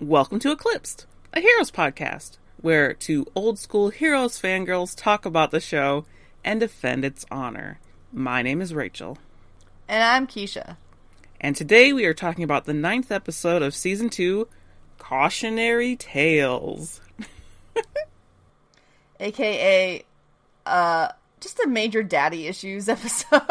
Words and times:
Welcome 0.00 0.38
to 0.40 0.52
Eclipsed, 0.52 1.06
a 1.32 1.40
Heroes 1.40 1.72
podcast, 1.72 2.38
where 2.60 2.94
two 2.94 3.26
old 3.34 3.58
school 3.58 3.88
Heroes 3.88 4.40
fangirls 4.40 4.94
talk 4.96 5.26
about 5.26 5.50
the 5.50 5.58
show 5.58 6.04
and 6.44 6.60
defend 6.60 7.04
its 7.04 7.26
honor. 7.32 7.80
My 8.12 8.42
name 8.42 8.60
is 8.60 8.72
Rachel. 8.72 9.18
And 9.88 10.04
I'm 10.04 10.28
Keisha. 10.28 10.76
And 11.40 11.56
today 11.56 11.92
we 11.92 12.04
are 12.04 12.14
talking 12.14 12.44
about 12.44 12.64
the 12.64 12.74
ninth 12.74 13.10
episode 13.10 13.60
of 13.60 13.74
season 13.74 14.08
two, 14.08 14.46
Cautionary 14.98 15.96
Tales. 15.96 17.00
AKA, 19.18 20.04
uh, 20.64 21.08
just 21.40 21.58
a 21.58 21.66
major 21.66 22.04
daddy 22.04 22.46
issues 22.46 22.88
episode. 22.88 23.42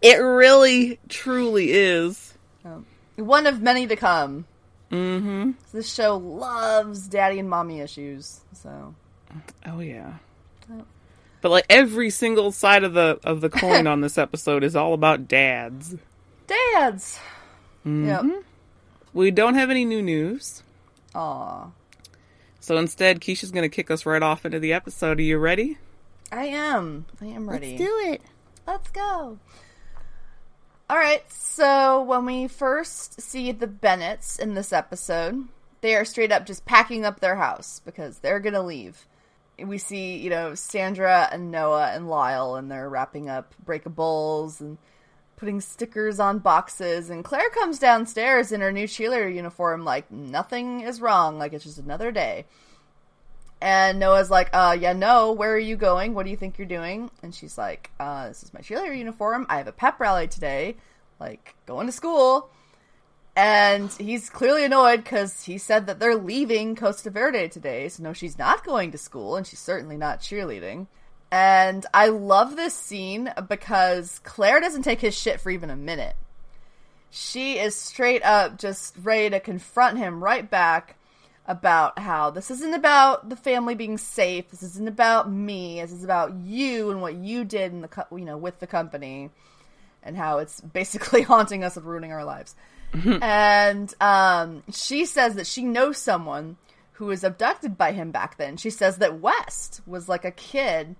it 0.00 0.18
really, 0.18 1.00
truly 1.08 1.72
is. 1.72 2.34
Um, 2.64 2.86
one 3.16 3.48
of 3.48 3.60
many 3.60 3.88
to 3.88 3.96
come. 3.96 4.46
Mm-hmm. 4.94 5.50
This 5.72 5.92
show 5.92 6.16
loves 6.16 7.08
daddy 7.08 7.38
and 7.38 7.48
mommy 7.48 7.80
issues, 7.80 8.40
so. 8.52 8.94
Oh 9.66 9.80
yeah. 9.80 10.14
But 11.40 11.50
like 11.50 11.66
every 11.68 12.08
single 12.08 12.52
side 12.52 12.84
of 12.84 12.94
the 12.94 13.18
of 13.22 13.40
the 13.40 13.50
coin 13.60 13.86
on 13.86 14.00
this 14.00 14.16
episode 14.16 14.64
is 14.64 14.74
all 14.74 14.94
about 14.94 15.28
dads. 15.28 15.96
Dads. 16.46 17.18
Mm-hmm. 17.84 18.06
Yep. 18.06 18.44
We 19.12 19.30
don't 19.30 19.54
have 19.54 19.68
any 19.68 19.84
new 19.84 20.00
news. 20.00 20.62
Aw. 21.14 21.66
So 22.60 22.76
instead, 22.78 23.20
Keisha's 23.20 23.50
going 23.50 23.68
to 23.68 23.74
kick 23.74 23.90
us 23.90 24.06
right 24.06 24.22
off 24.22 24.46
into 24.46 24.58
the 24.58 24.72
episode. 24.72 25.18
Are 25.18 25.22
you 25.22 25.36
ready? 25.36 25.76
I 26.32 26.46
am. 26.46 27.04
I 27.20 27.26
am 27.26 27.48
ready. 27.48 27.76
Let's 27.76 27.78
do 27.78 28.00
it. 28.06 28.22
Let's 28.66 28.90
go. 28.90 29.38
All 30.90 30.98
right. 30.98 31.24
So 31.32 32.02
when 32.02 32.26
we 32.26 32.46
first 32.46 33.20
see 33.20 33.52
the 33.52 33.66
Bennets 33.66 34.38
in 34.38 34.54
this 34.54 34.72
episode, 34.72 35.48
they 35.80 35.94
are 35.94 36.04
straight 36.04 36.32
up 36.32 36.44
just 36.44 36.66
packing 36.66 37.06
up 37.06 37.20
their 37.20 37.36
house 37.36 37.80
because 37.84 38.18
they're 38.18 38.40
going 38.40 38.54
to 38.54 38.62
leave. 38.62 39.06
We 39.58 39.78
see, 39.78 40.16
you 40.16 40.30
know, 40.30 40.54
Sandra 40.54 41.28
and 41.32 41.50
Noah 41.50 41.92
and 41.94 42.08
Lyle, 42.08 42.56
and 42.56 42.70
they're 42.70 42.88
wrapping 42.88 43.30
up 43.30 43.54
breakables 43.64 44.60
and 44.60 44.76
putting 45.36 45.60
stickers 45.60 46.20
on 46.20 46.40
boxes. 46.40 47.08
And 47.08 47.24
Claire 47.24 47.50
comes 47.50 47.78
downstairs 47.78 48.52
in 48.52 48.60
her 48.60 48.72
new 48.72 48.86
cheerleader 48.86 49.32
uniform, 49.32 49.84
like 49.84 50.10
nothing 50.10 50.80
is 50.80 51.00
wrong, 51.00 51.38
like 51.38 51.52
it's 51.52 51.64
just 51.64 51.78
another 51.78 52.10
day. 52.10 52.46
And 53.64 53.98
Noah's 53.98 54.30
like, 54.30 54.50
uh, 54.52 54.76
yeah, 54.78 54.92
no, 54.92 55.32
where 55.32 55.54
are 55.54 55.58
you 55.58 55.76
going? 55.76 56.12
What 56.12 56.24
do 56.24 56.30
you 56.30 56.36
think 56.36 56.58
you're 56.58 56.66
doing? 56.66 57.10
And 57.22 57.34
she's 57.34 57.56
like, 57.56 57.90
uh, 57.98 58.28
this 58.28 58.42
is 58.42 58.52
my 58.52 58.60
cheerleader 58.60 58.94
uniform. 58.94 59.46
I 59.48 59.56
have 59.56 59.66
a 59.66 59.72
pep 59.72 59.98
rally 59.98 60.28
today, 60.28 60.76
like 61.18 61.54
going 61.64 61.86
to 61.86 61.92
school. 61.92 62.50
And 63.34 63.90
he's 63.94 64.28
clearly 64.28 64.66
annoyed 64.66 65.02
because 65.02 65.44
he 65.44 65.56
said 65.56 65.86
that 65.86 65.98
they're 65.98 66.14
leaving 66.14 66.76
Costa 66.76 67.08
Verde 67.08 67.48
today. 67.48 67.88
So, 67.88 68.02
no, 68.02 68.12
she's 68.12 68.36
not 68.36 68.66
going 68.66 68.90
to 68.90 68.98
school, 68.98 69.34
and 69.34 69.46
she's 69.46 69.60
certainly 69.60 69.96
not 69.96 70.20
cheerleading. 70.20 70.86
And 71.32 71.86
I 71.94 72.08
love 72.08 72.56
this 72.56 72.74
scene 72.74 73.32
because 73.48 74.18
Claire 74.24 74.60
doesn't 74.60 74.82
take 74.82 75.00
his 75.00 75.16
shit 75.16 75.40
for 75.40 75.48
even 75.48 75.70
a 75.70 75.76
minute. 75.76 76.16
She 77.08 77.58
is 77.58 77.74
straight 77.74 78.22
up 78.24 78.58
just 78.58 78.94
ready 79.02 79.30
to 79.30 79.40
confront 79.40 79.96
him 79.96 80.22
right 80.22 80.48
back 80.50 80.98
about 81.46 81.98
how 81.98 82.30
this 82.30 82.50
isn't 82.50 82.74
about 82.74 83.28
the 83.28 83.36
family 83.36 83.74
being 83.74 83.98
safe. 83.98 84.50
This 84.50 84.62
isn't 84.62 84.88
about 84.88 85.30
me. 85.30 85.80
This 85.80 85.92
is 85.92 86.04
about 86.04 86.34
you 86.34 86.90
and 86.90 87.02
what 87.02 87.14
you 87.14 87.44
did 87.44 87.72
in 87.72 87.82
the 87.82 87.88
co- 87.88 88.16
you 88.16 88.24
know 88.24 88.36
with 88.38 88.60
the 88.60 88.66
company, 88.66 89.30
and 90.02 90.16
how 90.16 90.38
it's 90.38 90.60
basically 90.60 91.22
haunting 91.32 91.64
us 91.64 91.76
and 91.76 91.86
ruining 91.86 92.12
our 92.12 92.24
lives. 92.24 92.54
and 93.20 93.92
um, 94.00 94.62
she 94.72 95.04
says 95.04 95.34
that 95.34 95.46
she 95.46 95.62
knows 95.62 95.98
someone 95.98 96.56
who 96.92 97.06
was 97.06 97.24
abducted 97.24 97.76
by 97.76 97.92
him 97.92 98.10
back 98.10 98.36
then. 98.36 98.56
She 98.56 98.70
says 98.70 98.98
that 98.98 99.20
West 99.20 99.80
was 99.86 100.08
like 100.08 100.24
a 100.24 100.30
kid 100.30 100.94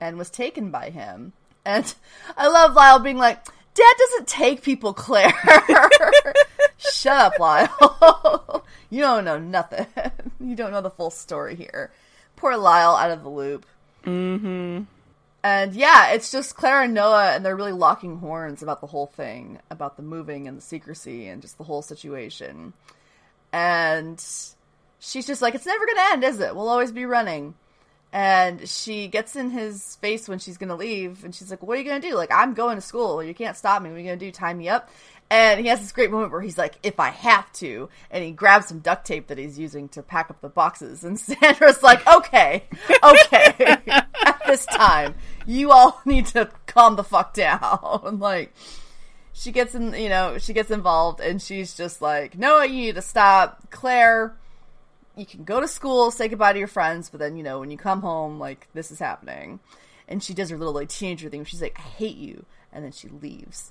and 0.00 0.16
was 0.16 0.30
taken 0.30 0.70
by 0.70 0.90
him. 0.90 1.32
And 1.64 1.92
I 2.36 2.48
love 2.48 2.74
Lyle 2.74 3.00
being 3.00 3.18
like, 3.18 3.44
Dad 3.74 3.94
doesn't 3.98 4.28
take 4.28 4.62
people, 4.62 4.94
Claire. 4.94 5.32
Shut 6.78 7.16
up, 7.16 7.38
Lyle. 7.38 8.59
you 8.96 9.00
don't 9.00 9.24
know 9.24 9.38
nothing. 9.38 9.86
you 10.40 10.54
don't 10.54 10.72
know 10.72 10.80
the 10.80 10.90
full 10.90 11.10
story 11.10 11.54
here. 11.54 11.90
Poor 12.36 12.56
Lyle 12.56 12.96
out 12.96 13.10
of 13.10 13.22
the 13.22 13.28
loop. 13.28 13.66
Mm-hmm. 14.04 14.82
And 15.42 15.74
yeah, 15.74 16.12
it's 16.12 16.30
just 16.30 16.56
Claire 16.56 16.82
and 16.82 16.92
Noah, 16.92 17.32
and 17.32 17.44
they're 17.44 17.56
really 17.56 17.72
locking 17.72 18.18
horns 18.18 18.62
about 18.62 18.80
the 18.80 18.86
whole 18.86 19.06
thing, 19.06 19.58
about 19.70 19.96
the 19.96 20.02
moving 20.02 20.46
and 20.46 20.58
the 20.58 20.62
secrecy 20.62 21.28
and 21.28 21.40
just 21.40 21.56
the 21.56 21.64
whole 21.64 21.80
situation. 21.80 22.74
And 23.52 24.22
she's 24.98 25.26
just 25.26 25.40
like, 25.40 25.54
it's 25.54 25.66
never 25.66 25.86
going 25.86 25.96
to 25.96 26.12
end, 26.12 26.24
is 26.24 26.40
it? 26.40 26.54
We'll 26.54 26.68
always 26.68 26.92
be 26.92 27.06
running. 27.06 27.54
And 28.12 28.68
she 28.68 29.08
gets 29.08 29.36
in 29.36 29.50
his 29.50 29.96
face 29.96 30.28
when 30.28 30.40
she's 30.40 30.58
going 30.58 30.68
to 30.68 30.74
leave, 30.74 31.24
and 31.24 31.34
she's 31.34 31.50
like, 31.50 31.62
what 31.62 31.78
are 31.78 31.80
you 31.80 31.88
going 31.88 32.02
to 32.02 32.08
do? 32.08 32.16
Like, 32.16 32.32
I'm 32.32 32.54
going 32.54 32.76
to 32.76 32.82
school. 32.82 33.22
You 33.22 33.34
can't 33.34 33.56
stop 33.56 33.82
me. 33.82 33.88
What 33.88 33.96
are 33.96 34.00
you 34.00 34.06
going 34.06 34.18
to 34.18 34.26
do? 34.26 34.32
Tie 34.32 34.52
me 34.52 34.68
up? 34.68 34.90
And 35.30 35.60
he 35.60 35.68
has 35.68 35.80
this 35.80 35.92
great 35.92 36.10
moment 36.10 36.32
where 36.32 36.40
he's 36.40 36.58
like, 36.58 36.74
if 36.82 36.98
I 36.98 37.10
have 37.10 37.50
to. 37.54 37.88
And 38.10 38.24
he 38.24 38.32
grabs 38.32 38.66
some 38.66 38.80
duct 38.80 39.06
tape 39.06 39.28
that 39.28 39.38
he's 39.38 39.60
using 39.60 39.88
to 39.90 40.02
pack 40.02 40.28
up 40.28 40.40
the 40.40 40.48
boxes. 40.48 41.04
And 41.04 41.18
Sandra's 41.20 41.82
like, 41.84 42.04
okay, 42.06 42.64
okay. 43.02 43.76
At 44.26 44.42
this 44.46 44.66
time, 44.66 45.14
you 45.46 45.70
all 45.70 46.00
need 46.04 46.26
to 46.26 46.50
calm 46.66 46.96
the 46.96 47.04
fuck 47.04 47.32
down. 47.32 48.18
like, 48.18 48.52
she 49.32 49.52
gets 49.52 49.76
in, 49.76 49.94
you 49.94 50.08
know, 50.08 50.36
she 50.38 50.52
gets 50.52 50.72
involved 50.72 51.20
and 51.20 51.40
she's 51.40 51.74
just 51.74 52.02
like, 52.02 52.36
Noah, 52.36 52.66
you 52.66 52.86
need 52.86 52.96
to 52.96 53.02
stop. 53.02 53.70
Claire, 53.70 54.36
you 55.16 55.24
can 55.24 55.44
go 55.44 55.60
to 55.60 55.68
school, 55.68 56.10
say 56.10 56.26
goodbye 56.26 56.54
to 56.54 56.58
your 56.58 56.68
friends, 56.68 57.08
but 57.08 57.20
then, 57.20 57.36
you 57.36 57.44
know, 57.44 57.60
when 57.60 57.70
you 57.70 57.78
come 57.78 58.00
home, 58.02 58.40
like, 58.40 58.66
this 58.74 58.90
is 58.90 58.98
happening. 58.98 59.60
And 60.08 60.20
she 60.24 60.34
does 60.34 60.50
her 60.50 60.58
little, 60.58 60.74
like, 60.74 60.88
teenager 60.88 61.28
thing 61.28 61.44
she's 61.44 61.62
like, 61.62 61.78
I 61.78 61.82
hate 61.82 62.16
you. 62.16 62.46
And 62.72 62.84
then 62.84 62.90
she 62.90 63.08
leaves 63.08 63.70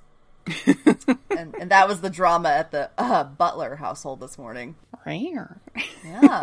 and, 1.30 1.56
and 1.60 1.72
that 1.72 1.88
was 1.88 2.02
the 2.02 2.10
drama 2.10 2.50
at 2.50 2.72
the 2.72 2.90
uh, 2.98 3.24
Butler 3.24 3.76
household 3.76 4.20
this 4.20 4.38
morning. 4.38 4.76
Rare. 5.06 5.62
Yeah. 6.04 6.42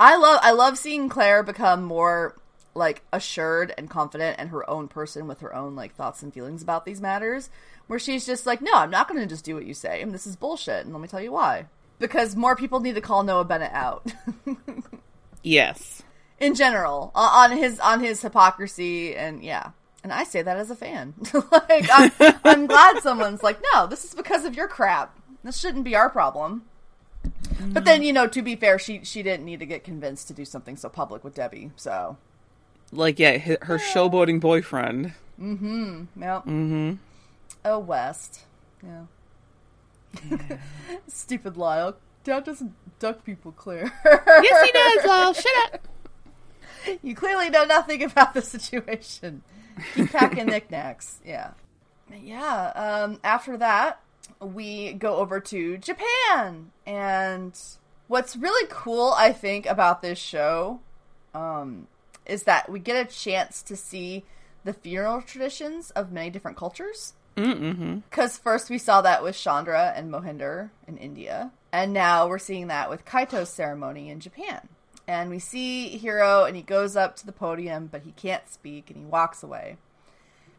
I 0.00 0.16
love 0.16 0.40
I 0.42 0.52
love 0.52 0.78
seeing 0.78 1.08
Claire 1.08 1.42
become 1.42 1.82
more 1.82 2.36
like 2.74 3.02
assured 3.12 3.74
and 3.76 3.90
confident 3.90 4.36
and 4.38 4.50
her 4.50 4.68
own 4.70 4.88
person 4.88 5.26
with 5.26 5.40
her 5.40 5.54
own 5.54 5.74
like 5.74 5.94
thoughts 5.94 6.22
and 6.22 6.32
feelings 6.32 6.62
about 6.62 6.84
these 6.84 7.00
matters. 7.00 7.50
Where 7.88 7.98
she's 7.98 8.26
just 8.26 8.44
like, 8.46 8.60
no, 8.60 8.72
I'm 8.74 8.90
not 8.90 9.08
going 9.08 9.20
to 9.20 9.26
just 9.26 9.46
do 9.46 9.54
what 9.54 9.64
you 9.64 9.72
say, 9.72 10.02
and 10.02 10.12
this 10.12 10.26
is 10.26 10.36
bullshit, 10.36 10.84
and 10.84 10.92
let 10.92 11.00
me 11.00 11.08
tell 11.08 11.22
you 11.22 11.32
why. 11.32 11.66
Because 11.98 12.36
more 12.36 12.54
people 12.54 12.80
need 12.80 12.96
to 12.96 13.00
call 13.00 13.22
Noah 13.22 13.46
Bennet 13.46 13.72
out. 13.72 14.12
yes. 15.42 16.02
In 16.38 16.54
general, 16.54 17.10
on 17.14 17.50
his 17.50 17.80
on 17.80 18.00
his 18.00 18.22
hypocrisy 18.22 19.16
and 19.16 19.42
yeah, 19.42 19.70
and 20.08 20.18
I 20.18 20.24
say 20.24 20.40
that 20.40 20.56
as 20.56 20.70
a 20.70 20.74
fan. 20.74 21.12
like, 21.52 21.86
I'm, 21.92 22.10
I'm, 22.44 22.66
glad 22.66 23.02
someone's 23.02 23.42
like, 23.42 23.60
no, 23.74 23.86
this 23.86 24.06
is 24.06 24.14
because 24.14 24.46
of 24.46 24.54
your 24.54 24.66
crap. 24.66 25.14
This 25.44 25.58
shouldn't 25.58 25.84
be 25.84 25.94
our 25.94 26.08
problem. 26.08 26.62
Mm-hmm. 27.24 27.74
But 27.74 27.84
then, 27.84 28.02
you 28.02 28.14
know, 28.14 28.26
to 28.26 28.40
be 28.40 28.56
fair, 28.56 28.78
she 28.78 29.04
she 29.04 29.22
didn't 29.22 29.44
need 29.44 29.60
to 29.60 29.66
get 29.66 29.84
convinced 29.84 30.28
to 30.28 30.34
do 30.34 30.46
something 30.46 30.76
so 30.76 30.88
public 30.88 31.24
with 31.24 31.34
Debbie. 31.34 31.72
So, 31.76 32.16
like, 32.90 33.18
yeah, 33.18 33.36
her 33.36 33.58
yeah. 33.62 33.76
showboating 33.76 34.40
boyfriend. 34.40 35.12
Mm-hmm. 35.38 36.22
Yep. 36.22 36.44
Mm-hmm. 36.46 36.92
Oh, 37.66 37.78
West. 37.80 38.44
Yeah. 38.82 39.02
yeah. 40.30 40.56
Stupid 41.06 41.58
Lyle. 41.58 41.96
Dad 42.24 42.44
doesn't 42.44 42.72
duck 42.98 43.24
people, 43.24 43.52
Claire. 43.52 43.92
yes, 44.04 44.66
he 44.66 44.72
does, 44.72 45.06
Lyle. 45.06 45.34
Shut 45.34 45.74
up. 45.74 45.88
You 47.02 47.14
clearly 47.14 47.50
know 47.50 47.64
nothing 47.64 48.02
about 48.02 48.32
the 48.32 48.40
situation. 48.40 49.42
Keep 49.94 50.10
packing 50.12 50.46
knickknacks. 50.46 51.20
Yeah. 51.24 51.52
Yeah. 52.22 52.72
Um, 52.74 53.20
after 53.24 53.56
that, 53.58 54.00
we 54.40 54.92
go 54.94 55.16
over 55.16 55.40
to 55.40 55.78
Japan. 55.78 56.70
And 56.86 57.58
what's 58.06 58.36
really 58.36 58.68
cool, 58.70 59.14
I 59.16 59.32
think, 59.32 59.66
about 59.66 60.02
this 60.02 60.18
show 60.18 60.80
um, 61.34 61.86
is 62.26 62.44
that 62.44 62.68
we 62.70 62.78
get 62.78 63.06
a 63.06 63.10
chance 63.10 63.62
to 63.64 63.76
see 63.76 64.24
the 64.64 64.72
funeral 64.72 65.22
traditions 65.22 65.90
of 65.90 66.12
many 66.12 66.30
different 66.30 66.56
cultures. 66.56 67.14
Because 67.34 67.58
mm-hmm. 67.60 68.42
first 68.42 68.68
we 68.68 68.78
saw 68.78 69.00
that 69.02 69.22
with 69.22 69.36
Chandra 69.36 69.92
and 69.94 70.10
Mohinder 70.12 70.70
in 70.88 70.98
India, 70.98 71.52
and 71.72 71.92
now 71.92 72.26
we're 72.26 72.38
seeing 72.38 72.66
that 72.66 72.90
with 72.90 73.04
Kaito's 73.04 73.48
ceremony 73.48 74.10
in 74.10 74.18
Japan. 74.18 74.68
And 75.08 75.30
we 75.30 75.38
see 75.38 75.88
Hiro, 75.96 76.44
and 76.44 76.54
he 76.54 76.62
goes 76.62 76.94
up 76.94 77.16
to 77.16 77.26
the 77.26 77.32
podium, 77.32 77.88
but 77.90 78.02
he 78.02 78.12
can't 78.12 78.46
speak, 78.48 78.90
and 78.90 78.98
he 78.98 79.04
walks 79.06 79.42
away. 79.42 79.78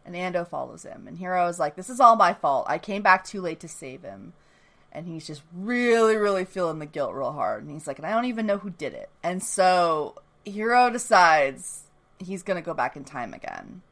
And 0.04 0.16
Ando 0.16 0.48
follows 0.48 0.84
him, 0.84 1.08
and 1.08 1.20
Hiro 1.20 1.48
is 1.48 1.60
like, 1.60 1.76
"This 1.76 1.90
is 1.90 2.00
all 2.00 2.16
my 2.16 2.34
fault. 2.34 2.66
I 2.68 2.80
came 2.80 3.04
back 3.04 3.24
too 3.24 3.42
late 3.42 3.60
to 3.60 3.68
save 3.68 4.02
him." 4.02 4.34
And 4.92 5.06
he's 5.06 5.28
just 5.28 5.44
really, 5.54 6.16
really 6.18 6.46
feeling 6.46 6.80
the 6.80 6.88
guilt 6.88 7.14
real 7.14 7.32
hard. 7.32 7.62
And 7.64 7.72
he's 7.72 7.86
like, 7.86 8.00
"And 8.00 8.08
I 8.08 8.12
don't 8.12 8.26
even 8.26 8.48
know 8.48 8.58
who 8.58 8.72
did 8.72 8.94
it." 8.94 9.10
And 9.22 9.44
so 9.44 10.16
Hiro 10.46 10.90
decides 10.90 11.84
he's 12.18 12.42
gonna 12.42 12.64
go 12.64 12.74
back 12.74 12.98
in 12.98 13.04
time 13.04 13.36
again. 13.36 13.84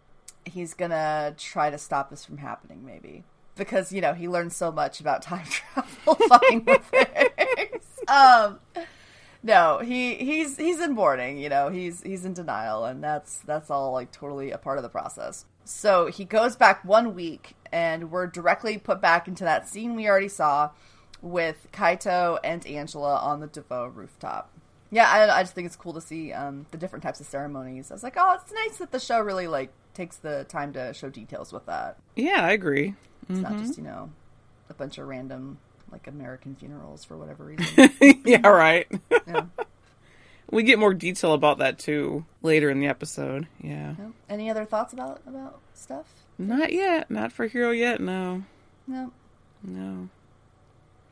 He's 0.43 0.73
gonna 0.73 1.35
try 1.37 1.69
to 1.69 1.77
stop 1.77 2.09
this 2.09 2.25
from 2.25 2.37
happening, 2.37 2.83
maybe 2.83 3.23
because 3.57 3.91
you 3.91 4.01
know 4.01 4.13
he 4.13 4.27
learned 4.27 4.53
so 4.53 4.71
much 4.71 4.99
about 5.01 5.21
time 5.21 5.45
travel, 5.49 6.15
fucking 6.15 6.63
with 6.67 6.83
things. 6.85 7.83
um, 8.07 8.59
no, 9.43 9.79
he 9.79 10.15
he's 10.15 10.57
he's 10.57 10.79
in 10.79 10.93
mourning. 10.93 11.37
You 11.37 11.49
know, 11.49 11.69
he's 11.69 12.01
he's 12.01 12.25
in 12.25 12.33
denial, 12.33 12.85
and 12.85 13.03
that's 13.03 13.39
that's 13.39 13.69
all 13.69 13.91
like 13.91 14.11
totally 14.11 14.51
a 14.51 14.57
part 14.57 14.77
of 14.77 14.83
the 14.83 14.89
process. 14.89 15.45
So 15.63 16.07
he 16.07 16.25
goes 16.25 16.55
back 16.55 16.83
one 16.85 17.13
week, 17.13 17.55
and 17.71 18.09
we're 18.11 18.27
directly 18.27 18.77
put 18.77 19.01
back 19.01 19.27
into 19.27 19.43
that 19.43 19.67
scene 19.67 19.95
we 19.95 20.07
already 20.07 20.29
saw 20.29 20.71
with 21.21 21.67
Kaito 21.71 22.39
and 22.43 22.65
Angela 22.65 23.17
on 23.17 23.39
the 23.39 23.47
Deveaux 23.47 23.91
rooftop. 23.93 24.51
Yeah, 24.89 25.09
I, 25.09 25.39
I 25.39 25.43
just 25.43 25.53
think 25.53 25.65
it's 25.65 25.75
cool 25.75 25.93
to 25.93 26.01
see 26.01 26.31
um, 26.31 26.65
the 26.71 26.77
different 26.77 27.03
types 27.03 27.19
of 27.19 27.25
ceremonies. 27.25 27.91
I 27.91 27.95
was 27.95 28.03
like, 28.03 28.15
oh, 28.17 28.39
it's 28.41 28.53
nice 28.53 28.77
that 28.77 28.91
the 28.91 28.99
show 28.99 29.19
really 29.19 29.47
like 29.47 29.71
takes 29.93 30.17
the 30.17 30.45
time 30.47 30.73
to 30.73 30.93
show 30.93 31.09
details 31.09 31.51
with 31.51 31.65
that. 31.65 31.97
Yeah, 32.15 32.45
I 32.45 32.51
agree. 32.51 32.95
It's 33.29 33.39
not 33.39 33.57
just 33.57 33.77
you 33.77 33.83
know 33.83 34.09
a 34.69 34.73
bunch 34.73 34.97
of 34.97 35.07
random 35.07 35.57
like 35.91 36.07
American 36.07 36.55
funerals 36.55 37.03
for 37.05 37.17
whatever 37.17 37.43
reason. 37.45 37.91
yeah, 38.25 38.47
right. 38.47 38.87
yeah. 39.27 39.45
We 40.49 40.63
get 40.63 40.79
more 40.79 40.93
detail 40.93 41.33
about 41.33 41.57
that 41.57 41.77
too 41.77 42.23
later 42.41 42.69
in 42.69 42.79
the 42.79 42.87
episode. 42.87 43.47
Yeah. 43.61 43.95
No? 43.97 44.13
Any 44.29 44.49
other 44.49 44.63
thoughts 44.63 44.93
about 44.93 45.19
about 45.27 45.59
stuff? 45.73 46.05
Not 46.37 46.71
yet. 46.71 47.11
Not 47.11 47.33
for 47.33 47.47
Hiro 47.47 47.71
yet. 47.71 47.99
No. 47.99 48.43
No. 48.87 49.11
No. 49.61 50.07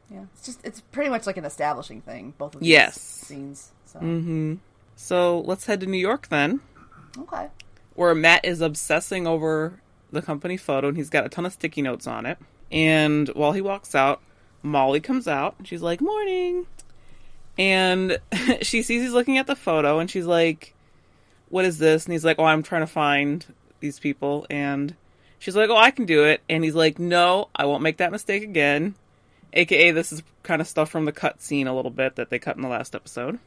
Yeah, 0.10 0.24
it's 0.34 0.46
just 0.46 0.66
it's 0.66 0.80
pretty 0.80 1.10
much 1.10 1.28
like 1.28 1.36
an 1.36 1.44
establishing 1.44 2.00
thing. 2.00 2.34
Both 2.38 2.56
of 2.56 2.62
these 2.62 2.70
Yes. 2.70 3.02
scenes. 3.02 3.72
So 3.86 4.00
Mm-hmm. 4.00 4.54
So 4.96 5.42
let's 5.42 5.66
head 5.66 5.82
to 5.82 5.86
New 5.86 5.98
York 5.98 6.30
then, 6.30 6.62
okay, 7.18 7.50
where 7.96 8.16
Matt 8.16 8.46
is 8.46 8.62
obsessing 8.62 9.28
over 9.28 9.82
the 10.14 10.22
company 10.22 10.56
photo 10.56 10.88
and 10.88 10.96
he's 10.96 11.10
got 11.10 11.26
a 11.26 11.30
ton 11.30 11.46
of 11.46 11.52
sticky 11.52 11.82
notes 11.82 12.08
on 12.08 12.26
it. 12.26 12.38
And 12.72 13.28
while 13.36 13.52
he 13.52 13.60
walks 13.60 13.94
out, 13.96 14.22
Molly 14.66 15.00
comes 15.00 15.28
out 15.28 15.56
and 15.58 15.68
she's 15.68 15.82
like, 15.82 16.02
Morning. 16.02 16.66
And 17.58 18.20
she 18.62 18.82
sees 18.82 19.02
he's 19.02 19.14
looking 19.14 19.38
at 19.38 19.48
the 19.48 19.56
photo 19.56 20.00
and 20.00 20.10
she's 20.10 20.26
like, 20.26 20.74
What 21.50 21.66
is 21.66 21.78
this? 21.78 22.06
And 22.06 22.14
he's 22.14 22.26
like, 22.26 22.40
Oh, 22.40 22.46
I'm 22.46 22.64
trying 22.64 22.82
to 22.82 22.88
find 22.88 23.46
these 23.80 24.00
people. 24.00 24.46
And 24.50 24.96
she's 25.40 25.56
like, 25.56 25.70
Oh, 25.70 25.78
I 25.78 25.92
can 25.92 26.06
do 26.06 26.24
it. 26.26 26.42
And 26.50 26.64
he's 26.64 26.76
like, 26.76 27.00
No, 27.00 27.50
I 27.56 27.66
won't 27.66 27.84
make 27.84 27.98
that 27.98 28.12
mistake 28.12 28.44
again. 28.44 28.96
AKA, 29.54 29.92
this 29.92 30.12
is 30.12 30.22
kind 30.44 30.62
of 30.62 30.68
stuff 30.68 30.90
from 30.90 31.06
the 31.06 31.14
cut 31.14 31.42
scene 31.42 31.68
a 31.68 31.76
little 31.76 31.92
bit 31.92 32.18
that 32.18 32.30
they 32.30 32.40
cut 32.40 32.58
in 32.58 32.62
the 32.62 32.68
last 32.68 32.94
episode. 32.94 33.40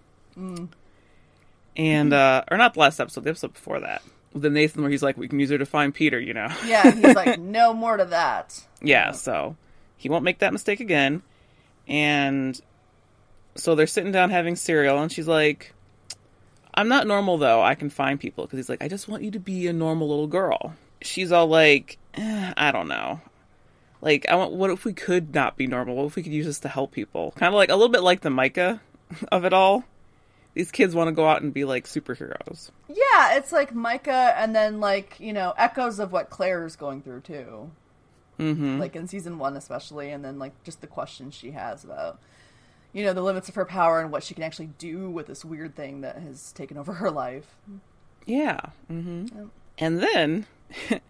And, 1.77 2.13
uh, 2.13 2.45
or 2.51 2.57
not 2.57 2.75
the 2.75 2.81
last 2.81 2.99
episode, 3.01 3.25
the 3.25 3.31
episode 3.31 3.53
before 3.53 3.81
that. 3.81 4.03
The 4.35 4.51
Nathan, 4.51 4.83
where 4.83 4.91
he's 4.91 5.03
like, 5.03 5.17
We 5.17 5.29
can 5.29 5.41
use 5.41 5.51
her 5.51 5.59
to 5.59 5.67
find 5.67 5.95
Peter, 5.95 6.19
you 6.21 6.35
know? 6.35 6.49
yeah, 6.67 6.91
he's 6.91 7.15
like, 7.15 7.39
no 7.41 7.73
more 7.75 7.97
to 7.97 8.05
that. 8.07 8.61
Yeah, 8.81 9.11
so 9.11 9.57
he 9.99 10.09
won't 10.09 10.25
make 10.25 10.39
that 10.39 10.53
mistake 10.53 10.81
again. 10.81 11.23
And 11.87 12.59
so 13.55 13.75
they're 13.75 13.87
sitting 13.87 14.13
down 14.13 14.31
having 14.31 14.57
cereal, 14.57 15.03
and 15.03 15.13
she's 15.13 15.29
like, 15.29 15.75
I'm 16.73 16.89
not 16.89 17.07
normal 17.07 17.39
though. 17.39 17.61
I 17.61 17.75
can 17.75 17.91
find 17.91 18.19
people. 18.19 18.45
Because 18.45 18.59
he's 18.59 18.69
like, 18.69 18.83
I 18.83 18.89
just 18.89 19.09
want 19.09 19.23
you 19.23 19.31
to 19.33 19.41
be 19.41 19.67
a 19.67 19.73
normal 19.73 20.09
little 20.09 20.29
girl. 20.29 20.75
She's 21.03 21.33
all 21.33 21.49
like, 21.49 21.99
eh, 22.15 22.55
I 22.57 22.71
don't 22.71 22.89
know. 22.89 23.21
Like, 24.01 24.29
I 24.29 24.37
want, 24.37 24.53
what 24.53 24.71
if 24.71 24.85
we 24.85 24.93
could 24.93 25.35
not 25.35 25.57
be 25.57 25.67
normal? 25.67 25.97
What 25.97 26.07
if 26.07 26.17
we 26.17 26.23
could 26.23 26.33
use 26.33 26.47
this 26.47 26.61
to 26.61 26.69
help 26.69 26.93
people? 26.93 27.33
Kind 27.33 27.53
of 27.53 27.55
like, 27.55 27.71
a 27.71 27.75
little 27.75 27.89
bit 27.89 28.03
like 28.03 28.21
the 28.21 28.31
Micah 28.31 28.81
of 29.33 29.45
it 29.45 29.53
all. 29.53 29.85
These 30.55 30.71
kids 30.71 30.95
want 30.95 31.09
to 31.09 31.13
go 31.13 31.29
out 31.29 31.43
and 31.43 31.53
be 31.53 31.65
like 31.65 31.85
superheroes. 31.85 32.71
Yeah, 32.89 33.37
it's 33.37 33.53
like 33.53 33.75
Micah, 33.75 34.35
and 34.37 34.57
then 34.57 34.81
like 34.81 35.21
you 35.21 35.33
know 35.33 35.55
echoes 35.57 36.01
of 36.01 36.11
what 36.11 36.31
Claire's 36.31 36.75
going 36.75 37.03
through 37.03 37.21
too. 37.21 37.71
Mm-hmm. 38.39 38.79
Like 38.79 38.97
in 38.97 39.09
season 39.09 39.39
one, 39.39 39.57
especially, 39.57 40.11
and 40.11 40.25
then 40.25 40.39
like 40.39 40.63
just 40.65 40.81
the 40.81 40.87
questions 40.87 41.35
she 41.35 41.53
has 41.53 41.85
about 41.85 42.21
you 42.93 43.05
know 43.05 43.13
the 43.13 43.23
limits 43.23 43.49
of 43.49 43.55
her 43.57 43.65
power 43.65 44.01
and 44.01 44.11
what 44.11 44.23
she 44.23 44.35
can 44.35 44.43
actually 44.43 44.71
do 44.79 45.11
with 45.11 45.27
this 45.27 45.45
weird 45.45 45.75
thing 45.75 46.01
that 46.03 46.17
has 46.19 46.53
taken 46.53 46.77
over 46.77 46.95
her 46.95 47.11
life. 47.11 47.57
Yeah. 48.27 48.61
Mm-hmm. 48.91 49.27
Yep. 49.37 49.49
And 49.79 50.01
then 50.01 50.47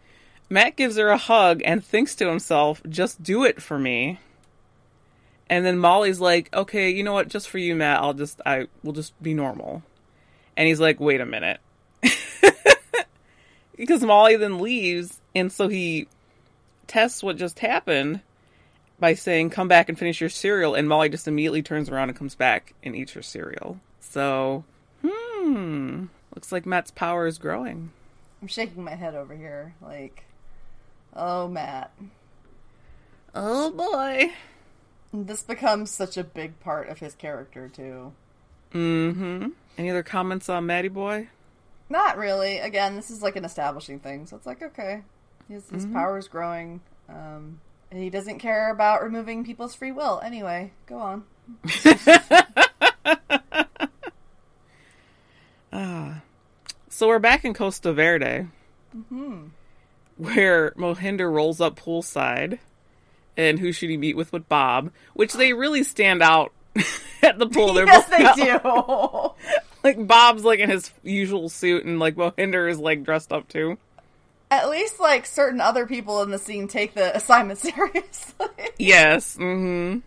Matt 0.51 0.77
gives 0.77 0.97
her 0.97 1.09
a 1.09 1.19
hug 1.19 1.63
and 1.65 1.85
thinks 1.85 2.15
to 2.17 2.29
himself, 2.29 2.83
just 2.89 3.23
do 3.23 3.45
it 3.45 3.61
for 3.61 3.79
me. 3.79 4.21
And 5.51 5.65
then 5.65 5.79
Molly's 5.79 6.21
like, 6.21 6.55
okay, 6.55 6.91
you 6.91 7.03
know 7.03 7.13
what? 7.13 7.29
Just 7.29 7.49
for 7.49 7.59
you, 7.59 7.75
Matt, 7.75 8.01
I'll 8.01 8.15
just, 8.15 8.41
I 8.45 8.67
will 8.83 8.93
just 8.93 9.21
be 9.23 9.35
normal. 9.35 9.83
And 10.57 10.69
he's 10.69 10.81
like, 10.81 11.01
wait 11.01 11.21
a 11.21 11.27
minute. 11.27 11.61
because 13.77 14.03
Molly 14.03 14.37
then 14.37 14.59
leaves. 14.59 15.21
And 15.35 15.51
so 15.51 15.69
he 15.69 16.07
tests 16.89 17.23
what 17.23 17.37
just 17.37 17.61
happened 17.61 18.21
by 18.99 19.15
saying, 19.15 19.51
come 19.51 19.69
back 19.69 19.89
and 19.89 19.99
finish 19.99 20.21
your 20.21 20.31
cereal. 20.31 20.75
And 20.75 20.89
Molly 20.89 21.09
just 21.09 21.29
immediately 21.29 21.63
turns 21.63 21.89
around 21.89 22.09
and 22.09 22.19
comes 22.19 22.35
back 22.35 22.75
and 22.83 22.97
eats 22.97 23.13
her 23.13 23.23
cereal. 23.23 23.79
So, 24.01 24.65
hmm. 25.03 26.07
Looks 26.35 26.53
like 26.53 26.67
Matt's 26.67 26.91
power 26.91 27.27
is 27.27 27.39
growing. 27.39 27.91
I'm 28.41 28.49
shaking 28.49 28.85
my 28.85 28.95
head 28.95 29.15
over 29.15 29.35
here, 29.35 29.75
like, 29.83 30.25
oh 31.15 31.49
Matt. 31.49 31.91
Oh 33.35 33.71
boy. 33.71 34.33
This 35.13 35.43
becomes 35.43 35.91
such 35.91 36.17
a 36.17 36.25
big 36.25 36.61
part 36.61 36.89
of 36.89 36.99
his 36.99 37.15
character 37.15 37.69
too. 37.69 38.13
Mm-hmm. 38.73 39.49
Any 39.79 39.91
other 39.91 40.03
comments 40.03 40.49
on 40.49 40.67
Matty 40.67 40.89
Boy? 40.89 41.29
Not 41.89 42.19
really. 42.19 42.59
Again, 42.59 42.97
this 42.97 43.11
is 43.11 43.23
like 43.23 43.37
an 43.37 43.45
establishing 43.45 43.99
thing, 43.99 44.27
so 44.27 44.37
it's 44.37 44.47
like 44.47 44.63
okay, 44.63 45.03
his 45.49 45.69
his 45.71 45.85
mm-hmm. 45.85 45.95
power 45.95 46.19
is 46.19 46.29
growing. 46.29 46.81
Um, 47.09 47.61
and 47.91 48.03
he 48.03 48.11
doesn't 48.11 48.39
care 48.39 48.71
about 48.71 49.03
removing 49.03 49.45
people's 49.45 49.75
free 49.75 49.93
will. 49.93 50.21
Anyway, 50.23 50.73
go 50.87 50.99
on. 50.99 51.25
Ah. 55.71 56.23
So 56.89 57.07
we're 57.09 57.19
back 57.19 57.45
in 57.45 57.55
Costa 57.55 57.93
Verde, 57.93 58.49
mm-hmm. 58.97 59.49
where 60.17 60.73
Mohinder 60.73 61.31
rolls 61.31 61.61
up 61.61 61.79
poolside, 61.79 62.59
and 63.37 63.59
who 63.59 63.71
should 63.71 63.91
he 63.91 63.97
meet 63.97 64.17
with 64.17 64.31
but 64.31 64.49
Bob? 64.49 64.91
Which 65.15 65.35
they 65.35 65.53
really 65.53 65.85
stand 65.85 66.23
out 66.23 66.53
at 67.23 67.39
the 67.39 67.47
pool. 67.47 67.75
They're 67.75 67.87
yes, 67.87 68.09
both 68.09 68.19
they 68.37 68.51
out. 68.51 69.37
do. 69.37 69.53
Like 69.85 70.09
Bob's 70.09 70.43
like 70.43 70.59
in 70.59 70.71
his 70.71 70.91
usual 71.05 71.49
suit, 71.49 71.85
and 71.85 72.01
like 72.01 72.17
Mohinder 72.17 72.69
is 72.69 72.81
like 72.81 73.05
dressed 73.05 73.33
up 73.33 73.47
too. 73.47 73.79
At 74.51 74.71
least 74.71 74.99
like 74.99 75.27
certain 75.27 75.61
other 75.61 75.87
people 75.87 76.23
in 76.23 76.31
the 76.31 76.39
scene 76.39 76.69
take 76.69 76.95
the 76.95 77.15
assignment 77.17 77.59
seriously. 77.59 78.47
Yes. 78.79 79.37
Mm-hmm. 79.37 80.01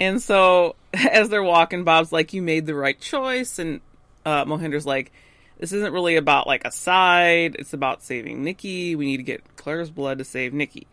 And 0.00 0.22
so 0.22 0.76
as 0.94 1.28
they're 1.28 1.42
walking, 1.42 1.84
Bob's 1.84 2.12
like, 2.12 2.32
"You 2.32 2.42
made 2.42 2.66
the 2.66 2.74
right 2.74 2.98
choice," 2.98 3.58
and 3.58 3.80
uh, 4.24 4.44
Mohinder's 4.44 4.86
like, 4.86 5.12
"This 5.58 5.72
isn't 5.72 5.92
really 5.92 6.16
about 6.16 6.46
like 6.46 6.64
a 6.64 6.70
side. 6.70 7.56
It's 7.58 7.72
about 7.72 8.02
saving 8.02 8.42
Nikki. 8.44 8.94
We 8.94 9.06
need 9.06 9.18
to 9.18 9.22
get 9.22 9.56
Claire's 9.56 9.90
blood 9.90 10.18
to 10.18 10.24
save 10.24 10.52
Nikki." 10.52 10.86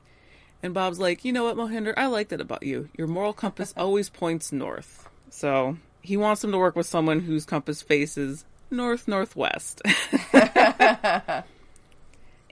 And 0.63 0.73
Bob's 0.73 0.99
like, 0.99 1.23
"You 1.25 1.33
know 1.33 1.43
what, 1.43 1.57
Mohinder? 1.57 1.93
I 1.97 2.07
like 2.07 2.29
that 2.29 2.41
about 2.41 2.63
you. 2.63 2.89
Your 2.97 3.07
moral 3.07 3.33
compass 3.33 3.73
always 3.77 4.09
points 4.09 4.51
north." 4.51 5.09
So 5.29 5.77
he 6.01 6.17
wants 6.17 6.43
him 6.43 6.51
to 6.51 6.57
work 6.57 6.75
with 6.75 6.87
someone 6.87 7.21
whose 7.21 7.45
compass 7.45 7.81
faces 7.81 8.45
north 8.71 9.07
northwest. 9.07 9.81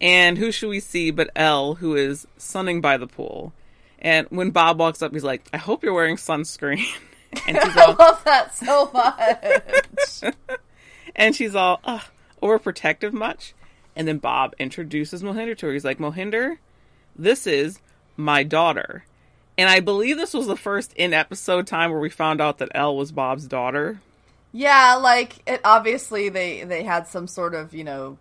And 0.04 0.38
who 0.38 0.52
should 0.52 0.68
we 0.68 0.82
see 0.82 1.12
but 1.12 1.30
Elle, 1.34 1.76
who 1.76 1.96
is 1.96 2.28
sunning 2.38 2.82
by 2.82 2.98
the 2.98 3.08
pool. 3.08 3.54
And 4.00 4.28
when 4.32 4.52
Bob 4.52 4.78
walks 4.78 5.02
up, 5.02 5.14
he's 5.14 5.24
like, 5.24 5.48
I 5.54 5.58
hope 5.58 5.82
you're 5.82 5.94
wearing 5.94 6.18
sunscreen. 6.18 6.86
and 7.48 7.58
she's 7.64 7.78
I 7.78 7.86
love 7.94 8.22
that 8.26 8.54
so 8.54 8.92
much. 8.94 10.36
and 11.16 11.34
she's 11.34 11.56
all 11.56 11.80
Ugh, 11.86 12.02
overprotective 12.42 13.14
much. 13.14 13.54
And 13.96 14.06
then 14.06 14.18
Bob 14.18 14.54
introduces 14.60 15.24
Mohinder 15.24 15.58
to 15.60 15.68
her. 15.68 15.72
He's 15.74 15.86
like, 15.86 16.00
Mohinder, 16.00 16.58
this 17.16 17.48
is 17.48 17.80
my 18.18 18.44
daughter. 18.44 19.06
And 19.58 19.70
I 19.70 19.80
believe 19.80 20.18
this 20.18 20.34
was 20.34 20.48
the 20.48 20.58
first 20.58 20.92
in 20.94 21.14
episode 21.14 21.66
time 21.66 21.92
where 21.92 22.00
we 22.02 22.10
found 22.10 22.42
out 22.42 22.58
that 22.58 22.72
Elle 22.76 22.98
was 22.98 23.14
Bob's 23.14 23.48
daughter. 23.48 24.02
yeah, 24.52 24.96
like 24.96 25.38
it 25.48 25.62
obviously 25.64 26.28
they 26.28 26.64
they 26.66 26.84
had 26.84 27.08
some 27.08 27.28
sort 27.28 27.54
of, 27.56 27.74
you 27.74 27.86
know, 27.86 28.18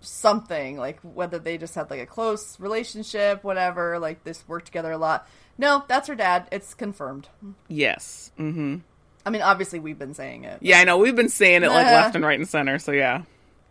something 0.00 0.76
like 0.76 1.00
whether 1.00 1.38
they 1.38 1.58
just 1.58 1.74
had 1.74 1.90
like 1.90 2.00
a 2.00 2.06
close 2.06 2.58
relationship, 2.60 3.44
whatever, 3.44 3.98
like 3.98 4.24
this 4.24 4.46
worked 4.46 4.66
together 4.66 4.92
a 4.92 4.98
lot. 4.98 5.28
No, 5.56 5.84
that's 5.88 6.08
her 6.08 6.14
dad. 6.14 6.48
It's 6.52 6.74
confirmed. 6.74 7.28
Yes. 7.68 8.30
mm-hmm 8.38 8.78
I 9.26 9.30
mean, 9.30 9.42
obviously 9.42 9.78
we've 9.78 9.98
been 9.98 10.14
saying 10.14 10.44
it. 10.44 10.58
Yeah, 10.62 10.78
I 10.78 10.84
know. 10.84 10.96
We've 10.96 11.14
been 11.14 11.28
saying 11.28 11.62
it 11.62 11.68
like 11.68 11.84
left 11.84 12.14
and 12.14 12.24
right 12.24 12.38
and 12.38 12.48
center. 12.48 12.78
So 12.78 12.92
yeah. 12.92 13.24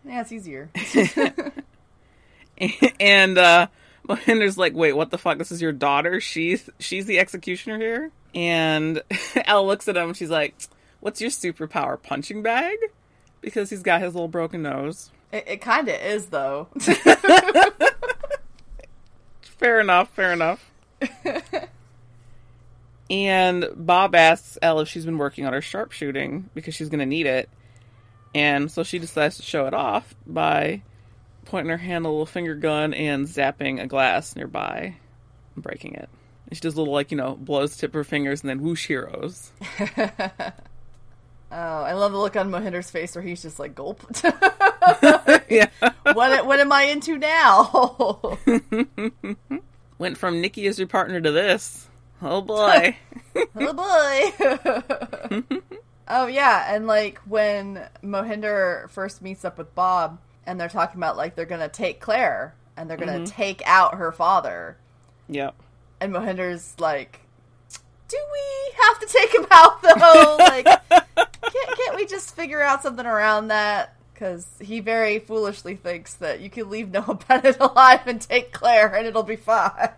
Yeah, 0.04 0.20
it's 0.20 0.30
easier. 0.30 0.70
and 3.00 3.36
uh 3.36 3.66
Mohinder's 4.06 4.56
like, 4.56 4.74
wait, 4.74 4.92
what 4.92 5.10
the 5.10 5.18
fuck? 5.18 5.36
This 5.38 5.50
is 5.50 5.60
your 5.60 5.72
daughter? 5.72 6.20
She's 6.20 6.70
she's 6.78 7.06
the 7.06 7.18
executioner 7.18 7.76
here? 7.76 8.12
And 8.36 9.02
Elle 9.46 9.66
looks 9.66 9.88
at 9.88 9.96
him, 9.96 10.14
she's 10.14 10.30
like, 10.30 10.54
What's 11.00 11.20
your 11.20 11.30
superpower? 11.30 12.00
Punching 12.00 12.42
bag? 12.42 12.76
Because 13.40 13.70
he's 13.70 13.82
got 13.82 14.00
his 14.00 14.14
little 14.14 14.28
broken 14.28 14.62
nose. 14.62 15.10
It, 15.32 15.44
it 15.46 15.60
kind 15.60 15.88
of 15.88 15.94
is 15.94 16.26
though. 16.26 16.68
Fair 19.42 19.80
enough, 19.80 20.10
fair 20.10 20.32
enough. 20.32 20.70
And 23.10 23.66
Bob 23.74 24.14
asks 24.14 24.58
Elle 24.60 24.80
if 24.80 24.88
she's 24.88 25.06
been 25.06 25.18
working 25.18 25.46
on 25.46 25.52
her 25.52 25.62
sharpshooting 25.62 26.50
because 26.54 26.74
she's 26.74 26.90
going 26.90 27.00
to 27.00 27.06
need 27.06 27.26
it. 27.26 27.48
And 28.34 28.70
so 28.70 28.82
she 28.82 28.98
decides 28.98 29.36
to 29.38 29.42
show 29.42 29.66
it 29.66 29.72
off 29.72 30.14
by 30.26 30.82
pointing 31.46 31.70
her 31.70 31.78
hand 31.78 32.04
a 32.04 32.08
little 32.10 32.26
finger 32.26 32.54
gun 32.54 32.92
and 32.92 33.26
zapping 33.26 33.80
a 33.80 33.86
glass 33.86 34.36
nearby 34.36 34.96
and 35.54 35.64
breaking 35.64 35.94
it. 35.94 36.08
And 36.48 36.56
she 36.56 36.60
does 36.60 36.74
a 36.74 36.78
little, 36.78 36.92
like, 36.92 37.10
you 37.10 37.16
know, 37.16 37.34
blows 37.34 37.76
tip 37.76 37.94
her 37.94 38.04
fingers 38.04 38.42
and 38.42 38.50
then 38.50 38.60
whoosh 38.60 38.86
heroes. 38.86 39.52
Oh, 41.50 41.56
I 41.82 41.94
love 41.94 42.12
the 42.12 42.18
look 42.18 42.36
on 42.36 42.50
Mohinder's 42.50 42.90
face 42.90 43.14
where 43.14 43.24
he's 43.24 43.40
just 43.40 43.58
like 43.58 43.74
gulp. 43.74 44.04
yeah. 45.48 45.68
what 46.12 46.46
what 46.46 46.60
am 46.60 46.72
I 46.72 46.84
into 46.84 47.18
now? 47.18 48.38
Went 49.98 50.16
from 50.16 50.40
Nikki 50.40 50.66
as 50.66 50.78
your 50.78 50.88
partner 50.88 51.20
to 51.20 51.30
this. 51.30 51.88
Oh 52.22 52.40
boy. 52.40 52.96
oh 53.56 53.72
boy. 53.72 55.52
oh 56.08 56.26
yeah, 56.26 56.74
and 56.74 56.86
like 56.86 57.18
when 57.20 57.86
Mohinder 58.02 58.88
first 58.90 59.22
meets 59.22 59.44
up 59.44 59.58
with 59.58 59.74
Bob 59.74 60.18
and 60.46 60.60
they're 60.60 60.68
talking 60.68 60.98
about 60.98 61.16
like 61.16 61.34
they're 61.34 61.46
gonna 61.46 61.68
take 61.68 62.00
Claire 62.00 62.54
and 62.76 62.88
they're 62.88 62.96
gonna 62.96 63.12
mm-hmm. 63.12 63.24
take 63.24 63.62
out 63.66 63.96
her 63.96 64.12
father. 64.12 64.76
yep. 65.28 65.54
And 66.00 66.12
Mohinder's 66.12 66.74
like, 66.78 67.20
Do 68.08 68.18
we 68.32 68.72
have 68.82 69.00
to 69.00 69.06
take 69.06 69.34
him 69.34 69.46
out 69.50 69.82
though? 69.82 70.36
like 70.38 70.64
can't, 71.52 71.78
can't 71.78 71.96
we 71.96 72.06
just 72.06 72.34
figure 72.34 72.62
out 72.62 72.82
something 72.82 73.06
around 73.06 73.48
that? 73.48 73.94
Because 74.18 74.48
he 74.60 74.80
very 74.80 75.20
foolishly 75.20 75.76
thinks 75.76 76.14
that 76.14 76.40
you 76.40 76.50
can 76.50 76.68
leave 76.68 76.90
Noah 76.92 77.20
Bennet 77.28 77.58
alive 77.60 78.00
and 78.06 78.20
take 78.20 78.52
Claire 78.52 78.92
and 78.92 79.06
it'll 79.06 79.22
be 79.22 79.36
fine. 79.36 79.90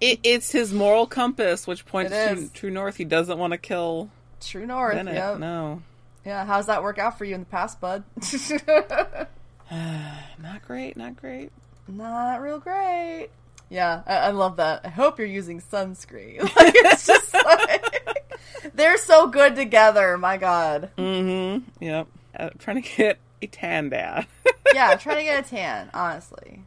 It, 0.00 0.18
it's 0.24 0.50
his 0.50 0.72
moral 0.72 1.06
compass, 1.06 1.64
which 1.64 1.86
points 1.86 2.10
to 2.10 2.48
true 2.52 2.70
north. 2.70 2.96
He 2.96 3.04
doesn't 3.04 3.38
want 3.38 3.52
to 3.52 3.58
kill 3.58 4.10
True 4.40 4.66
North. 4.66 4.94
Bennet. 4.94 5.14
Yep. 5.14 5.38
No. 5.38 5.82
Yeah, 6.24 6.44
how's 6.44 6.66
that 6.66 6.82
work 6.82 6.98
out 6.98 7.18
for 7.18 7.24
you 7.24 7.34
in 7.34 7.40
the 7.40 7.46
past, 7.46 7.80
bud? 7.80 8.02
Not 9.70 10.62
great, 10.66 10.96
not 10.96 11.16
great. 11.16 11.52
Not 11.86 12.40
real 12.42 12.58
great. 12.58 13.28
Yeah, 13.70 14.02
I, 14.06 14.16
I 14.16 14.30
love 14.30 14.56
that. 14.56 14.80
I 14.84 14.88
hope 14.88 15.18
you're 15.18 15.26
using 15.28 15.60
sunscreen. 15.60 16.40
Like, 16.56 16.74
it's 16.74 17.06
just 17.06 17.34
like 17.34 18.74
they're 18.74 18.98
so 18.98 19.26
good 19.26 19.56
together. 19.56 20.16
My 20.18 20.36
God. 20.36 20.90
Mm-hmm. 20.98 21.84
Yep. 21.84 22.06
Uh, 22.38 22.50
trying 22.58 22.82
to 22.82 22.88
get 22.96 23.18
a 23.42 23.46
tan 23.46 23.88
dad. 23.90 24.26
Yeah, 24.74 24.94
trying 24.96 25.16
to 25.16 25.22
get 25.22 25.46
a 25.46 25.48
tan. 25.48 25.88
Honestly, 25.94 26.62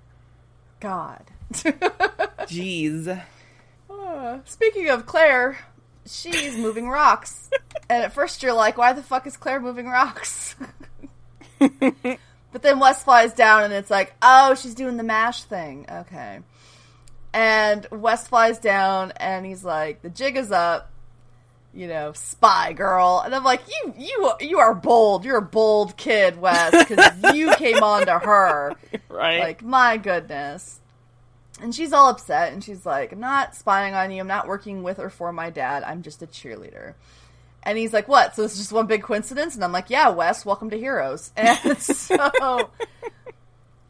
God. 0.80 1.24
Jeez. 1.54 3.22
Uh, 3.88 4.40
Speaking 4.46 4.90
of 4.90 5.06
Claire, 5.06 5.60
she's 6.08 6.58
moving 6.58 6.90
rocks, 6.90 7.52
and 7.90 8.04
at 8.04 8.12
first 8.12 8.42
you're 8.42 8.54
like, 8.54 8.76
"Why 8.80 8.94
the 8.94 9.04
fuck 9.04 9.28
is 9.28 9.38
Claire 9.38 9.60
moving 9.60 9.86
rocks?" 9.86 10.56
But 12.52 12.64
then 12.64 12.80
Wes 12.80 13.04
flies 13.04 13.34
down 13.34 13.64
and 13.64 13.74
it's 13.74 13.90
like, 13.90 14.14
oh, 14.22 14.56
she's 14.56 14.76
doing 14.76 14.98
the 14.98 15.04
M*A*S*H 15.04 15.44
thing. 15.44 15.86
Okay. 15.90 16.40
And 17.34 17.88
Wes 17.92 18.28
flies 18.28 18.60
down 18.60 19.14
and 19.18 19.46
he's 19.46 19.64
like, 19.64 20.02
the 20.02 20.10
jig 20.10 20.36
is 20.36 20.52
up, 20.52 20.91
you 21.74 21.88
know, 21.88 22.12
spy 22.14 22.74
girl. 22.74 23.22
And 23.24 23.34
I'm 23.34 23.44
like, 23.44 23.62
you, 23.68 23.94
you, 23.98 24.32
you 24.40 24.60
are 24.60 24.76
bold. 24.76 25.24
You're 25.24 25.38
a 25.38 25.42
bold 25.42 25.96
kid, 25.98 26.40
Wes, 26.40 26.88
because 26.88 27.36
you 27.36 27.54
came 27.58 27.82
on 27.82 28.06
to 28.08 28.20
her. 28.20 28.76
Right. 29.10 29.40
Like, 29.40 29.64
my 29.64 29.98
goodness. 29.98 30.80
And 31.62 31.74
she's 31.74 31.94
all 31.94 32.10
upset 32.10 32.54
and 32.54 32.64
she's 32.64 32.86
like, 32.86 33.12
I'm 33.12 33.20
not 33.20 33.56
spying 33.56 33.94
on 33.94 34.12
you. 34.12 34.20
I'm 34.20 34.28
not 34.28 34.48
working 34.48 34.84
with 34.84 35.00
or 35.00 35.10
for 35.10 35.32
my 35.32 35.50
dad. 35.50 35.84
I'm 35.84 36.02
just 36.02 36.24
a 36.24 36.28
cheerleader. 36.28 36.96
And 37.64 37.78
he's 37.78 37.94
like, 37.94 38.08
What? 38.08 38.36
So 38.36 38.44
it's 38.44 38.58
just 38.58 38.72
one 38.72 38.88
big 38.88 39.04
coincidence? 39.04 39.56
And 39.56 39.64
I'm 39.64 39.72
like, 39.72 39.90
Yeah, 39.90 40.10
Wes, 40.10 40.46
welcome 40.46 40.72
to 40.72 40.78
Heroes. 40.78 41.32
And 41.38 41.78
so 41.78 42.70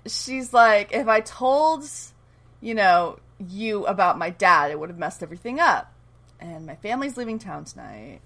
she's 0.05 0.51
like, 0.53 0.91
If 0.91 1.07
I 1.07 1.21
told, 1.21 1.85
you 2.59 2.73
know, 2.73 3.19
you 3.39 3.85
about 3.85 4.17
my 4.17 4.29
dad, 4.29 4.71
it 4.71 4.79
would 4.79 4.89
have 4.89 5.00
messed 5.00 5.23
everything 5.23 5.59
up. 5.59 5.91
And 6.41 6.65
my 6.65 6.75
family's 6.75 7.15
leaving 7.17 7.38
town 7.39 7.65
tonight. 7.65 8.19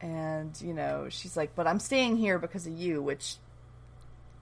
And, 0.00 0.60
you 0.60 0.74
know, 0.74 1.06
she's 1.08 1.36
like, 1.36 1.54
But 1.54 1.66
I'm 1.66 1.78
staying 1.80 2.16
here 2.16 2.38
because 2.38 2.66
of 2.66 2.76
you, 2.76 3.00
which 3.00 3.36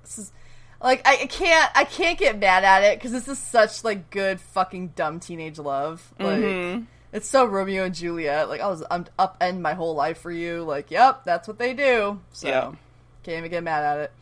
this 0.02 0.18
is 0.18 0.32
like 0.80 1.06
I 1.06 1.18
I 1.22 1.26
can't 1.26 1.70
I 1.76 1.84
can't 1.84 2.18
get 2.18 2.38
mad 2.40 2.64
at 2.64 2.82
it 2.82 2.98
because 2.98 3.12
this 3.12 3.28
is 3.28 3.38
such 3.38 3.84
like 3.84 4.10
good 4.10 4.40
fucking 4.40 4.88
dumb 4.96 5.20
teenage 5.20 5.58
love. 5.58 6.12
Like 6.18 6.40
Mhm. 6.42 6.86
it's 7.12 7.28
so 7.28 7.44
Romeo 7.44 7.84
and 7.84 7.94
Juliet. 7.94 8.48
Like 8.48 8.60
I 8.60 8.66
was 8.66 8.82
I'm 8.90 9.04
upend 9.16 9.60
my 9.60 9.74
whole 9.74 9.94
life 9.94 10.18
for 10.18 10.32
you. 10.32 10.64
Like 10.64 10.90
yep, 10.90 11.22
that's 11.24 11.46
what 11.46 11.58
they 11.58 11.72
do. 11.74 12.18
So 12.32 12.48
Yeah. 12.48 12.72
can't 13.22 13.38
even 13.38 13.50
get 13.50 13.62
mad 13.62 13.84
at 13.84 13.98
it. 14.00 14.12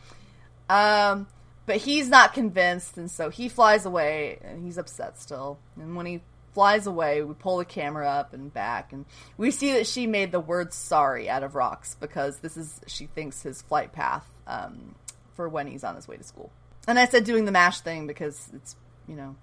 Um, 0.71 1.27
but 1.65 1.77
he's 1.77 2.07
not 2.09 2.33
convinced, 2.35 2.95
and 2.97 3.09
so 3.09 3.29
he 3.29 3.49
flies 3.49 3.85
away, 3.87 4.37
and 4.43 4.63
he's 4.63 4.77
upset 4.77 5.19
still. 5.19 5.57
And 5.77 5.95
when 5.95 6.05
he 6.05 6.21
flies 6.53 6.87
away, 6.87 7.21
we 7.21 7.33
pull 7.33 7.57
the 7.57 7.65
camera 7.65 8.07
up 8.07 8.33
and 8.33 8.53
back, 8.53 8.91
and 8.93 9.05
we 9.37 9.51
see 9.51 9.73
that 9.73 9.87
she 9.87 10.07
made 10.07 10.31
the 10.31 10.39
word 10.39 10.73
"sorry" 10.73 11.29
out 11.29 11.43
of 11.43 11.55
rocks 11.55 11.95
because 11.99 12.39
this 12.39 12.57
is 12.57 12.79
she 12.87 13.05
thinks 13.07 13.41
his 13.41 13.61
flight 13.61 13.91
path 13.93 14.25
um, 14.47 14.95
for 15.35 15.47
when 15.49 15.67
he's 15.67 15.83
on 15.83 15.95
his 15.95 16.07
way 16.07 16.17
to 16.17 16.23
school. 16.23 16.51
And 16.87 16.97
I 16.99 17.05
said 17.05 17.23
doing 17.25 17.45
the 17.45 17.51
M*A*S*H 17.51 17.81
thing 17.83 18.07
because 18.07 18.49
it's 18.53 18.75
you 19.07 19.15
know 19.15 19.35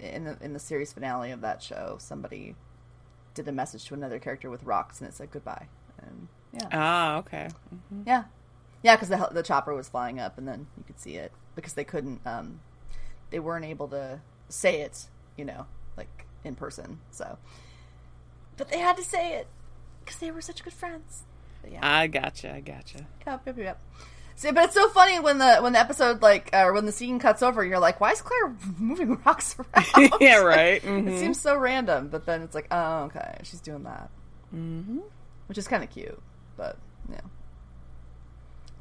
in 0.00 0.24
the 0.24 0.36
in 0.40 0.52
the 0.52 0.58
series 0.58 0.92
finale 0.92 1.30
of 1.32 1.40
that 1.42 1.62
show, 1.62 1.96
somebody 2.00 2.54
did 3.34 3.48
a 3.48 3.52
message 3.52 3.84
to 3.86 3.94
another 3.94 4.18
character 4.18 4.48
with 4.50 4.62
rocks, 4.64 5.00
and 5.00 5.08
it 5.08 5.14
said 5.14 5.30
goodbye. 5.30 5.66
And 6.00 6.28
yeah, 6.52 6.68
Ah, 6.72 7.16
okay. 7.18 7.48
yeah, 8.06 8.24
yeah, 8.82 8.94
because 8.96 9.08
the 9.08 9.28
the 9.32 9.42
chopper 9.42 9.74
was 9.74 9.88
flying 9.88 10.20
up, 10.20 10.38
and 10.38 10.46
then 10.46 10.66
you 10.76 10.84
could 10.84 11.00
see 11.00 11.16
it 11.16 11.32
because 11.56 11.72
they 11.74 11.84
couldn't, 11.84 12.20
um, 12.26 12.60
they 13.30 13.38
weren't 13.40 13.64
able 13.64 13.88
to 13.88 14.20
say 14.48 14.80
it, 14.82 15.06
you 15.36 15.44
know, 15.44 15.66
in 16.44 16.54
person. 16.54 17.00
So, 17.10 17.38
but 18.56 18.68
they 18.70 18.78
had 18.78 18.96
to 18.96 19.02
say 19.04 19.34
it 19.34 19.46
because 20.04 20.20
they 20.20 20.30
were 20.30 20.40
such 20.40 20.62
good 20.62 20.72
friends. 20.74 21.24
But 21.62 21.72
yeah, 21.72 21.80
I 21.82 22.06
gotcha. 22.06 22.54
I 22.54 22.60
gotcha. 22.60 23.06
yep, 23.26 23.42
yep, 23.46 23.56
yep. 23.58 23.80
So, 24.36 24.50
but 24.52 24.64
it's 24.64 24.74
so 24.74 24.88
funny 24.90 25.20
when 25.20 25.38
the 25.38 25.56
when 25.58 25.72
the 25.74 25.78
episode 25.78 26.20
like 26.20 26.50
uh, 26.52 26.68
when 26.72 26.86
the 26.86 26.92
scene 26.92 27.18
cuts 27.18 27.42
over, 27.42 27.64
you're 27.64 27.78
like, 27.78 28.00
why 28.00 28.10
is 28.12 28.20
Claire 28.20 28.54
moving 28.78 29.18
rocks 29.26 29.56
around? 29.58 30.12
yeah, 30.20 30.38
right. 30.38 30.82
It 30.82 30.84
Mhm. 30.84 31.18
seems 31.18 31.40
so 31.40 31.56
random, 31.56 32.08
but 32.08 32.26
then 32.26 32.42
it's 32.42 32.54
like, 32.54 32.66
oh, 32.70 33.04
okay, 33.04 33.36
she's 33.44 33.60
doing 33.60 33.84
that, 33.84 34.10
Mhm. 34.54 35.02
which 35.46 35.56
is 35.56 35.68
kind 35.68 35.82
of 35.84 35.90
cute. 35.90 36.20
But 36.56 36.76
yeah, 37.10 37.20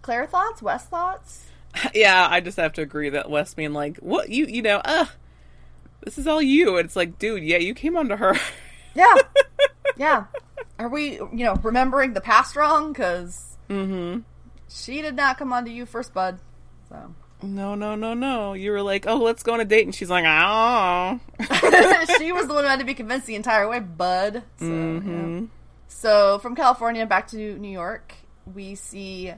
Claire 0.01 0.25
thoughts, 0.27 0.61
West 0.61 0.89
thoughts. 0.89 1.45
Yeah, 1.95 2.27
I 2.29 2.39
just 2.39 2.57
have 2.57 2.73
to 2.73 2.81
agree 2.83 3.09
that 3.09 3.29
West 3.31 3.55
being 3.55 3.73
like, 3.73 3.97
"What 3.97 4.29
you 4.29 4.45
you 4.45 4.61
know, 4.61 4.77
uh, 4.85 5.05
this 6.05 6.17
is 6.17 6.27
all 6.27 6.41
you." 6.41 6.77
And 6.77 6.85
it's 6.85 6.95
like, 6.95 7.19
dude, 7.19 7.43
yeah, 7.43 7.57
you 7.57 7.73
came 7.73 7.95
onto 7.97 8.15
her. 8.15 8.35
Yeah, 8.95 9.15
yeah. 9.97 10.25
Are 10.79 10.87
we, 10.87 11.13
you 11.15 11.29
know, 11.45 11.55
remembering 11.63 12.13
the 12.13 12.21
past 12.21 12.55
wrong? 12.55 12.93
Because 12.93 13.57
mm-hmm. 13.67 14.19
she 14.69 15.01
did 15.01 15.15
not 15.15 15.39
come 15.39 15.51
onto 15.51 15.71
you 15.71 15.87
first, 15.87 16.13
bud. 16.13 16.37
So 16.89 17.15
No, 17.41 17.73
no, 17.73 17.95
no, 17.95 18.13
no. 18.13 18.53
You 18.53 18.69
were 18.69 18.83
like, 18.83 19.05
"Oh, 19.07 19.17
let's 19.17 19.41
go 19.41 19.53
on 19.53 19.59
a 19.59 19.65
date," 19.65 19.85
and 19.85 19.95
she's 19.95 20.11
like, 20.11 20.25
"Oh." 20.27 21.19
she 22.19 22.31
was 22.31 22.45
the 22.47 22.53
one 22.53 22.63
who 22.65 22.69
had 22.69 22.79
to 22.79 22.85
be 22.85 22.93
convinced 22.93 23.25
the 23.25 23.33
entire 23.33 23.67
way, 23.67 23.79
bud. 23.79 24.43
So, 24.59 24.65
Mhm. 24.65 25.41
yeah. 25.41 25.47
so 25.87 26.37
from 26.37 26.55
California 26.55 27.05
back 27.07 27.27
to 27.29 27.57
New 27.57 27.71
York, 27.71 28.13
we 28.53 28.75
see 28.75 29.33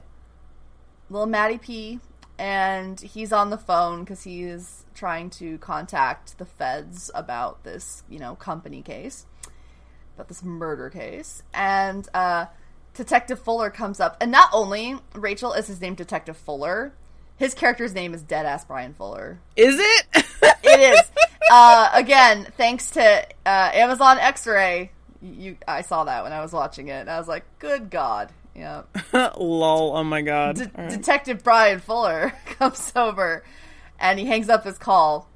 little 1.08 1.26
Maddie 1.26 1.58
P, 1.58 2.00
and 2.38 3.00
he's 3.00 3.32
on 3.32 3.50
the 3.50 3.58
phone 3.58 4.00
because 4.00 4.22
he's 4.22 4.84
trying 4.94 5.30
to 5.30 5.58
contact 5.58 6.38
the 6.38 6.44
feds 6.44 7.10
about 7.14 7.64
this, 7.64 8.02
you 8.08 8.18
know, 8.18 8.34
company 8.34 8.82
case, 8.82 9.26
about 10.14 10.28
this 10.28 10.42
murder 10.42 10.90
case, 10.90 11.42
and 11.54 12.08
uh, 12.14 12.46
Detective 12.94 13.38
Fuller 13.40 13.70
comes 13.70 14.00
up, 14.00 14.16
and 14.20 14.30
not 14.30 14.50
only 14.52 14.96
Rachel 15.14 15.52
is 15.52 15.66
his 15.66 15.80
name, 15.80 15.94
Detective 15.94 16.36
Fuller. 16.36 16.92
His 17.36 17.52
character's 17.52 17.92
name 17.92 18.14
is 18.14 18.22
Deadass 18.22 18.66
Brian 18.66 18.94
Fuller. 18.94 19.40
Is 19.56 19.76
it? 19.78 20.24
It 20.68 20.94
is. 20.94 21.02
uh, 21.50 21.90
again, 21.92 22.48
thanks 22.56 22.90
to 22.90 23.02
uh, 23.46 23.70
Amazon 23.72 24.18
X-Ray. 24.18 24.90
You, 25.22 25.56
I 25.66 25.82
saw 25.82 26.04
that 26.04 26.24
when 26.24 26.32
I 26.32 26.40
was 26.42 26.52
watching 26.52 26.88
it. 26.88 27.00
And 27.00 27.10
I 27.10 27.18
was 27.18 27.28
like, 27.28 27.44
"Good 27.60 27.88
God!" 27.88 28.32
Yeah. 28.56 28.82
Lol. 29.36 29.96
Oh 29.96 30.04
my 30.04 30.22
god. 30.22 30.56
De- 30.56 30.70
right. 30.76 30.90
Detective 30.90 31.44
Brian 31.44 31.80
Fuller 31.80 32.32
comes 32.46 32.92
over, 32.96 33.44
and 33.98 34.18
he 34.18 34.26
hangs 34.26 34.48
up 34.48 34.64
his 34.64 34.78
call. 34.78 35.28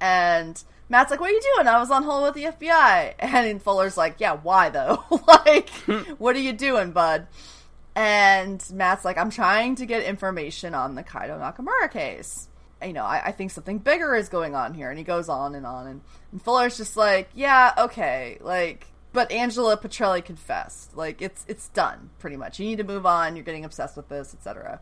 And 0.00 0.62
Matt's 0.88 1.10
like, 1.10 1.20
"What 1.20 1.30
are 1.30 1.34
you 1.34 1.42
doing?" 1.56 1.66
I 1.66 1.78
was 1.78 1.90
on 1.90 2.04
hold 2.04 2.22
with 2.24 2.34
the 2.34 2.44
FBI. 2.52 3.14
And 3.18 3.62
Fuller's 3.62 3.96
like, 3.96 4.16
"Yeah, 4.18 4.34
why 4.34 4.70
though? 4.70 5.02
like, 5.26 5.70
what 6.18 6.36
are 6.36 6.40
you 6.40 6.52
doing, 6.52 6.92
bud?" 6.92 7.26
And 7.94 8.64
Matt's 8.72 9.04
like, 9.04 9.18
"I'm 9.18 9.30
trying 9.30 9.74
to 9.76 9.86
get 9.86 10.04
information 10.04 10.74
on 10.74 10.94
the 10.94 11.02
Kaito 11.02 11.40
Nakamura 11.40 11.90
case." 11.90 12.48
you 12.84 12.92
know, 12.92 13.04
I, 13.04 13.22
I 13.26 13.32
think 13.32 13.50
something 13.50 13.78
bigger 13.78 14.14
is 14.14 14.28
going 14.28 14.54
on 14.54 14.74
here. 14.74 14.90
And 14.90 14.98
he 14.98 15.04
goes 15.04 15.28
on 15.28 15.54
and 15.54 15.64
on. 15.64 15.86
And, 15.86 16.00
and 16.30 16.42
Fuller's 16.42 16.76
just 16.76 16.96
like, 16.96 17.30
yeah, 17.34 17.72
okay. 17.78 18.38
Like, 18.40 18.86
but 19.16 19.32
Angela 19.32 19.78
Petrelli 19.78 20.22
confessed. 20.22 20.94
Like 20.94 21.22
it's 21.22 21.42
it's 21.48 21.68
done 21.70 22.10
pretty 22.18 22.36
much. 22.36 22.60
You 22.60 22.66
need 22.66 22.76
to 22.76 22.84
move 22.84 23.06
on. 23.06 23.34
You're 23.34 23.46
getting 23.46 23.64
obsessed 23.64 23.96
with 23.96 24.10
this, 24.10 24.34
etc. 24.34 24.78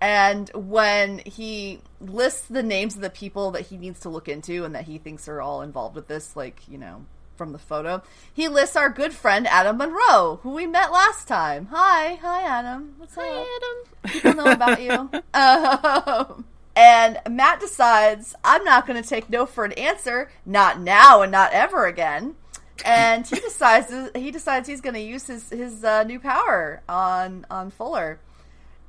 And 0.00 0.50
when 0.54 1.20
he 1.20 1.80
lists 2.00 2.48
the 2.48 2.64
names 2.64 2.96
of 2.96 3.00
the 3.00 3.10
people 3.10 3.52
that 3.52 3.66
he 3.66 3.76
needs 3.76 4.00
to 4.00 4.08
look 4.08 4.28
into 4.28 4.64
and 4.64 4.74
that 4.74 4.84
he 4.84 4.98
thinks 4.98 5.28
are 5.28 5.40
all 5.40 5.62
involved 5.62 5.94
with 5.94 6.08
this, 6.08 6.34
like 6.34 6.62
you 6.68 6.78
know 6.78 7.06
from 7.36 7.52
the 7.52 7.60
photo, 7.60 8.02
he 8.34 8.48
lists 8.48 8.74
our 8.74 8.90
good 8.90 9.12
friend 9.12 9.46
Adam 9.46 9.76
Monroe, 9.76 10.40
who 10.42 10.50
we 10.50 10.66
met 10.66 10.90
last 10.90 11.28
time. 11.28 11.66
Hi, 11.66 12.16
hi 12.16 12.42
Adam. 12.42 12.96
What's 12.98 13.14
Hi, 13.14 13.28
up? 13.28 13.46
Adam. 13.56 14.12
People 14.12 14.34
know 14.34 14.50
about 14.50 14.82
you. 14.82 15.10
Um, 15.32 16.44
and 16.76 17.20
Matt 17.28 17.60
decides, 17.60 18.34
I'm 18.42 18.64
not 18.64 18.86
going 18.86 19.00
to 19.00 19.08
take 19.08 19.28
no 19.28 19.44
for 19.44 19.64
an 19.64 19.72
answer, 19.72 20.30
not 20.46 20.80
now 20.80 21.22
and 21.22 21.30
not 21.30 21.52
ever 21.52 21.86
again. 21.86 22.36
And 22.84 23.26
he 23.26 23.36
decides 23.40 23.92
he 24.14 24.30
decides 24.30 24.68
he's 24.68 24.80
going 24.80 24.94
to 24.94 25.00
use 25.00 25.26
his 25.26 25.50
his 25.50 25.84
uh, 25.84 26.02
new 26.04 26.20
power 26.20 26.82
on 26.88 27.46
on 27.50 27.70
Fuller. 27.70 28.18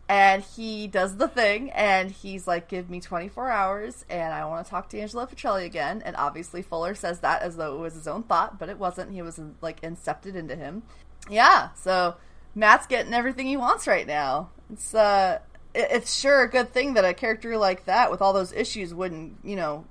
And 0.09 0.43
he 0.43 0.87
does 0.87 1.15
the 1.15 1.29
thing, 1.29 1.71
and 1.71 2.11
he's 2.11 2.45
like, 2.45 2.67
"Give 2.67 2.89
me 2.89 2.99
24 2.99 3.49
hours, 3.49 4.03
and 4.09 4.33
I 4.33 4.43
want 4.45 4.65
to 4.65 4.69
talk 4.69 4.89
to 4.89 4.99
Angela 4.99 5.25
Petrelli 5.25 5.63
again." 5.65 6.01
And 6.03 6.17
obviously, 6.17 6.61
Fuller 6.61 6.95
says 6.95 7.19
that 7.21 7.41
as 7.43 7.55
though 7.55 7.77
it 7.77 7.79
was 7.79 7.93
his 7.93 8.09
own 8.09 8.23
thought, 8.23 8.59
but 8.59 8.67
it 8.67 8.77
wasn't. 8.77 9.13
He 9.13 9.21
was 9.21 9.39
like 9.61 9.79
incepted 9.81 10.35
into 10.35 10.55
him. 10.57 10.83
Yeah, 11.29 11.69
so 11.75 12.15
Matt's 12.55 12.87
getting 12.87 13.13
everything 13.13 13.47
he 13.47 13.55
wants 13.55 13.87
right 13.87 14.05
now. 14.05 14.49
It's 14.73 14.93
uh, 14.93 15.39
it- 15.73 15.87
it's 15.91 16.19
sure 16.19 16.41
a 16.41 16.49
good 16.49 16.73
thing 16.73 16.95
that 16.95 17.05
a 17.05 17.13
character 17.13 17.55
like 17.57 17.85
that 17.85 18.11
with 18.11 18.21
all 18.21 18.33
those 18.33 18.51
issues 18.51 18.93
wouldn't, 18.93 19.37
you 19.45 19.55
know, 19.55 19.85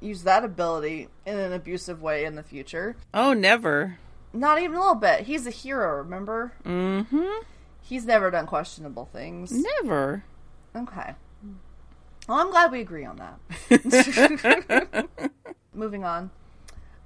use 0.00 0.22
that 0.22 0.44
ability 0.44 1.08
in 1.26 1.38
an 1.38 1.52
abusive 1.52 2.02
way 2.02 2.24
in 2.24 2.34
the 2.34 2.42
future. 2.42 2.96
Oh, 3.12 3.32
never. 3.32 3.98
Not 4.32 4.60
even 4.60 4.76
a 4.76 4.80
little 4.80 4.94
bit. 4.94 5.22
He's 5.22 5.46
a 5.46 5.50
hero, 5.50 5.98
remember? 5.98 6.52
Mm-hmm. 6.64 7.42
He's 7.82 8.04
never 8.06 8.30
done 8.30 8.46
questionable 8.46 9.06
things. 9.06 9.50
Never. 9.52 10.24
Okay. 10.74 11.14
Well, 12.28 12.38
I'm 12.38 12.50
glad 12.50 12.70
we 12.70 12.80
agree 12.80 13.04
on 13.04 13.16
that. 13.16 15.10
Moving 15.74 16.04
on. 16.04 16.30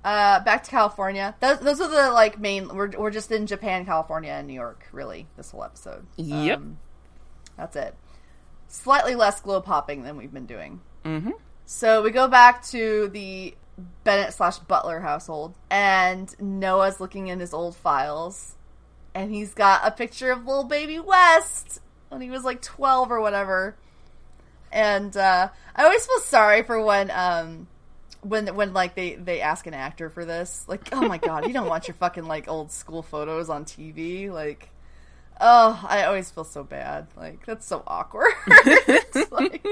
Uh, 0.05 0.41
back 0.41 0.63
to 0.65 0.71
California. 0.71 1.35
Those, 1.41 1.61
those 1.61 1.81
are 1.81 1.89
the 1.89 2.11
like 2.13 2.39
main. 2.39 2.69
We're 2.69 2.91
we're 2.91 3.11
just 3.11 3.33
in 3.33 3.47
Japan, 3.47 3.87
California, 3.87 4.33
and 4.33 4.47
New 4.47 4.53
York. 4.53 4.87
Really, 4.93 5.27
this 5.39 5.51
whole 5.51 5.65
episode. 5.65 6.07
Yep. 6.17 6.59
Um, 6.59 6.79
that's 7.57 7.75
it. 7.75 7.95
Slightly 8.69 9.15
less 9.15 9.41
glow 9.41 9.63
popping 9.63 10.03
than 10.03 10.19
we've 10.19 10.33
been 10.33 10.45
doing. 10.45 10.83
Mm-hmm. 11.07 11.31
So 11.67 12.03
we 12.03 12.11
go 12.11 12.29
back 12.29 12.63
to 12.67 13.09
the 13.09 13.55
Bennet 14.05 14.35
slash 14.35 14.59
Butler 14.59 15.01
household, 15.01 15.55
and 15.71 16.35
Noah's 16.41 17.01
looking 17.01 17.29
in 17.29 17.41
his 17.41 17.55
old 17.55 17.75
files, 17.75 18.55
and 19.15 19.33
he's 19.33 19.55
got 19.55 19.81
a 19.87 19.91
picture 19.91 20.31
of 20.31 20.47
little 20.47 20.65
baby 20.65 20.99
West 20.99 21.81
when 22.11 22.21
he 22.21 22.31
was 22.31 22.45
like 22.45 22.61
twelve 22.61 23.11
or 23.11 23.21
whatever. 23.21 23.77
And 24.71 25.17
uh, 25.17 25.49
I 25.75 25.85
always 25.85 26.07
feel 26.07 26.21
sorry 26.21 26.63
for 26.63 26.83
when 26.83 27.11
um 27.11 27.67
when 28.21 28.55
when 28.55 28.73
like 28.75 28.95
they 28.95 29.15
they 29.15 29.41
ask 29.41 29.67
an 29.67 29.75
actor 29.75 30.11
for 30.11 30.25
this, 30.25 30.67
like, 30.69 30.91
oh 30.93 31.09
my 31.09 31.19
god, 31.19 31.47
you 31.47 31.55
don't 31.55 31.69
want 31.69 31.89
your 31.89 31.95
fucking 31.95 32.25
like 32.25 32.47
old 32.47 32.73
school 32.73 33.03
photos 33.03 33.49
on 33.49 33.65
TV, 33.65 34.31
like. 34.31 34.71
Oh, 35.41 35.85
I 35.89 36.05
always 36.05 36.31
feel 36.31 36.45
so 36.45 36.63
bad. 36.63 37.09
Like 37.17 37.45
that's 37.45 37.67
so 37.67 37.83
awkward. 37.89 38.35
like 39.33 39.67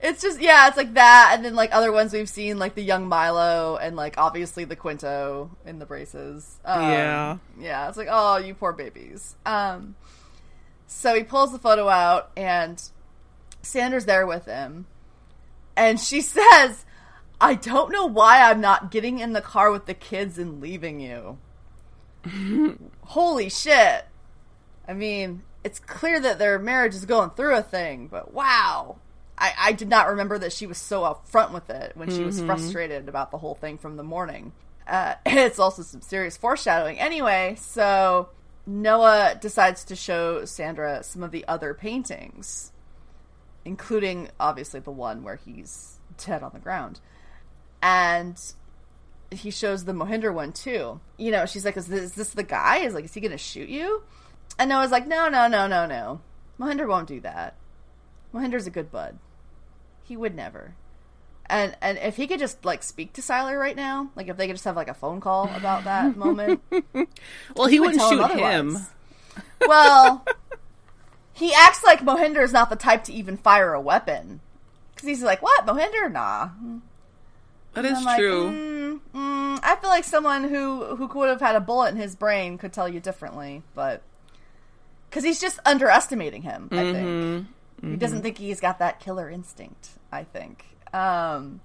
it's 0.00 0.22
just 0.22 0.40
yeah, 0.40 0.68
it's 0.68 0.76
like 0.76 0.94
that, 0.94 1.32
and 1.34 1.44
then 1.44 1.54
like 1.54 1.74
other 1.74 1.90
ones 1.92 2.12
we've 2.12 2.28
seen, 2.28 2.58
like 2.58 2.74
the 2.74 2.82
young 2.82 3.06
Milo, 3.08 3.76
and 3.76 3.96
like 3.96 4.18
obviously 4.18 4.64
the 4.64 4.76
Quinto 4.76 5.50
in 5.64 5.78
the 5.78 5.86
braces. 5.86 6.58
Um, 6.64 6.82
Yeah. 6.82 7.38
yeah. 7.58 7.88
It's 7.88 7.96
like 7.96 8.08
oh, 8.10 8.36
you 8.38 8.54
poor 8.54 8.72
babies. 8.72 9.36
Um, 9.46 9.94
so 10.86 11.14
he 11.14 11.22
pulls 11.24 11.52
the 11.52 11.58
photo 11.58 11.88
out, 11.88 12.30
and 12.36 12.82
Sanders 13.62 14.04
there 14.04 14.26
with 14.26 14.44
him, 14.44 14.86
and 15.76 15.98
she 15.98 16.20
says, 16.22 16.84
"I 17.40 17.54
don't 17.54 17.90
know 17.92 18.06
why 18.06 18.42
I'm 18.50 18.60
not 18.60 18.90
getting 18.90 19.18
in 19.18 19.32
the 19.32 19.40
car 19.40 19.70
with 19.70 19.86
the 19.86 19.94
kids 19.94 20.38
and 20.38 20.60
leaving 20.60 21.00
you." 21.00 21.38
Holy 23.02 23.48
shit! 23.48 24.04
I 24.86 24.92
mean, 24.92 25.42
it's 25.64 25.78
clear 25.78 26.20
that 26.20 26.38
their 26.38 26.58
marriage 26.58 26.94
is 26.94 27.04
going 27.06 27.30
through 27.30 27.56
a 27.56 27.62
thing, 27.62 28.08
but 28.08 28.32
wow. 28.34 28.98
I, 29.38 29.52
I 29.58 29.72
did 29.72 29.88
not 29.88 30.08
remember 30.08 30.38
that 30.38 30.52
she 30.52 30.66
was 30.66 30.78
so 30.78 31.02
upfront 31.02 31.52
with 31.52 31.68
it 31.70 31.92
when 31.96 32.10
she 32.10 32.24
was 32.24 32.40
frustrated 32.40 33.08
about 33.08 33.30
the 33.30 33.38
whole 33.38 33.54
thing 33.54 33.78
from 33.78 33.96
the 33.96 34.02
morning. 34.02 34.52
Uh, 34.86 35.14
it's 35.26 35.58
also 35.58 35.82
some 35.82 36.00
serious 36.00 36.36
foreshadowing. 36.36 36.98
Anyway, 36.98 37.56
so 37.58 38.30
Noah 38.66 39.36
decides 39.40 39.84
to 39.84 39.96
show 39.96 40.44
Sandra 40.44 41.02
some 41.02 41.22
of 41.22 41.32
the 41.32 41.44
other 41.46 41.74
paintings, 41.74 42.72
including 43.64 44.30
obviously 44.40 44.80
the 44.80 44.90
one 44.90 45.22
where 45.22 45.36
he's 45.36 45.98
dead 46.24 46.42
on 46.42 46.52
the 46.54 46.60
ground. 46.60 47.00
And 47.82 48.40
he 49.30 49.50
shows 49.50 49.84
the 49.84 49.92
Mohinder 49.92 50.32
one 50.32 50.52
too. 50.52 51.00
You 51.18 51.30
know, 51.30 51.46
she's 51.46 51.64
like, 51.64 51.76
"Is 51.76 51.86
this, 51.86 52.00
is 52.00 52.12
this 52.14 52.30
the 52.30 52.42
guy? 52.42 52.78
Is 52.78 52.94
like, 52.94 53.04
is 53.04 53.14
he 53.14 53.20
going 53.20 53.32
to 53.32 53.38
shoot 53.38 53.68
you?" 53.68 54.02
And 54.58 54.70
Noah's 54.70 54.90
like, 54.90 55.06
"No, 55.06 55.28
no, 55.28 55.46
no, 55.46 55.66
no, 55.66 55.86
no. 55.86 56.20
Mohinder 56.58 56.88
won't 56.88 57.08
do 57.08 57.20
that. 57.20 57.54
Mohinder's 58.32 58.66
a 58.66 58.70
good 58.70 58.90
bud. 58.90 59.18
He 60.06 60.16
would 60.16 60.34
never." 60.34 60.74
And 61.48 61.76
and 61.80 61.96
if 61.98 62.16
he 62.16 62.26
could 62.26 62.40
just 62.40 62.64
like 62.64 62.82
speak 62.82 63.12
to 63.14 63.20
Sylar 63.20 63.58
right 63.58 63.76
now, 63.76 64.10
like 64.16 64.28
if 64.28 64.36
they 64.36 64.46
could 64.46 64.54
just 64.56 64.64
have 64.64 64.74
like 64.76 64.88
a 64.88 64.94
phone 64.94 65.20
call 65.20 65.48
about 65.54 65.84
that 65.84 66.16
moment, 66.24 66.60
Well, 67.54 67.66
he, 67.68 67.78
would 67.78 67.92
wouldn't 67.92 68.02
shoot 68.10 68.20
otherwise. 68.20 68.54
him. 68.54 68.78
Well, 69.66 70.24
he 71.32 71.52
acts 71.54 71.84
like 71.84 72.00
Mohinder 72.00 72.42
is 72.42 72.52
not 72.52 72.68
the 72.70 72.76
type 72.76 73.04
to 73.04 73.12
even 73.12 73.36
fire 73.36 73.74
a 73.74 73.80
weapon. 73.80 74.40
Because 74.94 75.08
he's 75.08 75.22
like, 75.22 75.42
what? 75.42 75.66
Mohinder? 75.66 76.10
Nah. 76.10 76.48
That 77.74 77.84
And 77.84 77.96
is 77.96 78.04
like, 78.04 78.18
true. 78.18 78.48
mm, 78.50 79.00
mm, 79.14 79.60
I 79.62 79.76
feel 79.80 79.90
like 79.90 80.04
someone 80.04 80.44
who, 80.44 80.96
who 80.96 81.06
could 81.08 81.28
have 81.28 81.40
had 81.40 81.54
a 81.54 81.60
bullet 81.60 81.90
in 81.90 81.96
his 81.96 82.16
brain 82.16 82.56
could 82.56 82.72
tell 82.72 82.88
you 82.88 82.98
differently, 83.00 83.62
but. 83.74 84.02
Because 85.10 85.22
he's 85.24 85.40
just 85.40 85.58
underestimating 85.66 86.42
him, 86.42 86.68
I 86.72 86.92
think. 86.92 87.46
Mm-hmm. 87.78 87.90
He 87.90 87.96
doesn't 87.96 88.22
think 88.22 88.38
he's 88.38 88.60
got 88.60 88.78
that 88.78 89.00
killer 89.00 89.28
instinct, 89.28 89.90
I 90.10 90.24
think. 90.24 90.64
Um, 90.92 91.60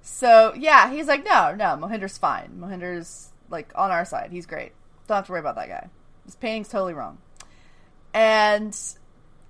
so, 0.00 0.52
yeah, 0.54 0.90
he's 0.90 1.06
like, 1.06 1.24
no, 1.24 1.54
no, 1.54 1.76
Mohinder's 1.76 2.18
fine. 2.18 2.58
Mohinder's, 2.58 3.30
like, 3.48 3.72
on 3.74 3.90
our 3.90 4.04
side. 4.04 4.30
He's 4.30 4.46
great. 4.46 4.72
Don't 5.06 5.16
have 5.16 5.26
to 5.26 5.32
worry 5.32 5.40
about 5.40 5.56
that 5.56 5.68
guy. 5.68 5.88
His 6.24 6.34
painting's 6.36 6.68
totally 6.68 6.94
wrong. 6.94 7.18
And 8.14 8.76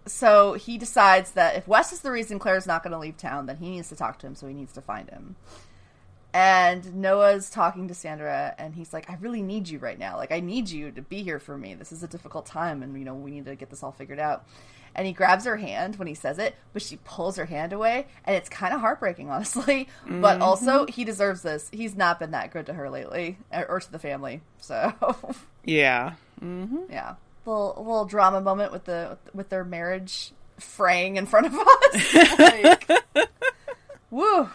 so 0.06 0.54
he 0.54 0.78
decides 0.78 1.32
that 1.32 1.56
if 1.56 1.66
Wes 1.66 1.92
is 1.92 2.00
the 2.00 2.10
reason 2.10 2.38
Claire's 2.38 2.66
not 2.66 2.82
going 2.82 2.92
to 2.92 2.98
leave 2.98 3.16
town, 3.16 3.46
then 3.46 3.56
he 3.56 3.70
needs 3.70 3.88
to 3.88 3.96
talk 3.96 4.18
to 4.20 4.26
him, 4.26 4.34
so 4.34 4.46
he 4.46 4.54
needs 4.54 4.72
to 4.74 4.80
find 4.80 5.10
him. 5.10 5.36
And 6.34 6.94
Noah's 6.94 7.50
talking 7.50 7.88
to 7.88 7.94
Sandra, 7.94 8.54
and 8.56 8.74
he's 8.74 8.92
like, 8.92 9.10
I 9.10 9.18
really 9.20 9.42
need 9.42 9.68
you 9.68 9.78
right 9.78 9.98
now. 9.98 10.16
Like, 10.16 10.32
I 10.32 10.40
need 10.40 10.70
you 10.70 10.90
to 10.92 11.02
be 11.02 11.22
here 11.22 11.38
for 11.38 11.58
me. 11.58 11.74
This 11.74 11.92
is 11.92 12.02
a 12.02 12.08
difficult 12.08 12.46
time, 12.46 12.82
and, 12.82 12.98
you 12.98 13.04
know, 13.04 13.14
we 13.14 13.30
need 13.30 13.44
to 13.44 13.54
get 13.54 13.68
this 13.68 13.82
all 13.82 13.92
figured 13.92 14.18
out. 14.18 14.46
And 14.94 15.06
he 15.06 15.12
grabs 15.12 15.44
her 15.46 15.56
hand 15.56 15.96
when 15.96 16.06
he 16.08 16.14
says 16.14 16.38
it, 16.38 16.54
but 16.74 16.82
she 16.82 16.96
pulls 17.04 17.36
her 17.36 17.46
hand 17.46 17.72
away, 17.72 18.06
and 18.24 18.36
it's 18.36 18.48
kind 18.48 18.74
of 18.74 18.80
heartbreaking, 18.80 19.30
honestly. 19.30 19.88
But 20.06 20.40
also, 20.40 20.86
he 20.86 21.04
deserves 21.04 21.42
this. 21.42 21.70
He's 21.72 21.96
not 21.96 22.18
been 22.18 22.32
that 22.32 22.50
good 22.52 22.66
to 22.66 22.74
her 22.74 22.90
lately, 22.90 23.38
or 23.52 23.64
or 23.66 23.80
to 23.80 23.90
the 23.92 23.98
family. 23.98 24.42
So, 24.60 24.92
Yeah. 25.64 26.12
mm-hmm. 26.42 26.90
yeah, 26.90 27.14
little 27.46 27.74
little 27.78 28.04
drama 28.04 28.40
moment 28.40 28.70
with 28.72 28.84
the 28.84 29.16
with 29.32 29.48
their 29.48 29.64
marriage 29.64 30.32
fraying 30.58 31.16
in 31.16 31.24
front 31.26 31.46
of 31.46 31.54
us. 31.58 32.38
like, 32.38 32.90
woo, 34.10 34.50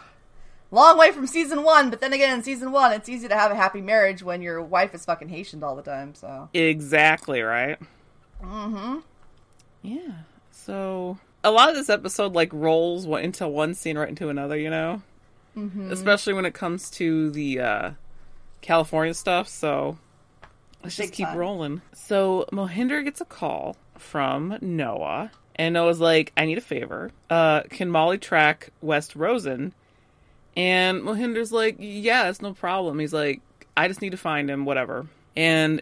long 0.72 0.98
way 0.98 1.12
from 1.12 1.26
season 1.28 1.64
one. 1.64 1.90
But 1.90 2.00
then 2.00 2.14
again, 2.14 2.34
in 2.38 2.44
season 2.44 2.72
one, 2.72 2.94
it's 2.94 3.10
easy 3.10 3.28
to 3.28 3.36
have 3.36 3.52
a 3.52 3.56
happy 3.56 3.82
marriage 3.82 4.22
when 4.24 4.42
your 4.42 4.62
wife 4.62 4.94
is 4.94 5.04
fucking 5.06 5.30
Haitian 5.30 5.64
all 5.64 5.76
the 5.76 5.82
time. 5.82 6.14
So 6.16 6.50
Exactly 6.54 7.42
right. 7.42 7.80
Mm-hmm. 8.44 9.00
Yeah. 9.82 10.00
So 10.52 11.18
a 11.44 11.52
lot 11.52 11.70
of 11.70 11.76
this 11.76 11.90
episode 11.90 12.34
like 12.34 12.52
rolls 12.54 13.06
into 13.06 13.48
one 13.48 13.74
scene 13.74 13.98
right 13.98 14.10
into 14.10 14.30
another. 14.30 14.58
You 14.58 14.70
know, 14.70 15.02
Mm-hmm. 15.56 15.92
especially 15.92 16.34
when 16.34 16.46
it 16.46 16.54
comes 16.54 16.90
to 16.92 17.32
the 17.32 17.60
uh, 17.62 17.92
California 18.62 19.14
stuff. 19.14 19.48
So 19.48 19.98
let's 20.84 20.96
just 20.96 21.14
keep 21.14 21.28
rolling. 21.34 21.82
So 21.94 22.46
Mohinder 22.52 23.04
gets 23.04 23.22
a 23.22 23.26
call 23.26 23.76
from 23.98 24.58
Noah, 24.62 25.32
and 25.56 25.74
Noah's 25.74 26.00
like, 26.00 26.32
"I 26.38 26.46
need 26.46 26.58
a 26.60 26.62
favor. 26.62 27.12
Uh, 27.30 27.62
can 27.72 27.90
Molly 27.90 28.18
track 28.20 28.70
West 28.82 29.16
Rosen?" 29.16 29.74
And 30.56 31.02
Mohinder's 31.02 31.52
like, 31.52 31.78
"Yeah, 31.80 32.30
it's 32.30 32.42
no 32.42 32.54
problem." 32.54 33.00
He's 33.00 33.14
like, 33.14 33.42
"I 33.76 33.88
just 33.88 34.02
need 34.02 34.12
to 34.12 34.18
find 34.18 34.50
him, 34.50 34.66
whatever." 34.66 35.08
And 35.36 35.82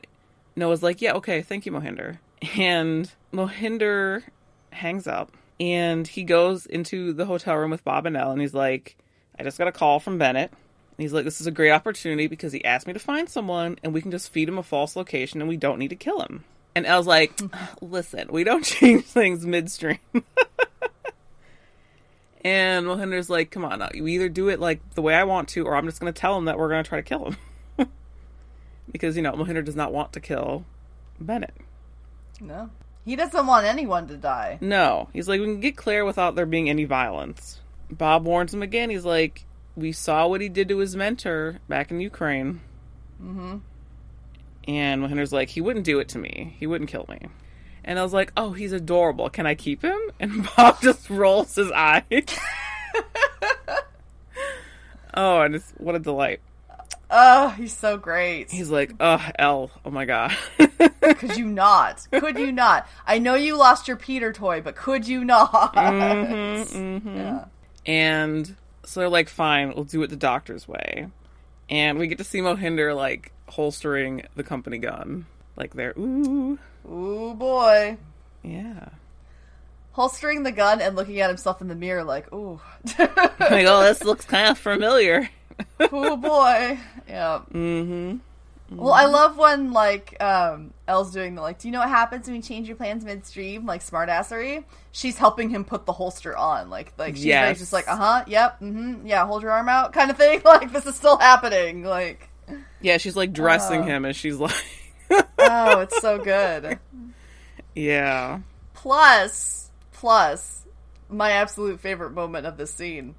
Noah's 0.56 0.84
like, 0.84 1.02
"Yeah, 1.02 1.14
okay, 1.14 1.42
thank 1.42 1.66
you, 1.66 1.72
Mohinder." 1.72 2.18
And 2.58 3.12
Mohinder 3.34 4.24
hangs 4.72 5.08
up, 5.08 5.32
and 5.60 6.08
he 6.08 6.24
goes 6.24 6.66
into 6.66 7.14
the 7.14 7.26
hotel 7.26 7.56
room 7.56 7.72
with 7.72 7.84
Bob 7.84 8.06
and 8.06 8.16
Elle, 8.16 8.32
and 8.32 8.42
he's 8.42 8.54
like, 8.54 8.98
"I 9.40 9.44
just 9.44 9.58
got 9.58 9.68
a 9.68 9.72
call 9.72 10.00
from 10.00 10.18
Bennet." 10.18 10.52
And 10.98 11.04
he's 11.04 11.12
like, 11.12 11.26
this 11.26 11.42
is 11.42 11.48
a 11.48 11.52
great 11.52 11.72
opportunity 11.72 12.28
because 12.28 12.54
he 12.54 12.64
asked 12.64 12.88
me 12.88 12.94
to 12.94 13.00
find 13.00 13.28
someone 13.28 13.78
and 13.84 13.94
we 13.94 14.02
can 14.02 14.12
just 14.12 14.32
feed 14.32 14.48
him 14.48 14.58
a 14.58 14.64
false 14.64 14.96
location 14.96 15.42
and 15.42 15.50
we 15.50 15.58
don't 15.58 15.78
need 15.78 15.90
to 15.90 15.96
kill 15.96 16.22
him. 16.22 16.46
And 16.74 16.86
Elle's 16.86 17.08
like, 17.08 17.38
listen, 17.82 18.30
we 18.32 18.46
don't 18.46 18.64
change 18.66 19.04
things 19.04 19.46
midstream. 19.46 20.00
and 22.46 22.86
Mohinder's 22.86 23.30
like, 23.30 23.52
come 23.52 23.66
on, 23.66 23.86
you 23.94 24.08
either 24.08 24.30
do 24.30 24.48
it 24.48 24.62
like 24.62 24.80
the 24.94 25.02
way 25.02 25.14
I 25.16 25.26
want 25.26 25.50
to, 25.50 25.66
or 25.66 25.76
I'm 25.76 25.86
just 25.86 26.00
going 26.00 26.14
to 26.14 26.20
tell 26.20 26.38
him 26.38 26.46
that 26.46 26.58
we're 26.58 26.70
going 26.70 26.84
to 26.84 26.88
try 26.88 27.02
to 27.02 27.04
kill 27.04 27.34
him. 27.78 27.90
because, 28.92 29.18
you 29.18 29.22
know, 29.22 29.34
Mohinder 29.34 29.66
does 29.66 29.76
not 29.76 29.92
want 29.92 30.14
to 30.14 30.22
kill 30.22 30.64
Bennet. 31.20 31.54
No. 32.42 32.70
He 33.06 33.16
doesn't 33.16 33.46
want 33.46 33.66
anyone 33.66 34.08
to 34.08 34.18
die. 34.18 34.58
No. 34.62 35.10
He's 35.14 35.28
like, 35.28 35.40
we 35.40 35.46
can 35.46 35.60
get 35.60 35.78
Claire 35.78 36.06
without 36.06 36.36
there 36.36 36.46
being 36.46 36.70
any 36.70 36.86
violence. 36.86 37.62
Bob 37.90 38.26
warns 38.26 38.54
him 38.54 38.64
again. 38.64 38.90
He's 38.90 39.06
like, 39.06 39.46
we 39.76 39.92
saw 39.92 40.28
what 40.28 40.42
he 40.42 40.50
did 40.50 40.70
to 40.70 40.80
his 40.80 40.96
mentor 40.96 41.60
back 41.70 41.92
in 41.92 42.00
Ukraine. 42.00 42.62
Mm-hmm. 43.22 43.58
And 44.68 45.02
Mohinder's 45.02 45.32
like, 45.32 45.50
he 45.50 45.62
wouldn't 45.62 45.86
do 45.86 46.00
it 46.00 46.10
to 46.10 46.18
me. 46.18 46.56
He 46.60 46.66
wouldn't 46.66 46.90
kill 46.90 47.06
me. 47.08 47.20
And 47.84 48.00
I 48.00 48.04
was 48.04 48.14
like, 48.14 48.32
oh, 48.36 48.54
he's 48.54 48.72
adorable. 48.72 49.30
Can 49.30 49.46
I 49.46 49.56
keep 49.56 49.84
him? 49.84 50.00
And 50.20 50.48
Bob 50.56 50.82
just 50.82 51.10
rolls 51.10 51.56
his 51.56 51.72
eyes. 51.72 52.04
oh, 55.14 55.42
and 55.42 55.56
it's 55.56 55.72
what 55.78 55.94
a 55.94 56.00
delight. 56.00 56.40
Oh, 57.10 57.50
he's 57.50 57.76
so 57.76 57.98
great. 57.98 58.52
He's 58.52 58.70
like, 58.70 58.94
oh, 59.00 59.24
Elle. 59.38 59.72
Oh 59.84 59.92
my 59.92 60.06
god. 60.06 60.36
could 61.18 61.38
you 61.38 61.46
not? 61.46 62.08
Could 62.12 62.38
you 62.38 62.52
not? 62.52 62.88
I 63.06 63.20
know 63.20 63.36
you 63.36 63.58
lost 63.58 63.88
your 63.88 63.98
Peter 63.98 64.34
toy, 64.34 64.62
but 64.62 64.76
could 64.76 65.08
you 65.08 65.24
not? 65.24 65.76
Mm-hmm, 65.76 66.78
mm-hmm. 66.78 67.18
Yeah. 67.18 67.46
And 67.86 68.56
so 68.84 69.00
they're 69.00 69.10
like, 69.10 69.30
fine, 69.30 69.74
we'll 69.74 69.84
do 69.84 70.02
it 70.04 70.10
the 70.10 70.16
doctor's 70.16 70.68
way. 70.68 71.08
And 71.70 71.98
we 72.00 72.08
get 72.08 72.18
to 72.20 72.24
see 72.24 72.40
Mohinder 72.40 72.96
like 72.96 73.32
holstering 73.50 74.24
the 74.36 74.44
company 74.44 74.78
gun. 74.78 75.26
Like 75.56 75.74
they're 75.74 75.94
ooh. 75.98 76.60
Ooh 76.90 77.34
boy. 77.34 77.98
Yeah. 78.44 78.90
Holstering 79.94 80.44
the 80.44 80.52
gun 80.52 80.82
and 80.82 80.96
looking 80.96 81.22
at 81.22 81.30
himself 81.30 81.62
in 81.62 81.68
the 81.68 81.76
mirror 81.76 82.04
like, 82.04 82.32
ooh. 82.34 82.60
like, 83.00 83.66
oh, 83.66 83.84
this 83.84 84.04
looks 84.04 84.26
kind 84.26 84.50
of 84.50 84.58
familiar. 84.58 85.30
Oh 85.80 86.18
boy. 86.18 86.80
Yeah. 87.08 87.42
Mm-hmm. 87.54 88.18
Well, 88.72 88.94
I 88.94 89.06
love 89.06 89.38
when 89.38 89.74
like 89.74 90.22
um 90.22 90.74
Elle's 90.88 91.14
doing 91.14 91.36
the 91.36 91.42
like, 91.42 91.60
do 91.60 91.68
you 91.68 91.72
know 91.72 91.80
what 91.80 91.90
happens 91.90 92.26
when 92.26 92.36
you 92.36 92.42
change 92.42 92.68
your 92.68 92.78
plans 92.78 93.06
midstream? 93.06 93.66
Like 93.66 93.82
smartassery. 93.82 94.64
She's 94.92 95.18
helping 95.18 95.50
him 95.50 95.66
put 95.66 95.86
the 95.86 95.94
holster 95.94 96.36
on. 96.36 96.70
Like 96.70 96.94
like 96.98 97.16
she's 97.16 97.26
yes. 97.26 97.60
just 97.60 97.74
like, 97.74 97.88
uh 97.88 97.96
huh, 97.96 98.24
yep, 98.28 98.60
mm-hmm, 98.60 99.06
yeah, 99.06 99.26
hold 99.26 99.44
your 99.44 99.52
arm 99.52 99.70
out, 99.70 99.94
kind 99.94 100.10
of 100.10 100.18
thing. 100.18 100.42
Like 100.46 100.72
this 100.72 100.86
is 100.86 100.96
still 100.96 101.18
happening. 101.18 101.84
Like 101.84 102.30
Yeah, 102.82 102.98
she's 102.98 103.16
like 103.16 103.34
dressing 103.34 103.82
uh, 103.82 103.86
him 103.86 104.06
and 104.06 104.16
she's 104.16 104.38
like 104.38 104.56
Oh, 105.38 105.82
it's 105.82 106.02
so 106.02 106.18
good. 106.18 106.80
Yeah. 107.76 108.40
Plus 108.74 109.70
plus 109.92 110.66
my 111.08 111.32
absolute 111.32 111.80
favorite 111.80 112.12
moment 112.12 112.48
of 112.48 112.58
this 112.58 112.74
scene. 112.74 113.14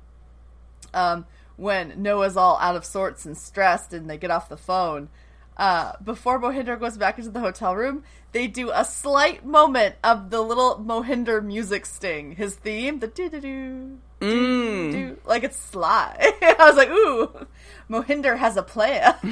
Um 0.92 1.25
when 1.57 2.01
Noah's 2.03 2.37
all 2.37 2.59
out 2.59 2.77
of 2.77 2.85
sorts 2.85 3.25
and 3.25 3.37
stressed 3.37 3.92
and 3.92 4.09
they 4.09 4.19
get 4.19 4.31
off 4.31 4.49
the 4.49 4.57
phone 4.57 5.09
uh, 5.57 5.92
before 6.05 6.38
Mohinder 6.38 6.79
goes 6.79 6.99
back 6.99 7.19
into 7.19 7.31
the 7.31 7.40
hotel 7.40 7.75
room, 7.75 8.05
they 8.33 8.47
do 8.47 8.71
a 8.71 8.85
slight 8.85 9.45
moment 9.45 9.95
of 10.05 10.31
the 10.31 10.42
little 10.42 10.79
Mohinder 10.79 11.42
music 11.42 11.87
sting, 11.87 12.33
his 12.37 12.57
theme, 12.57 12.99
the 12.99 13.07
do 13.07 13.31
do 13.31 13.40
do. 13.40 13.99
Mm. 14.21 15.16
Like 15.25 15.45
it's 15.45 15.57
sly. 15.57 16.14
I 16.42 16.57
was 16.59 16.77
like, 16.77 16.90
ooh, 16.90 17.47
Mohinder 17.88 18.37
has 18.37 18.57
a 18.59 18.62
player. 18.62 19.14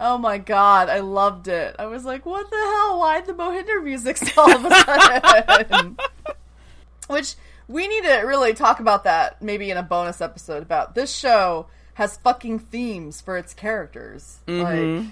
oh 0.00 0.18
my 0.18 0.38
god, 0.38 0.88
I 0.88 1.00
loved 1.00 1.48
it. 1.48 1.74
I 1.78 1.86
was 1.86 2.04
like, 2.04 2.24
what 2.24 2.48
the 2.50 2.56
hell? 2.56 3.00
Why 3.00 3.20
the 3.20 3.32
Mohinder 3.32 3.82
music 3.82 4.18
all 4.38 4.54
of 4.54 4.64
a 4.64 4.70
sudden? 4.70 5.96
Which 7.08 7.34
we 7.68 7.86
need 7.86 8.04
to 8.04 8.16
really 8.20 8.54
talk 8.54 8.80
about 8.80 9.04
that 9.04 9.40
maybe 9.42 9.70
in 9.70 9.76
a 9.76 9.82
bonus 9.82 10.20
episode 10.20 10.62
about 10.62 10.94
this 10.94 11.14
show 11.14 11.66
has 11.94 12.16
fucking 12.18 12.58
themes 12.58 13.20
for 13.20 13.36
its 13.36 13.54
characters. 13.54 14.40
Mm-hmm. 14.46 14.96
Like 14.96 15.06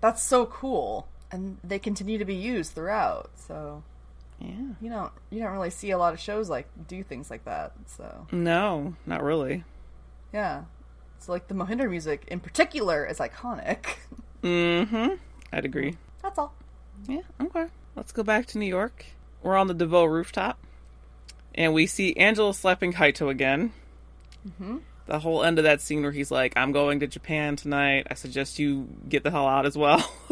that's 0.00 0.22
so 0.22 0.46
cool, 0.46 1.08
and 1.30 1.58
they 1.64 1.78
continue 1.78 2.18
to 2.18 2.24
be 2.24 2.34
used 2.34 2.72
throughout. 2.72 3.30
So 3.36 3.82
yeah, 4.38 4.74
you 4.80 4.90
don't 4.90 5.12
you 5.30 5.40
don't 5.40 5.52
really 5.52 5.70
see 5.70 5.90
a 5.90 5.98
lot 5.98 6.12
of 6.12 6.20
shows 6.20 6.50
like 6.50 6.68
do 6.86 7.02
things 7.02 7.30
like 7.30 7.44
that. 7.46 7.72
So 7.86 8.26
no, 8.30 8.94
not 9.06 9.22
really. 9.22 9.64
Yeah, 10.32 10.64
so 11.18 11.32
like 11.32 11.48
the 11.48 11.54
Mohinder 11.54 11.88
music 11.88 12.24
in 12.28 12.40
particular 12.40 13.06
is 13.06 13.18
iconic. 13.18 13.96
Mm-hmm. 14.42 15.14
I'd 15.52 15.64
agree. 15.64 15.96
That's 16.22 16.38
all. 16.38 16.52
Yeah. 17.08 17.22
Okay. 17.40 17.66
Let's 17.94 18.12
go 18.12 18.22
back 18.22 18.46
to 18.46 18.58
New 18.58 18.66
York. 18.66 19.06
We're 19.42 19.56
on 19.56 19.66
the 19.66 19.74
Deveaux 19.74 20.04
rooftop, 20.04 20.58
and 21.56 21.72
we 21.72 21.86
see 21.86 22.14
Angela 22.16 22.54
slapping 22.54 22.92
Kaito 22.92 23.30
again. 23.30 23.72
Mm-hmm 24.46 24.78
the 25.06 25.20
whole 25.20 25.42
end 25.42 25.58
of 25.58 25.64
that 25.64 25.80
scene 25.80 26.02
where 26.02 26.12
he's 26.12 26.30
like, 26.30 26.52
"I'm 26.56 26.72
going 26.72 27.00
to 27.00 27.06
Japan 27.06 27.56
tonight. 27.56 28.06
I 28.10 28.14
suggest 28.14 28.58
you 28.58 28.88
get 29.08 29.22
the 29.22 29.30
hell 29.30 29.46
out 29.46 29.66
as 29.66 29.76
well." 29.76 30.12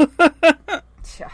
yeah. 1.19 1.31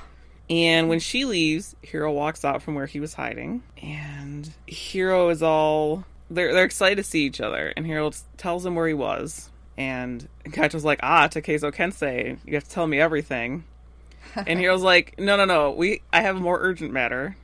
And 0.48 0.88
when 0.88 1.00
she 1.00 1.24
leaves, 1.24 1.74
Hiro 1.82 2.12
walks 2.12 2.44
out 2.44 2.62
from 2.62 2.74
where 2.74 2.86
he 2.86 3.00
was 3.00 3.14
hiding, 3.14 3.62
and 3.82 4.50
Hiro 4.66 5.30
is 5.30 5.42
all 5.42 6.04
they're 6.30 6.52
they're 6.52 6.64
excited 6.64 6.96
to 6.96 7.04
see 7.04 7.24
each 7.24 7.40
other, 7.40 7.72
and 7.76 7.86
Hiro 7.86 8.10
tells 8.36 8.64
him 8.64 8.74
where 8.74 8.88
he 8.88 8.94
was, 8.94 9.50
and 9.76 10.28
Kaito's 10.44 10.84
like, 10.84 11.00
"Ah, 11.02 11.28
Takezo 11.28 11.72
Kensei, 11.72 12.38
you 12.44 12.54
have 12.54 12.64
to 12.64 12.70
tell 12.70 12.86
me 12.86 13.00
everything." 13.00 13.64
and 14.46 14.60
Hiro's 14.60 14.82
like, 14.82 15.18
"No, 15.18 15.36
no, 15.36 15.46
no. 15.46 15.70
We 15.70 16.02
I 16.12 16.20
have 16.20 16.36
a 16.36 16.40
more 16.40 16.58
urgent 16.60 16.92
matter. 16.92 17.36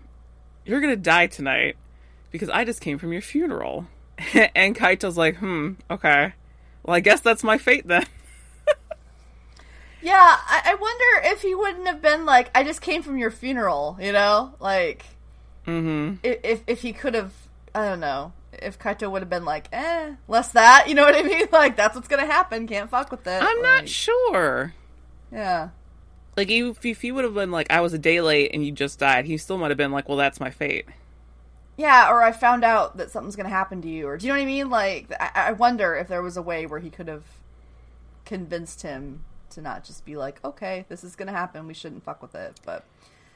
You're 0.66 0.80
gonna 0.80 0.96
die 0.96 1.28
tonight 1.28 1.76
because 2.31 2.51
I 2.51 2.65
just 2.65 2.81
came 2.81 2.99
from 2.99 3.12
your 3.12 3.23
funeral." 3.23 3.87
and 4.55 4.75
Kaito's 4.75 5.17
like, 5.17 5.37
hmm, 5.37 5.73
okay. 5.91 6.33
Well, 6.83 6.97
I 6.97 7.01
guess 7.01 7.21
that's 7.21 7.45
my 7.45 7.59
fate 7.59 7.87
then. 7.87 8.07
yeah, 10.03 10.39
I-, 10.49 10.62
I 10.65 10.75
wonder 10.75 11.33
if 11.35 11.43
he 11.43 11.55
wouldn't 11.55 11.87
have 11.87 12.01
been 12.01 12.25
like, 12.25 12.51
I 12.55 12.65
just 12.65 12.81
came 12.81 13.03
from 13.03 13.19
your 13.19 13.31
funeral, 13.31 13.99
you 14.01 14.12
know? 14.12 14.55
Like, 14.61 15.05
mm-hmm. 15.67 16.15
if, 16.23 16.62
if 16.67 16.81
he 16.83 16.93
could 16.93 17.15
have, 17.15 17.33
I 17.75 17.89
don't 17.89 18.01
know, 18.01 18.33
if 18.53 18.79
Kaito 18.79 19.11
would 19.11 19.23
have 19.23 19.31
been 19.31 19.45
like, 19.45 19.69
eh, 19.73 20.15
less 20.29 20.51
that, 20.53 20.87
you 20.89 20.95
know 20.95 21.03
what 21.03 21.15
I 21.15 21.23
mean? 21.23 21.49
Like, 21.53 21.77
that's 21.77 21.95
what's 21.95 22.09
gonna 22.09 22.27
happen, 22.27 22.67
can't 22.67 22.91
fuck 22.91 23.11
with 23.11 23.27
it. 23.27 23.43
I'm 23.43 23.57
like, 23.57 23.62
not 23.62 23.89
sure. 23.89 24.75
Yeah. 25.31 25.71
Like, 26.37 26.51
if, 26.51 26.85
if 26.85 27.03
he 27.03 27.12
would 27.12 27.25
have 27.25 27.35
been 27.35 27.51
like, 27.51 27.71
I 27.71 27.81
was 27.81 27.93
a 27.93 27.99
day 27.99 28.21
late 28.21 28.51
and 28.55 28.65
you 28.65 28.73
just 28.73 28.99
died, 28.99 29.27
he 29.27 29.37
still 29.37 29.59
might 29.59 29.71
have 29.71 29.79
been 29.79 29.93
like, 29.93 30.09
well, 30.09 30.19
that's 30.19 30.41
my 30.41 30.51
fate. 30.51 30.87
Yeah, 31.77 32.11
or 32.11 32.23
I 32.23 32.33
found 32.33 32.65
out 32.65 32.97
that 32.97 33.11
something's 33.11 33.37
gonna 33.37 33.49
happen 33.49 33.83
to 33.83 33.89
you, 33.89 34.09
or 34.09 34.17
do 34.17 34.27
you 34.27 34.33
know 34.33 34.39
what 34.39 34.43
I 34.43 34.47
mean? 34.47 34.71
Like, 34.71 35.12
I, 35.21 35.31
I 35.35 35.53
wonder 35.53 35.95
if 35.95 36.09
there 36.09 36.23
was 36.23 36.37
a 36.37 36.43
way 36.43 36.67
where 36.67 36.81
he 36.81 36.91
could 36.91 37.09
have 37.09 37.25
convinced 38.25 38.83
him 38.83 39.25
to 39.51 39.61
not 39.61 39.85
just 39.85 40.05
be 40.05 40.17
like, 40.17 40.43
okay, 40.45 40.87
this 40.89 41.05
is 41.05 41.17
gonna 41.17 41.33
happen, 41.33 41.67
we 41.67 41.75
shouldn't 41.75 42.03
fuck 42.03 42.23
with 42.23 42.35
it, 42.35 42.59
but 42.65 42.85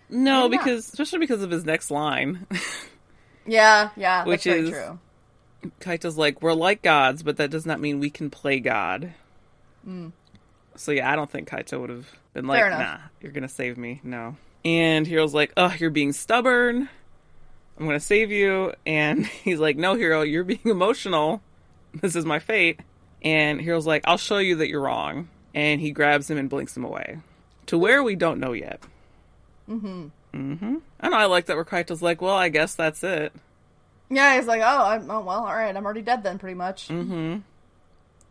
no, 0.09 0.48
because 0.48 0.88
especially 0.88 1.18
because 1.18 1.42
of 1.42 1.50
his 1.50 1.64
next 1.64 1.90
line. 1.90 2.46
yeah, 3.46 3.90
yeah, 3.96 4.24
which 4.24 4.46
is 4.46 4.70
true. 4.70 4.98
Kaito's 5.81 6.16
like, 6.16 6.40
we're 6.40 6.55
like 6.55 6.83
gods, 6.83 7.22
but 7.22 7.37
that 7.37 7.50
does 7.50 7.66
not 7.66 7.81
mean 7.81 8.00
we 8.00 8.11
can 8.11 8.31
play 8.31 8.61
God. 8.61 9.12
Mm. 9.87 10.12
So 10.76 10.92
yeah, 10.92 11.11
I 11.11 11.16
don't 11.16 11.31
think 11.31 11.48
Kaito 11.48 11.81
would 11.81 11.90
have 11.90 12.09
been 12.33 12.46
like, 12.46 12.70
nah, 12.70 12.98
you're 13.20 13.33
gonna 13.33 13.48
save 13.48 13.76
me. 13.76 14.00
No. 14.03 14.37
And 14.64 15.07
Hiro's 15.07 15.35
like, 15.35 15.53
oh, 15.57 15.74
you're 15.79 15.90
being 15.90 16.12
stubborn. 16.12 16.88
I'm 17.80 17.86
going 17.86 17.98
to 17.98 18.04
save 18.04 18.30
you. 18.30 18.74
And 18.84 19.26
he's 19.44 19.58
like, 19.58 19.76
No, 19.76 19.94
Hiro, 19.94 20.22
you're 20.22 20.44
being 20.44 20.60
emotional. 20.64 21.42
This 21.94 22.14
is 22.14 22.24
my 22.24 22.38
fate. 22.38 22.78
And 23.22 23.60
Hiro's 23.60 23.86
like, 23.86 24.02
I'll 24.04 24.18
show 24.18 24.38
you 24.38 24.56
that 24.56 24.68
you're 24.68 24.82
wrong. 24.82 25.28
And 25.54 25.80
he 25.80 25.90
grabs 25.90 26.30
him 26.30 26.38
and 26.38 26.48
blinks 26.48 26.76
him 26.76 26.84
away. 26.84 27.18
To 27.66 27.78
where 27.78 28.02
we 28.02 28.14
don't 28.14 28.38
know 28.38 28.52
yet. 28.52 28.80
Mm 29.68 29.80
hmm. 29.80 30.06
Mm 30.34 30.58
hmm. 30.58 30.76
I 31.00 31.08
know, 31.08 31.16
I 31.16 31.24
like 31.24 31.46
that 31.46 31.56
where 31.56 31.64
Kaito's 31.64 32.02
like, 32.02 32.20
Well, 32.20 32.36
I 32.36 32.50
guess 32.50 32.74
that's 32.74 33.02
it. 33.02 33.32
Yeah, 34.10 34.36
he's 34.36 34.46
like, 34.46 34.62
Oh, 34.62 34.84
I'm, 34.84 35.10
oh 35.10 35.20
well, 35.20 35.40
alright, 35.40 35.74
I'm 35.74 35.84
already 35.84 36.02
dead 36.02 36.22
then, 36.22 36.38
pretty 36.38 36.54
much. 36.54 36.88
Mm 36.88 37.06
hmm. 37.06 37.36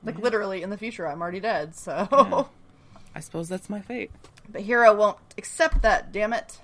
Like, 0.03 0.15
yeah. 0.15 0.23
literally, 0.23 0.61
in 0.61 0.69
the 0.69 0.77
future, 0.77 1.07
I'm 1.07 1.21
already 1.21 1.41
dead, 1.41 1.75
so. 1.75 2.07
Yeah. 2.11 2.43
I 3.15 3.19
suppose 3.19 3.49
that's 3.49 3.69
my 3.69 3.81
fate. 3.81 4.11
But 4.47 4.61
Hiro 4.61 4.95
won't 4.95 5.17
accept 5.37 5.81
that, 5.81 6.11
damn 6.11 6.31
it. 6.31 6.59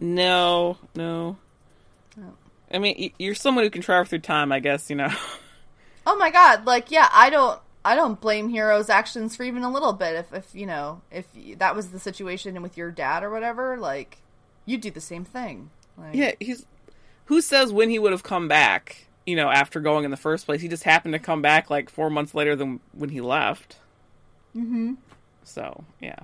No, 0.00 0.78
no. 0.94 1.36
I 2.72 2.78
mean, 2.78 3.12
you're 3.18 3.34
someone 3.34 3.64
who 3.64 3.70
can 3.70 3.82
travel 3.82 4.04
through 4.04 4.20
time, 4.20 4.52
I 4.52 4.60
guess, 4.60 4.90
you 4.90 4.96
know. 4.96 5.12
Oh 6.06 6.16
my 6.16 6.30
god, 6.30 6.66
like 6.66 6.90
yeah, 6.90 7.08
I 7.12 7.30
don't 7.30 7.60
I 7.84 7.94
don't 7.94 8.20
blame 8.20 8.50
Hiro's 8.50 8.88
actions 8.88 9.36
for 9.36 9.42
even 9.44 9.62
a 9.62 9.70
little 9.70 9.92
bit 9.92 10.16
if 10.16 10.32
if, 10.32 10.54
you 10.54 10.66
know, 10.66 11.02
if 11.10 11.26
that 11.58 11.76
was 11.76 11.90
the 11.90 11.98
situation 11.98 12.60
with 12.62 12.76
your 12.76 12.90
dad 12.90 13.22
or 13.22 13.30
whatever, 13.30 13.76
like 13.76 14.18
you'd 14.64 14.80
do 14.80 14.90
the 14.90 15.00
same 15.00 15.24
thing. 15.24 15.70
Like, 15.96 16.14
yeah, 16.14 16.32
he's 16.40 16.66
who 17.26 17.40
says 17.40 17.72
when 17.72 17.90
he 17.90 17.98
would 17.98 18.12
have 18.12 18.22
come 18.22 18.48
back, 18.48 19.08
you 19.26 19.36
know, 19.36 19.50
after 19.50 19.80
going 19.80 20.06
in 20.06 20.10
the 20.10 20.16
first 20.16 20.46
place. 20.46 20.62
He 20.62 20.68
just 20.68 20.84
happened 20.84 21.12
to 21.12 21.18
come 21.18 21.42
back 21.42 21.68
like 21.68 21.90
four 21.90 22.08
months 22.08 22.34
later 22.34 22.56
than 22.56 22.80
when 22.92 23.10
he 23.10 23.20
left. 23.20 23.76
Mm-hmm. 24.56 24.94
So, 25.44 25.84
yeah. 26.00 26.20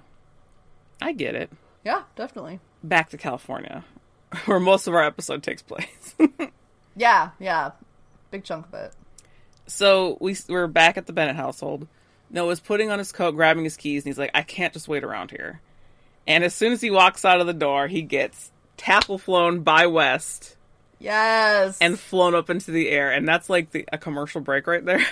I 1.02 1.12
get 1.12 1.34
it. 1.34 1.50
Yeah, 1.84 2.04
definitely. 2.16 2.60
Back 2.82 3.10
to 3.10 3.18
California, 3.18 3.84
where 4.46 4.60
most 4.60 4.86
of 4.86 4.94
our 4.94 5.02
episode 5.04 5.42
takes 5.42 5.62
place. 5.62 6.14
Yeah, 6.96 7.30
yeah. 7.40 7.72
Big 8.30 8.44
chunk 8.44 8.66
of 8.68 8.74
it. 8.74 8.94
so 9.66 10.16
we, 10.20 10.36
we're 10.48 10.68
back 10.68 10.96
at 10.96 11.06
the 11.06 11.12
Bennet 11.12 11.34
household. 11.34 11.88
Noah's 12.30 12.60
putting 12.60 12.88
on 12.92 13.00
his 13.00 13.10
coat, 13.10 13.32
grabbing 13.32 13.64
his 13.64 13.76
keys, 13.76 14.04
and 14.04 14.10
he's 14.10 14.18
like, 14.18 14.30
I 14.32 14.42
can't 14.42 14.72
just 14.72 14.86
wait 14.86 15.02
around 15.02 15.32
here. 15.32 15.60
And 16.28 16.44
as 16.44 16.54
soon 16.54 16.72
as 16.72 16.80
he 16.80 16.92
walks 16.92 17.24
out 17.24 17.40
of 17.40 17.48
the 17.48 17.52
door, 17.52 17.88
he 17.88 18.02
gets 18.02 18.52
tackle 18.76 19.18
flown 19.18 19.62
by 19.62 19.88
West 19.88 20.56
Yes. 21.00 21.78
and 21.80 21.98
flown 21.98 22.36
up 22.36 22.48
into 22.48 22.70
the 22.70 22.88
air. 22.88 23.10
And 23.10 23.26
that's 23.26 23.50
like 23.50 23.72
the, 23.72 23.84
a 23.92 23.98
commercial 23.98 24.40
break 24.40 24.68
right 24.68 24.84
there. 24.84 25.04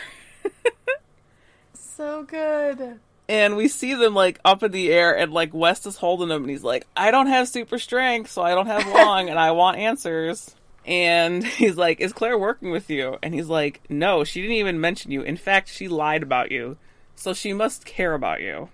so 1.74 2.22
good. 2.22 3.00
And 3.32 3.56
we 3.56 3.66
see 3.66 3.94
them 3.94 4.14
like 4.14 4.38
up 4.44 4.62
in 4.62 4.72
the 4.72 4.92
air 4.92 5.16
and 5.16 5.32
like 5.32 5.54
West 5.54 5.86
is 5.86 5.96
holding 5.96 6.28
them 6.28 6.42
and 6.42 6.50
he's 6.50 6.62
like, 6.62 6.86
I 6.94 7.10
don't 7.10 7.28
have 7.28 7.48
super 7.48 7.78
strength, 7.78 8.30
so 8.30 8.42
I 8.42 8.54
don't 8.54 8.66
have 8.66 8.86
long 8.92 9.30
and 9.30 9.38
I 9.38 9.52
want 9.52 9.78
answers. 9.78 10.54
And 10.84 11.42
he's 11.46 11.78
like, 11.78 12.00
Is 12.00 12.12
Claire 12.12 12.36
working 12.38 12.70
with 12.70 12.90
you? 12.90 13.16
And 13.22 13.32
he's 13.32 13.46
like, 13.48 13.80
No, 13.88 14.22
she 14.22 14.42
didn't 14.42 14.56
even 14.56 14.82
mention 14.82 15.12
you. 15.12 15.22
In 15.22 15.38
fact, 15.38 15.70
she 15.70 15.88
lied 15.88 16.22
about 16.22 16.52
you. 16.52 16.76
So 17.16 17.32
she 17.32 17.54
must 17.54 17.86
care 17.86 18.12
about 18.12 18.42
you. 18.42 18.68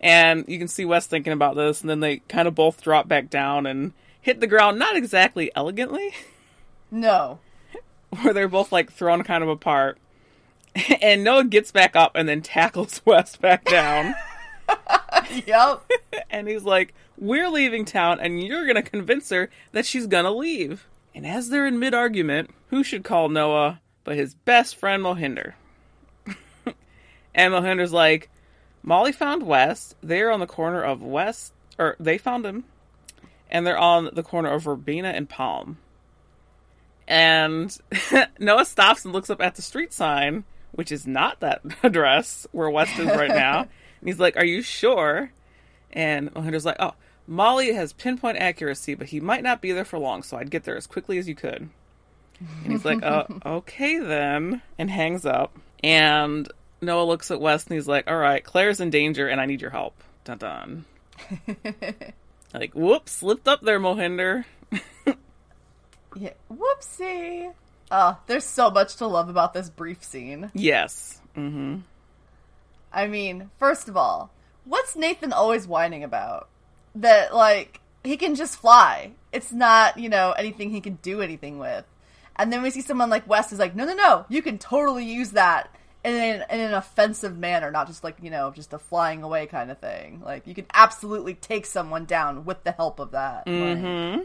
And 0.00 0.44
you 0.46 0.58
can 0.60 0.68
see 0.68 0.84
West 0.84 1.10
thinking 1.10 1.32
about 1.32 1.56
this, 1.56 1.80
and 1.80 1.90
then 1.90 1.98
they 1.98 2.18
kind 2.28 2.46
of 2.46 2.54
both 2.54 2.80
drop 2.80 3.08
back 3.08 3.28
down 3.28 3.66
and 3.66 3.92
hit 4.20 4.38
the 4.38 4.46
ground, 4.46 4.78
not 4.78 4.94
exactly 4.96 5.50
elegantly, 5.56 6.14
No. 6.92 7.40
where 8.22 8.32
they're 8.32 8.46
both 8.46 8.70
like 8.70 8.92
thrown 8.92 9.24
kind 9.24 9.42
of 9.42 9.48
apart. 9.48 9.98
And 11.02 11.24
Noah 11.24 11.44
gets 11.44 11.72
back 11.72 11.96
up 11.96 12.12
and 12.14 12.28
then 12.28 12.42
tackles 12.42 13.00
West 13.04 13.40
back 13.40 13.64
down. 13.64 14.14
Yep. 15.46 15.82
and 16.30 16.48
he's 16.48 16.62
like, 16.62 16.94
We're 17.16 17.48
leaving 17.48 17.84
town, 17.84 18.18
and 18.20 18.42
you're 18.42 18.64
going 18.64 18.82
to 18.82 18.82
convince 18.82 19.28
her 19.30 19.50
that 19.72 19.84
she's 19.86 20.06
going 20.06 20.24
to 20.24 20.30
leave. 20.30 20.86
And 21.14 21.26
as 21.26 21.48
they're 21.48 21.66
in 21.66 21.78
mid 21.78 21.94
argument, 21.94 22.50
who 22.68 22.82
should 22.82 23.04
call 23.04 23.28
Noah 23.28 23.80
but 24.04 24.16
his 24.16 24.34
best 24.34 24.76
friend 24.76 25.02
Mohinder? 25.02 25.54
and 27.34 27.52
Mohinder's 27.52 27.92
like, 27.92 28.30
Molly 28.82 29.12
found 29.12 29.42
West. 29.42 29.96
They're 30.02 30.30
on 30.30 30.40
the 30.40 30.46
corner 30.46 30.82
of 30.82 31.02
West, 31.02 31.52
or 31.78 31.96
they 32.00 32.16
found 32.16 32.46
him, 32.46 32.64
and 33.50 33.66
they're 33.66 33.78
on 33.78 34.10
the 34.12 34.22
corner 34.22 34.50
of 34.50 34.62
Verbena 34.62 35.08
and 35.08 35.28
Palm. 35.28 35.78
And 37.06 37.76
Noah 38.38 38.64
stops 38.64 39.04
and 39.04 39.12
looks 39.12 39.30
up 39.30 39.42
at 39.42 39.56
the 39.56 39.62
street 39.62 39.92
sign, 39.92 40.44
which 40.78 40.92
is 40.92 41.08
not 41.08 41.40
that 41.40 41.60
address 41.82 42.46
where 42.52 42.70
West 42.70 42.96
is 43.00 43.08
right 43.08 43.30
now. 43.30 43.62
and 44.00 44.08
he's 44.08 44.20
like, 44.20 44.36
Are 44.36 44.44
you 44.44 44.62
sure? 44.62 45.32
And 45.92 46.32
Mohinder's 46.32 46.64
like, 46.64 46.76
Oh, 46.78 46.94
Molly 47.26 47.72
has 47.72 47.92
pinpoint 47.92 48.38
accuracy, 48.38 48.94
but 48.94 49.08
he 49.08 49.18
might 49.18 49.42
not 49.42 49.60
be 49.60 49.72
there 49.72 49.84
for 49.84 49.98
long, 49.98 50.22
so 50.22 50.36
I'd 50.36 50.52
get 50.52 50.62
there 50.62 50.76
as 50.76 50.86
quickly 50.86 51.18
as 51.18 51.28
you 51.28 51.34
could. 51.34 51.68
And 52.62 52.72
he's 52.72 52.84
like, 52.84 53.02
uh, 53.02 53.24
okay 53.44 53.98
then, 53.98 54.62
and 54.78 54.88
hangs 54.88 55.26
up. 55.26 55.58
And 55.82 56.48
Noah 56.80 57.02
looks 57.02 57.32
at 57.32 57.40
West 57.40 57.66
and 57.66 57.74
he's 57.74 57.88
like, 57.88 58.08
all 58.08 58.16
right, 58.16 58.44
Claire's 58.44 58.80
in 58.80 58.90
danger 58.90 59.26
and 59.26 59.40
I 59.40 59.46
need 59.46 59.60
your 59.60 59.72
help. 59.72 60.00
Dun 60.22 60.38
dun. 60.38 60.84
like, 62.54 62.72
whoops, 62.74 63.10
slipped 63.10 63.48
up 63.48 63.62
there, 63.62 63.80
Mohinder. 63.80 64.44
Yeah. 66.16 66.32
Whoopsie. 66.50 67.52
Oh, 67.90 68.18
there's 68.26 68.44
so 68.44 68.70
much 68.70 68.96
to 68.96 69.06
love 69.06 69.28
about 69.28 69.54
this 69.54 69.70
brief 69.70 70.04
scene. 70.04 70.50
Yes. 70.54 71.20
Mm-hmm. 71.36 71.78
I 72.92 73.06
mean, 73.06 73.50
first 73.58 73.88
of 73.88 73.96
all, 73.96 74.30
what's 74.64 74.96
Nathan 74.96 75.32
always 75.32 75.66
whining 75.66 76.04
about? 76.04 76.48
That, 76.94 77.34
like, 77.34 77.80
he 78.04 78.16
can 78.16 78.34
just 78.34 78.58
fly. 78.58 79.12
It's 79.32 79.52
not, 79.52 79.98
you 79.98 80.08
know, 80.08 80.32
anything 80.32 80.70
he 80.70 80.80
can 80.80 80.98
do 81.02 81.20
anything 81.20 81.58
with. 81.58 81.84
And 82.36 82.52
then 82.52 82.62
we 82.62 82.70
see 82.70 82.80
someone 82.80 83.10
like 83.10 83.28
West 83.28 83.52
is 83.52 83.58
like, 83.58 83.74
no, 83.74 83.84
no, 83.84 83.94
no, 83.94 84.26
you 84.28 84.42
can 84.42 84.58
totally 84.58 85.04
use 85.04 85.30
that 85.32 85.74
in 86.04 86.14
an, 86.14 86.44
in 86.50 86.60
an 86.60 86.74
offensive 86.74 87.36
manner, 87.36 87.70
not 87.70 87.88
just 87.88 88.04
like, 88.04 88.16
you 88.22 88.30
know, 88.30 88.52
just 88.52 88.72
a 88.72 88.78
flying 88.78 89.22
away 89.22 89.46
kind 89.46 89.70
of 89.70 89.78
thing. 89.78 90.22
Like, 90.24 90.46
you 90.46 90.54
can 90.54 90.66
absolutely 90.72 91.34
take 91.34 91.66
someone 91.66 92.04
down 92.04 92.44
with 92.44 92.62
the 92.64 92.72
help 92.72 93.00
of 93.00 93.10
that. 93.10 93.46
Mm-hmm. 93.46 94.22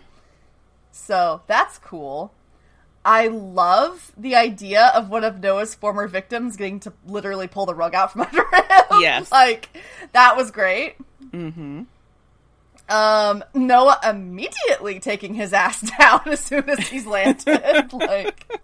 so 0.92 1.42
that's 1.48 1.80
cool. 1.80 2.32
I 3.06 3.28
love 3.28 4.12
the 4.18 4.36
idea 4.36 4.92
of 4.96 5.10
one 5.10 5.24
of 5.24 5.42
Noah's 5.42 5.76
former 5.76 6.08
victims 6.08 6.56
getting 6.56 6.80
to 6.82 6.94
literally 7.06 7.48
pull 7.48 7.66
the 7.66 7.76
rug 7.76 7.94
out 7.94 8.12
from 8.14 8.22
under 8.32 8.42
him. 8.42 9.02
Yes. 9.02 9.32
like 9.32 9.70
that 10.14 10.38
was 10.38 10.52
great. 10.52 10.96
Mm-hmm. 11.32 11.84
Um, 12.90 13.44
Noah 13.54 14.00
immediately 14.08 15.00
taking 15.00 15.34
his 15.34 15.54
ass 15.54 15.82
down 16.00 16.22
as 16.28 16.40
soon 16.40 16.70
as 16.70 16.88
he's 16.88 17.06
landed. 17.06 17.92
like 17.94 18.60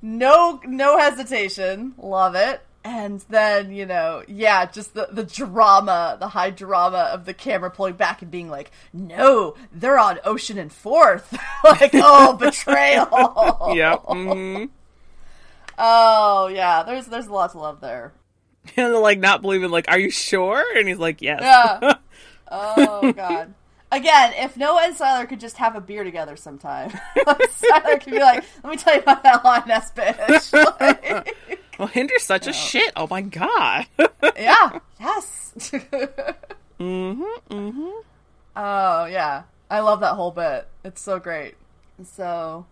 no 0.00 0.60
no 0.64 0.98
hesitation. 0.98 1.94
Love 1.98 2.34
it. 2.34 2.62
And 2.86 3.24
then, 3.30 3.72
you 3.72 3.86
know, 3.86 4.22
yeah, 4.28 4.66
just 4.66 4.92
the, 4.92 5.08
the 5.10 5.24
drama, 5.24 6.18
the 6.20 6.28
high 6.28 6.50
drama 6.50 7.08
of 7.14 7.24
the 7.24 7.32
camera 7.32 7.70
pulling 7.70 7.94
back 7.94 8.20
and 8.20 8.30
being 8.30 8.50
like, 8.50 8.70
no, 8.92 9.54
they're 9.72 9.98
on 9.98 10.20
Ocean 10.22 10.58
and 10.58 10.70
Fourth. 10.70 11.32
like, 11.64 11.92
oh, 11.94 12.34
betrayal. 12.38 13.74
Yep. 13.74 14.02
Mm-hmm. 14.04 14.64
Oh, 15.78 16.46
yeah, 16.48 16.82
there's 16.82 17.06
there's 17.06 17.26
a 17.26 17.32
lot 17.32 17.52
to 17.52 17.58
love 17.58 17.80
there. 17.80 18.12
And 18.76 18.92
they're 18.92 18.98
like 18.98 19.18
not 19.18 19.42
believing, 19.42 19.70
like, 19.70 19.88
are 19.88 19.98
you 19.98 20.10
sure? 20.10 20.64
And 20.78 20.88
he's 20.88 20.98
like, 20.98 21.20
yes. 21.20 21.40
Yeah. 21.42 21.94
Oh, 22.50 23.12
God. 23.12 23.52
Again, 23.92 24.32
if 24.38 24.56
Noah 24.56 24.84
and 24.84 24.96
Sylar 24.96 25.28
could 25.28 25.38
just 25.38 25.58
have 25.58 25.76
a 25.76 25.82
beer 25.82 26.02
together 26.02 26.34
sometime, 26.36 26.90
Sylar 26.90 28.02
could 28.02 28.12
be 28.14 28.20
like, 28.20 28.42
let 28.62 28.70
me 28.70 28.76
tell 28.78 28.94
you 28.94 29.00
about 29.00 29.22
that 29.22 29.44
Lion 29.44 29.70
S 29.70 29.92
bitch. 29.92 30.80
Like, 30.80 31.36
Mohinder's 31.78 32.22
such 32.22 32.46
a 32.46 32.52
shit. 32.52 32.92
Oh 32.96 33.06
my 33.10 33.22
god. 33.22 33.86
yeah, 34.36 34.78
yes. 35.00 35.52
mm-hmm. 36.78 37.22
Mm-hmm. 37.50 37.90
Oh 38.56 39.04
yeah, 39.06 39.42
I 39.70 39.80
love 39.80 40.00
that 40.00 40.14
whole 40.14 40.30
bit. 40.30 40.68
It's 40.84 41.00
so 41.00 41.18
great. 41.18 41.54
So 42.02 42.66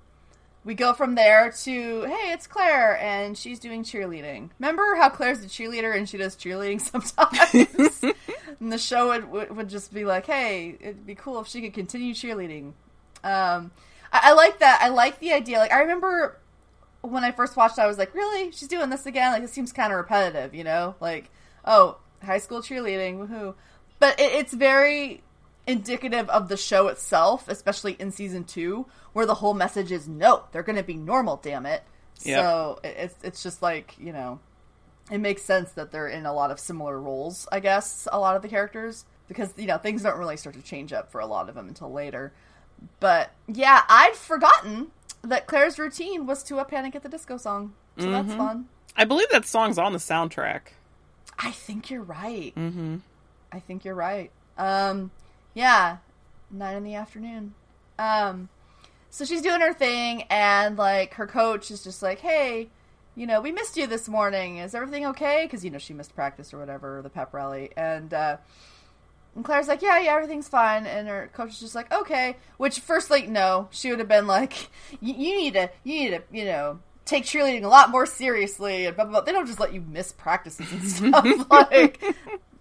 we 0.64 0.74
go 0.74 0.92
from 0.92 1.14
there 1.14 1.50
to 1.50 2.02
hey, 2.02 2.32
it's 2.32 2.46
Claire, 2.46 2.98
and 2.98 3.36
she's 3.36 3.58
doing 3.58 3.82
cheerleading. 3.82 4.50
Remember 4.58 4.94
how 4.96 5.08
Claire's 5.08 5.44
a 5.44 5.48
cheerleader 5.48 5.96
and 5.96 6.08
she 6.08 6.18
does 6.18 6.36
cheerleading 6.36 6.80
sometimes? 6.80 8.02
and 8.60 8.72
the 8.72 8.78
show 8.78 9.08
would, 9.08 9.30
would 9.30 9.56
would 9.56 9.68
just 9.68 9.92
be 9.92 10.04
like, 10.04 10.26
hey, 10.26 10.76
it'd 10.80 11.06
be 11.06 11.14
cool 11.14 11.40
if 11.40 11.48
she 11.48 11.60
could 11.60 11.74
continue 11.74 12.14
cheerleading. 12.14 12.72
Um, 13.24 13.70
I, 14.12 14.20
I 14.30 14.32
like 14.34 14.60
that. 14.60 14.80
I 14.82 14.88
like 14.88 15.18
the 15.18 15.32
idea. 15.32 15.58
Like 15.58 15.72
I 15.72 15.80
remember 15.80 16.38
when 17.02 17.24
I 17.24 17.32
first 17.32 17.56
watched, 17.56 17.78
it, 17.78 17.82
I 17.82 17.86
was 17.86 17.98
like, 17.98 18.14
really, 18.14 18.50
she's 18.52 18.68
doing 18.68 18.90
this 18.90 19.06
again? 19.06 19.32
Like 19.32 19.42
it 19.42 19.50
seems 19.50 19.72
kind 19.72 19.92
of 19.92 19.98
repetitive, 19.98 20.54
you 20.54 20.64
know? 20.64 20.94
Like 21.00 21.30
oh, 21.64 21.98
high 22.22 22.38
school 22.38 22.60
cheerleading, 22.60 23.18
woohoo! 23.18 23.54
But 23.98 24.18
it, 24.20 24.32
it's 24.32 24.52
very 24.52 25.22
indicative 25.66 26.28
of 26.28 26.48
the 26.48 26.56
show 26.56 26.88
itself, 26.88 27.48
especially 27.48 27.96
in 27.98 28.10
season 28.10 28.44
two, 28.44 28.86
where 29.12 29.26
the 29.26 29.34
whole 29.34 29.54
message 29.54 29.92
is 29.92 30.08
no, 30.08 30.44
they're 30.52 30.62
going 30.62 30.76
to 30.76 30.82
be 30.82 30.94
normal. 30.94 31.36
Damn 31.36 31.66
it! 31.66 31.82
Yeah. 32.22 32.42
So 32.42 32.80
it, 32.84 32.96
it's 32.98 33.16
it's 33.22 33.42
just 33.42 33.62
like 33.62 33.94
you 33.98 34.12
know, 34.12 34.40
it 35.10 35.18
makes 35.18 35.42
sense 35.42 35.72
that 35.72 35.90
they're 35.92 36.08
in 36.08 36.26
a 36.26 36.32
lot 36.32 36.50
of 36.50 36.58
similar 36.58 37.00
roles. 37.00 37.46
I 37.52 37.60
guess 37.60 38.08
a 38.10 38.18
lot 38.18 38.36
of 38.36 38.42
the 38.42 38.48
characters 38.48 39.04
because 39.28 39.52
you 39.56 39.66
know 39.66 39.78
things 39.78 40.02
don't 40.02 40.18
really 40.18 40.36
start 40.36 40.56
to 40.56 40.62
change 40.62 40.92
up 40.92 41.10
for 41.10 41.20
a 41.20 41.26
lot 41.26 41.48
of 41.48 41.54
them 41.54 41.68
until 41.68 41.92
later. 41.92 42.32
But 42.98 43.30
yeah, 43.46 43.82
I'd 43.88 44.16
forgotten 44.16 44.90
that 45.22 45.46
Claire's 45.46 45.78
routine 45.78 46.26
was 46.26 46.42
to 46.44 46.58
a 46.58 46.64
Panic 46.64 46.94
at 46.94 47.02
the 47.02 47.08
Disco 47.08 47.36
song, 47.36 47.74
so 47.98 48.10
that's 48.10 48.34
fun. 48.34 48.68
I 48.96 49.04
believe 49.04 49.28
that 49.30 49.46
song's 49.46 49.78
on 49.78 49.92
the 49.92 49.98
soundtrack. 49.98 50.60
I 51.38 51.50
think 51.50 51.90
you're 51.90 52.02
right. 52.02 52.52
Mm-hmm. 52.54 52.96
I 53.50 53.60
think 53.60 53.84
you're 53.84 53.94
right. 53.94 54.30
Um, 54.58 55.10
yeah, 55.54 55.98
nine 56.50 56.76
in 56.76 56.84
the 56.84 56.94
afternoon. 56.94 57.54
Um, 57.98 58.48
so 59.10 59.24
she's 59.24 59.42
doing 59.42 59.60
her 59.60 59.72
thing, 59.72 60.22
and 60.30 60.76
like 60.76 61.14
her 61.14 61.26
coach 61.26 61.70
is 61.70 61.84
just 61.84 62.02
like, 62.02 62.20
"Hey, 62.20 62.68
you 63.14 63.26
know, 63.26 63.40
we 63.40 63.52
missed 63.52 63.76
you 63.76 63.86
this 63.86 64.08
morning. 64.08 64.58
Is 64.58 64.74
everything 64.74 65.06
okay?" 65.06 65.44
Because 65.44 65.64
you 65.64 65.70
know 65.70 65.78
she 65.78 65.92
missed 65.92 66.14
practice 66.14 66.52
or 66.52 66.58
whatever, 66.58 67.00
the 67.02 67.10
pep 67.10 67.32
rally, 67.34 67.70
and 67.76 68.12
uh, 68.12 68.38
and 69.34 69.44
Claire's 69.44 69.68
like, 69.68 69.82
"Yeah, 69.82 69.98
yeah, 69.98 70.14
everything's 70.14 70.48
fine," 70.48 70.86
and 70.86 71.08
her 71.08 71.30
coach 71.34 71.50
is 71.50 71.60
just 71.60 71.74
like, 71.74 71.92
"Okay." 71.92 72.36
Which, 72.58 72.80
firstly, 72.80 73.26
no, 73.26 73.68
she 73.70 73.90
would 73.90 73.98
have 73.98 74.08
been 74.08 74.26
like, 74.26 74.68
"You 75.00 75.14
need 75.14 75.54
to, 75.54 75.70
you 75.84 75.94
need 75.94 76.10
to, 76.10 76.22
you 76.30 76.44
know." 76.44 76.80
Take 77.04 77.24
cheerleading 77.24 77.64
a 77.64 77.68
lot 77.68 77.90
more 77.90 78.06
seriously, 78.06 78.86
and 78.86 78.94
blah, 78.94 79.04
blah, 79.04 79.12
blah. 79.14 79.20
They 79.22 79.32
don't 79.32 79.46
just 79.46 79.58
let 79.58 79.72
you 79.74 79.80
miss 79.80 80.12
practices 80.12 80.70
and 80.72 81.10
stuff. 81.10 81.50
like, 81.50 82.00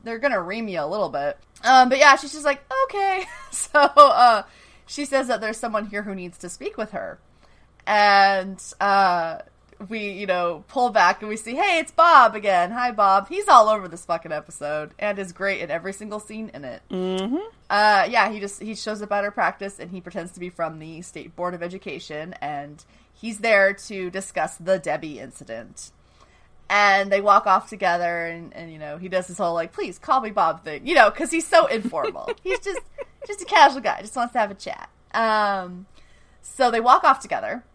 they're 0.04 0.18
gonna 0.18 0.42
ream 0.42 0.68
you 0.68 0.80
a 0.82 0.88
little 0.88 1.10
bit. 1.10 1.38
Um, 1.64 1.90
but 1.90 2.00
yeah, 2.00 2.16
she's 2.16 2.32
just 2.32 2.44
like, 2.46 2.62
okay. 2.86 3.24
So 3.52 3.80
uh, 3.80 4.42
she 4.88 5.06
says 5.06 5.28
that 5.28 5.42
there's 5.42 5.58
someone 5.58 5.86
here 5.86 6.02
who 6.02 6.16
needs 6.16 6.40
to 6.40 6.50
speak 6.50 6.76
with 6.76 6.92
her. 6.92 7.20
and 7.86 8.62
uh, 8.80 9.40
we, 9.90 10.12
you 10.12 10.26
know, 10.26 10.64
pull 10.68 10.90
back 10.90 11.22
and 11.22 11.30
we 11.30 11.38
see, 11.38 11.56
hey, 11.56 11.80
it's 11.80 11.92
Bob 11.92 12.36
again. 12.36 12.72
Hi, 12.72 12.92
Bob. 12.92 13.28
He's 13.28 13.48
all 13.48 13.70
over 13.70 13.88
this 13.88 14.06
fucking 14.06 14.32
episode 14.32 14.92
and 15.00 15.18
is 15.18 15.32
great 15.32 15.62
in 15.62 15.72
every 15.72 15.94
single 15.94 16.20
scene 16.20 16.52
in 16.54 16.66
it. 16.66 16.82
Mm-hmm. 16.90 17.38
Uh, 17.70 18.08
yeah, 18.10 18.30
he 18.30 18.40
just 18.40 18.62
he 18.62 18.76
shows 18.76 19.02
up 19.02 19.12
at 19.12 19.24
our 19.24 19.32
practice 19.32 19.80
and 19.80 19.92
he 19.92 20.02
pretends 20.02 20.32
to 20.34 20.40
be 20.40 20.50
from 20.50 20.80
the 20.80 21.02
state 21.02 21.36
board 21.36 21.54
of 21.54 21.64
education 21.64 22.36
and 22.42 22.84
he's 23.14 23.40
there 23.40 23.74
to 23.74 24.10
discuss 24.10 24.58
the 24.58 24.80
Debbie 24.80 25.20
incident. 25.20 25.92
And 26.70 27.12
they 27.12 27.20
walk 27.20 27.48
off 27.48 27.70
together, 27.70 28.26
and, 28.28 28.54
and 28.56 28.72
you 28.72 28.80
know 28.80 28.98
he 28.98 29.10
does 29.10 29.28
this 29.28 29.38
whole 29.38 29.54
like, 29.54 29.74
"Please 29.74 30.00
call 30.00 30.22
me 30.22 30.30
Bob" 30.32 30.64
thing, 30.64 30.88
you 30.88 30.96
know, 30.96 31.10
because 31.10 31.30
he's 31.30 31.46
so 31.46 31.66
informal. 31.66 32.30
he's 32.44 32.62
just 32.62 32.80
just 33.28 33.42
a 33.42 33.46
casual 33.46 33.82
guy, 33.82 34.00
just 34.02 34.16
wants 34.16 34.32
to 34.34 34.40
have 34.40 34.52
a 34.52 34.56
chat. 34.56 34.90
Um, 35.14 35.86
so 36.42 36.72
they 36.72 36.80
walk 36.80 37.04
off 37.04 37.20
together, 37.20 37.66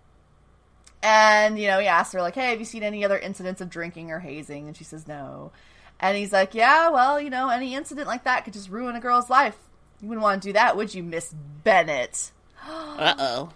and 1.02 1.58
you 1.58 1.68
know 1.68 1.78
he 1.78 1.86
asks 1.86 2.12
her 2.14 2.22
like, 2.22 2.34
"Hey, 2.34 2.50
have 2.50 2.58
you 2.58 2.64
seen 2.64 2.82
any 2.82 3.04
other 3.04 3.18
incidents 3.18 3.60
of 3.60 3.70
drinking 3.70 4.10
or 4.10 4.20
hazing?" 4.20 4.66
And 4.66 4.76
she 4.76 4.84
says 4.84 5.06
no. 5.08 5.52
And 6.00 6.16
he's 6.16 6.32
like, 6.32 6.54
"Yeah, 6.54 6.90
well, 6.90 7.20
you 7.20 7.30
know, 7.30 7.48
any 7.48 7.74
incident 7.74 8.06
like 8.06 8.24
that 8.24 8.44
could 8.44 8.52
just 8.52 8.70
ruin 8.70 8.96
a 8.96 9.00
girl's 9.00 9.30
life. 9.30 9.56
You 10.00 10.08
wouldn't 10.08 10.22
want 10.22 10.42
to 10.42 10.48
do 10.48 10.52
that, 10.52 10.76
would 10.76 10.94
you, 10.94 11.02
Miss 11.02 11.34
Bennet?" 11.64 12.32
Uh 12.68 13.14
oh. 13.18 13.50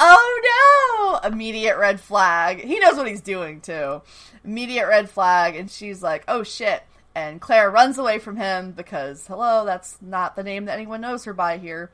Oh 0.00 1.20
no! 1.22 1.28
Immediate 1.28 1.76
red 1.76 2.00
flag. 2.00 2.62
He 2.62 2.78
knows 2.78 2.96
what 2.96 3.08
he's 3.08 3.20
doing 3.20 3.60
too. 3.60 4.02
Immediate 4.44 4.86
red 4.86 5.10
flag, 5.10 5.56
and 5.56 5.70
she's 5.70 6.02
like, 6.02 6.24
"Oh 6.28 6.42
shit!" 6.42 6.84
And 7.14 7.40
Claire 7.40 7.70
runs 7.70 7.98
away 7.98 8.20
from 8.20 8.36
him 8.36 8.72
because, 8.72 9.26
hello, 9.26 9.64
that's 9.64 9.98
not 10.00 10.36
the 10.36 10.44
name 10.44 10.66
that 10.66 10.74
anyone 10.74 11.00
knows 11.00 11.24
her 11.24 11.32
by 11.32 11.58
here. 11.58 11.90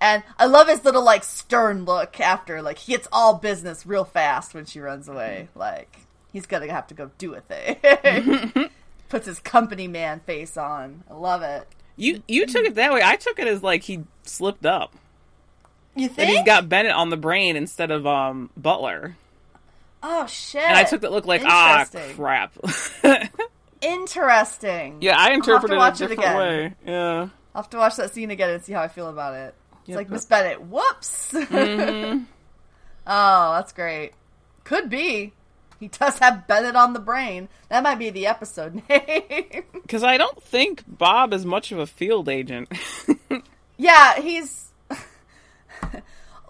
And 0.00 0.22
I 0.38 0.46
love 0.46 0.68
his 0.68 0.84
little 0.84 1.02
like 1.04 1.24
stern 1.24 1.84
look 1.84 2.20
after, 2.20 2.60
like 2.60 2.78
he 2.78 2.92
gets 2.92 3.08
all 3.12 3.34
business 3.38 3.86
real 3.86 4.04
fast 4.04 4.52
when 4.54 4.64
she 4.66 4.80
runs 4.80 5.08
away. 5.08 5.48
Like 5.54 5.96
he's 6.32 6.46
gonna 6.46 6.70
have 6.70 6.86
to 6.88 6.94
go 6.94 7.10
do 7.18 7.34
a 7.34 7.40
thing. 7.40 8.70
Puts 9.08 9.26
his 9.26 9.38
company 9.40 9.88
man 9.88 10.20
face 10.20 10.56
on. 10.56 11.04
I 11.10 11.14
love 11.14 11.42
it. 11.42 11.66
You 11.96 12.22
you 12.28 12.46
took 12.46 12.64
it 12.66 12.74
that 12.74 12.92
way. 12.92 13.00
I 13.02 13.16
took 13.16 13.38
it 13.38 13.46
as 13.46 13.62
like 13.62 13.84
he 13.84 14.04
slipped 14.24 14.66
up. 14.66 14.94
You 15.94 16.08
That 16.08 16.14
think? 16.16 16.30
he's 16.30 16.42
got 16.44 16.68
Bennet 16.68 16.92
on 16.92 17.10
the 17.10 17.16
brain 17.16 17.56
instead 17.56 17.90
of 17.90 18.06
um 18.06 18.50
Butler. 18.56 19.16
oh 20.02 20.26
shit! 20.26 20.62
And 20.62 20.76
I 20.76 20.84
took 20.84 21.02
that 21.02 21.12
look 21.12 21.24
like 21.26 21.42
ah 21.46 21.86
crap. 22.16 22.52
Interesting. 23.80 24.98
yeah, 25.00 25.16
I 25.18 25.32
interpreted 25.32 25.76
it 25.76 25.80
a 25.80 25.86
it 25.88 25.94
different 25.96 26.20
again. 26.20 26.36
way. 26.36 26.74
Yeah. 26.86 27.28
I'll 27.54 27.62
have 27.62 27.70
to 27.70 27.76
watch 27.76 27.96
that 27.96 28.12
scene 28.12 28.30
again 28.30 28.50
and 28.50 28.64
see 28.64 28.72
how 28.72 28.82
I 28.82 28.88
feel 28.88 29.08
about 29.08 29.34
it. 29.34 29.54
It's 29.84 29.90
Yep. 29.90 29.96
like 29.98 30.10
Miss 30.10 30.24
Bennet. 30.24 30.62
Whoops. 30.62 31.32
Mhm. 31.32 32.26
oh, 33.06 33.52
that's 33.54 33.72
great. 33.72 34.12
Could 34.64 34.88
be. 34.90 35.32
He 35.80 35.88
does 35.88 36.18
have 36.20 36.46
Bennet 36.46 36.74
on 36.76 36.94
the 36.94 37.00
brain. 37.00 37.48
That 37.68 37.82
might 37.82 37.96
be 37.98 38.08
the 38.10 38.26
episode 38.26 38.82
name. 38.88 39.64
Because 39.72 40.02
I 40.02 40.16
don't 40.16 40.42
think 40.42 40.82
Bob 40.86 41.34
is 41.34 41.44
much 41.44 41.70
of 41.72 41.78
a 41.78 41.86
field 41.86 42.28
agent. 42.28 42.72
yeah, 43.76 44.18
he's 44.20 44.70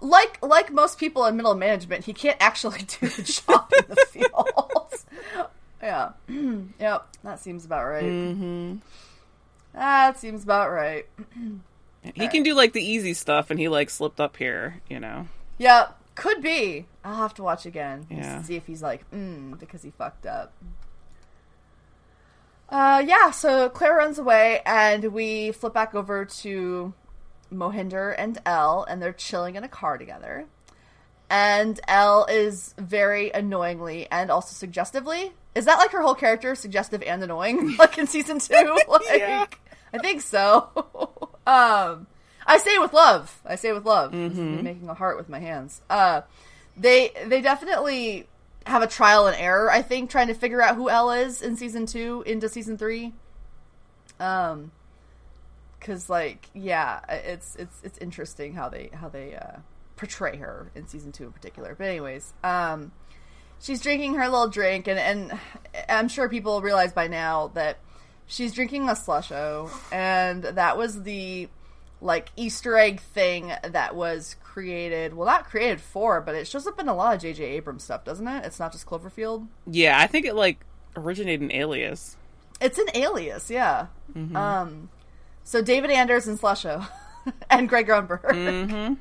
like 0.00 0.38
like 0.42 0.70
most 0.72 0.98
people 0.98 1.24
in 1.26 1.36
middle 1.36 1.54
management. 1.54 2.04
He 2.04 2.12
can't 2.12 2.36
actually 2.40 2.80
do 3.00 3.08
the 3.08 3.22
job 3.22 3.70
in 3.76 3.84
the 3.88 4.06
field. 4.10 5.04
yeah. 5.82 6.10
yep. 6.78 7.08
That 7.24 7.40
seems 7.40 7.64
about 7.64 7.84
right. 7.86 8.02
hmm 8.04 8.76
That 9.72 10.18
seems 10.20 10.44
about 10.44 10.70
right. 10.70 11.06
He 12.14 12.28
can 12.28 12.42
do 12.42 12.54
like 12.54 12.72
the 12.72 12.84
easy 12.84 13.14
stuff, 13.14 13.50
and 13.50 13.58
he 13.58 13.68
like 13.68 13.90
slipped 13.90 14.20
up 14.20 14.36
here. 14.36 14.80
You 14.88 15.00
know. 15.00 15.28
Yeah, 15.58 15.88
could 16.14 16.42
be. 16.42 16.86
I'll 17.04 17.16
have 17.16 17.34
to 17.34 17.42
watch 17.42 17.66
again. 17.66 18.06
Yeah. 18.10 18.38
to 18.38 18.44
see 18.44 18.56
if 18.56 18.66
he's 18.66 18.82
like, 18.82 19.08
mm, 19.10 19.58
because 19.58 19.82
he 19.82 19.90
fucked 19.90 20.26
up. 20.26 20.52
Uh, 22.68 23.02
yeah, 23.06 23.30
so 23.30 23.68
Claire 23.68 23.94
runs 23.94 24.18
away, 24.18 24.60
and 24.66 25.04
we 25.12 25.52
flip 25.52 25.74
back 25.74 25.94
over 25.94 26.24
to 26.24 26.92
Mohinder 27.52 28.14
and 28.16 28.38
Elle, 28.46 28.84
and 28.88 29.00
they're 29.00 29.12
chilling 29.12 29.54
in 29.54 29.64
a 29.64 29.68
car 29.68 29.98
together. 29.98 30.46
And 31.30 31.80
Elle 31.88 32.26
is 32.28 32.74
very 32.78 33.30
annoyingly 33.30 34.06
and 34.10 34.30
also 34.30 34.54
suggestively. 34.54 35.32
Is 35.54 35.64
that 35.66 35.78
like 35.78 35.90
her 35.90 36.02
whole 36.02 36.14
character, 36.14 36.54
suggestive 36.54 37.02
and 37.02 37.22
annoying, 37.22 37.76
like 37.78 37.96
in 37.98 38.06
season 38.06 38.38
two? 38.38 38.54
Like, 38.88 39.02
Yeah. 39.10 39.46
I 39.92 39.98
think 39.98 40.22
so. 40.22 41.30
um, 41.46 42.06
I 42.46 42.58
say 42.58 42.74
it 42.74 42.80
with 42.80 42.92
love. 42.92 43.40
I 43.44 43.56
say 43.56 43.70
it 43.70 43.74
with 43.74 43.84
love. 43.86 44.12
Me 44.56 44.62
making 44.62 44.88
a 44.88 44.94
heart 44.94 45.16
with 45.16 45.28
my 45.28 45.40
hands. 45.40 45.80
Uh, 45.88 46.22
they 46.76 47.12
they 47.26 47.40
definitely 47.40 48.28
have 48.66 48.82
a 48.82 48.86
trial 48.86 49.26
and 49.26 49.36
error. 49.36 49.70
I 49.70 49.82
think 49.82 50.10
trying 50.10 50.28
to 50.28 50.34
figure 50.34 50.62
out 50.62 50.76
who 50.76 50.88
Elle 50.88 51.12
is 51.12 51.42
in 51.42 51.56
season 51.56 51.86
two 51.86 52.22
into 52.26 52.48
season 52.48 52.78
three. 52.78 53.12
Um, 54.20 54.70
because 55.78 56.08
like 56.08 56.48
yeah, 56.54 57.00
it's 57.08 57.56
it's 57.56 57.80
it's 57.82 57.98
interesting 57.98 58.54
how 58.54 58.68
they 58.68 58.90
how 58.92 59.08
they 59.08 59.34
uh, 59.34 59.58
portray 59.96 60.36
her 60.38 60.70
in 60.74 60.88
season 60.88 61.12
two 61.12 61.24
in 61.24 61.32
particular. 61.32 61.74
But 61.76 61.88
anyways, 61.88 62.32
um, 62.42 62.92
she's 63.60 63.80
drinking 63.82 64.14
her 64.14 64.24
little 64.24 64.48
drink, 64.48 64.88
and 64.88 64.98
and 64.98 65.38
I'm 65.88 66.08
sure 66.08 66.28
people 66.28 66.62
realize 66.62 66.92
by 66.92 67.08
now 67.08 67.48
that 67.54 67.78
she's 68.26 68.52
drinking 68.52 68.88
a 68.88 68.92
slusho, 68.92 69.70
and 69.92 70.42
that 70.42 70.76
was 70.76 71.02
the 71.02 71.48
like 72.00 72.30
Easter 72.36 72.76
egg 72.76 73.00
thing 73.00 73.52
that 73.62 73.94
was 73.96 74.36
created. 74.42 75.14
Well, 75.14 75.26
not 75.26 75.44
created 75.44 75.80
for, 75.80 76.20
but 76.20 76.34
it 76.34 76.46
shows 76.46 76.66
up 76.66 76.78
in 76.78 76.88
a 76.88 76.94
lot 76.94 77.14
of 77.14 77.22
J.J. 77.22 77.42
Abrams 77.44 77.84
stuff, 77.84 78.04
doesn't 78.04 78.26
it? 78.28 78.44
It's 78.44 78.58
not 78.60 78.72
just 78.72 78.86
Cloverfield. 78.86 79.46
Yeah, 79.66 79.98
I 79.98 80.06
think 80.06 80.26
it 80.26 80.34
like 80.34 80.64
originated 80.96 81.42
in 81.42 81.52
Alias. 81.52 82.16
It's 82.60 82.78
an 82.78 82.86
alias, 82.94 83.50
yeah. 83.50 83.86
Um, 84.14 84.88
so 85.42 85.60
David 85.60 85.90
Anders 85.90 86.28
and 86.28 86.38
Slusho, 86.38 86.86
and 87.50 87.68
Greg 87.68 87.88
Grunberg, 87.88 88.22
Mm-hmm. 88.22 88.94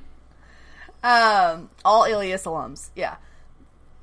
um, 1.05 1.69
all 1.85 2.05
alias 2.05 2.45
alums, 2.45 2.89
yeah. 2.95 3.17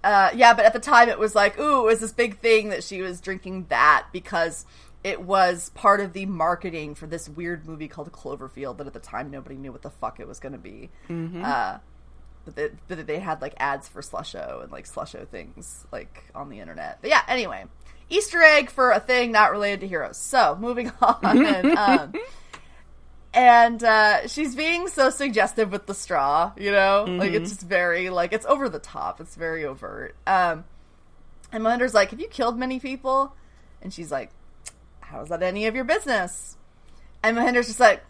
Uh, 0.04 0.30
yeah, 0.34 0.54
but 0.54 0.64
at 0.64 0.72
the 0.72 0.78
time 0.80 1.08
it 1.08 1.18
was 1.18 1.34
like, 1.34 1.58
ooh, 1.58 1.80
it 1.82 1.84
was 1.86 2.00
this 2.00 2.12
big 2.12 2.38
thing 2.38 2.68
that 2.70 2.84
she 2.84 3.02
was 3.02 3.20
drinking 3.20 3.66
that 3.70 4.06
because 4.12 4.64
it 5.02 5.22
was 5.22 5.70
part 5.70 6.00
of 6.00 6.12
the 6.12 6.26
marketing 6.26 6.94
for 6.94 7.06
this 7.06 7.28
weird 7.28 7.66
movie 7.66 7.88
called 7.88 8.10
Cloverfield 8.12 8.76
that 8.78 8.86
at 8.86 8.92
the 8.92 9.00
time 9.00 9.30
nobody 9.30 9.56
knew 9.56 9.72
what 9.72 9.82
the 9.82 9.90
fuck 9.90 10.20
it 10.20 10.28
was 10.28 10.40
going 10.40 10.52
to 10.52 10.58
be. 10.58 10.90
Uh, 11.42 11.78
but 12.44 12.56
they, 12.56 12.68
but 12.88 13.06
they 13.06 13.18
had 13.18 13.40
like 13.42 13.54
ads 13.58 13.88
for 13.88 14.02
Slusho 14.02 14.62
and 14.62 14.70
like 14.72 14.86
Slusho 14.86 15.26
things 15.26 15.86
like 15.92 16.24
on 16.34 16.48
the 16.50 16.60
internet. 16.60 16.98
But 17.00 17.10
yeah, 17.10 17.22
anyway, 17.28 17.64
Easter 18.10 18.42
egg 18.42 18.70
for 18.70 18.90
a 18.90 19.00
thing 19.00 19.32
not 19.32 19.52
related 19.52 19.80
to 19.80 19.88
heroes. 19.88 20.16
So 20.18 20.56
moving 20.60 20.90
on. 21.00 21.76
um, 21.78 22.12
and 23.32 23.82
uh, 23.84 24.26
she's 24.26 24.56
being 24.56 24.88
so 24.88 25.08
suggestive 25.10 25.70
with 25.70 25.86
the 25.86 25.94
straw, 25.94 26.52
you 26.56 26.72
know, 26.72 27.04
like 27.08 27.32
it's 27.32 27.50
just 27.50 27.62
very 27.62 28.10
like 28.10 28.32
it's 28.32 28.44
over 28.46 28.68
the 28.68 28.80
top. 28.80 29.20
It's 29.20 29.36
very 29.36 29.64
overt. 29.64 30.16
Um, 30.26 30.64
and 31.52 31.62
Melinda's 31.62 31.94
like, 31.94 32.10
"Have 32.10 32.20
you 32.20 32.28
killed 32.28 32.58
many 32.58 32.80
people?" 32.80 33.34
And 33.82 33.92
she's 33.94 34.10
like, 34.10 34.30
"How 35.10 35.22
is 35.22 35.28
that 35.28 35.42
any 35.42 35.66
of 35.66 35.74
your 35.74 35.84
business?" 35.84 36.56
And 37.22 37.36
Mohinder's 37.36 37.66
just 37.66 37.80
like, 37.80 38.02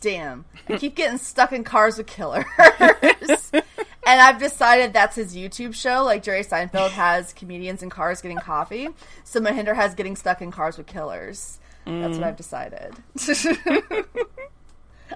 "Damn, 0.00 0.44
I 0.68 0.76
keep 0.78 0.94
getting 0.94 1.18
stuck 1.18 1.52
in 1.52 1.64
cars 1.64 1.98
with 1.98 2.06
killers." 2.06 2.44
and 3.52 3.64
I've 4.06 4.38
decided 4.38 4.92
that's 4.92 5.16
his 5.16 5.36
YouTube 5.36 5.74
show. 5.74 6.04
Like 6.04 6.22
Jerry 6.22 6.44
Seinfeld 6.44 6.90
has 6.90 7.32
comedians 7.32 7.82
in 7.82 7.90
cars 7.90 8.22
getting 8.22 8.38
coffee, 8.38 8.88
so 9.24 9.40
Mohinder 9.40 9.74
has 9.74 9.94
getting 9.94 10.16
stuck 10.16 10.40
in 10.42 10.50
cars 10.50 10.78
with 10.78 10.86
killers. 10.86 11.58
That's 11.84 12.16
what 12.16 12.26
I've 12.26 12.36
decided. 12.36 12.94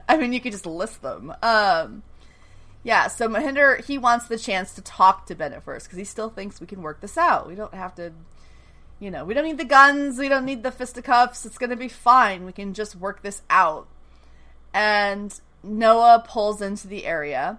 I 0.09 0.17
mean, 0.17 0.33
you 0.33 0.41
could 0.41 0.53
just 0.53 0.67
list 0.67 1.03
them. 1.03 1.33
Um, 1.43 2.03
yeah, 2.83 3.09
so 3.09 3.29
Mohinder, 3.29 3.85
he 3.85 3.99
wants 3.99 4.27
the 4.27 4.39
chance 4.39 4.75
to 4.75 4.83
talk 4.83 5.27
to 5.27 5.35
Bennet 5.35 5.63
first 5.63 5.87
because 5.87 5.99
he 5.99 6.05
still 6.05 6.31
thinks 6.31 6.61
we 6.61 6.67
can 6.67 6.83
work 6.83 7.01
this 7.01 7.17
out. 7.17 7.49
We 7.49 7.55
don't 7.55 7.75
have 7.75 7.95
to, 7.97 8.13
you 8.99 9.11
know, 9.11 9.25
we 9.25 9.35
don't 9.35 9.45
need 9.45 9.59
the 9.59 9.65
guns, 9.65 10.19
we 10.19 10.29
don't 10.29 10.45
need 10.45 10.63
the 10.63 10.71
fisticuffs. 10.71 11.45
It's 11.45 11.59
going 11.59 11.71
to 11.71 11.77
be 11.77 11.89
fine. 11.89 12.45
We 12.47 12.53
can 12.53 12.73
just 12.75 12.97
work 12.97 13.23
this 13.23 13.43
out. 13.51 13.87
And 14.73 15.39
Noah 15.63 16.25
pulls 16.27 16.61
into 16.63 16.87
the 16.89 17.07
area, 17.07 17.59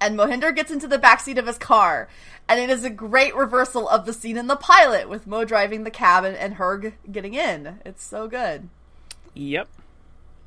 and 0.00 0.18
Mohinder 0.18 0.54
gets 0.54 0.70
into 0.70 0.86
the 0.88 0.98
backseat 0.98 1.38
of 1.38 1.46
his 1.46 1.58
car. 1.58 2.08
And 2.48 2.58
it 2.58 2.68
is 2.70 2.84
a 2.84 2.90
great 2.90 3.34
reversal 3.36 3.88
of 3.88 4.06
the 4.06 4.12
scene 4.12 4.36
in 4.36 4.48
the 4.48 4.56
pilot 4.56 5.08
with 5.08 5.26
Mo 5.26 5.44
driving 5.44 5.84
the 5.84 5.90
cab 5.90 6.24
and, 6.24 6.36
and 6.36 6.56
Herg 6.56 6.94
getting 7.10 7.34
in. 7.34 7.78
It's 7.84 8.02
so 8.02 8.26
good 8.26 8.68
Yep. 9.34 9.68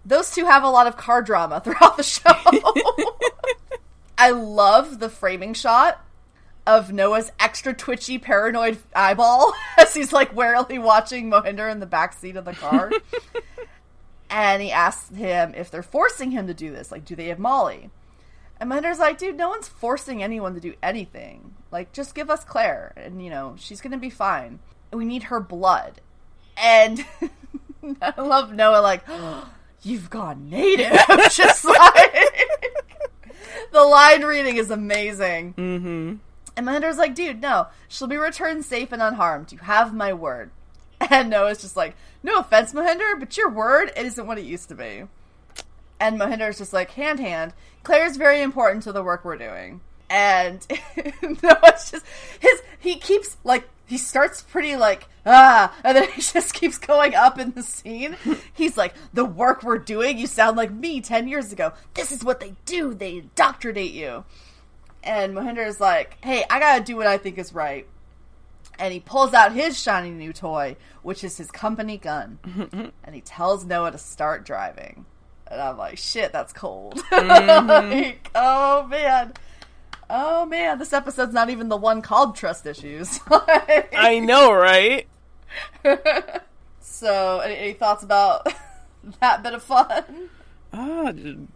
those 0.06 0.32
two 0.32 0.44
have 0.46 0.64
a 0.64 0.70
lot 0.70 0.86
of 0.88 0.98
car 0.98 1.22
drama 1.22 1.60
throughout 1.64 1.96
the 1.96 2.04
show. 2.04 2.30
I 4.18 4.32
love 4.32 5.00
the 5.00 5.10
framing 5.10 5.54
shot 5.54 6.04
of 6.66 6.91
Noah's 6.91 7.32
extra 7.39 7.74
twitchy, 7.74 8.18
paranoid 8.18 8.78
eyeball 8.95 9.53
as 9.78 9.93
he's 9.93 10.14
like 10.14 10.36
warily 10.36 10.80
watching 10.80 11.30
Mohinder 11.30 11.72
in 11.72 11.80
the 11.80 11.86
back 11.86 12.14
seat 12.14 12.36
of 12.36 12.45
the 12.45 12.53
car. 12.53 12.91
and 14.30 14.61
he 14.61 14.72
asks 14.72 15.09
him 15.16 15.53
if 15.55 15.70
they're 15.70 15.84
forcing 15.84 16.32
him 16.32 16.47
to 16.47 16.53
do 16.53 16.72
this. 16.72 16.91
Like, 16.91 17.05
do 17.05 17.16
they 17.16 17.28
have 17.28 17.39
Molly? 17.39 17.89
And 18.59 18.72
Mohinder's 18.72 18.99
like, 18.99 19.18
dude, 19.18 19.36
no 19.36 19.49
one's 19.49 19.68
forcing 19.68 20.24
anyone 20.24 20.53
to 20.53 20.61
do 20.61 20.74
anything. 20.82 21.53
Like, 21.72 21.91
just 21.91 22.16
give 22.16 22.30
us 22.30 22.43
Claire, 22.43 22.93
and 22.95 23.24
you 23.24 23.30
know 23.30 23.55
she's 23.57 23.82
gonna 23.82 23.97
be 23.97 24.09
fine. 24.09 24.59
We 24.91 25.05
need 25.05 25.24
her 25.24 25.39
blood. 25.39 26.01
And 26.55 27.03
I 28.01 28.22
love 28.22 28.53
Noah 28.53 28.82
like, 28.82 29.03
oh, 29.07 29.49
you've 29.82 30.09
gone 30.09 30.49
native. 30.49 30.93
just 31.32 31.66
like 31.66 32.39
the 33.72 33.84
line 33.84 34.24
reading 34.24 34.57
is 34.57 34.72
amazing. 34.72 35.55
Mm-hmm. 35.55 36.16
And 36.56 36.68
Mohinder's 36.68 36.97
like, 36.97 37.16
dude, 37.16 37.41
no, 37.41 37.68
she'll 37.88 38.08
be 38.08 38.18
returned 38.18 38.66
safe 38.66 38.91
and 38.91 39.01
unharmed. 39.01 39.51
You 39.51 39.60
have 39.60 39.93
my 39.93 40.14
word. 40.14 40.51
And 41.10 41.30
Noah's 41.30 41.62
just 41.62 41.76
like, 41.76 41.97
no 42.22 42.39
offense, 42.39 42.72
Mohinder, 42.72 43.20
but 43.20 43.36
your 43.36 43.49
word 43.49 43.91
it 43.97 44.06
isn't 44.06 44.26
what 44.26 44.38
it 44.38 44.45
used 44.45 44.70
to 44.70 44.76
be. 44.76 45.04
And 45.99 46.18
Mohinder's 46.18 46.60
just 46.60 46.72
like, 46.72 46.91
hand, 46.91 47.20
hand. 47.20 47.54
Claire's 47.84 48.16
very 48.16 48.41
important 48.41 48.84
to 48.84 48.93
the 48.93 49.04
work 49.04 49.26
we're 49.26 49.38
doing. 49.38 49.82
And 50.10 50.66
Noah's 51.22 51.91
just, 51.91 52.06
his, 52.39 52.62
he 52.80 52.95
keeps, 52.95 53.36
like, 53.43 53.68
he 53.86 53.97
starts 53.97 54.41
pretty 54.41 54.76
like, 54.76 55.08
ah, 55.26 55.74
and 55.84 55.97
then 55.97 56.10
he 56.16 56.22
just 56.22 56.54
keeps 56.54 56.78
going 56.78 57.16
up 57.16 57.38
in 57.39 57.51
the 57.51 57.64
scene. 57.64 58.16
He's 58.54 58.78
like, 58.78 58.93
the 59.14 59.26
work 59.26 59.64
we're 59.64 59.78
doing, 59.78 60.18
you 60.18 60.28
sound 60.28 60.58
like 60.58 60.72
me 60.72 61.01
10 61.01 61.28
years 61.28 61.51
ago. 61.51 61.74
This 61.93 62.12
is 62.12 62.24
what 62.24 62.39
they 62.39 62.56
do. 62.66 62.93
They 62.93 63.18
indoctrinate 63.18 63.93
you. 63.93 64.24
And 65.04 65.36
Mohinder 65.36 65.68
is 65.68 65.80
like, 65.80 66.18
hey, 66.24 66.45
I 66.49 66.60
gotta 66.60 66.84
do 66.84 66.95
what 66.95 67.08
I 67.08 67.18
think 67.18 67.38
is 67.38 67.54
right. 67.54 67.88
And 68.80 68.93
he 68.93 68.99
pulls 68.99 69.34
out 69.34 69.51
his 69.51 69.80
shiny 69.80 70.10
new 70.10 70.34
toy, 70.34 70.78
which 71.04 71.24
is 71.24 71.38
his 71.38 71.51
company 71.51 71.97
gun. 71.97 72.39
and 73.04 73.14
he 73.16 73.22
tells 73.22 73.66
Noah 73.66 73.91
to 73.91 73.97
start 73.97 74.45
driving. 74.45 75.06
And 75.47 75.62
I'm 75.62 75.78
like, 75.78 75.97
shit, 75.97 76.32
that's 76.32 76.54
cold. 76.54 77.01
Mm-hmm. 77.12 77.68
like, 77.70 78.32
oh 78.34 78.88
man. 78.88 79.34
Oh 80.10 80.45
man, 80.45 80.80
this 80.80 80.93
episode's 80.93 81.34
not 81.34 81.49
even 81.49 81.70
the 81.70 81.78
one 81.78 82.01
called 82.01 82.36
Trust 82.36 82.66
Issues. 82.66 83.20
I 83.30 84.22
know, 84.24 84.51
right? 84.54 85.08
so, 86.80 87.39
any, 87.39 87.56
any 87.56 87.74
thoughts 87.74 88.04
about 88.04 88.47
that 89.22 89.43
bit 89.43 89.54
of 89.54 89.64
fun? 89.64 90.30
Ah, 90.74 91.14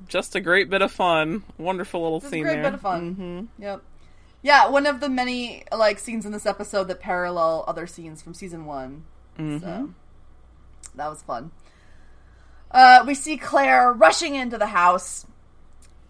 just 0.08 0.36
a 0.36 0.40
great 0.40 0.70
bit 0.70 0.82
of 0.84 0.92
fun. 0.92 1.44
Wonderful 1.58 2.02
little 2.04 2.20
a 2.20 2.30
scene 2.30 2.44
great 2.44 2.56
there. 2.56 2.64
bit 2.64 2.74
of 2.76 2.82
fun. 2.82 3.50
Yep. 3.58 3.82
Yeah, 4.44 4.68
one 4.70 4.86
of 4.86 5.00
the 5.00 5.10
many 5.10 5.64
like 5.72 5.98
scenes 5.98 6.26
in 6.26 6.32
this 6.32 6.46
episode 6.46 6.88
that 6.90 7.00
parallel 7.00 7.66
other 7.68 7.88
scenes 7.88 8.22
from 8.22 8.34
season 8.36 8.66
one. 8.66 9.06
So 9.38 9.90
that 10.96 11.10
was 11.10 11.22
fun. 11.24 11.52
Uh, 12.70 13.04
we 13.08 13.14
see 13.16 13.38
Claire 13.38 13.92
rushing 13.92 14.36
into 14.36 14.58
the 14.58 14.68
house, 14.68 15.26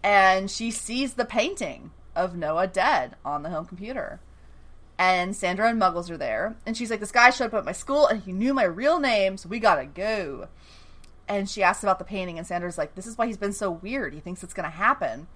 and 0.02 0.50
she 0.50 0.70
sees 0.70 1.14
the 1.14 1.24
painting 1.24 1.92
of 2.14 2.36
Noah 2.36 2.66
dead 2.66 3.16
on 3.24 3.42
the 3.42 3.50
home 3.50 3.64
computer. 3.64 4.20
And 4.98 5.36
Sandra 5.36 5.68
and 5.68 5.80
Muggles 5.80 6.10
are 6.10 6.16
there, 6.16 6.56
and 6.66 6.76
she's 6.76 6.90
like, 6.90 7.00
"This 7.00 7.12
guy 7.12 7.30
showed 7.30 7.46
up 7.46 7.54
at 7.54 7.64
my 7.64 7.72
school, 7.72 8.06
and 8.06 8.22
he 8.22 8.32
knew 8.32 8.52
my 8.52 8.64
real 8.64 8.98
name, 8.98 9.36
so 9.36 9.48
we 9.48 9.60
gotta 9.60 9.86
go." 9.86 10.48
And 11.28 11.48
she 11.48 11.62
asks 11.62 11.82
about 11.82 11.98
the 11.98 12.04
painting, 12.04 12.38
and 12.38 12.46
Sandra's 12.46 12.78
like, 12.78 12.94
"This 12.94 13.06
is 13.06 13.18
why 13.18 13.26
he's 13.26 13.36
been 13.36 13.52
so 13.52 13.70
weird. 13.70 14.14
He 14.14 14.20
thinks 14.20 14.42
it's 14.42 14.54
gonna 14.54 14.70
happen." 14.70 15.26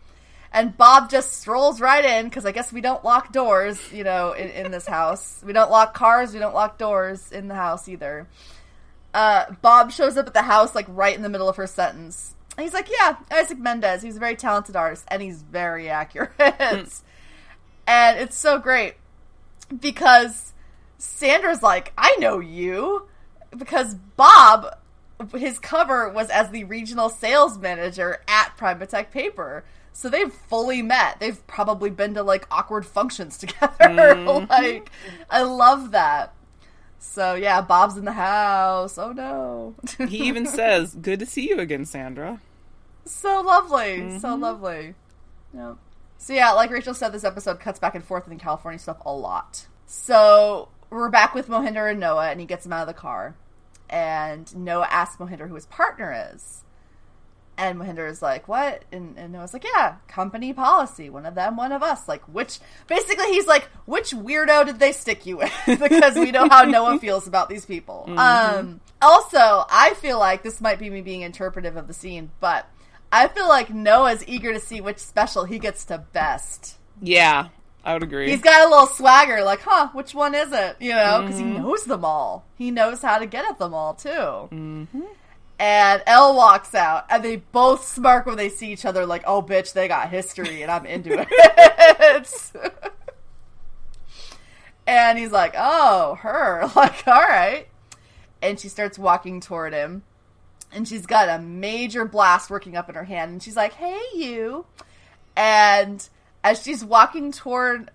And 0.53 0.77
Bob 0.77 1.11
just 1.11 1.41
strolls 1.41 1.81
right 1.81 2.05
in 2.05 2.27
because 2.27 2.45
I 2.45 2.53
guess 2.53 2.73
we 2.73 2.83
don't 2.83 3.03
lock 3.05 3.33
doors, 3.33 3.81
you 3.91 4.05
know, 4.05 4.33
in, 4.33 4.49
in 4.51 4.71
this 4.71 4.87
house. 4.87 5.43
We 5.45 5.55
don't 5.55 5.71
lock 5.71 5.95
cars. 5.95 6.35
We 6.35 6.41
don't 6.41 6.55
lock 6.55 6.77
doors 6.77 7.33
in 7.33 7.49
the 7.49 7.55
house 7.55 7.89
either. 7.89 8.27
Uh, 9.15 9.47
Bob 9.63 9.93
shows 9.93 10.17
up 10.17 10.27
at 10.27 10.35
the 10.35 10.43
house 10.43 10.75
like 10.75 10.87
right 10.89 11.15
in 11.17 11.23
the 11.23 11.31
middle 11.31 11.49
of 11.49 11.57
her 11.57 11.67
sentence. 11.67 12.35
And 12.57 12.65
he's 12.65 12.75
like, 12.75 12.91
"Yeah, 12.91 13.17
Isaac 13.31 13.59
Mendez. 13.59 14.03
He's 14.03 14.17
a 14.17 14.21
very 14.21 14.37
talented 14.37 14.77
artist, 14.77 15.05
and 15.09 15.23
he's 15.23 15.43
very 15.43 15.89
accurate." 15.89 16.33
and 17.87 18.19
it's 18.19 18.37
so 18.37 18.59
great 18.59 18.95
because 19.81 20.53
Sandra's 20.99 21.63
like, 21.63 21.93
"I 21.97 22.15
know 22.19 22.41
you," 22.41 23.09
because 23.57 23.95
Bob, 24.17 24.67
his 25.35 25.59
cover 25.59 26.09
was 26.09 26.31
as 26.31 26.51
the 26.51 26.65
regional 26.65 27.09
sales 27.09 27.59
manager 27.59 28.21
at 28.29 28.57
Primatech 28.57 29.11
Paper. 29.11 29.65
So 29.93 30.09
they've 30.09 30.33
fully 30.33 30.83
met. 30.83 31.21
They've 31.21 31.47
probably 31.47 31.91
been 31.91 32.15
to 32.15 32.23
like 32.23 32.47
awkward 32.51 32.87
functions 32.87 33.39
together. 33.39 33.75
Mm-hmm. 33.81 34.47
like, 34.51 34.91
I 35.29 35.43
love 35.43 35.93
that. 35.93 36.35
So 36.99 37.35
yeah, 37.35 37.61
Bob's 37.61 37.97
in 37.97 38.05
the 38.05 38.13
house. 38.13 38.97
Oh 38.97 39.13
no. 39.13 39.75
He 40.09 40.29
even 40.29 40.47
says, 40.47 40.95
"Good 40.95 41.19
to 41.19 41.27
see 41.27 41.49
you 41.49 41.59
again, 41.59 41.85
Sandra." 41.85 42.41
so 43.05 43.41
lovely. 43.41 44.19
So 44.21 44.29
mm-hmm. 44.29 44.43
lovely. 44.43 44.95
Yep. 45.55 45.77
So 46.19 46.33
yeah, 46.33 46.53
like 46.53 46.71
Rachel 46.71 46.95
said, 46.95 47.11
this 47.11 47.25
episode 47.25 47.59
cuts 47.59 47.81
back 47.81 47.97
and 47.97 48.05
forth 48.05 48.29
in 48.29 48.39
California 48.39 48.79
stuff 48.79 48.99
a 49.05 49.13
lot. 49.13 49.67
So 49.87 50.69
we're 50.89 51.09
back 51.09 51.35
with 51.35 51.49
Mohinder 51.49 51.91
and 51.91 51.99
Noah, 51.99 52.31
and 52.31 52.39
he 52.39 52.47
gets 52.47 52.65
him 52.65 52.73
out 52.73 52.83
of 52.83 52.95
the 52.95 52.99
car. 52.99 53.35
And 53.93 54.57
Noah 54.57 54.89
asks 54.91 55.19
Mohinder 55.19 55.47
who 55.47 55.55
his 55.55 55.67
partner 55.67 56.33
is. 56.35 56.65
And 57.59 57.79
Mohinder 57.79 58.09
is 58.09 58.23
like, 58.23 58.49
"What?" 58.49 58.87
And, 58.91 59.19
and 59.19 59.35
Noah's 59.35 59.53
like, 59.53 59.65
"Yeah, 59.65 59.97
company 60.09 60.55
policy. 60.55 61.11
One 61.11 61.27
of 61.27 61.35
them, 61.35 61.57
one 61.57 61.71
of 61.71 61.83
us. 61.83 62.09
Like, 62.09 62.23
which? 62.23 62.59
Basically, 62.87 63.27
he's 63.27 63.47
like, 63.47 63.65
which 63.85 64.13
weirdo 64.13 64.65
did 64.65 64.79
they 64.79 64.93
stick 64.93 65.27
you 65.27 65.37
with? 65.37 65.53
because 65.67 66.15
we 66.15 66.31
know 66.31 66.49
how 66.49 66.65
Noah 66.65 66.99
feels 67.01 67.29
about 67.29 67.51
these 67.51 67.67
people. 67.67 68.07
Um. 68.17 68.81
Also, 69.03 69.67
I 69.69 69.95
feel 69.99 70.19
like 70.19 70.43
this 70.43 70.61
might 70.63 70.79
be 70.79 70.89
me 70.89 71.03
being 71.03 71.21
interpretive 71.21 71.77
of 71.77 71.89
the 71.89 71.93
scene, 71.93 72.31
but 72.41 72.67
I 73.13 73.29
feel 73.29 73.49
like 73.49 73.69
Noah's 73.69 74.27
eager 74.27 74.55
to 74.55 74.61
see 74.61 74.81
which 74.81 74.99
special 74.99 75.45
he 75.45 75.59
gets 75.59 75.85
to 75.87 75.99
best. 75.99 76.79
Yeah, 77.03 77.49
I 77.85 77.95
would 77.95 78.03
agree. 78.03 78.31
He's 78.31 78.41
got 78.41 78.67
a 78.67 78.71
little 78.71 78.87
swagger, 78.87 79.43
like, 79.43 79.61
huh, 79.63 79.89
which 79.93 80.15
one 80.15 80.35
is 80.35 80.53
it? 80.53 80.77
You 80.81 80.93
know, 80.93 81.23
because 81.23 81.39
he 81.39 81.45
knows 81.45 81.85
them 81.85 82.05
all. 82.05 82.45
He 82.57 82.71
knows 82.71 83.03
how 83.03 83.19
to 83.19 83.27
get 83.27 83.45
at 83.45 83.59
them 83.59 83.75
all, 83.75 83.95
too. 83.95 84.09
Mm-hmm. 84.09 85.03
And 85.59 86.03
Elle 86.07 86.35
walks 86.37 86.75
out, 86.75 87.07
and 87.11 87.25
they 87.25 87.37
both 87.37 87.87
smirk 87.87 88.27
when 88.27 88.37
they 88.37 88.49
see 88.49 88.73
each 88.73 88.85
other, 88.85 89.05
like, 89.05 89.25
oh, 89.27 89.43
bitch, 89.43 89.73
they 89.73 89.89
got 89.89 90.11
history, 90.11 90.63
and 90.63 90.71
I'm 90.71 90.87
into 90.87 91.11
it. 91.19 91.29
and 94.87 95.19
he's 95.19 95.33
like, 95.33 95.55
oh, 95.57 96.17
her. 96.21 96.71
Like, 96.77 97.07
all 97.07 97.23
right. 97.23 97.67
And 98.41 98.59
she 98.59 98.69
starts 98.69 98.99
walking 98.99 99.41
toward 99.41 99.73
him, 99.73 100.03
and 100.73 100.87
she's 100.87 101.07
got 101.07 101.29
a 101.29 101.41
major 101.43 102.05
blast 102.05 102.51
working 102.51 102.77
up 102.77 102.89
in 102.89 102.95
her 102.95 103.05
hand, 103.05 103.33
and 103.33 103.43
she's 103.43 103.57
like, 103.57 103.75
hey, 103.75 104.01
you. 104.15 104.67
And 105.37 106.09
as 106.45 106.63
she's 106.63 106.85
walking 106.85 107.33
toward, 107.33 107.91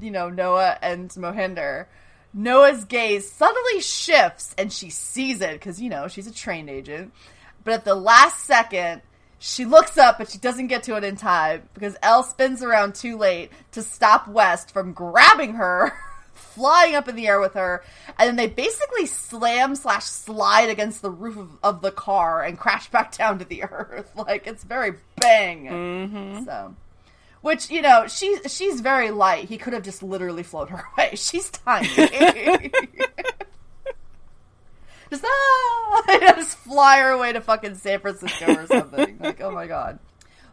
you 0.00 0.10
know, 0.10 0.28
Noah 0.28 0.78
and 0.80 1.10
Mohinder, 1.10 1.86
Noah's 2.32 2.84
gaze 2.84 3.30
suddenly 3.30 3.80
shifts 3.80 4.54
and 4.58 4.72
she 4.72 4.90
sees 4.90 5.40
it 5.40 5.52
because, 5.52 5.80
you 5.80 5.88
know, 5.88 6.08
she's 6.08 6.26
a 6.26 6.32
trained 6.32 6.70
agent. 6.70 7.12
But 7.64 7.74
at 7.74 7.84
the 7.84 7.94
last 7.94 8.44
second, 8.44 9.02
she 9.38 9.64
looks 9.64 9.96
up 9.96 10.18
but 10.18 10.30
she 10.30 10.38
doesn't 10.38 10.66
get 10.66 10.82
to 10.84 10.96
it 10.96 11.04
in 11.04 11.16
time 11.16 11.68
because 11.74 11.96
Elle 12.02 12.22
spins 12.22 12.62
around 12.62 12.94
too 12.94 13.16
late 13.16 13.50
to 13.72 13.82
stop 13.82 14.28
West 14.28 14.72
from 14.72 14.92
grabbing 14.92 15.54
her, 15.54 15.92
flying 16.32 16.94
up 16.94 17.08
in 17.08 17.16
the 17.16 17.28
air 17.28 17.40
with 17.40 17.54
her, 17.54 17.82
and 18.18 18.28
then 18.28 18.36
they 18.36 18.46
basically 18.46 19.06
slam 19.06 19.74
slash 19.74 20.04
slide 20.04 20.68
against 20.68 21.02
the 21.02 21.10
roof 21.10 21.36
of, 21.36 21.50
of 21.62 21.82
the 21.82 21.92
car 21.92 22.42
and 22.42 22.58
crash 22.58 22.88
back 22.90 23.12
down 23.16 23.38
to 23.38 23.44
the 23.44 23.62
earth. 23.64 24.12
Like 24.16 24.46
it's 24.46 24.64
very 24.64 24.94
bang. 25.16 25.66
Mm-hmm. 25.66 26.44
So 26.44 26.74
which 27.40 27.70
you 27.70 27.82
know, 27.82 28.06
she's 28.06 28.40
she's 28.52 28.80
very 28.80 29.10
light. 29.10 29.48
He 29.48 29.58
could 29.58 29.72
have 29.72 29.82
just 29.82 30.02
literally 30.02 30.42
flown 30.42 30.68
her 30.68 30.84
away. 30.96 31.12
She's 31.14 31.50
tiny. 31.50 31.88
just 35.10 35.24
ah, 35.24 36.02
just 36.36 36.58
fly 36.58 36.98
her 36.98 37.10
away 37.10 37.32
to 37.32 37.40
fucking 37.40 37.76
San 37.76 38.00
Francisco 38.00 38.54
or 38.54 38.66
something. 38.66 39.18
like, 39.20 39.40
oh 39.40 39.50
my 39.50 39.66
god. 39.66 39.98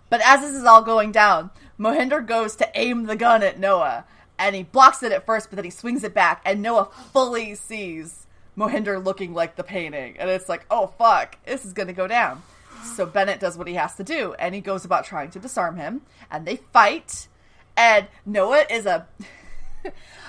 But 0.10 0.22
as 0.24 0.42
this 0.42 0.54
is 0.56 0.66
all 0.66 0.84
going 0.84 1.12
down, 1.12 1.50
Mohinder 1.80 2.26
goes 2.26 2.56
to 2.58 2.70
aim 2.76 3.06
the 3.06 3.16
gun 3.16 3.42
at 3.44 3.60
Noah, 3.60 4.06
and 4.38 4.56
he 4.56 4.64
blocks 4.64 5.02
it 5.04 5.12
at 5.12 5.26
first, 5.26 5.50
but 5.50 5.56
then 5.56 5.66
he 5.66 5.72
swings 5.72 6.04
it 6.04 6.14
back, 6.14 6.42
and 6.46 6.62
Noah 6.62 6.90
fully 7.12 7.56
sees 7.56 8.28
Mohinder 8.56 9.04
looking 9.04 9.34
like 9.34 9.56
the 9.56 9.64
painting, 9.64 10.16
and 10.20 10.30
it's 10.30 10.48
like, 10.48 10.66
oh 10.70 10.88
fuck, 10.88 11.38
this 11.46 11.66
is 11.66 11.74
gonna 11.74 11.92
go 11.92 12.08
down. 12.08 12.44
So 12.86 13.06
Bennet 13.06 13.40
does 13.40 13.58
what 13.58 13.68
he 13.68 13.74
has 13.76 13.96
to 13.96 14.04
do, 14.04 14.34
and 14.40 14.54
he 14.56 14.62
goes 14.62 14.86
about 14.86 15.06
trying 15.06 15.32
to 15.32 15.40
disarm 15.40 15.78
him, 15.78 16.02
and 16.30 16.46
they 16.46 16.58
fight. 16.72 17.28
And 17.76 18.08
Noah 18.26 18.66
is 18.70 18.86
a. 18.86 19.08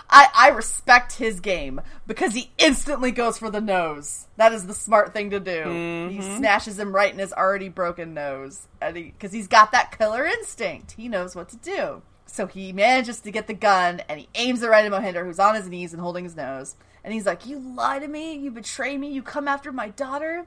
I, 0.08 0.28
I 0.34 0.48
respect 0.50 1.14
his 1.14 1.40
game 1.40 1.80
because 2.06 2.34
he 2.34 2.52
instantly 2.58 3.10
goes 3.10 3.38
for 3.38 3.50
the 3.50 3.60
nose. 3.60 4.26
That 4.36 4.52
is 4.52 4.66
the 4.66 4.74
smart 4.74 5.12
thing 5.12 5.30
to 5.30 5.40
do. 5.40 5.64
Mm-hmm. 5.64 6.14
He 6.14 6.36
smashes 6.36 6.78
him 6.78 6.94
right 6.94 7.12
in 7.12 7.18
his 7.18 7.32
already 7.32 7.68
broken 7.68 8.14
nose, 8.14 8.68
and 8.80 8.94
because 8.94 9.32
he's 9.32 9.48
got 9.48 9.72
that 9.72 9.96
killer 9.96 10.24
instinct, 10.24 10.92
he 10.92 11.08
knows 11.08 11.34
what 11.34 11.48
to 11.50 11.56
do. 11.56 12.02
So 12.26 12.46
he 12.46 12.72
manages 12.72 13.20
to 13.20 13.30
get 13.30 13.46
the 13.46 13.54
gun, 13.54 14.00
and 14.08 14.20
he 14.20 14.28
aims 14.34 14.62
it 14.62 14.68
right 14.68 14.84
at 14.84 14.92
Mohinder, 14.92 15.24
who's 15.24 15.38
on 15.38 15.54
his 15.54 15.68
knees 15.68 15.92
and 15.92 16.00
holding 16.00 16.24
his 16.24 16.36
nose. 16.36 16.76
And 17.02 17.14
he's 17.14 17.26
like, 17.26 17.46
"You 17.46 17.58
lie 17.58 17.98
to 17.98 18.08
me, 18.08 18.34
you 18.34 18.50
betray 18.50 18.96
me, 18.96 19.10
you 19.10 19.22
come 19.22 19.48
after 19.48 19.72
my 19.72 19.88
daughter." 19.88 20.46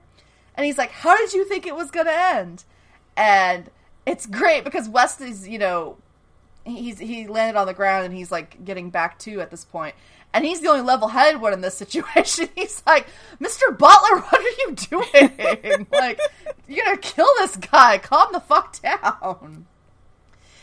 And 0.59 0.65
he's 0.65 0.77
like, 0.77 0.91
How 0.91 1.15
did 1.15 1.31
you 1.31 1.45
think 1.45 1.65
it 1.65 1.73
was 1.73 1.89
going 1.89 2.07
to 2.07 2.13
end? 2.13 2.65
And 3.15 3.69
it's 4.05 4.25
great 4.25 4.65
because 4.65 4.89
West 4.89 5.21
is, 5.21 5.47
you 5.47 5.57
know, 5.57 5.95
he's 6.65 6.99
he 6.99 7.27
landed 7.27 7.57
on 7.57 7.65
the 7.65 7.73
ground 7.73 8.07
and 8.07 8.13
he's 8.13 8.29
like 8.29 8.65
getting 8.65 8.89
back 8.89 9.17
to 9.19 9.39
at 9.39 9.51
this 9.51 9.63
point. 9.63 9.95
And 10.33 10.43
he's 10.43 10.59
the 10.59 10.67
only 10.67 10.81
level 10.81 11.07
headed 11.07 11.39
one 11.39 11.53
in 11.53 11.61
this 11.61 11.77
situation. 11.83 12.49
He's 12.55 12.83
like, 12.85 13.07
Mr. 13.39 13.75
Butler, 13.77 14.19
what 14.19 14.33
are 14.33 14.41
you 14.41 14.75
doing? 14.75 15.87
like, 15.93 16.19
you're 16.67 16.83
gonna 16.83 16.97
kill 16.97 17.29
this 17.37 17.55
guy. 17.55 17.97
Calm 17.97 18.33
the 18.33 18.41
fuck 18.41 18.81
down. 18.81 19.65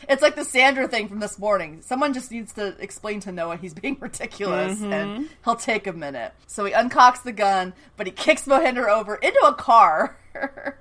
It's 0.08 0.22
like 0.22 0.36
the 0.36 0.44
Sandra 0.44 0.86
thing 0.88 1.08
from 1.08 1.20
this 1.20 1.38
morning. 1.38 1.82
Someone 1.82 2.14
just 2.14 2.30
needs 2.30 2.52
to 2.54 2.76
explain 2.80 3.20
to 3.20 3.32
Noah 3.32 3.56
he's 3.56 3.74
being 3.74 3.96
ridiculous 4.00 4.80
and 4.82 5.28
he'll 5.44 5.56
take 5.56 5.86
a 5.86 5.92
minute. 5.92 6.32
So 6.46 6.64
he 6.64 6.72
uncocks 6.72 7.22
the 7.22 7.32
gun, 7.32 7.74
but 7.96 8.06
he 8.06 8.12
kicks 8.12 8.42
Mohinder 8.46 8.88
over 8.88 9.16
into 9.16 9.40
a 9.44 9.54
car. 9.54 10.16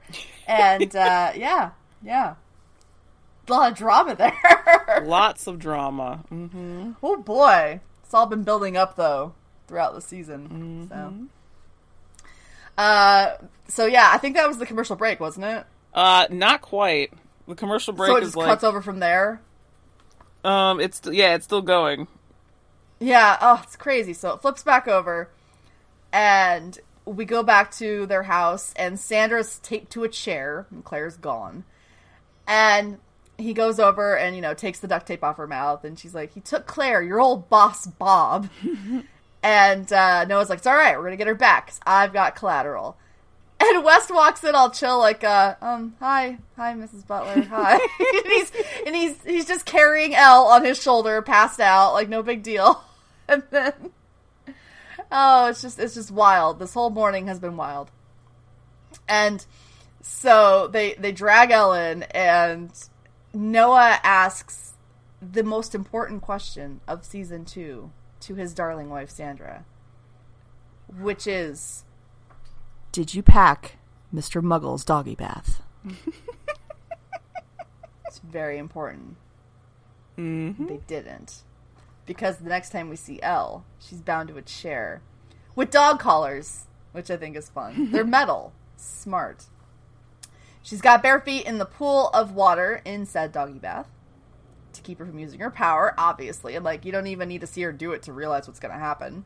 and 0.48 0.96
uh, 0.96 1.32
yeah, 1.36 1.72
yeah. 2.04 2.36
A 3.48 3.52
lot 3.52 3.72
of 3.72 3.78
drama 3.78 4.16
there. 4.16 5.04
Lots 5.06 5.48
of 5.48 5.60
drama. 5.60 6.24
hmm 6.30 6.92
oh 7.04 7.18
boy. 7.18 7.80
It's 8.04 8.14
all 8.14 8.26
been 8.28 8.44
building 8.44 8.76
up 8.78 8.96
though 8.96 9.34
throughout 9.68 9.94
the 9.96 10.02
season. 10.02 10.88
So 10.90 11.14
uh 12.78 13.38
so 13.68 13.86
yeah, 13.86 14.10
I 14.14 14.18
think 14.18 14.36
that 14.36 14.48
was 14.48 14.58
the 14.58 14.66
commercial 14.66 14.96
break, 14.96 15.20
wasn't 15.20 15.46
it? 15.46 15.66
Uh, 15.94 16.28
not 16.30 16.62
quite. 16.62 17.14
The 17.48 17.56
commercial 17.56 17.94
break 17.94 18.10
so 18.10 18.16
it 18.18 18.24
is 18.24 18.30
just 18.30 18.38
like, 18.38 18.48
cuts 18.48 18.64
over 18.64 18.82
from 18.82 19.00
there. 19.00 19.42
um, 20.44 20.80
it's 20.80 21.02
yeah, 21.06 21.36
it's 21.36 21.46
still 21.46 21.62
going. 21.62 22.08
Yeah, 23.00 23.38
oh, 23.42 23.60
it's 23.64 23.76
crazy. 23.76 24.14
So 24.14 24.34
it 24.34 24.42
flips 24.42 24.64
back 24.64 24.88
over, 24.88 25.30
and 26.12 26.80
we 27.06 27.26
go 27.26 27.44
back 27.44 27.72
to 27.76 28.06
their 28.08 28.24
house, 28.24 28.74
and 28.78 29.00
Sandra's 29.00 29.60
taped 29.60 29.92
to 29.92 30.04
a 30.04 30.10
chair, 30.10 30.66
and 30.72 30.84
Claire's 30.84 31.18
gone. 31.18 31.66
And 32.48 33.00
he 33.38 33.54
goes 33.54 33.80
over 33.80 34.16
and, 34.18 34.36
you 34.36 34.42
know, 34.42 34.54
takes 34.54 34.80
the 34.80 34.88
duct 34.88 35.06
tape 35.08 35.24
off 35.24 35.38
her 35.38 35.46
mouth, 35.48 35.84
and 35.84 36.00
she's 36.00 36.16
like, 36.16 36.34
He 36.34 36.40
took 36.40 36.66
Claire, 36.68 37.02
your 37.04 37.20
old 37.20 37.50
boss, 37.50 37.86
Bob. 37.86 38.50
and 39.44 39.92
uh, 39.92 40.26
Noah's 40.26 40.50
like, 40.50 40.60
It's 40.60 40.68
all 40.68 40.74
right, 40.76 40.96
we're 40.96 41.04
going 41.04 41.12
to 41.12 41.18
get 41.18 41.28
her 41.28 41.36
back, 41.36 41.68
'cause 41.68 41.80
I've 41.86 42.14
got 42.14 42.36
collateral. 42.36 42.98
And 43.60 43.84
West 43.84 44.12
walks 44.14 44.44
in 44.44 44.54
all 44.54 44.70
chill, 44.70 45.00
like, 45.00 45.24
uh, 45.24 45.56
um, 45.62 45.96
hi, 46.00 46.38
hi, 46.58 46.74
Mrs. 46.74 47.08
Butler, 47.08 47.42
hi. 47.44 47.74
and 48.00 48.26
he's 48.26 48.52
and 48.86 48.96
he's 48.96 49.24
he's 49.24 49.46
just 49.46 49.66
carrying 49.66 50.14
Elle 50.14 50.48
on 50.48 50.66
his 50.66 50.82
shoulder, 50.82 51.22
passed 51.22 51.60
out, 51.60 51.94
like 51.94 52.10
no 52.10 52.24
big 52.24 52.44
deal. 52.44 52.84
And 53.28 53.42
then, 53.50 53.74
oh, 55.12 55.48
it's 55.48 55.64
just 55.64 55.80
it's 55.80 55.96
just 55.96 56.12
wild. 56.12 56.60
This 56.60 56.76
whole 56.76 56.92
morning 56.92 57.26
has 57.26 57.40
been 57.40 57.58
wild. 57.58 57.90
And 59.10 59.44
so 60.00 60.68
they 60.68 60.94
they 60.94 61.12
drag 61.12 61.50
Ellen, 61.50 62.04
and 62.12 62.72
Noah 63.34 64.00
asks 64.04 64.74
the 65.20 65.44
most 65.44 65.74
important 65.74 66.22
question 66.22 66.82
of 66.88 67.04
season 67.04 67.46
two 67.46 67.90
to 68.20 68.36
his 68.36 68.54
darling 68.54 68.92
wife 68.92 69.10
Sandra, 69.10 69.66
which 71.00 71.26
is 71.26 71.85
Did 72.96 73.14
you 73.14 73.22
pack 73.22 73.76
Mr. 74.14 74.42
Muggle's 74.42 74.86
doggy 74.86 75.16
bath? 75.16 75.62
it's 78.08 78.20
very 78.20 78.58
important. 78.58 79.18
Mm-hmm. 80.18 80.68
They 80.68 80.80
didn't. 80.88 81.42
Because 82.06 82.38
the 82.38 82.48
next 82.48 82.70
time 82.70 82.88
we 82.88 82.96
see 82.96 83.20
Elle, 83.22 83.66
she's 83.80 84.00
bound 84.00 84.30
to 84.30 84.38
a 84.38 84.42
chair 84.42 85.02
with 85.58 85.72
dog 85.72 86.00
collars, 86.00 86.68
which 86.94 87.12
I 87.12 87.18
think 87.18 87.36
is 87.36 87.50
fun. 87.50 87.90
They're 87.92 88.06
metal. 88.06 88.54
Smart. 88.78 89.48
She's 90.62 90.80
got 90.80 91.04
bare 91.04 91.20
feet 91.20 91.46
in 91.46 91.58
the 91.58 91.66
pool 91.66 92.08
of 92.14 92.32
water 92.32 92.82
in 92.86 93.06
said 93.06 93.34
doggy 93.34 93.60
bath 93.60 93.90
to 94.72 94.82
keep 94.82 95.00
her 95.00 95.06
from 95.06 95.20
using 95.20 95.42
her 95.42 95.52
power, 95.52 95.94
obviously. 95.98 96.56
And, 96.56 96.64
like, 96.64 96.86
you 96.86 96.94
don't 96.94 97.08
even 97.08 97.28
need 97.28 97.42
to 97.42 97.48
see 97.48 97.64
her 97.64 97.74
do 97.74 97.92
it 97.92 98.04
to 98.04 98.14
realize 98.14 98.48
what's 98.48 98.62
going 98.62 98.74
to 98.74 98.80
happen. 98.80 99.26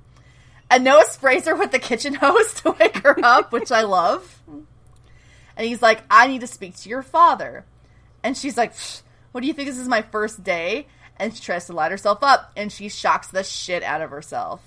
And 0.69 0.83
Noah 0.83 1.05
sprays 1.05 1.45
her 1.45 1.55
with 1.55 1.71
the 1.71 1.79
kitchen 1.79 2.13
hose 2.21 2.53
to 2.61 2.71
wake 2.71 2.97
her 2.99 3.17
up, 3.23 3.51
which 3.51 3.71
I 3.71 3.81
love. 3.81 4.41
And 4.47 5.67
he's 5.67 5.81
like, 5.81 6.03
I 6.09 6.27
need 6.27 6.41
to 6.41 6.47
speak 6.47 6.77
to 6.77 6.89
your 6.89 7.03
father. 7.03 7.65
And 8.23 8.37
she's 8.37 8.57
like, 8.57 8.73
What 9.31 9.41
do 9.41 9.47
you 9.47 9.53
think? 9.53 9.67
This 9.67 9.77
is 9.77 9.87
my 9.87 10.01
first 10.01 10.43
day? 10.43 10.87
And 11.17 11.35
she 11.35 11.41
tries 11.41 11.65
to 11.65 11.73
light 11.73 11.91
herself 11.91 12.19
up, 12.23 12.53
and 12.55 12.71
she 12.71 12.87
shocks 12.87 13.27
the 13.27 13.43
shit 13.43 13.83
out 13.83 14.01
of 14.01 14.09
herself. 14.09 14.61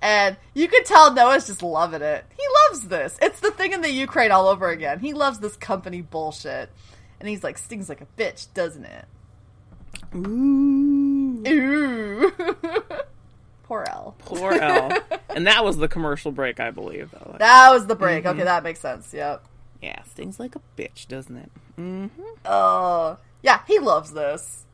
And 0.00 0.36
you 0.54 0.68
could 0.68 0.84
tell 0.84 1.12
Noah's 1.12 1.46
just 1.46 1.62
loving 1.62 2.02
it. 2.02 2.24
He 2.36 2.44
loves 2.68 2.88
this. 2.88 3.18
It's 3.20 3.40
the 3.40 3.50
thing 3.50 3.72
in 3.72 3.82
the 3.82 3.90
Ukraine 3.90 4.32
all 4.32 4.48
over 4.48 4.68
again. 4.68 5.00
He 5.00 5.12
loves 5.12 5.38
this 5.38 5.56
company 5.56 6.02
bullshit. 6.02 6.70
And 7.20 7.28
he's 7.28 7.44
like, 7.44 7.56
stings 7.56 7.88
like 7.88 8.00
a 8.00 8.06
bitch, 8.18 8.48
doesn't 8.52 8.84
it? 8.84 9.04
Ooh, 10.14 11.42
Ooh. 11.46 12.32
Poor 13.72 13.86
Elle. 13.88 14.14
poor 14.18 14.52
Elle. 14.52 14.98
and 15.30 15.46
that 15.46 15.64
was 15.64 15.78
the 15.78 15.88
commercial 15.88 16.30
break, 16.30 16.60
I 16.60 16.70
believe. 16.70 17.10
Though. 17.10 17.30
Like, 17.30 17.38
That 17.38 17.70
was 17.72 17.86
the 17.86 17.94
break. 17.94 18.26
Okay, 18.26 18.42
that 18.42 18.62
makes 18.62 18.80
sense. 18.80 19.14
Yep. 19.14 19.42
yeah, 19.80 20.02
stings 20.02 20.38
like 20.38 20.54
a 20.54 20.60
bitch, 20.76 21.08
doesn't 21.08 21.36
it? 21.36 21.50
Mm-hmm. 21.78 22.22
Oh, 22.44 23.16
yeah, 23.42 23.60
he 23.66 23.78
loves 23.78 24.12
this. 24.12 24.66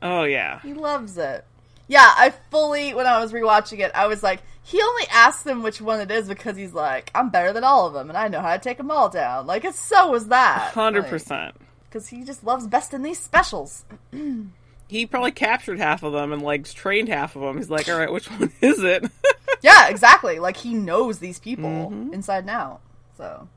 Oh 0.00 0.24
yeah. 0.24 0.60
He 0.60 0.72
loves 0.72 1.18
it. 1.18 1.44
Yeah, 1.88 2.10
I 2.16 2.32
fully, 2.50 2.94
when 2.94 3.06
I 3.06 3.20
was 3.20 3.34
rewatching 3.34 3.80
it, 3.80 3.90
I 3.94 4.06
was 4.06 4.22
like, 4.22 4.40
he 4.62 4.80
only 4.80 5.04
asked 5.10 5.44
them 5.44 5.62
which 5.62 5.82
one 5.82 6.00
it 6.00 6.10
is 6.10 6.26
because 6.26 6.56
he's 6.56 6.72
like, 6.72 7.10
I'm 7.14 7.28
better 7.28 7.52
than 7.52 7.64
all 7.64 7.86
of 7.86 7.92
them, 7.92 8.08
and 8.08 8.16
I 8.16 8.28
know 8.28 8.40
how 8.40 8.54
to 8.56 8.62
take 8.62 8.78
them 8.78 8.90
all 8.90 9.10
down. 9.10 9.46
Like, 9.46 9.66
it's 9.66 9.78
so 9.78 10.10
was 10.10 10.28
that. 10.28 10.72
Hundred 10.72 11.06
percent. 11.06 11.54
Because 11.84 12.08
he 12.08 12.24
just 12.24 12.44
loves 12.44 12.66
best 12.66 12.94
in 12.94 13.02
these 13.02 13.18
specials. 13.18 13.84
He 14.88 15.04
probably 15.06 15.32
captured 15.32 15.78
half 15.78 16.02
of 16.02 16.12
them 16.12 16.32
and 16.32 16.42
like 16.42 16.64
trained 16.72 17.08
half 17.08 17.36
of 17.36 17.42
them. 17.42 17.58
He's 17.58 17.70
like, 17.70 17.88
all 17.88 17.98
right, 17.98 18.12
which 18.12 18.30
one 18.30 18.50
is 18.60 18.82
it? 18.82 19.04
yeah, 19.62 19.88
exactly. 19.88 20.38
Like, 20.38 20.56
he 20.56 20.74
knows 20.74 21.18
these 21.18 21.38
people 21.38 21.68
Mm-hmm. 21.90 22.14
inside 22.14 22.38
and 22.44 22.50
out. 22.50 22.80
So, 23.16 23.48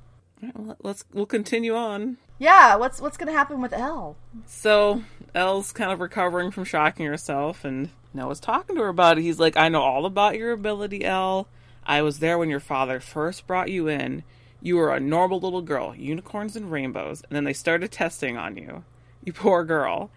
Well, 0.55 0.77
Let's 0.83 1.05
we'll 1.13 1.25
continue 1.25 1.75
on. 1.75 2.17
yeah, 2.39 2.75
what's 2.75 2.99
what's 2.99 3.17
gonna 3.17 3.31
happen 3.31 3.61
with 3.61 3.73
Elle? 3.73 4.15
So 4.45 5.03
Elle's 5.33 5.71
kind 5.71 5.91
of 5.91 5.99
recovering 6.01 6.51
from 6.51 6.65
shocking 6.65 7.05
herself, 7.05 7.63
and 7.63 7.89
Noah's 8.13 8.39
talking 8.39 8.75
to 8.75 8.81
her 8.81 8.89
about 8.89 9.17
it. 9.17 9.21
He's 9.21 9.39
like, 9.39 9.55
"I 9.55 9.69
know 9.69 9.81
all 9.81 10.05
about 10.05 10.37
your 10.37 10.51
ability, 10.51 11.05
Elle. 11.05 11.47
I 11.85 12.01
was 12.01 12.19
there 12.19 12.37
when 12.37 12.49
your 12.49 12.59
father 12.59 12.99
first 12.99 13.47
brought 13.47 13.69
you 13.69 13.87
in. 13.87 14.23
You 14.61 14.75
were 14.77 14.91
a 14.93 14.99
normal 14.99 15.39
little 15.39 15.61
girl, 15.61 15.95
unicorns 15.95 16.55
and 16.55 16.71
rainbows, 16.71 17.21
and 17.29 17.35
then 17.35 17.43
they 17.45 17.53
started 17.53 17.91
testing 17.91 18.35
on 18.37 18.57
you. 18.57 18.83
You 19.23 19.31
poor 19.33 19.63
girl." 19.63 20.09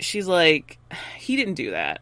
She's 0.00 0.26
like, 0.26 0.78
"He 1.16 1.36
didn't 1.36 1.54
do 1.54 1.70
that. 1.70 2.00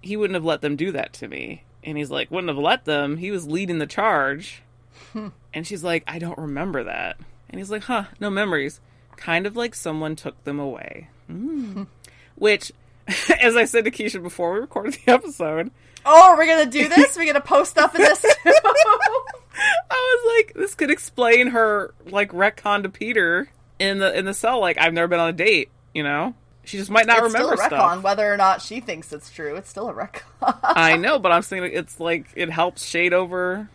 He 0.00 0.16
wouldn't 0.16 0.34
have 0.34 0.44
let 0.44 0.60
them 0.60 0.76
do 0.76 0.92
that 0.92 1.12
to 1.14 1.28
me." 1.28 1.64
And 1.84 1.96
he's 1.96 2.10
like, 2.10 2.30
"Wouldn't 2.30 2.48
have 2.48 2.58
let 2.58 2.84
them. 2.84 3.16
He 3.18 3.30
was 3.30 3.46
leading 3.46 3.78
the 3.78 3.86
charge." 3.86 4.62
and 5.54 5.66
she's 5.66 5.84
like, 5.84 6.04
"I 6.06 6.18
don't 6.18 6.38
remember 6.38 6.84
that." 6.84 7.18
And 7.50 7.60
he's 7.60 7.70
like, 7.70 7.84
"Huh, 7.84 8.04
no 8.20 8.30
memories." 8.30 8.80
Kind 9.16 9.46
of 9.46 9.56
like 9.56 9.74
someone 9.74 10.16
took 10.16 10.42
them 10.44 10.58
away. 10.60 11.08
Mm. 11.30 11.86
Which, 12.36 12.72
as 13.40 13.56
I 13.56 13.64
said 13.64 13.84
to 13.84 13.90
Keisha 13.90 14.22
before 14.22 14.52
we 14.52 14.60
recorded 14.60 14.94
the 15.04 15.12
episode, 15.12 15.70
Oh, 16.06 16.32
we're 16.34 16.40
we 16.44 16.46
gonna 16.46 16.70
do 16.70 16.88
this? 16.88 17.16
we're 17.16 17.22
we 17.22 17.26
gonna 17.26 17.40
post 17.40 17.72
stuff 17.72 17.94
in 17.94 18.02
this 18.02 18.22
too? 18.22 18.28
I 18.44 19.90
was 20.24 20.36
like, 20.36 20.54
this 20.54 20.74
could 20.74 20.90
explain 20.90 21.48
her 21.48 21.92
like 22.06 22.30
retcon 22.32 22.84
to 22.84 22.88
Peter 22.88 23.48
in 23.78 23.98
the 23.98 24.16
in 24.16 24.24
the 24.24 24.34
cell. 24.34 24.60
Like, 24.60 24.78
I've 24.78 24.92
never 24.92 25.08
been 25.08 25.20
on 25.20 25.28
a 25.28 25.32
date. 25.32 25.70
You 25.94 26.02
know, 26.04 26.34
she 26.68 26.76
just 26.78 26.90
might 26.90 27.06
not 27.06 27.18
it's 27.24 27.32
remember 27.32 27.56
still 27.56 27.66
a 27.66 27.68
retcon, 27.70 27.90
stuff. 27.92 28.02
whether 28.02 28.32
or 28.32 28.36
not 28.36 28.60
she 28.62 28.80
thinks 28.80 29.12
it's 29.12 29.30
true. 29.30 29.56
It's 29.56 29.70
still 29.70 29.88
a 29.88 29.94
retcon. 29.94 30.22
I 30.62 30.96
know, 30.98 31.18
but 31.18 31.32
I'm 31.32 31.42
saying 31.42 31.64
it's 31.72 31.98
like 31.98 32.26
it 32.36 32.50
helps 32.50 32.84
shade 32.84 33.12
over 33.14 33.68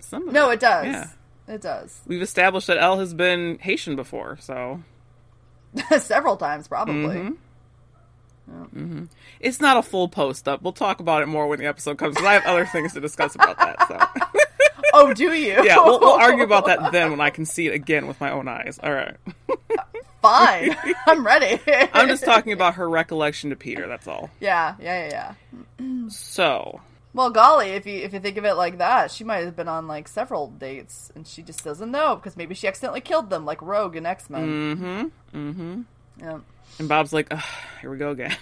some. 0.00 0.28
Of 0.28 0.34
no, 0.34 0.50
it 0.50 0.60
does. 0.60 0.86
Yeah, 0.86 1.08
It 1.54 1.60
does. 1.62 2.00
we've 2.06 2.22
established 2.22 2.66
that 2.68 2.78
Elle 2.78 2.98
has 2.98 3.14
been 3.14 3.58
Haitian 3.60 3.96
before, 3.96 4.36
so 4.40 4.82
Several 5.98 6.36
times, 6.36 6.68
probably. 6.68 7.30
Mm-hmm. 8.48 9.04
it's 9.40 9.60
not 9.60 9.76
a 9.76 9.82
full 9.82 10.08
post 10.08 10.46
up. 10.46 10.62
We'll 10.62 10.72
talk 10.72 11.00
about 11.00 11.22
it 11.22 11.26
more 11.26 11.46
when 11.48 11.58
the 11.58 11.66
episode 11.66 11.98
comes. 11.98 12.16
I 12.18 12.34
have 12.34 12.46
other 12.46 12.64
things 12.66 12.92
to 12.92 13.00
discuss 13.00 13.34
about 13.34 13.58
that. 13.58 13.88
So. 13.88 13.98
Oh, 14.98 15.12
do 15.14 15.32
you? 15.34 15.62
Yeah, 15.64 15.76
we'll, 15.84 16.00
we'll 16.00 16.10
argue 16.12 16.44
about 16.44 16.66
that 16.66 16.92
then 16.92 17.10
when 17.10 17.20
I 17.20 17.30
can 17.30 17.44
see 17.46 17.66
it 17.66 17.74
again 17.74 18.06
with 18.06 18.20
my 18.20 18.30
own 18.30 18.48
eyes. 18.48 18.78
All 18.82 18.92
right. 18.92 19.16
Fine. 20.22 20.74
I'm 21.06 21.24
ready. 21.24 21.60
I'm 21.92 22.08
just 22.08 22.24
talking 22.24 22.52
about 22.52 22.74
her 22.76 22.88
recollection 22.88 23.50
to 23.50 23.56
Peter. 23.56 23.86
That's 23.86 24.08
all. 24.08 24.30
Yeah, 24.40 24.74
yeah, 24.80 25.08
yeah, 25.08 25.34
yeah. 25.80 26.08
So, 26.08 26.80
Well, 27.14 27.30
golly, 27.30 27.70
if 27.70 27.86
you 27.86 27.98
if 27.98 28.12
you 28.12 28.20
think 28.20 28.36
of 28.36 28.44
it 28.44 28.54
like 28.54 28.78
that, 28.78 29.10
she 29.10 29.24
might 29.24 29.44
have 29.44 29.54
been 29.56 29.68
on 29.68 29.86
like 29.88 30.08
several 30.08 30.48
dates, 30.48 31.10
and 31.14 31.26
she 31.26 31.42
just 31.42 31.62
doesn't 31.64 31.90
know 31.90 32.16
because 32.16 32.36
maybe 32.36 32.54
she 32.54 32.66
accidentally 32.68 33.00
killed 33.00 33.28
them, 33.30 33.44
like 33.44 33.60
Rogue 33.62 33.96
and 33.96 34.06
X 34.06 34.30
Men. 34.30 34.76
mm-hmm, 34.76 35.38
mm-hmm. 35.50 35.80
Yeah. 36.20 36.38
And 36.78 36.88
Bob's 36.88 37.12
like, 37.12 37.28
Ugh, 37.30 37.42
"Here 37.80 37.90
we 37.90 37.98
go 37.98 38.10
again." 38.10 38.36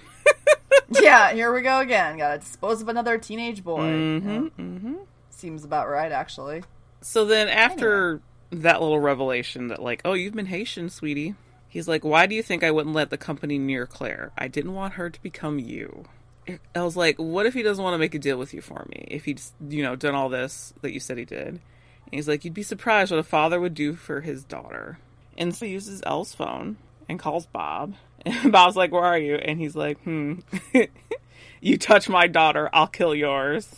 yeah, 0.90 1.32
here 1.32 1.52
we 1.52 1.62
go 1.62 1.80
again. 1.80 2.18
Gotta 2.18 2.38
dispose 2.38 2.80
of 2.82 2.88
another 2.88 3.18
teenage 3.18 3.62
boy. 3.64 3.80
mm-hmm, 3.80 4.28
Yeah. 4.28 4.38
mm-hmm. 4.58 4.94
Seems 5.44 5.64
about 5.64 5.90
right, 5.90 6.10
actually. 6.10 6.62
So 7.02 7.26
then, 7.26 7.48
after 7.48 8.22
that 8.50 8.80
little 8.80 8.98
revelation 8.98 9.68
that, 9.68 9.82
like, 9.82 10.00
"Oh, 10.06 10.14
you've 10.14 10.34
been 10.34 10.46
Haitian, 10.46 10.88
sweetie," 10.88 11.34
He's 11.74 11.88
like, 11.88 12.04
Why 12.04 12.26
do 12.26 12.36
you 12.36 12.42
think 12.44 12.62
I 12.62 12.70
wouldn't 12.70 12.94
let 12.94 13.10
the 13.10 13.18
company 13.18 13.58
near 13.58 13.84
Claire? 13.84 14.30
I 14.38 14.46
didn't 14.46 14.74
want 14.74 14.94
her 14.94 15.10
to 15.10 15.22
become 15.24 15.58
you. 15.58 16.04
I 16.72 16.82
was 16.82 16.96
like, 16.96 17.16
What 17.16 17.46
if 17.46 17.54
he 17.54 17.64
doesn't 17.64 17.82
want 17.82 17.94
to 17.94 17.98
make 17.98 18.14
a 18.14 18.18
deal 18.20 18.38
with 18.38 18.54
you 18.54 18.60
for 18.60 18.86
me? 18.88 19.08
If 19.10 19.24
he'd, 19.24 19.42
you 19.68 19.82
know, 19.82 19.96
done 19.96 20.14
all 20.14 20.28
this 20.28 20.72
that 20.82 20.92
you 20.92 21.00
said 21.00 21.18
he 21.18 21.24
did. 21.24 21.48
And 21.48 21.60
he's 22.12 22.28
like, 22.28 22.44
You'd 22.44 22.54
be 22.54 22.62
surprised 22.62 23.10
what 23.10 23.18
a 23.18 23.24
father 23.24 23.60
would 23.60 23.74
do 23.74 23.94
for 23.94 24.20
his 24.20 24.44
daughter. 24.44 25.00
And 25.36 25.52
so 25.52 25.66
he 25.66 25.72
uses 25.72 26.00
Elle's 26.06 26.32
phone 26.32 26.76
and 27.08 27.18
calls 27.18 27.46
Bob. 27.46 27.94
And 28.24 28.52
Bob's 28.52 28.76
like, 28.76 28.92
Where 28.92 29.02
are 29.02 29.18
you? 29.18 29.34
And 29.34 29.58
he's 29.58 29.74
like, 29.74 30.00
Hmm. 30.04 30.34
you 31.60 31.76
touch 31.76 32.08
my 32.08 32.28
daughter, 32.28 32.70
I'll 32.72 32.86
kill 32.86 33.16
yours. 33.16 33.68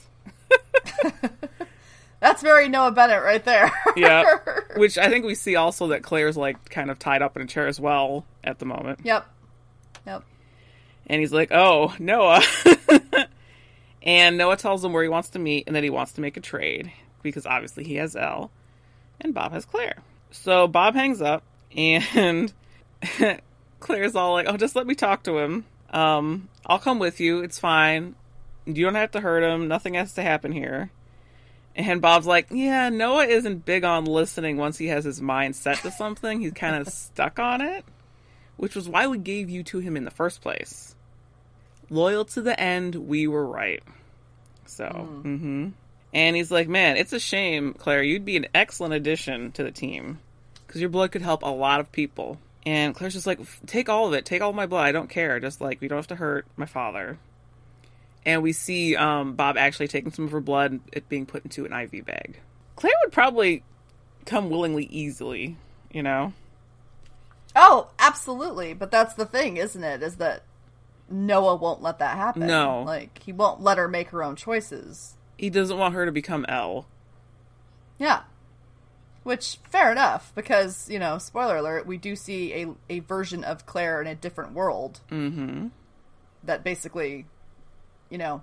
That's 2.20 2.42
very 2.42 2.68
Noah 2.68 2.92
Bennet 2.92 3.22
right 3.22 3.44
there. 3.44 3.70
yeah. 3.96 4.24
Which 4.76 4.96
I 4.98 5.08
think 5.08 5.24
we 5.24 5.34
see 5.34 5.56
also 5.56 5.88
that 5.88 6.02
Claire's 6.02 6.36
like 6.36 6.70
kind 6.70 6.90
of 6.90 6.98
tied 6.98 7.22
up 7.22 7.36
in 7.36 7.42
a 7.42 7.46
chair 7.46 7.66
as 7.66 7.78
well 7.78 8.24
at 8.42 8.58
the 8.58 8.64
moment. 8.64 9.00
Yep. 9.04 9.26
Yep. 10.06 10.24
And 11.08 11.20
he's 11.20 11.32
like, 11.32 11.52
Oh, 11.52 11.94
Noah. 11.98 12.42
and 14.02 14.38
Noah 14.38 14.56
tells 14.56 14.84
him 14.84 14.92
where 14.92 15.02
he 15.02 15.08
wants 15.08 15.30
to 15.30 15.38
meet 15.38 15.64
and 15.66 15.76
that 15.76 15.84
he 15.84 15.90
wants 15.90 16.12
to 16.12 16.20
make 16.20 16.36
a 16.36 16.40
trade 16.40 16.90
because 17.22 17.46
obviously 17.46 17.84
he 17.84 17.96
has 17.96 18.16
Elle 18.16 18.50
and 19.20 19.34
Bob 19.34 19.52
has 19.52 19.64
Claire. 19.64 19.98
So 20.30 20.66
Bob 20.66 20.94
hangs 20.94 21.20
up 21.20 21.42
and 21.76 22.52
Claire's 23.80 24.16
all 24.16 24.32
like, 24.32 24.46
Oh, 24.48 24.56
just 24.56 24.74
let 24.74 24.86
me 24.86 24.94
talk 24.94 25.24
to 25.24 25.38
him. 25.38 25.66
Um, 25.90 26.48
I'll 26.64 26.78
come 26.78 26.98
with 26.98 27.20
you. 27.20 27.40
It's 27.40 27.58
fine. 27.58 28.14
You 28.64 28.84
don't 28.84 28.94
have 28.94 29.12
to 29.12 29.20
hurt 29.20 29.44
him. 29.44 29.68
Nothing 29.68 29.94
has 29.94 30.14
to 30.14 30.22
happen 30.22 30.50
here. 30.50 30.90
And 31.76 32.00
Bob's 32.00 32.26
like, 32.26 32.46
yeah, 32.50 32.88
Noah 32.88 33.26
isn't 33.26 33.66
big 33.66 33.84
on 33.84 34.06
listening 34.06 34.56
once 34.56 34.78
he 34.78 34.86
has 34.86 35.04
his 35.04 35.20
mind 35.20 35.54
set 35.54 35.76
to 35.78 35.90
something. 35.90 36.40
He's 36.40 36.52
kind 36.52 36.76
of 36.76 36.88
stuck 36.92 37.38
on 37.38 37.60
it, 37.60 37.84
which 38.56 38.74
was 38.74 38.88
why 38.88 39.06
we 39.06 39.18
gave 39.18 39.50
you 39.50 39.62
to 39.64 39.78
him 39.78 39.94
in 39.94 40.04
the 40.04 40.10
first 40.10 40.40
place. 40.40 40.94
Loyal 41.90 42.24
to 42.24 42.40
the 42.40 42.58
end, 42.58 42.94
we 42.94 43.26
were 43.26 43.46
right. 43.46 43.82
So, 44.64 44.86
mm. 44.86 45.22
hmm 45.22 45.68
And 46.14 46.34
he's 46.34 46.50
like, 46.50 46.66
man, 46.66 46.96
it's 46.96 47.12
a 47.12 47.20
shame, 47.20 47.74
Claire. 47.74 48.02
You'd 48.02 48.24
be 48.24 48.38
an 48.38 48.46
excellent 48.54 48.94
addition 48.94 49.52
to 49.52 49.62
the 49.62 49.70
team 49.70 50.18
because 50.66 50.80
your 50.80 50.90
blood 50.90 51.12
could 51.12 51.22
help 51.22 51.42
a 51.42 51.50
lot 51.50 51.80
of 51.80 51.92
people. 51.92 52.38
And 52.64 52.94
Claire's 52.94 53.12
just 53.12 53.26
like, 53.26 53.38
take 53.66 53.90
all 53.90 54.08
of 54.08 54.14
it. 54.14 54.24
Take 54.24 54.40
all 54.40 54.50
of 54.50 54.56
my 54.56 54.66
blood. 54.66 54.86
I 54.86 54.92
don't 54.92 55.10
care. 55.10 55.38
Just 55.40 55.60
like, 55.60 55.80
we 55.80 55.88
don't 55.88 55.98
have 55.98 56.08
to 56.08 56.16
hurt 56.16 56.46
my 56.56 56.66
father 56.66 57.18
and 58.26 58.42
we 58.42 58.52
see 58.52 58.96
um, 58.96 59.34
Bob 59.34 59.56
actually 59.56 59.88
taking 59.88 60.10
some 60.10 60.26
of 60.26 60.32
her 60.32 60.40
blood 60.40 60.72
and 60.72 60.80
it 60.92 61.08
being 61.08 61.24
put 61.24 61.44
into 61.44 61.64
an 61.64 61.72
IV 61.72 62.04
bag. 62.04 62.40
Claire 62.74 62.92
would 63.04 63.12
probably 63.12 63.62
come 64.26 64.50
willingly, 64.50 64.84
easily, 64.86 65.56
you 65.92 66.02
know. 66.02 66.34
Oh, 67.54 67.88
absolutely. 67.98 68.74
But 68.74 68.90
that's 68.90 69.14
the 69.14 69.24
thing, 69.24 69.56
isn't 69.56 69.82
it? 69.82 70.02
Is 70.02 70.16
that 70.16 70.42
Noah 71.08 71.54
won't 71.54 71.82
let 71.82 72.00
that 72.00 72.16
happen. 72.16 72.46
No, 72.46 72.82
like 72.82 73.22
he 73.22 73.32
won't 73.32 73.62
let 73.62 73.78
her 73.78 73.88
make 73.88 74.08
her 74.08 74.22
own 74.22 74.36
choices. 74.36 75.14
He 75.38 75.48
doesn't 75.48 75.78
want 75.78 75.94
her 75.94 76.04
to 76.04 76.12
become 76.12 76.44
Elle. 76.48 76.86
Yeah. 77.98 78.22
Which 79.22 79.58
fair 79.70 79.90
enough, 79.90 80.32
because 80.34 80.90
you 80.90 80.98
know, 80.98 81.18
spoiler 81.18 81.56
alert, 81.56 81.86
we 81.86 81.96
do 81.96 82.16
see 82.16 82.52
a 82.52 82.68
a 82.88 82.98
version 83.00 83.44
of 83.44 83.66
Claire 83.66 84.00
in 84.00 84.06
a 84.06 84.14
different 84.14 84.52
world. 84.52 85.00
Mm-hmm. 85.10 85.68
That 86.44 86.62
basically 86.64 87.26
you 88.10 88.18
know, 88.18 88.42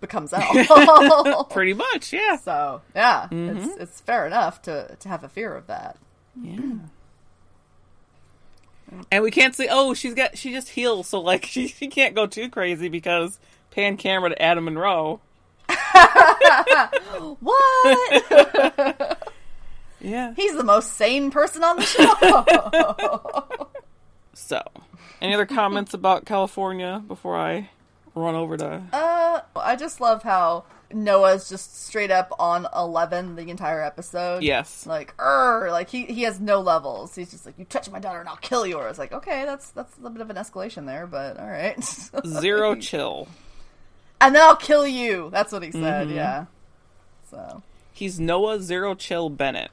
becomes 0.00 0.32
Elle. 0.36 1.44
Pretty 1.50 1.74
much, 1.74 2.12
yeah. 2.12 2.36
So 2.36 2.82
yeah, 2.94 3.28
mm-hmm. 3.30 3.58
it's 3.58 3.76
it's 3.76 4.00
fair 4.00 4.26
enough 4.26 4.62
to 4.62 4.96
to 4.98 5.08
have 5.08 5.24
a 5.24 5.28
fear 5.28 5.54
of 5.54 5.66
that. 5.66 5.96
Yeah. 6.40 6.78
And 9.10 9.22
we 9.22 9.30
can't 9.30 9.54
say, 9.54 9.68
oh, 9.70 9.92
she's 9.92 10.14
got 10.14 10.38
she 10.38 10.52
just 10.52 10.70
heals, 10.70 11.08
so 11.08 11.20
like 11.20 11.44
she 11.50 11.68
she 11.68 11.88
can't 11.88 12.14
go 12.14 12.26
too 12.26 12.48
crazy 12.48 12.88
because 12.88 13.38
pan 13.70 13.96
camera 13.96 14.30
to 14.30 14.42
Adam 14.42 14.64
Monroe. 14.64 15.20
what? 17.40 19.18
yeah. 20.00 20.32
He's 20.34 20.56
the 20.56 20.64
most 20.64 20.94
sane 20.94 21.30
person 21.30 21.62
on 21.62 21.76
the 21.76 21.82
show. 21.82 23.58
so, 24.32 24.62
any 25.20 25.34
other 25.34 25.44
comments 25.44 25.92
about 25.92 26.24
California 26.24 27.02
before 27.06 27.36
I 27.36 27.68
run 28.18 28.34
over 28.34 28.56
to? 28.56 28.82
Uh, 28.92 29.40
I 29.56 29.76
just 29.76 30.00
love 30.00 30.22
how 30.22 30.64
Noah's 30.92 31.48
just 31.48 31.86
straight 31.86 32.10
up 32.10 32.32
on 32.38 32.66
eleven 32.74 33.36
the 33.36 33.48
entire 33.50 33.82
episode. 33.82 34.42
Yes, 34.42 34.86
like 34.86 35.14
er, 35.20 35.68
like 35.70 35.90
he 35.90 36.04
he 36.06 36.22
has 36.22 36.40
no 36.40 36.60
levels. 36.60 37.14
He's 37.14 37.30
just 37.30 37.46
like, 37.46 37.58
you 37.58 37.64
touch 37.64 37.90
my 37.90 37.98
daughter 37.98 38.20
and 38.20 38.28
I'll 38.28 38.36
kill 38.36 38.66
you. 38.66 38.76
Or 38.76 38.88
it's 38.88 38.98
like, 38.98 39.12
okay, 39.12 39.44
that's 39.44 39.70
that's 39.70 39.96
a 39.96 40.00
little 40.00 40.12
bit 40.12 40.22
of 40.22 40.30
an 40.30 40.36
escalation 40.36 40.86
there, 40.86 41.06
but 41.06 41.38
all 41.38 41.48
right. 41.48 41.82
Zero 42.26 42.74
chill. 42.80 43.28
And 44.20 44.34
then 44.34 44.42
I'll 44.42 44.56
kill 44.56 44.86
you. 44.86 45.30
That's 45.30 45.52
what 45.52 45.62
he 45.62 45.70
said. 45.70 46.08
Mm-hmm. 46.08 46.16
Yeah. 46.16 46.46
So 47.30 47.62
he's 47.92 48.18
Noah 48.18 48.60
Zero 48.60 48.94
Chill 48.94 49.28
Bennet. 49.28 49.70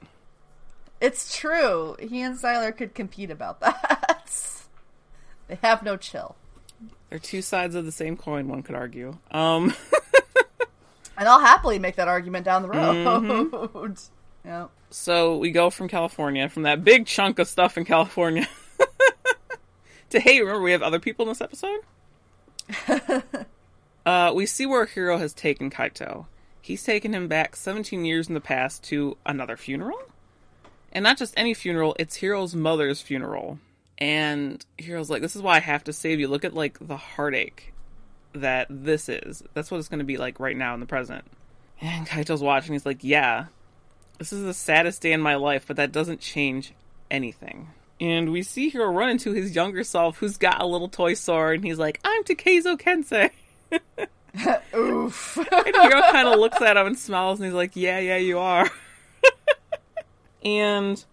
It's 1.02 1.36
true. 1.38 1.96
He 2.00 2.22
and 2.22 2.38
Sylar 2.38 2.76
could 2.76 2.94
compete 2.94 3.30
about 3.30 3.60
that. 3.60 4.30
they 5.48 5.60
have 5.62 5.84
no 5.84 5.98
chill. 5.98 6.36
They're 7.10 7.20
two 7.20 7.42
sides 7.42 7.76
of 7.76 7.86
the 7.86 7.92
same 7.92 8.18
coin, 8.18 8.48
one 8.48 8.64
could 8.64 8.76
argue. 8.76 9.18
Um 9.32 9.74
And 11.18 11.30
I'll 11.30 11.40
happily 11.40 11.80
make 11.80 11.96
that 11.96 12.08
argument 12.08 12.46
down 12.46 12.62
the 12.62 12.70
road. 12.70 12.96
Mm-hmm. 12.96 13.94
yeah. 14.46 14.68
So 14.90 15.38
we 15.38 15.52
go 15.52 15.70
from 15.70 15.88
California, 15.88 16.50
from 16.50 16.64
that 16.64 16.84
big 16.84 17.06
chunk 17.06 17.40
of 17.40 17.48
stuff 17.48 17.78
in 17.78 17.86
California, 17.86 18.48
to 20.10 20.20
hey, 20.20 20.40
remember 20.40 20.62
we 20.62 20.72
have 20.72 20.82
other 20.82 21.00
people 21.00 21.24
in 21.24 21.30
this 21.30 21.42
episode? 21.42 21.80
uh, 24.06 24.34
we 24.36 24.46
see 24.46 24.66
where 24.66 24.86
Hiro 24.86 25.18
has 25.18 25.34
taken 25.34 25.70
Kaito. 25.70 26.26
He's 26.62 26.84
taken 26.84 27.14
him 27.14 27.28
back 27.28 27.56
17 27.56 28.06
years 28.06 28.28
in 28.28 28.34
the 28.34 28.42
past 28.42 28.84
to 28.86 29.18
another 29.26 29.56
funeral? 29.56 30.00
And 30.92 31.04
not 31.04 31.18
just 31.18 31.34
any 31.38 31.54
funeral, 31.54 31.96
it's 32.00 32.18
Hiro's 32.22 32.56
mother's 32.56 33.02
funeral. 33.02 33.60
And 33.98 34.66
Hiro's 34.84 35.10
like, 35.10 35.22
this 35.22 35.36
is 35.36 35.42
why 35.42 35.58
I 35.58 35.60
have 35.60 35.86
to 35.86 35.94
save 35.94 36.20
you. 36.20 36.28
Look 36.28 36.46
at 36.46 36.54
like 36.54 36.78
the 36.80 36.98
heartache 36.98 37.74
that 38.34 38.68
this 38.70 39.10
is. 39.10 39.44
That's 39.54 39.72
what 39.72 39.78
it's 39.78 39.88
going 39.88 40.00
to 40.00 40.06
be 40.06 40.18
like 40.18 40.40
right 40.40 40.58
now 40.58 40.74
in 40.74 40.80
the 40.80 40.86
present. 40.86 41.26
And 41.82 42.08
Kaito's 42.08 42.42
watching. 42.42 42.74
He's 42.74 42.86
like, 42.86 43.04
yeah, 43.04 43.46
this 44.18 44.34
is 44.34 44.44
the 44.44 44.54
saddest 44.54 45.02
day 45.02 45.14
in 45.14 45.22
my 45.22 45.36
life, 45.36 45.66
but 45.68 45.78
that 45.78 45.92
doesn't 45.92 46.20
change 46.20 46.74
anything. 47.10 47.70
And 48.00 48.32
we 48.32 48.44
see 48.44 48.70
Hiro 48.70 48.92
run 48.92 49.10
into 49.10 49.32
his 49.32 49.56
younger 49.56 49.84
self 49.84 50.18
who's 50.18 50.38
got 50.38 50.62
a 50.62 50.66
little 50.66 50.90
toy 50.90 51.14
sword, 51.14 51.56
and 51.56 51.66
he's 51.66 51.80
like, 51.80 52.00
I'm 52.04 52.24
Takezo 52.24 52.78
Kensei. 52.80 53.30
Oof. 54.76 55.38
and 55.38 55.76
Hiro 55.76 56.02
kind 56.12 56.28
of 56.28 56.40
looks 56.40 56.62
at 56.62 56.76
him 56.76 56.88
and 56.88 57.00
smiles, 57.00 57.40
and 57.40 57.46
he's 57.46 57.56
like, 57.56 57.76
Yeah, 57.76 58.00
yeah, 58.00 58.18
you 58.18 58.40
are. 58.40 58.70
and 60.44 61.04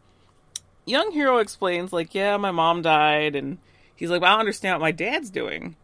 young 0.84 1.12
Hiro 1.12 1.38
explains, 1.38 1.92
like, 1.92 2.14
yeah, 2.14 2.36
my 2.36 2.50
mom 2.50 2.82
died, 2.82 3.36
and 3.36 3.58
he's 3.94 4.10
like, 4.10 4.22
well, 4.22 4.36
I 4.36 4.40
understand 4.40 4.74
what 4.74 4.86
my 4.86 4.92
dad's 4.92 5.30
doing. 5.30 5.76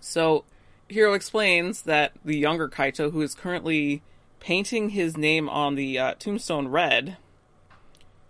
So 0.00 0.44
Hiro 0.88 1.14
explains 1.14 1.82
that 1.82 2.12
the 2.24 2.36
younger 2.36 2.68
Kaito, 2.68 3.12
who 3.12 3.22
is 3.22 3.34
currently 3.34 4.02
painting 4.40 4.90
his 4.90 5.16
name 5.16 5.48
on 5.48 5.74
the 5.74 5.98
uh, 5.98 6.14
tombstone 6.14 6.68
red, 6.68 7.16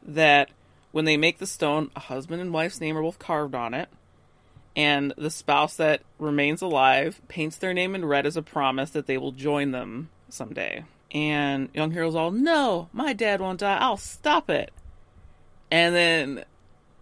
that 0.02 0.50
when 0.92 1.04
they 1.04 1.16
make 1.16 1.38
the 1.38 1.46
stone, 1.46 1.90
a 1.94 2.00
husband 2.00 2.40
and 2.42 2.52
wife's 2.52 2.80
name 2.80 2.96
are 2.96 3.02
both 3.02 3.18
carved 3.18 3.54
on 3.54 3.74
it, 3.74 3.88
and 4.76 5.12
the 5.16 5.30
spouse 5.30 5.76
that 5.76 6.02
remains 6.18 6.62
alive 6.62 7.20
paints 7.28 7.56
their 7.56 7.74
name 7.74 7.94
in 7.94 8.04
red 8.04 8.26
as 8.26 8.36
a 8.36 8.42
promise 8.42 8.90
that 8.90 9.06
they 9.06 9.18
will 9.18 9.32
join 9.32 9.72
them 9.72 10.10
someday. 10.28 10.84
And 11.12 11.68
young 11.74 11.90
Hiro's 11.90 12.14
all, 12.14 12.30
no, 12.30 12.88
my 12.92 13.12
dad 13.12 13.40
won't 13.40 13.60
die. 13.60 13.78
I'll 13.78 13.96
stop 13.96 14.48
it. 14.48 14.72
And 15.70 15.94
then 15.94 16.44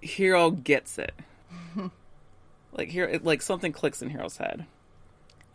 Hiro 0.01 0.51
gets 0.51 0.99
it. 0.99 1.15
like 2.73 2.89
here 2.89 3.21
like 3.23 3.43
something 3.43 3.73
clicks 3.73 4.03
in 4.03 4.11
Hiro's 4.11 4.37
head. 4.37 4.67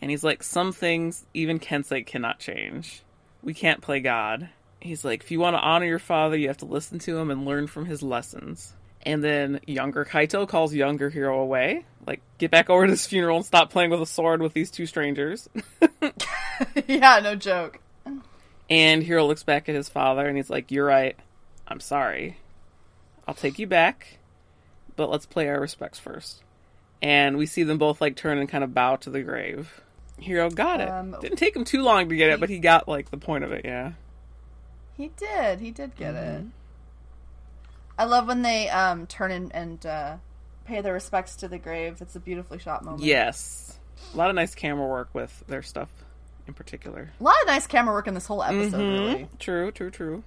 And 0.02 0.12
he's 0.12 0.24
like, 0.24 0.44
some 0.44 0.74
things 0.74 1.26
even 1.34 1.60
Kensei 1.60 2.06
cannot 2.06 2.40
change. 2.40 3.04
We 3.42 3.54
can't 3.54 3.82
play 3.82 4.02
God. 4.02 4.50
He's 4.82 5.06
like, 5.06 5.24
if 5.24 5.32
you 5.32 5.40
want 5.40 5.56
to 5.56 5.62
honor 5.62 5.86
your 5.86 6.00
father, 6.00 6.36
you 6.36 6.50
have 6.50 6.58
to 6.58 6.66
listen 6.66 7.00
to 7.00 7.18
him 7.18 7.32
and 7.32 7.46
learn 7.46 7.68
from 7.68 7.86
his 7.86 8.04
lessons. 8.04 8.74
And 9.06 9.24
then 9.24 9.62
younger 9.66 10.04
Kaito 10.04 10.48
calls 10.48 10.74
younger 10.74 11.10
Hiro 11.10 11.40
away. 11.40 11.86
Like, 12.06 12.22
get 12.38 12.52
back 12.52 12.70
over 12.70 12.86
to 12.86 12.92
this 12.92 13.08
funeral 13.08 13.38
and 13.38 13.46
stop 13.46 13.70
playing 13.70 13.92
with 13.92 14.02
a 14.02 14.06
sword 14.06 14.42
with 14.42 14.54
these 14.54 14.72
two 14.72 14.86
strangers. 14.86 15.48
yeah, 16.88 17.20
no 17.24 17.36
joke. 17.36 17.80
And 18.70 19.04
Hiro 19.04 19.26
looks 19.26 19.44
back 19.44 19.70
at 19.70 19.76
his 19.76 19.90
father 19.90 20.26
and 20.28 20.38
he's 20.38 20.50
like, 20.50 20.72
You're 20.72 20.86
right. 20.86 21.18
I'm 21.68 21.80
sorry. 21.80 22.38
I'll 23.28 23.34
take 23.34 23.60
you 23.60 23.68
back, 23.68 24.20
but 24.96 25.10
let's 25.10 25.26
play 25.26 25.48
our 25.48 25.60
respects 25.60 26.00
first. 26.00 26.44
And 27.02 27.38
we 27.38 27.46
see 27.46 27.64
them 27.64 27.78
both 27.78 28.00
like 28.02 28.16
turn 28.16 28.38
and 28.38 28.48
kind 28.48 28.64
of 28.64 28.74
bow 28.74 28.96
to 28.98 29.10
the 29.10 29.22
grave. 29.22 29.82
Hiro 30.20 30.50
got 30.50 30.80
it. 30.80 30.90
Um, 30.90 31.16
Didn't 31.20 31.38
take 31.38 31.56
him 31.56 31.64
too 31.64 31.82
long 31.82 32.10
to 32.10 32.16
get 32.16 32.30
it, 32.30 32.40
but 32.40 32.50
he 32.50 32.60
got 32.60 32.88
like 32.88 33.12
the 33.12 33.18
point 33.18 33.44
of 33.44 33.52
it. 33.52 33.66
Yeah. 33.66 33.94
He 34.96 35.12
did. 35.18 35.60
He 35.60 35.72
did 35.72 35.96
get 35.96 36.14
mm-hmm. 36.14 36.46
it. 36.46 36.46
I 37.98 38.06
love 38.06 38.28
when 38.28 38.42
they 38.42 38.70
um, 38.70 39.08
turn 39.08 39.32
in 39.32 39.52
and 39.52 39.86
uh, 39.86 40.18
pay 40.66 40.82
their 40.82 40.94
respects 40.94 41.36
to 41.38 41.48
the 41.48 41.58
grave. 41.58 41.98
It's 42.02 42.16
a 42.16 42.20
beautifully 42.20 42.60
shot 42.60 42.84
moment. 42.84 43.04
Yes. 43.04 43.78
A 44.14 44.18
lot 44.18 44.30
of 44.30 44.36
nice 44.36 44.56
camera 44.56 44.88
work 44.88 45.10
with 45.14 45.44
their 45.48 45.62
stuff 45.62 45.90
in 46.48 46.54
particular. 46.54 47.12
A 47.20 47.24
lot 47.24 47.36
of 47.42 47.48
nice 47.48 47.68
camera 47.68 47.94
work 47.94 48.08
in 48.08 48.14
this 48.14 48.26
whole 48.26 48.44
episode, 48.44 48.78
really. 48.78 49.28
True, 49.40 49.72
true, 49.72 49.92
true. 49.92 50.24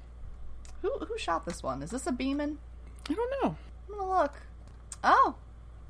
Who 0.82 0.90
who 0.98 1.18
shot 1.18 1.44
this 1.44 1.62
one? 1.62 1.82
Is 1.82 1.90
this 1.90 2.06
a 2.06 2.12
Beeman? 2.12 2.58
I 3.08 3.14
don't 3.14 3.30
know. 3.42 3.56
I'm 3.88 3.98
gonna 3.98 4.20
look. 4.22 4.34
Oh, 5.04 5.36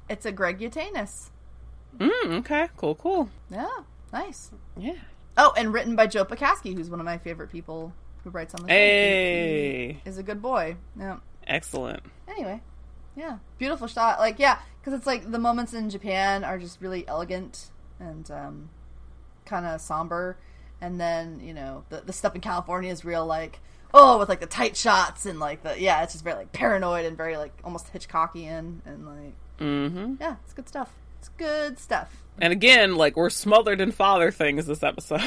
it's 0.08 0.26
a 0.26 0.32
Greg 0.32 0.58
Yaitanes. 0.58 1.30
Mm, 1.98 2.40
okay. 2.40 2.68
Cool, 2.76 2.94
cool. 2.96 3.30
Yeah, 3.50 3.68
nice. 4.12 4.50
Yeah. 4.76 4.96
Oh, 5.36 5.52
and 5.56 5.72
written 5.72 5.96
by 5.96 6.06
Joe 6.06 6.24
Pokaski, 6.24 6.74
who's 6.74 6.90
one 6.90 7.00
of 7.00 7.06
my 7.06 7.18
favorite 7.18 7.50
people 7.50 7.92
who 8.24 8.30
writes 8.30 8.54
on 8.54 8.62
the 8.62 8.68
show. 8.68 8.74
Hey. 8.74 10.00
He 10.04 10.10
is 10.10 10.18
a 10.18 10.22
good 10.22 10.42
boy. 10.42 10.76
Yeah. 10.98 11.18
Excellent. 11.46 12.02
Anyway, 12.28 12.60
yeah, 13.14 13.38
beautiful 13.58 13.86
shot. 13.86 14.18
Like, 14.18 14.38
yeah, 14.38 14.58
because 14.80 14.94
it's 14.94 15.06
like 15.06 15.30
the 15.30 15.38
moments 15.38 15.72
in 15.74 15.90
Japan 15.90 16.44
are 16.44 16.58
just 16.58 16.80
really 16.80 17.06
elegant 17.06 17.70
and 18.00 18.30
um, 18.30 18.68
kind 19.44 19.64
of 19.64 19.80
somber, 19.80 20.36
and 20.80 21.00
then 21.00 21.40
you 21.40 21.54
know 21.54 21.84
the 21.88 22.02
the 22.04 22.12
stuff 22.12 22.34
in 22.34 22.40
California 22.40 22.90
is 22.90 23.04
real 23.04 23.24
like 23.24 23.60
oh 23.94 24.18
with 24.18 24.28
like 24.28 24.40
the 24.40 24.46
tight 24.46 24.76
shots 24.76 25.26
and 25.26 25.38
like 25.40 25.62
the 25.62 25.80
yeah 25.80 26.02
it's 26.02 26.12
just 26.12 26.24
very 26.24 26.36
like 26.36 26.52
paranoid 26.52 27.04
and 27.06 27.16
very 27.16 27.36
like 27.36 27.52
almost 27.64 27.92
Hitchcockian 27.92 28.78
and 28.84 29.06
like 29.06 29.34
Mm-hmm. 29.60 30.14
yeah 30.20 30.36
it's 30.44 30.52
good 30.52 30.68
stuff. 30.68 30.92
It's 31.18 31.30
good 31.30 31.78
stuff. 31.78 32.22
And 32.38 32.52
again, 32.52 32.96
like 32.96 33.16
we're 33.16 33.30
smothered 33.30 33.80
in 33.80 33.90
father 33.92 34.30
things 34.30 34.66
this 34.66 34.82
episode. 34.82 35.22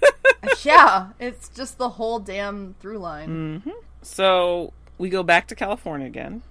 yeah, 0.62 1.08
it's 1.18 1.48
just 1.48 1.78
the 1.78 1.88
whole 1.88 2.18
damn 2.18 2.74
through 2.80 2.98
line. 2.98 3.62
so 4.02 4.72
we 4.98 5.08
go 5.08 5.22
back 5.22 5.48
to 5.48 5.54
California 5.54 6.06
again, 6.06 6.42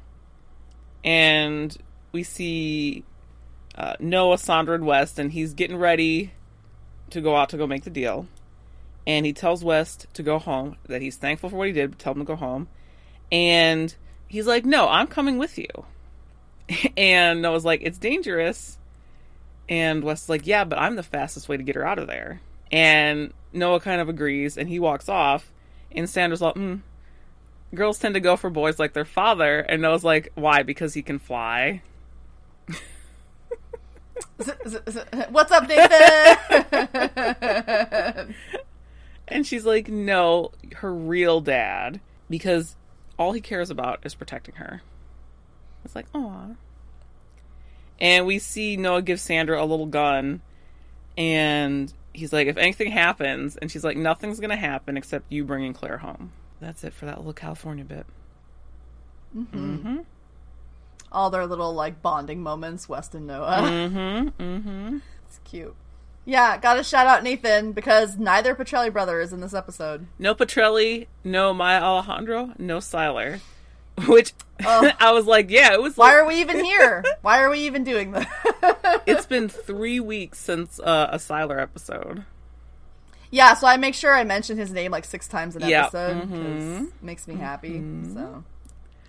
and 1.04 1.78
we 2.12 2.24
see 2.24 3.04
uh, 3.76 3.94
Noah, 4.00 4.38
Sandra, 4.40 4.76
and 4.76 4.86
West, 4.86 5.20
and 5.20 5.32
he's 5.32 5.54
getting 5.54 5.78
ready 5.78 6.32
to 7.12 7.22
go 7.22 7.36
out 7.36 7.50
to 7.50 7.58
go 7.58 7.68
make 7.68 7.84
the 7.84 7.90
deal. 7.92 8.26
And 9.08 9.26
he 9.26 9.34
tells 9.34 9.64
West 9.64 10.08
to 10.14 10.24
go 10.24 10.38
home, 10.40 10.78
that 10.88 11.02
he's 11.02 11.18
thankful 11.18 11.50
for 11.50 11.56
what 11.56 11.68
he 11.68 11.74
did, 11.74 11.92
but 11.92 12.00
tell 12.00 12.14
him 12.14 12.20
to 12.20 12.26
go 12.26 12.36
home. 12.36 12.68
And 13.32 13.94
he's 14.28 14.48
like, 14.48 14.66
No, 14.66 14.88
I'm 14.88 15.08
coming 15.08 15.38
with 15.38 15.58
you. 15.58 15.68
and 16.98 17.42
Noah's 17.42 17.66
like, 17.66 17.82
It's 17.84 17.98
dangerous. 17.98 18.78
And 19.68 20.04
West's 20.04 20.30
like, 20.30 20.46
Yeah, 20.46 20.64
but 20.66 20.80
I'm 20.80 20.96
the 20.96 21.04
fastest 21.04 21.50
way 21.50 21.58
to 21.58 21.64
get 21.64 21.76
her 21.76 21.86
out 21.86 22.00
of 22.00 22.08
there. 22.08 22.42
And 22.72 23.34
Noah 23.54 23.80
kind 23.80 24.02
of 24.02 24.10
agrees, 24.10 24.58
and 24.58 24.70
he 24.70 24.80
walks 24.80 25.10
off. 25.10 25.52
And 25.92 26.10
Sandra's 26.10 26.42
like, 26.42 26.56
mm, 26.56 26.80
girls 27.76 28.00
tend 28.00 28.16
to 28.16 28.22
go 28.22 28.36
for 28.38 28.50
boys 28.50 28.80
like 28.80 28.94
their 28.94 29.06
father. 29.06 29.60
And 29.60 29.82
Noah's 29.82 30.04
like, 30.04 30.32
why? 30.36 30.64
Because 30.64 30.94
he 30.94 31.02
can 31.02 31.20
fly. 31.20 31.82
What's 35.30 35.52
up, 35.52 35.68
Nathan? 35.68 36.38
And 39.32 39.48
she's 39.48 39.66
like, 39.66 39.88
no, 39.88 40.52
her 40.78 40.94
real 40.94 41.42
dad. 41.42 42.00
Because 42.30 42.76
all 43.18 43.32
he 43.32 43.42
cares 43.42 43.70
about 43.70 44.00
is 44.06 44.16
protecting 44.16 44.56
her. 44.56 44.82
It's 45.84 45.96
like, 45.96 46.06
aw. 46.14 46.48
And 48.00 48.26
we 48.26 48.40
see 48.40 48.78
Noah 48.78 49.02
give 49.02 49.20
Sandra 49.20 49.62
a 49.62 49.66
little 49.66 49.86
gun. 49.86 50.42
And 51.18 51.92
he's 52.14 52.34
like, 52.34 52.48
if 52.48 52.58
anything 52.58 52.92
happens, 52.92 53.58
and 53.58 53.72
she's 53.72 53.84
like, 53.84 53.98
nothing's 53.98 54.40
going 54.40 54.50
to 54.50 54.56
happen 54.56 54.98
except 54.98 55.32
you 55.32 55.44
bringing 55.44 55.74
Claire 55.74 55.98
home. 55.98 56.32
That's 56.60 56.84
it 56.84 56.94
for 56.94 57.06
that 57.06 57.18
little 57.18 57.34
California 57.34 57.84
bit. 57.84 58.06
Mm-hmm. 59.36 60.00
All 61.12 61.30
their 61.30 61.46
little 61.46 61.74
like 61.74 62.02
bonding 62.02 62.42
moments, 62.42 62.88
West 62.88 63.16
and 63.16 63.28
Noah. 63.28 63.62
Mm-hmm. 63.62 64.44
Mm-hmm. 64.44 64.98
It's 65.28 65.40
cute. 65.44 65.76
Yeah, 66.26 66.58
gotta 66.58 66.84
shout 66.84 67.08
out 67.08 67.24
Nathan 67.24 67.72
because 67.72 68.18
neither 68.18 68.54
Petrelli 68.56 68.92
brother 68.94 69.20
is 69.22 69.34
in 69.34 69.42
this 69.42 69.54
episode. 69.54 70.06
No 70.20 70.36
Petrelli, 70.36 71.08
no 71.24 71.54
Maya 71.54 71.82
Alejandro, 71.82 72.54
no 72.60 72.78
Sylar. 72.78 73.40
Which 74.08 74.34
Oh. 74.64 74.92
I 75.00 75.12
was 75.12 75.26
like, 75.26 75.50
yeah, 75.50 75.74
it 75.74 75.82
was. 75.82 75.98
Why 75.98 76.10
like, 76.10 76.16
are 76.18 76.26
we 76.28 76.36
even 76.42 76.64
here? 76.64 77.04
Why 77.22 77.42
are 77.42 77.50
we 77.50 77.60
even 77.62 77.84
doing 77.84 78.12
this? 78.12 78.26
it's 79.08 79.26
been 79.26 79.50
three 79.50 80.00
weeks 80.00 80.38
since 80.40 80.80
uh, 80.80 81.10
a 81.12 81.18
Sylar 81.18 81.60
episode. 81.62 82.24
yeah, 83.32 83.56
so 83.56 83.66
I 83.68 83.78
make 83.78 83.96
sure 83.96 84.14
I 84.14 84.24
mention 84.24 84.58
his 84.58 84.72
name 84.72 84.92
like 84.92 85.06
six 85.06 85.28
times 85.28 85.56
an 85.56 85.68
Yeah, 85.68 85.86
episode 85.86 86.22
because 86.30 86.64
mhm. 86.64 86.92
makes 87.02 87.28
me 87.28 87.36
happy. 87.36 87.82
So, 88.14 88.44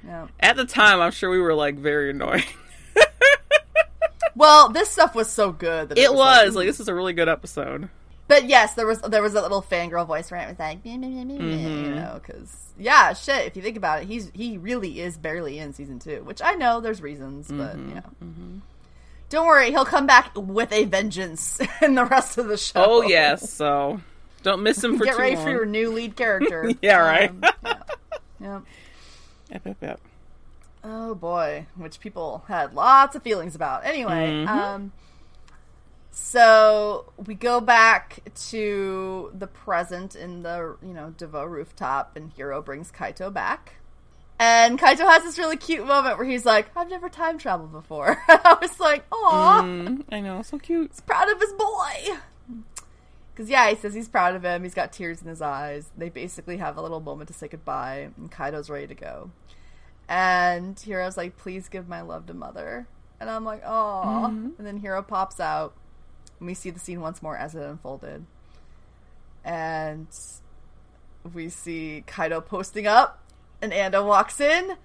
yeah. 0.07 0.27
At 0.41 0.57
the 0.57 0.65
time, 0.65 1.01
I'm 1.01 1.13
sure 1.13 1.29
we 1.31 1.39
were 1.41 1.55
like 1.55 1.77
very 1.77 2.11
annoying. 2.11 2.45
Well, 4.35 4.69
this 4.71 4.89
stuff 4.91 5.15
was 5.15 5.31
so 5.31 5.53
good 5.53 5.91
that 5.91 5.99
it, 5.99 6.05
it 6.05 6.15
was 6.15 6.49
like, 6.49 6.55
like 6.55 6.67
this 6.67 6.81
is 6.81 6.89
a 6.89 6.95
really 6.95 7.13
good 7.13 7.29
episode. 7.29 7.89
But 8.29 8.45
yes, 8.49 8.75
there 8.75 8.87
was 8.87 9.01
there 9.03 9.23
was 9.23 9.35
a 9.35 9.43
little 9.43 9.61
fangirl 9.63 10.07
voice 10.07 10.31
where 10.31 10.41
it 10.41 10.49
was 10.49 10.59
like, 10.59 10.85
"Meh, 10.85 10.97
meh, 10.97 11.09
meh, 11.09 11.25
meh, 11.25 11.35
meh," 11.39 11.43
Mm-hmm. 11.57 11.85
you 11.85 11.95
know, 11.95 12.21
because 12.25 12.57
yeah, 12.79 13.13
shit. 13.13 13.47
If 13.47 13.57
you 13.57 13.63
think 13.63 13.77
about 13.77 14.03
it, 14.03 14.09
he's 14.09 14.31
he 14.33 14.57
really 14.57 15.01
is 15.01 15.19
barely 15.19 15.59
in 15.59 15.75
season 15.75 15.99
two, 15.99 16.23
which 16.25 16.41
I 16.43 16.53
know 16.55 16.81
there's 16.81 17.03
reasons, 17.03 17.49
but 17.49 17.77
Mm-hmm. 17.77 17.89
you 17.91 17.95
know, 17.97 18.63
don't 19.29 19.47
worry, 19.47 19.71
he'll 19.71 19.85
come 19.85 20.07
back 20.07 20.31
with 20.35 20.73
a 20.73 20.85
vengeance 20.85 21.61
in 21.83 21.95
the 21.95 22.05
rest 22.07 22.39
of 22.39 22.47
the 22.49 22.57
show. 22.57 22.83
Oh 22.85 23.03
yes, 23.03 23.51
so 23.53 24.01
don't 24.43 24.63
miss 24.63 24.83
him 24.83 24.97
for 24.99 25.05
get 25.05 25.19
ready 25.19 25.35
long. 25.37 25.45
for 25.45 25.51
your 25.51 25.67
new 25.67 25.91
lead 25.91 26.17
character. 26.17 26.71
Yeah, 26.83 26.97
right. 26.99 27.31
Um, 27.31 27.41
yeah. 27.43 27.75
yeah. 28.41 28.61
Yep, 29.51 29.63
yep, 29.67 29.77
yep. 29.83 30.01
Oh 30.85 31.15
boy, 31.15 31.67
which 31.77 32.01
people 32.01 32.45
had 32.49 32.75
lots 32.75 33.15
of 33.15 33.23
feelings 33.23 33.55
about. 33.55 33.85
Anyway, 33.85 34.45
Mhm. 34.45 34.49
um, 34.49 34.93
so 36.11 37.13
we 37.27 37.35
go 37.35 37.61
back 37.61 38.21
to 38.51 39.31
the 39.35 39.47
present 39.47 40.15
in 40.15 40.43
the 40.43 40.77
you 40.83 40.93
know 40.93 41.15
Deveaux 41.17 41.45
rooftop, 41.49 42.17
and 42.17 42.31
Hiro 42.33 42.61
brings 42.63 42.91
Kaito 42.93 43.33
back. 43.33 43.77
And 44.39 44.77
Kaito 44.79 45.09
has 45.09 45.23
this 45.23 45.39
really 45.39 45.57
cute 45.57 45.87
moment 45.87 46.19
where 46.19 46.27
he's 46.27 46.45
like, 46.45 46.67
"I've 46.77 46.91
never 46.91 47.09
time 47.09 47.39
traveled 47.39 47.73
before." 47.73 48.21
I 48.29 48.59
was 48.61 48.79
like, 48.81 49.05
"Aw, 49.13 49.63
Mm, 49.63 50.05
I 50.11 50.21
know, 50.21 50.43
so 50.43 50.59
cute. 50.59 50.91
he's 50.91 51.01
proud 51.01 51.29
of 51.31 51.41
his 51.41 51.53
boy." 51.53 52.19
Because 53.33 53.49
yeah, 53.49 53.71
he 53.71 53.77
says 53.77 53.95
he's 53.95 54.09
proud 54.09 54.35
of 54.35 54.43
him. 54.45 54.63
He's 54.65 54.75
got 54.75 54.93
tears 54.93 55.23
in 55.23 55.29
his 55.29 55.41
eyes. 55.41 55.89
They 55.97 56.09
basically 56.11 56.59
have 56.59 56.77
a 56.77 56.83
little 56.83 57.01
moment 57.01 57.29
to 57.29 57.35
say 57.35 57.49
goodbye, 57.49 58.11
and 58.19 58.31
Kaito's 58.31 58.69
ready 58.69 58.89
to 58.89 58.95
go. 58.95 59.31
And 60.09 60.79
Hiro's 60.79 61.17
like, 61.17 61.37
"Please 61.37 61.69
give 61.69 61.89
my 61.89 62.01
love 62.03 62.27
to 62.27 62.35
mother." 62.35 62.87
And 63.21 63.31
I'm 63.31 63.45
like, 63.45 63.63
"Oh." 63.65 64.25
And 64.27 64.67
then 64.67 64.79
Hiro 64.79 65.03
pops 65.03 65.41
out, 65.41 65.75
and 66.39 66.47
we 66.47 66.55
see 66.55 66.71
the 66.71 66.81
scene 66.81 67.01
once 67.01 67.23
more 67.23 67.37
as 67.37 67.55
it 67.55 67.63
unfolded. 67.63 68.27
And 69.45 70.09
we 71.33 71.49
see 71.49 72.05
Kaito 72.07 72.45
posting 72.45 72.87
up, 72.87 73.23
and 73.61 73.73
Ando 73.73 74.07
walks 74.07 74.41
in, 74.41 74.77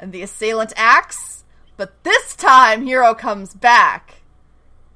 and 0.00 0.12
the 0.12 0.22
assailant 0.22 0.72
acts. 0.76 1.44
But 1.76 2.02
this 2.04 2.34
time, 2.36 2.84
Hiro 2.86 3.14
comes 3.14 3.54
back, 3.54 4.22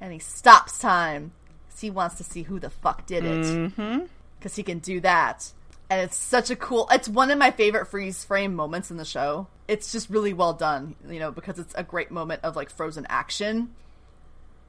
and 0.01 0.11
he 0.13 0.19
stops 0.19 0.79
time. 0.79 1.31
'cause 1.69 1.81
he 1.81 1.89
wants 1.91 2.15
to 2.15 2.23
see 2.23 2.43
who 2.43 2.59
the 2.59 2.71
fuck 2.71 3.05
did 3.05 3.23
it 3.23 3.45
Mm-hmm. 3.45 4.05
because 4.39 4.55
he 4.55 4.63
can 4.63 4.79
do 4.79 4.99
that. 5.01 5.53
And 5.91 6.01
it's 6.01 6.17
such 6.17 6.49
a 6.49 6.55
cool. 6.55 6.87
It's 6.91 7.07
one 7.07 7.29
of 7.29 7.37
my 7.37 7.51
favorite 7.51 7.85
freeze 7.85 8.23
frame 8.23 8.55
moments 8.55 8.89
in 8.89 8.97
the 8.97 9.05
show. 9.05 9.45
It's 9.67 9.91
just 9.91 10.09
really 10.09 10.33
well 10.33 10.53
done, 10.53 10.95
you 11.09 11.19
know, 11.19 11.31
because 11.31 11.59
it's 11.59 11.73
a 11.75 11.83
great 11.83 12.11
moment 12.11 12.41
of 12.43 12.55
like 12.55 12.69
frozen 12.69 13.05
action. 13.09 13.73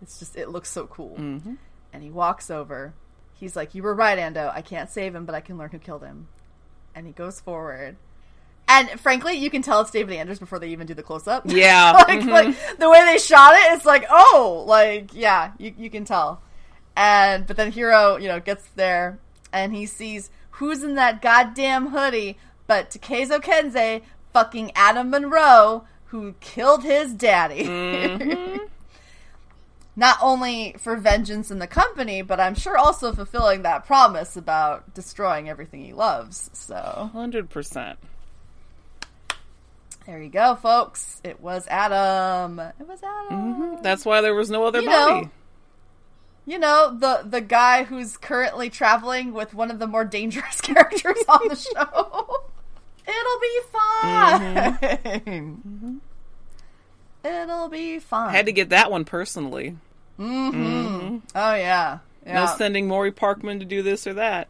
It's 0.03 0.19
just 0.19 0.37
it 0.37 0.49
looks 0.49 0.71
so 0.71 0.87
cool. 0.87 1.17
Mm-hmm. 1.19 1.55
And 1.93 2.03
he 2.03 2.11
walks 2.11 2.51
over. 2.51 2.95
He's 3.35 3.55
like, 3.55 3.75
"You 3.75 3.83
were 3.83 3.95
right, 3.95 4.19
Ando. 4.19 4.53
I 4.53 4.63
can't 4.63 4.91
save 4.91 5.15
him, 5.15 5.25
but 5.25 5.35
I 5.35 5.41
can 5.41 5.57
learn 5.59 5.71
who 5.71 5.79
killed 5.79 6.03
him." 6.03 6.29
And 6.95 7.07
he 7.07 7.13
goes 7.13 7.41
forward. 7.41 7.97
And 8.67 8.89
frankly, 9.01 9.35
you 9.35 9.49
can 9.49 9.63
tell 9.63 9.81
it's 9.81 9.91
David 9.91 10.15
Anders 10.15 10.39
before 10.39 10.59
they 10.59 10.69
even 10.69 10.87
do 10.87 10.95
the 10.95 11.03
close 11.03 11.27
up. 11.27 11.45
Yeah. 11.49 11.93
like 11.93 12.21
mhm. 12.21 12.31
like 12.31 12.79
the 12.79 12.91
way 12.91 13.05
they 13.05 13.19
shot 13.19 13.55
it, 13.55 13.73
it's 13.73 13.87
like, 13.87 14.05
oh, 14.11 14.65
like 14.67 15.15
yeah, 15.15 15.53
you 15.59 15.75
you 15.79 15.91
can 15.91 16.05
tell. 16.05 16.43
And 16.97 17.47
but 17.47 17.57
then 17.57 17.73
Hiro, 17.73 18.17
you 18.17 18.29
know, 18.29 18.41
gets 18.41 18.67
there 18.75 19.19
and 19.53 19.75
he 19.75 19.87
sees 19.87 20.31
who's 20.53 20.83
in 20.83 20.97
that 20.97 21.23
goddamn 21.23 21.89
hoodie 21.89 22.37
but 22.69 22.91
Takezo 22.91 23.41
Kensei, 23.41 24.03
fucking 24.39 24.71
Adam 24.77 25.11
Monroe, 25.11 25.85
who 26.07 26.35
killed 26.41 26.85
his 26.85 27.13
daddy. 27.13 27.65
Mm-hmm. 27.65 28.57
Not 29.97 30.17
only 30.23 30.77
for 30.79 30.97
vengeance 30.97 31.51
in 31.51 31.59
the 31.59 31.67
company, 31.67 32.23
but 32.23 32.39
I'm 32.39 32.55
sure 32.55 32.79
also 32.79 33.13
fulfilling 33.13 33.63
that 33.63 33.85
promise 33.85 34.37
about 34.37 34.95
destroying 34.95 35.49
everything 35.49 35.85
he 35.85 35.93
loves. 35.93 36.51
So 36.53 37.11
Hundred 37.13 37.51
percent. 37.51 37.99
there 40.07 40.23
you 40.23 40.29
go, 40.31 40.55
folks. 40.55 41.21
It 41.25 41.41
was 41.41 41.67
Adam. 41.67 42.61
It 42.61 42.87
was 42.87 43.01
Adam. 43.03 43.83
That's 43.83 44.05
why 44.05 44.21
there 44.21 44.37
was 44.37 44.51
no 44.51 44.65
other 44.67 44.81
You 44.81 44.87
know, 44.89 45.09
body. 45.09 45.31
you 46.47 46.61
know 46.61 46.97
the 46.97 47.23
the 47.29 47.41
guy 47.41 47.83
who's 47.83 48.17
currently 48.17 48.71
traveling 48.71 49.33
with 49.33 49.53
one 49.53 49.73
of 49.73 49.81
the 49.81 49.89
more 49.89 50.05
dangerous 50.05 50.61
characters 50.63 51.19
on 51.29 51.49
the 51.49 51.57
show 51.57 52.45
It'll 53.09 53.41
be 53.41 53.61
fine. 53.73 54.41
Mm-hmm. 55.19 55.31
Mm-hmm. 55.31 55.97
It'll 57.25 57.69
be 57.69 57.99
fine. 57.99 58.29
I 58.31 58.33
had 58.37 58.47
to 58.47 58.53
get 58.53 58.71
that 58.71 58.91
one 58.91 59.05
personally. 59.05 59.77
Mm-hmm. 60.19 61.19
Oh 61.35 61.55
yeah. 61.55 61.99
Yeah. 62.27 62.35
No 62.35 62.47
sending 62.57 62.87
Maury 62.89 63.13
Parkman 63.13 63.59
to 63.61 63.65
do 63.65 63.83
this 63.83 64.07
or 64.07 64.15
that. 64.15 64.49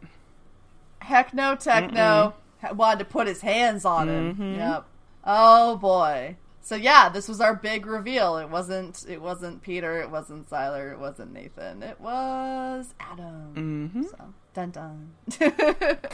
Heck 0.99 1.33
no, 1.33 1.55
Techno 1.55 2.33
Ha- 2.61 2.73
wanted 2.73 2.99
to 2.99 3.05
put 3.05 3.27
his 3.27 3.41
hands 3.41 3.85
on 3.85 4.09
him. 4.09 4.55
Yep. 4.55 4.85
Oh 5.23 5.77
boy. 5.77 6.35
So 6.61 6.75
yeah, 6.75 7.09
this 7.09 7.27
was 7.27 7.39
our 7.41 7.55
big 7.55 7.85
reveal. 7.85 8.37
It 8.37 8.49
wasn't. 8.49 9.05
It 9.07 9.21
wasn't 9.21 9.61
Peter. 9.63 9.99
It 10.01 10.11
wasn't 10.11 10.49
Sylar. 10.49 10.91
It 10.91 10.99
wasn't 10.99 11.33
Nathan. 11.33 11.81
It 11.81 11.99
was 11.99 12.93
Adam. 12.99 13.91
Mm-hmm. 13.93 14.03
So 14.03 14.33
dun 14.53 14.71
dun. 14.71 15.11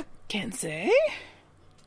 Can't 0.27 0.53
say. 0.55 0.91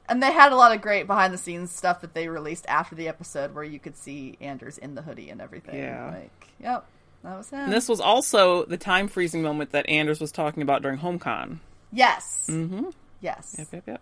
And 0.08 0.22
they 0.22 0.32
had 0.32 0.52
a 0.52 0.56
lot 0.56 0.74
of 0.74 0.80
great 0.80 1.06
behind 1.06 1.34
the 1.34 1.38
scenes 1.38 1.70
stuff 1.70 2.00
that 2.00 2.14
they 2.14 2.28
released 2.28 2.64
after 2.66 2.94
the 2.94 3.08
episode, 3.08 3.54
where 3.54 3.64
you 3.64 3.78
could 3.78 3.96
see 3.96 4.38
Anders 4.40 4.78
in 4.78 4.94
the 4.94 5.02
hoodie 5.02 5.30
and 5.30 5.40
everything. 5.40 5.78
Yeah. 5.78 6.10
Like, 6.10 6.48
yep, 6.60 6.86
that 7.24 7.36
was 7.36 7.50
him. 7.50 7.60
And 7.60 7.72
this 7.72 7.88
was 7.88 8.00
also 8.00 8.64
the 8.64 8.78
time 8.78 9.08
freezing 9.08 9.42
moment 9.42 9.72
that 9.72 9.88
Anders 9.88 10.20
was 10.20 10.32
talking 10.32 10.62
about 10.62 10.82
during 10.82 10.98
HomeCon. 10.98 11.58
yes. 11.92 12.46
Mm-hmm. 12.50 12.86
Yes. 13.20 13.56
Yep, 13.58 13.68
yep, 13.72 13.82
yep. 13.86 14.00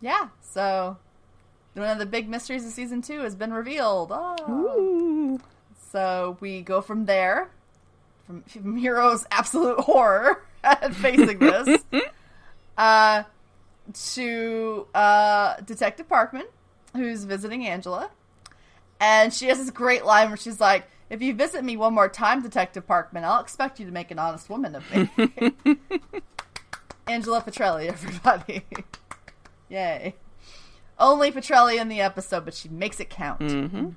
Yeah. 0.00 0.28
So 0.42 0.96
one 1.74 1.88
of 1.88 1.98
the 1.98 2.06
big 2.06 2.28
mysteries 2.28 2.64
of 2.66 2.72
season 2.72 3.02
two 3.02 3.20
has 3.20 3.34
been 3.34 3.52
revealed. 3.52 4.10
Oh. 4.12 4.36
Ooh. 4.50 5.40
So 5.90 6.36
we 6.40 6.62
go 6.62 6.80
from 6.80 7.06
there, 7.06 7.50
from, 8.26 8.42
from 8.48 8.78
Hiro's 8.78 9.26
absolute 9.30 9.80
horror 9.80 10.42
at 10.64 10.94
facing 10.94 11.38
this, 11.38 11.84
uh, 12.78 13.24
to 13.92 14.86
uh, 14.94 15.56
Detective 15.60 16.08
Parkman, 16.08 16.46
who's 16.94 17.24
visiting 17.24 17.66
Angela. 17.66 18.10
And 19.00 19.32
she 19.32 19.46
has 19.48 19.58
this 19.58 19.70
great 19.70 20.04
line 20.04 20.28
where 20.28 20.36
she's 20.36 20.60
like, 20.60 20.88
If 21.10 21.20
you 21.20 21.34
visit 21.34 21.64
me 21.64 21.76
one 21.76 21.94
more 21.94 22.08
time, 22.08 22.42
Detective 22.42 22.86
Parkman, 22.86 23.24
I'll 23.24 23.40
expect 23.40 23.78
you 23.78 23.86
to 23.86 23.92
make 23.92 24.10
an 24.10 24.18
honest 24.18 24.48
woman 24.48 24.74
of 24.76 24.94
me. 24.94 25.10
Angela 27.06 27.42
Petrelli, 27.42 27.88
everybody. 27.88 28.64
Yay. 29.68 30.14
Only 30.98 31.32
Petrelli 31.32 31.80
in 31.80 31.88
the 31.88 32.00
episode, 32.00 32.44
but 32.44 32.54
she 32.54 32.68
makes 32.68 33.00
it 33.00 33.10
count. 33.10 33.40
Mm-hmm. 33.40 33.90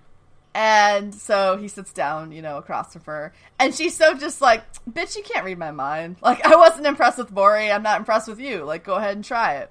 And 0.54 1.14
so 1.14 1.58
he 1.58 1.68
sits 1.68 1.94
down, 1.94 2.32
you 2.32 2.42
know, 2.42 2.58
across 2.58 2.94
from 2.94 3.04
her. 3.04 3.32
And 3.60 3.76
she's 3.76 3.96
so 3.96 4.16
just 4.16 4.42
like, 4.42 4.64
bitch, 4.90 5.16
you 5.16 5.22
can't 5.22 5.46
read 5.46 5.60
my 5.60 5.70
mind. 5.70 6.18
Like, 6.22 6.44
I 6.44 6.56
wasn't 6.56 6.88
impressed 6.88 7.20
with 7.20 7.32
Maury. 7.32 7.72
I'm 7.72 7.84
not 7.84 8.00
impressed 8.00 8.28
with 8.28 8.40
you. 8.40 8.64
Like, 8.64 8.84
go 8.84 8.96
ahead 8.96 9.16
and 9.16 9.24
try 9.24 9.58
it. 9.58 9.70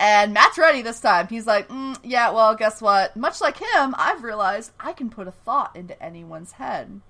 And 0.00 0.32
Matt's 0.32 0.58
ready 0.58 0.82
this 0.82 1.00
time. 1.00 1.26
He's 1.28 1.46
like, 1.46 1.68
mm, 1.68 1.98
yeah, 2.04 2.30
well, 2.30 2.54
guess 2.54 2.80
what? 2.80 3.16
Much 3.16 3.40
like 3.40 3.56
him, 3.56 3.94
I've 3.98 4.22
realized 4.22 4.70
I 4.78 4.92
can 4.92 5.10
put 5.10 5.26
a 5.26 5.32
thought 5.32 5.74
into 5.74 6.00
anyone's 6.00 6.52
head. 6.52 7.00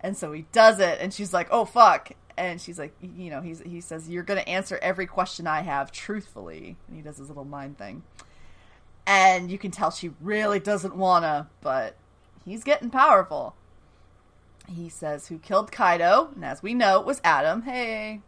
And 0.00 0.16
so 0.16 0.32
he 0.32 0.46
does 0.52 0.78
it. 0.78 0.98
And 1.00 1.12
she's 1.12 1.32
like, 1.32 1.48
oh, 1.50 1.64
fuck. 1.64 2.12
And 2.36 2.60
she's 2.60 2.78
like, 2.78 2.94
you 3.00 3.30
know, 3.30 3.40
he's, 3.40 3.60
he 3.60 3.80
says, 3.80 4.08
you're 4.08 4.22
going 4.22 4.38
to 4.38 4.48
answer 4.48 4.78
every 4.80 5.06
question 5.06 5.46
I 5.46 5.62
have 5.62 5.90
truthfully. 5.90 6.76
And 6.86 6.96
he 6.96 7.02
does 7.02 7.18
his 7.18 7.28
little 7.28 7.44
mind 7.44 7.78
thing. 7.78 8.02
And 9.06 9.50
you 9.50 9.58
can 9.58 9.70
tell 9.70 9.90
she 9.90 10.12
really 10.20 10.60
doesn't 10.60 10.96
want 10.96 11.24
to, 11.24 11.48
but 11.60 11.96
he's 12.44 12.64
getting 12.64 12.90
powerful. 12.90 13.54
He 14.68 14.88
says, 14.88 15.28
Who 15.28 15.38
killed 15.38 15.70
Kaito? 15.70 16.34
And 16.34 16.44
as 16.44 16.62
we 16.62 16.74
know, 16.74 17.00
it 17.00 17.06
was 17.06 17.20
Adam. 17.22 17.62
Hey. 17.62 18.20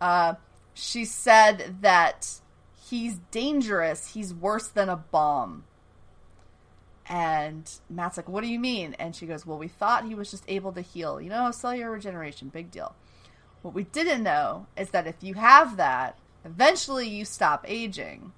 Uh, 0.00 0.34
she 0.74 1.04
said 1.04 1.78
that 1.80 2.40
he's 2.88 3.18
dangerous. 3.30 4.14
He's 4.14 4.32
worse 4.32 4.68
than 4.68 4.88
a 4.88 4.96
bomb. 4.96 5.64
And 7.08 7.70
Matt's 7.88 8.16
like, 8.16 8.28
What 8.28 8.42
do 8.42 8.48
you 8.48 8.58
mean? 8.58 8.94
And 8.98 9.16
she 9.16 9.26
goes, 9.26 9.46
Well, 9.46 9.58
we 9.58 9.68
thought 9.68 10.04
he 10.04 10.14
was 10.14 10.30
just 10.30 10.44
able 10.48 10.72
to 10.72 10.80
heal. 10.80 11.20
You 11.20 11.30
know, 11.30 11.50
cellular 11.50 11.90
regeneration, 11.90 12.48
big 12.48 12.70
deal. 12.70 12.94
What 13.62 13.74
we 13.74 13.84
didn't 13.84 14.22
know 14.22 14.66
is 14.76 14.90
that 14.90 15.06
if 15.06 15.16
you 15.20 15.34
have 15.34 15.76
that, 15.78 16.18
eventually 16.44 17.08
you 17.08 17.24
stop 17.24 17.64
aging. 17.66 18.32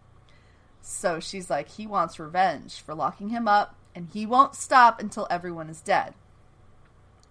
So 0.80 1.20
she's 1.20 1.51
like, 1.51 1.68
he 1.68 1.86
wants 1.86 2.18
revenge 2.18 2.80
for 2.80 2.94
locking 2.94 3.28
him 3.28 3.46
up, 3.46 3.74
and 3.94 4.09
he 4.12 4.24
won't 4.24 4.55
stop 4.55 4.98
until 4.98 5.26
everyone 5.30 5.68
is 5.68 5.80
dead. 5.80 6.14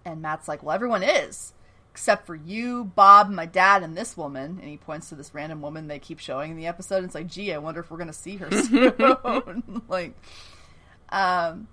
And 0.04 0.22
Matt's 0.22 0.46
like, 0.46 0.62
well, 0.62 0.74
everyone 0.74 1.02
is, 1.02 1.52
except 1.90 2.26
for 2.26 2.34
you, 2.34 2.84
Bob, 2.84 3.30
my 3.30 3.46
dad, 3.46 3.82
and 3.82 3.96
this 3.96 4.16
woman. 4.16 4.58
And 4.60 4.70
he 4.70 4.76
points 4.76 5.08
to 5.08 5.14
this 5.14 5.34
random 5.34 5.60
woman 5.60 5.88
they 5.88 5.98
keep 5.98 6.20
showing 6.20 6.52
in 6.52 6.56
the 6.56 6.66
episode. 6.66 6.96
And 6.96 7.06
it's 7.06 7.14
like, 7.14 7.26
gee, 7.26 7.52
I 7.52 7.58
wonder 7.58 7.80
if 7.80 7.90
we're 7.90 7.98
going 7.98 8.06
to 8.06 8.12
see 8.12 8.36
her 8.36 8.50
soon. 8.62 9.82
like, 9.88 10.14
um, 11.08 11.68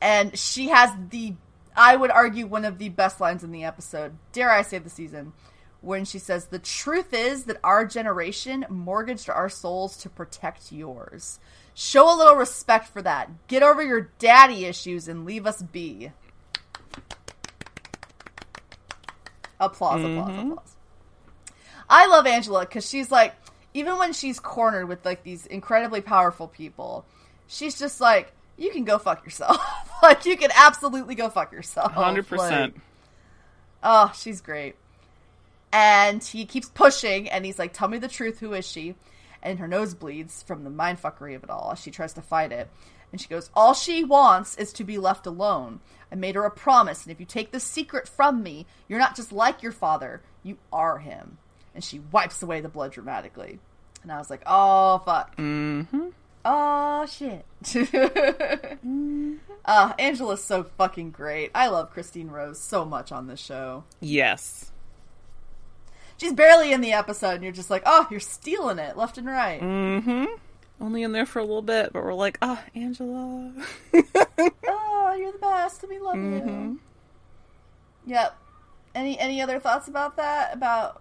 and 0.00 0.36
she 0.36 0.68
has 0.68 0.90
the, 1.10 1.34
I 1.76 1.94
would 1.94 2.10
argue, 2.10 2.46
one 2.46 2.64
of 2.64 2.78
the 2.78 2.88
best 2.88 3.20
lines 3.20 3.44
in 3.44 3.52
the 3.52 3.64
episode, 3.64 4.16
dare 4.32 4.50
I 4.50 4.62
say 4.62 4.78
the 4.78 4.90
season, 4.90 5.32
when 5.80 6.04
she 6.04 6.18
says, 6.18 6.46
The 6.46 6.58
truth 6.58 7.14
is 7.14 7.44
that 7.44 7.60
our 7.62 7.86
generation 7.86 8.66
mortgaged 8.68 9.30
our 9.30 9.48
souls 9.48 9.96
to 9.98 10.10
protect 10.10 10.72
yours. 10.72 11.38
Show 11.74 12.12
a 12.12 12.16
little 12.16 12.36
respect 12.36 12.88
for 12.88 13.02
that. 13.02 13.46
Get 13.46 13.62
over 13.62 13.82
your 13.82 14.10
daddy 14.18 14.64
issues 14.64 15.08
and 15.08 15.24
leave 15.24 15.46
us 15.46 15.62
be. 15.62 16.10
Applause, 19.66 20.04
applause, 20.04 20.38
applause. 20.38 20.76
I 21.88 22.06
love 22.06 22.26
Angela 22.26 22.60
because 22.60 22.88
she's 22.88 23.10
like, 23.10 23.34
even 23.74 23.98
when 23.98 24.12
she's 24.12 24.40
cornered 24.40 24.88
with 24.88 25.04
like 25.04 25.22
these 25.22 25.46
incredibly 25.46 26.00
powerful 26.00 26.48
people, 26.48 27.04
she's 27.46 27.78
just 27.78 28.00
like, 28.00 28.32
you 28.56 28.70
can 28.70 28.84
go 28.84 28.98
fuck 28.98 29.24
yourself. 29.24 29.58
like, 30.02 30.24
you 30.26 30.36
can 30.36 30.50
absolutely 30.54 31.14
go 31.14 31.28
fuck 31.28 31.52
yourself. 31.52 31.92
100%. 31.92 32.38
Like, 32.38 32.74
oh, 33.82 34.12
she's 34.14 34.40
great 34.40 34.76
and 35.74 36.22
he 36.22 36.46
keeps 36.46 36.68
pushing 36.68 37.28
and 37.28 37.44
he's 37.44 37.58
like 37.58 37.72
tell 37.72 37.88
me 37.88 37.98
the 37.98 38.08
truth 38.08 38.38
who 38.38 38.54
is 38.54 38.64
she 38.66 38.94
and 39.42 39.58
her 39.58 39.66
nose 39.66 39.92
bleeds 39.92 40.42
from 40.44 40.62
the 40.62 40.70
mindfuckery 40.70 41.34
of 41.34 41.42
it 41.42 41.50
all 41.50 41.70
as 41.72 41.80
she 41.80 41.90
tries 41.90 42.12
to 42.12 42.22
fight 42.22 42.52
it 42.52 42.70
and 43.14 43.20
she 43.20 43.28
goes 43.28 43.48
all 43.54 43.74
she 43.74 44.02
wants 44.02 44.56
is 44.56 44.72
to 44.72 44.82
be 44.82 44.98
left 44.98 45.24
alone 45.24 45.78
i 46.10 46.16
made 46.16 46.34
her 46.34 46.44
a 46.44 46.50
promise 46.50 47.04
and 47.04 47.12
if 47.12 47.20
you 47.20 47.24
take 47.26 47.52
this 47.52 47.62
secret 47.62 48.08
from 48.08 48.42
me 48.42 48.66
you're 48.88 48.98
not 48.98 49.14
just 49.14 49.30
like 49.30 49.62
your 49.62 49.70
father 49.70 50.20
you 50.42 50.58
are 50.72 50.98
him 50.98 51.38
and 51.76 51.84
she 51.84 52.00
wipes 52.10 52.42
away 52.42 52.60
the 52.60 52.68
blood 52.68 52.90
dramatically 52.90 53.60
and 54.02 54.10
i 54.10 54.18
was 54.18 54.30
like 54.30 54.42
oh 54.46 54.98
fuck 55.04 55.36
Mm-hmm. 55.36 56.08
oh 56.44 57.06
shit 57.06 57.44
uh 59.64 59.92
angela's 59.98 60.42
so 60.42 60.64
fucking 60.64 61.12
great 61.12 61.52
i 61.54 61.68
love 61.68 61.92
cristine 61.92 62.28
rose 62.28 62.58
so 62.58 62.84
much 62.84 63.12
on 63.12 63.28
this 63.28 63.38
show 63.38 63.84
Yes. 64.00 64.72
She's 66.16 66.32
barely 66.32 66.72
in 66.72 66.80
the 66.80 66.92
episode, 66.92 67.34
and 67.34 67.42
you're 67.42 67.52
just 67.52 67.70
like, 67.70 67.82
oh, 67.84 68.06
you're 68.08 68.20
stealing 68.20 68.78
it 68.78 68.96
left 68.96 69.18
and 69.18 69.26
right. 69.26 69.60
Mm-hmm. 69.60 70.26
Only 70.84 71.02
in 71.02 71.12
there 71.12 71.24
for 71.24 71.38
a 71.38 71.44
little 71.44 71.62
bit, 71.62 71.94
but 71.94 72.04
we're 72.04 72.12
like, 72.12 72.36
ah, 72.42 72.62
Angela. 72.74 73.54
Oh, 74.68 75.14
you're 75.18 75.32
the 75.32 75.38
best. 75.38 75.82
We 75.88 75.98
love 75.98 76.16
you. 76.16 76.22
Mm-hmm. 76.22 76.74
Yep. 78.04 78.38
Any 78.94 79.18
any 79.18 79.40
other 79.40 79.58
thoughts 79.58 79.88
about 79.88 80.18
that? 80.18 80.52
About 80.52 81.00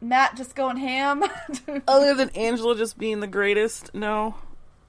Matt 0.00 0.36
just 0.36 0.56
going 0.56 0.78
ham? 0.78 1.22
Other 1.86 2.12
than 2.12 2.30
Angela 2.30 2.76
just 2.76 2.98
being 2.98 3.20
the 3.20 3.28
greatest, 3.28 3.94
no. 3.94 4.34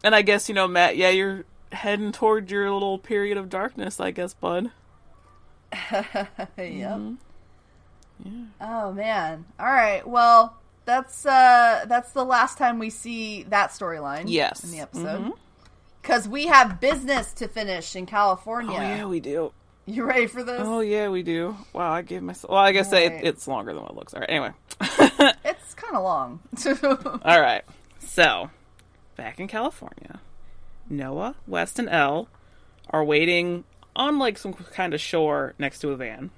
And 0.04 0.16
I 0.16 0.24
guess, 0.24 0.50
you 0.50 0.56
know, 0.56 0.68
Matt, 0.68 0.98
yeah, 0.98 1.10
you're 1.10 1.46
heading 1.72 2.12
toward 2.12 2.50
your 2.50 2.72
little 2.72 2.98
period 2.98 3.38
of 3.38 3.48
darkness, 3.48 4.00
I 4.00 4.10
guess, 4.10 4.34
bud. 4.34 4.72
yep. 5.72 6.32
Mm-hmm. 6.58 7.14
Yeah. 8.26 8.46
Oh 8.60 8.92
man. 8.92 9.46
All 9.60 9.68
right. 9.68 10.06
Well, 10.08 10.58
that's 10.92 11.26
uh 11.26 11.86
that's 11.88 12.12
the 12.12 12.26
last 12.26 12.58
time 12.58 12.78
we 12.80 12.90
see 12.90 13.44
that 13.44 13.70
storyline. 13.70 14.26
Yes. 14.28 14.64
In 14.64 14.72
the 14.72 14.80
episode. 14.80 15.32
Because 16.02 16.28
we 16.28 16.48
have 16.48 16.80
business 16.82 17.32
to 17.34 17.48
finish 17.48 17.96
in 17.96 18.06
California. 18.08 18.76
Oh, 18.78 18.82
yeah, 18.82 19.06
we 19.06 19.20
do. 19.20 19.54
You 19.86 20.04
ready 20.04 20.26
for 20.28 20.44
this? 20.44 20.60
Oh, 20.64 20.80
yeah, 20.80 21.10
we 21.10 21.22
do. 21.24 21.56
Wow, 21.74 21.92
I 21.94 22.02
gave 22.02 22.24
myself. 22.24 22.52
Well, 22.52 22.60
I 22.60 22.72
guess 22.72 22.92
it, 22.92 23.12
Right. 23.12 23.24
it's 23.24 23.48
longer 23.48 23.74
than 23.74 23.84
what 23.84 23.92
it 23.92 23.98
looks. 23.98 24.14
All 24.14 24.20
right, 24.20 24.30
anyway. 24.30 24.52
It's 25.46 25.74
kind 25.76 25.96
of 25.96 26.04
long. 26.04 26.40
All 27.24 27.40
right. 27.42 27.64
So, 28.00 28.50
back 29.16 29.40
in 29.40 29.48
California, 29.48 30.20
Noah, 30.90 31.36
West, 31.48 31.78
and 31.80 31.88
Elle 31.90 32.28
are 32.90 33.04
waiting 33.04 33.64
on 33.96 34.18
like 34.20 34.38
some 34.38 34.54
kind 34.54 34.94
of 34.94 35.00
shore 35.02 35.54
next 35.60 35.80
to 35.80 35.90
a 35.92 35.96
van. 35.96 36.32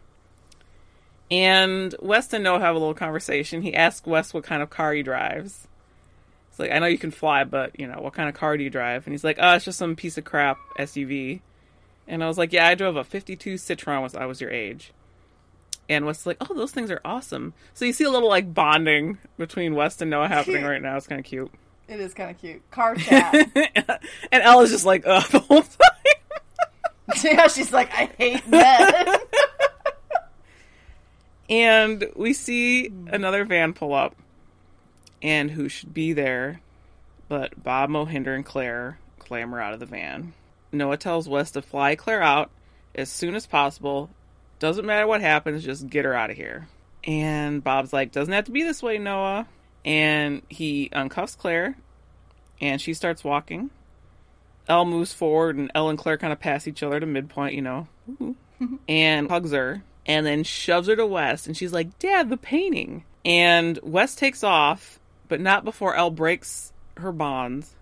And 1.34 1.96
West 2.00 2.32
and 2.36 2.44
Noah 2.44 2.60
have 2.60 2.76
a 2.76 2.78
little 2.78 2.94
conversation. 2.94 3.64
He 3.64 3.74
asks 3.74 4.06
West 4.06 4.36
what 4.36 4.44
kind 4.44 4.62
of 4.62 4.70
car 4.70 4.94
he 4.94 5.02
drives. 5.02 5.68
It's 6.52 6.60
like, 6.60 6.70
I 6.70 6.78
know 6.78 6.86
you 6.86 7.00
can 7.00 7.10
fly, 7.10 7.44
but 7.44 7.80
you 7.80 7.88
know, 7.88 8.00
what 8.00 8.14
kind 8.14 8.30
of 8.30 8.36
car 8.36 8.56
do 8.56 8.64
you 8.64 8.70
drive? 8.70 9.08
And 9.08 9.16
he's 9.16 9.24
like, 9.24 9.40
oh, 9.42 9.56
it's 9.56 9.66
just 9.66 9.80
some 9.80 9.96
piece 9.96 10.16
of 10.20 10.26
crap 10.26 10.60
SUV. 10.78 11.42
And 12.08 12.24
I 12.24 12.28
was 12.28 12.38
like, 12.38 12.54
yeah, 12.54 12.68
I 12.68 12.76
drove 12.76 12.98
a 12.98 13.04
52 13.04 13.56
Citroen 13.56 14.04
when 14.04 14.22
I 14.22 14.28
was 14.28 14.42
your 14.42 14.52
age. 14.52 14.94
And 15.90 16.06
West's 16.06 16.28
like, 16.28 16.38
oh, 16.40 16.54
those 16.54 16.72
things 16.72 16.92
are 16.92 17.02
awesome. 17.04 17.56
So 17.74 17.84
you 17.84 17.94
see 17.94 18.04
a 18.04 18.12
little 18.12 18.30
like 18.30 18.54
bonding 18.54 19.18
between 19.40 19.74
West 19.74 20.04
and 20.04 20.12
Noah 20.12 20.28
happening 20.28 20.64
right 20.66 20.84
now. 20.84 20.98
It's 20.98 21.08
kind 21.08 21.18
of 21.18 21.26
cute. 21.26 21.52
It 21.88 22.00
is 22.00 22.14
kind 22.14 22.30
of 22.30 22.38
cute. 22.38 22.70
Car 22.70 22.96
chat. 22.96 23.34
and 24.32 24.44
Ella's 24.44 24.70
just 24.70 24.86
like, 24.86 25.04
ugh, 25.08 25.28
the 25.32 25.40
whole 25.40 25.64
time. 25.64 26.14
yeah, 27.24 27.48
she's 27.48 27.74
like, 27.74 27.92
I 27.92 28.12
hate 28.20 28.48
men. 28.48 29.06
And 31.50 32.10
we 32.16 32.34
see 32.34 32.90
hmm. 32.90 33.08
another 33.10 33.46
van 33.46 33.74
pull 33.74 33.94
up, 33.94 34.16
and 35.22 35.52
who 35.52 35.70
should 35.70 35.94
be 35.94 36.14
there 36.14 36.62
but 37.34 37.64
Bob 37.64 37.90
Mohinder 37.90 38.36
and 38.36 38.46
Claire 38.46 39.00
clamber 39.18 39.60
out 39.60 39.74
of 39.74 39.80
the 39.80 39.88
van. 39.88 40.34
Noah 40.72 40.98
tells 40.98 41.28
Wes 41.28 41.50
to 41.52 41.64
fly 41.64 41.96
Claire 41.96 42.22
out 42.22 42.52
as 42.94 43.10
soon 43.10 43.34
as 43.34 43.48
possible. 43.48 44.12
Doesn't 44.60 44.86
matter 44.86 45.08
what 45.08 45.22
happens, 45.22 45.64
just 45.64 45.90
get 45.90 46.06
her 46.06 46.14
out 46.14 46.30
of 46.30 46.36
here. 46.36 46.68
And 47.04 47.64
Bob's 47.64 47.92
like, 47.92 48.12
doesn't 48.12 48.34
have 48.34 48.46
to 48.46 48.52
be 48.52 48.62
this 48.62 48.84
way, 48.84 49.00
Noah. 49.00 49.48
And 49.84 50.44
he 50.48 50.90
uncuffs 50.94 51.36
Claire, 51.36 51.76
and 52.62 52.80
she 52.80 52.94
starts 52.94 53.24
walking. 53.24 53.72
Elle 54.70 54.86
moves 54.86 55.12
forward, 55.12 55.58
and 55.58 55.72
Elle 55.74 55.90
and 55.90 55.98
Claire 55.98 56.20
kind 56.20 56.32
of 56.32 56.40
pass 56.40 56.68
each 56.68 56.84
other 56.84 57.00
to 57.00 57.06
midpoint, 57.08 57.56
you 57.56 57.64
know, 57.64 57.88
and 58.88 59.30
hugs 59.30 59.52
her, 59.52 59.84
and 60.06 60.26
then 60.26 60.44
shoves 60.44 60.88
her 60.88 60.96
to 60.96 61.06
Wes. 61.06 61.48
And 61.48 61.56
she's 61.56 61.74
like, 61.74 61.98
Dad, 62.00 62.30
the 62.30 62.38
painting. 62.38 63.04
And 63.26 63.80
Wes 63.84 64.16
takes 64.16 64.44
off, 64.44 65.00
but 65.28 65.40
not 65.40 65.64
before 65.64 65.96
Elle 65.96 66.12
breaks 66.12 66.74
her 66.98 67.12
bonds 67.12 67.76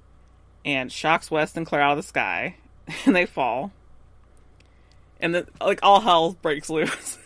and 0.65 0.91
shocks 0.91 1.31
Wes 1.31 1.55
and 1.55 1.65
Claire 1.65 1.81
out 1.81 1.91
of 1.91 1.97
the 1.97 2.03
sky, 2.03 2.55
and 3.05 3.15
they 3.15 3.25
fall. 3.25 3.71
And 5.19 5.35
then, 5.35 5.47
like, 5.59 5.79
all 5.83 6.01
hell 6.01 6.35
breaks 6.41 6.69
loose. 6.69 7.17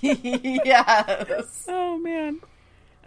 yes. 0.00 1.66
Oh 1.68 1.98
man. 1.98 2.40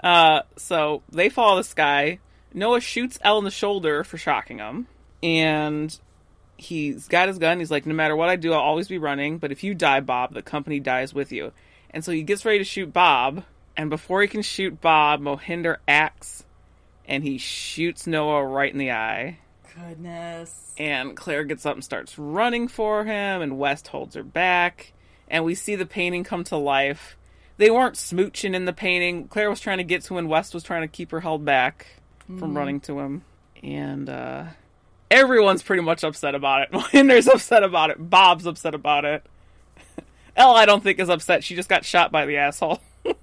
Uh, 0.04 0.42
so 0.58 1.02
they 1.12 1.30
fall 1.30 1.52
out 1.54 1.60
of 1.60 1.66
the 1.66 1.70
sky. 1.70 2.20
Noah 2.54 2.82
shoots 2.82 3.18
Elle 3.24 3.40
in 3.40 3.46
the 3.46 3.52
shoulder 3.52 4.04
for 4.04 4.18
shocking 4.18 4.60
him, 4.60 4.88
and 5.24 5.98
he's 6.58 7.08
got 7.08 7.28
his 7.28 7.38
gun. 7.38 7.60
He's 7.60 7.72
like, 7.72 7.86
"No 7.86 7.94
matter 7.94 8.16
what 8.16 8.30
I 8.30 8.36
do, 8.36 8.54
I'll 8.54 8.60
always 8.60 8.88
be 8.88 8.98
running. 8.98 9.38
But 9.38 9.52
if 9.52 9.64
you 9.64 9.74
die, 9.74 10.00
Bob, 10.00 10.34
the 10.34 10.42
company 10.42 10.80
dies 10.80 11.14
with 11.14 11.32
you." 11.32 11.52
And 11.90 12.04
so 12.04 12.12
he 12.12 12.24
gets 12.24 12.46
ready 12.46 12.58
to 12.60 12.64
shoot 12.64 12.92
Bob, 12.92 13.44
and 13.78 13.90
before 13.90 14.22
he 14.22 14.28
can 14.28 14.42
shoot 14.42 14.82
Bob, 14.82 15.22
Mohinder 15.22 15.78
acts, 15.88 16.44
and 17.08 17.24
he 17.24 17.38
shoots 17.38 18.08
Noah 18.08 18.46
right 18.46 18.72
in 18.72 18.80
the 18.80 18.92
eye. 18.92 19.40
Goodness. 19.76 20.74
And 20.78 21.16
Claire 21.16 21.44
gets 21.44 21.66
up 21.66 21.76
and 21.76 21.84
starts 21.84 22.18
running 22.18 22.68
for 22.68 23.04
him, 23.06 23.42
and 23.42 23.58
West 23.58 23.88
holds 23.88 24.16
her 24.16 24.24
back. 24.24 24.94
And 25.28 25.46
we 25.46 25.56
see 25.56 25.76
the 25.76 25.86
painting 25.86 26.24
come 26.24 26.44
to 26.46 26.58
life. 26.58 27.18
They 27.58 27.72
weren't 27.72 27.96
smooching 27.96 28.56
in 28.56 28.66
the 28.66 28.74
painting. 28.74 29.28
Claire 29.28 29.50
was 29.50 29.60
trying 29.60 29.78
to 29.78 29.84
get 29.84 30.04
to 30.04 30.14
him, 30.14 30.20
and 30.20 30.30
West 30.30 30.54
was 30.54 30.64
trying 30.64 30.82
to 30.82 30.88
keep 30.88 31.12
her 31.12 31.22
held 31.22 31.46
back 31.46 31.88
from 32.40 32.58
running 32.58 32.80
to 32.82 33.00
him. 33.00 33.24
And 33.62 34.10
uh, 34.10 34.46
everyone's 35.14 35.64
pretty 35.64 35.84
much 35.84 36.04
upset 36.04 36.36
about 36.36 36.64
it. 36.64 36.70
Mohinder's 36.74 37.28
upset 37.28 37.64
about 37.64 37.92
it. 37.92 38.10
Bob's 38.10 38.46
upset 38.46 38.76
about 38.76 39.06
it. 39.06 39.26
Elle, 40.36 40.56
I 40.56 40.66
don't 40.66 40.84
think, 40.84 41.00
is 41.00 41.10
upset. 41.10 41.44
She 41.44 41.56
just 41.56 41.70
got 41.70 41.86
shot 41.86 42.12
by 42.12 42.26
the 42.26 42.38
asshole. 42.38 42.82
I, 43.06 43.14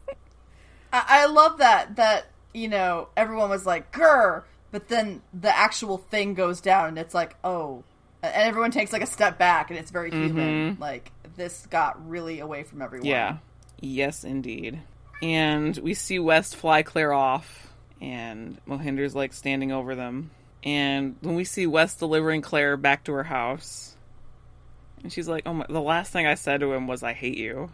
I 0.93 1.27
love 1.27 1.59
that, 1.59 1.97
that, 1.97 2.27
you 2.55 2.69
know, 2.69 3.09
everyone 3.17 3.51
was 3.51 3.67
like, 3.67 3.93
grr, 3.93 4.45
but 4.71 4.89
then 4.89 5.21
the 5.35 5.55
actual 5.55 5.99
thing 5.99 6.35
goes 6.35 6.61
down 6.61 6.89
and 6.89 6.99
it's 6.99 7.15
like, 7.15 7.37
oh. 7.45 7.85
And 8.23 8.35
everyone 8.35 8.71
takes 8.71 8.93
like 8.93 9.03
a 9.03 9.07
step 9.07 9.39
back 9.39 9.71
and 9.71 9.79
it's 9.79 9.91
very 9.91 10.11
mm-hmm. 10.11 10.27
human. 10.27 10.77
Like, 10.79 11.11
this 11.37 11.67
got 11.67 12.09
really 12.09 12.41
away 12.41 12.63
from 12.63 12.83
everyone. 12.83 13.07
Yeah. 13.07 13.39
Yes, 13.81 14.25
indeed. 14.25 14.81
And 15.23 15.77
we 15.79 15.95
see 15.95 16.19
West 16.19 16.57
fly 16.57 16.83
clear 16.83 17.13
off, 17.13 17.73
and 18.01 18.59
Mohinder's 18.67 19.15
like 19.15 19.33
standing 19.33 19.73
over 19.73 19.95
them. 19.95 20.31
And 20.63 21.17
when 21.21 21.35
we 21.35 21.45
see 21.45 21.67
Wes 21.67 21.95
delivering 21.95 22.43
Claire 22.43 22.77
back 22.77 23.05
to 23.05 23.13
her 23.13 23.25
house, 23.25 23.97
and 25.03 25.13
she's 25.13 25.29
like, 25.29 25.45
"Oh 25.47 25.55
my!" 25.55 25.67
The 25.69 25.81
last 25.81 26.13
thing 26.13 26.27
I 26.27 26.35
said 26.35 26.61
to 26.61 26.73
him 26.73 26.87
was, 26.87 27.03
"I 27.03 27.13
hate 27.13 27.39
you." 27.39 27.71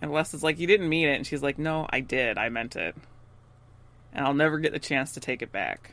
And 0.00 0.12
Wes 0.12 0.34
is 0.34 0.44
like, 0.44 0.58
"You 0.58 0.66
didn't 0.66 0.88
mean 0.88 1.08
it," 1.08 1.16
and 1.16 1.26
she's 1.26 1.42
like, 1.42 1.58
"No, 1.58 1.86
I 1.90 2.00
did. 2.00 2.38
I 2.38 2.48
meant 2.48 2.76
it." 2.76 2.94
And 4.12 4.24
I'll 4.24 4.34
never 4.34 4.58
get 4.58 4.72
the 4.72 4.78
chance 4.78 5.12
to 5.12 5.20
take 5.20 5.42
it 5.42 5.52
back. 5.52 5.92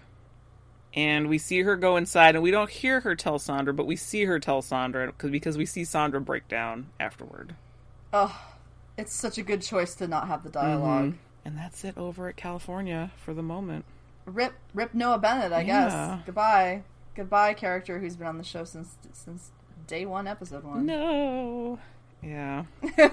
And 0.93 1.28
we 1.28 1.38
see 1.38 1.61
her 1.63 1.76
go 1.76 1.97
inside, 1.97 2.36
and 2.36 2.43
we 2.43 2.51
don't 2.51 2.70
hear 2.70 3.01
her 3.01 3.16
tell 3.16 3.39
Sandra, 3.39 3.74
but 3.74 3.88
we 3.88 3.95
see 3.95 4.26
her 4.26 4.39
tell 4.39 4.61
Sandra 4.61 5.07
because 5.07 5.32
because 5.32 5.57
we 5.57 5.66
see 5.66 5.84
Sandra 5.84 6.22
break 6.22 6.47
down 6.47 6.88
afterward. 6.99 7.55
Oh, 8.13 8.39
it's 8.97 9.13
such 9.13 9.38
a 9.38 9.43
good 9.43 9.61
choice 9.61 9.95
to 9.95 10.07
not 10.07 10.28
have 10.28 10.43
the 10.43 10.49
mm-hmm. 10.49 10.66
dialog 10.66 11.13
And 11.43 11.57
that's 11.57 11.84
it 11.84 11.97
over 11.97 12.30
at 12.30 12.38
California 12.38 13.11
for 13.18 13.34
the 13.34 13.43
moment. 13.43 13.86
Rip, 14.26 14.53
rip 14.73 14.93
Noah 14.93 15.17
Bennet, 15.19 15.51
I 15.53 15.61
Yeah. 15.61 15.65
guess. 16.17 16.26
Goodbye. 16.26 16.84
Goodbye, 17.15 17.53
character 17.53 17.99
who's 17.99 18.15
been 18.15 18.28
on 18.28 18.38
the 18.38 18.43
show 18.43 18.63
since 18.63 18.95
since 19.13 19.51
day 19.88 20.05
one, 20.05 20.28
episode 20.28 20.63
one. 20.63 20.86
No. 20.86 21.80
Yeah. 22.21 22.65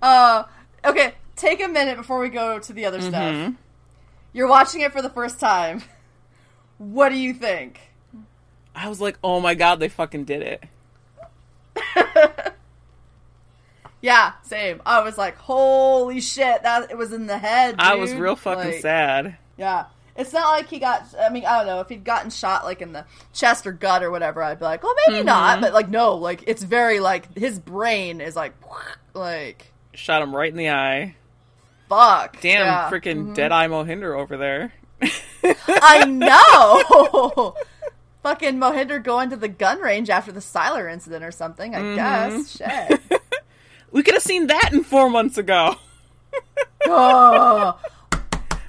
Uh, 0.00 0.44
okay, 0.84 1.14
take 1.34 1.60
a 1.60 1.66
minute 1.66 1.96
before 1.96 2.20
we 2.20 2.28
go 2.28 2.58
to 2.60 2.72
the 2.72 2.84
other 2.86 3.00
Mm-hmm. 3.00 3.08
stuff. 3.08 3.54
You're 4.32 4.46
watching 4.48 4.80
it 4.82 4.92
for 4.92 5.02
the 5.02 5.10
first 5.10 5.40
time. 5.40 5.82
What 6.78 7.08
do 7.08 7.16
you 7.16 7.34
think? 7.34 7.80
I 8.72 8.88
was 8.88 9.00
like, 9.00 9.18
oh 9.24 9.40
my 9.40 9.56
god, 9.56 9.80
they 9.80 9.88
fucking 9.88 10.22
did 10.26 10.42
it. 10.42 10.62
Yeah, 14.00 14.32
same. 14.42 14.80
I 14.86 15.02
was 15.02 15.18
like, 15.18 15.36
holy 15.36 16.20
shit, 16.20 16.62
that 16.62 16.90
it 16.90 16.96
was 16.96 17.12
in 17.12 17.26
the 17.26 17.38
head. 17.38 17.76
I 17.78 17.96
was 17.96 18.14
real 18.14 18.36
fucking 18.36 18.72
Like, 18.72 18.80
sad. 18.80 19.36
Yeah. 19.56 19.86
It's 20.16 20.32
not 20.32 20.50
like 20.50 20.68
he 20.68 20.78
got. 20.80 21.04
I 21.20 21.28
mean, 21.30 21.44
I 21.46 21.58
don't 21.58 21.66
know 21.66 21.80
if 21.80 21.88
he'd 21.88 22.02
gotten 22.04 22.30
shot 22.30 22.64
like 22.64 22.82
in 22.82 22.92
the 22.92 23.04
chest 23.32 23.66
or 23.68 23.72
gut 23.72 24.02
or 24.02 24.10
whatever. 24.10 24.42
I'd 24.42 24.58
be 24.58 24.64
like, 24.64 24.82
well, 24.82 24.94
maybe 25.06 25.18
Mm-hmm. 25.20 25.26
not. 25.26 25.60
But 25.60 25.72
like, 25.72 25.88
no, 25.88 26.14
like 26.16 26.42
it's 26.48 26.62
very 26.62 26.98
like 27.00 27.36
his 27.38 27.58
brain 27.58 28.20
is 28.20 28.34
like, 28.34 28.52
like 29.14 29.72
Shot 29.94 30.22
him 30.22 30.34
right 30.34 30.50
in 30.50 30.56
the 30.56 30.70
eye. 30.70 31.14
fuck. 31.88 32.40
Damn, 32.40 32.66
Yeah. 32.66 32.90
freaking 32.90 33.34
dead 33.34 33.52
eye 33.52 33.66
Mohinder 33.68 34.16
over 34.18 34.36
there. 34.36 34.72
I 35.68 36.04
know. 36.08 37.54
Fucking 38.24 38.58
Mohinder 38.58 39.02
going 39.02 39.30
to 39.30 39.36
the 39.36 39.48
gun 39.48 39.80
range 39.80 40.10
after 40.10 40.32
the 40.32 40.40
Sylar 40.40 40.92
incident 40.92 41.24
or 41.24 41.30
something. 41.30 41.74
I 41.76 41.94
guess. 41.94 42.56
Shit. 42.56 43.00
We 43.92 44.02
could 44.02 44.14
have 44.14 44.22
seen 44.22 44.46
that 44.48 44.70
in 44.72 44.82
four 44.84 45.08
months 45.10 45.38
ago. 45.38 45.76
Oh. 46.86 47.78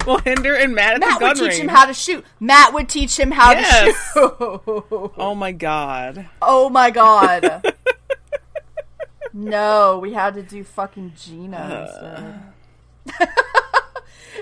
Mohinder 0.00 0.60
and 0.60 0.74
Matt 0.74 0.94
at 0.94 1.00
Matt 1.00 1.20
the 1.20 1.26
would 1.26 1.36
teach 1.36 1.60
him 1.60 1.68
how 1.68 1.84
to 1.86 1.94
shoot. 1.94 2.24
Matt 2.40 2.72
would 2.74 2.88
teach 2.88 3.18
him 3.18 3.30
how 3.30 3.52
Yes. 3.52 3.84
to 4.14 4.20
shoot. 4.20 5.12
oh 5.16 5.34
my 5.36 5.52
god. 5.52 6.28
Oh 6.42 6.68
my 6.70 6.90
god. 6.90 7.74
no, 9.32 9.98
we 9.98 10.12
had 10.12 10.34
to 10.34 10.42
do 10.42 10.64
fucking 10.64 11.12
Gina 11.16 11.56
uh. 11.56 12.50
instead. 13.06 13.28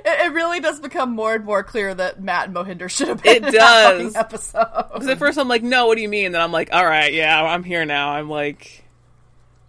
it, 0.04 0.26
it 0.26 0.32
really 0.32 0.60
does 0.60 0.80
become 0.80 1.10
more 1.10 1.34
and 1.34 1.44
more 1.44 1.62
clear 1.62 1.94
that 1.94 2.22
Matt 2.22 2.46
and 2.48 2.56
Mohinder 2.56 2.88
should 2.90 3.08
have 3.08 3.22
been 3.22 3.36
It 3.36 3.46
in 3.46 3.52
that 3.52 3.90
fucking 3.90 4.06
does. 4.06 4.16
episode. 4.16 4.86
Because 4.92 5.08
at 5.08 5.18
first 5.18 5.38
I'm 5.38 5.48
like, 5.48 5.62
no, 5.62 5.86
what 5.86 5.96
do 5.96 6.02
you 6.02 6.08
mean? 6.08 6.32
Then 6.32 6.40
I'm 6.40 6.52
like, 6.52 6.70
all 6.72 6.86
right, 6.86 7.12
yeah, 7.12 7.42
I'm 7.42 7.62
here 7.64 7.84
now. 7.84 8.10
I'm 8.10 8.30
like, 8.30 8.84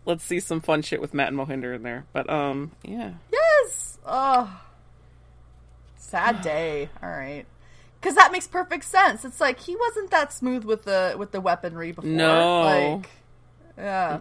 let's 0.09 0.23
see 0.25 0.39
some 0.41 0.59
fun 0.59 0.81
shit 0.81 0.99
with 0.99 1.13
Matt 1.13 1.29
and 1.29 1.37
Mohinder 1.37 1.73
in 1.73 1.83
there. 1.83 2.05
But 2.11 2.29
um, 2.29 2.71
yeah. 2.83 3.13
Yes. 3.31 3.97
Oh, 4.05 4.59
sad 5.95 6.41
day. 6.43 6.89
All 7.01 7.09
right, 7.09 7.45
because 8.01 8.15
that 8.15 8.31
makes 8.31 8.47
perfect 8.47 8.83
sense. 8.83 9.23
It's 9.23 9.39
like 9.39 9.59
he 9.59 9.75
wasn't 9.75 10.11
that 10.11 10.33
smooth 10.33 10.65
with 10.65 10.83
the 10.83 11.15
with 11.17 11.31
the 11.31 11.39
weaponry 11.39 11.91
before. 11.93 12.09
No. 12.09 12.61
Like, 12.97 13.09
yeah. 13.77 14.19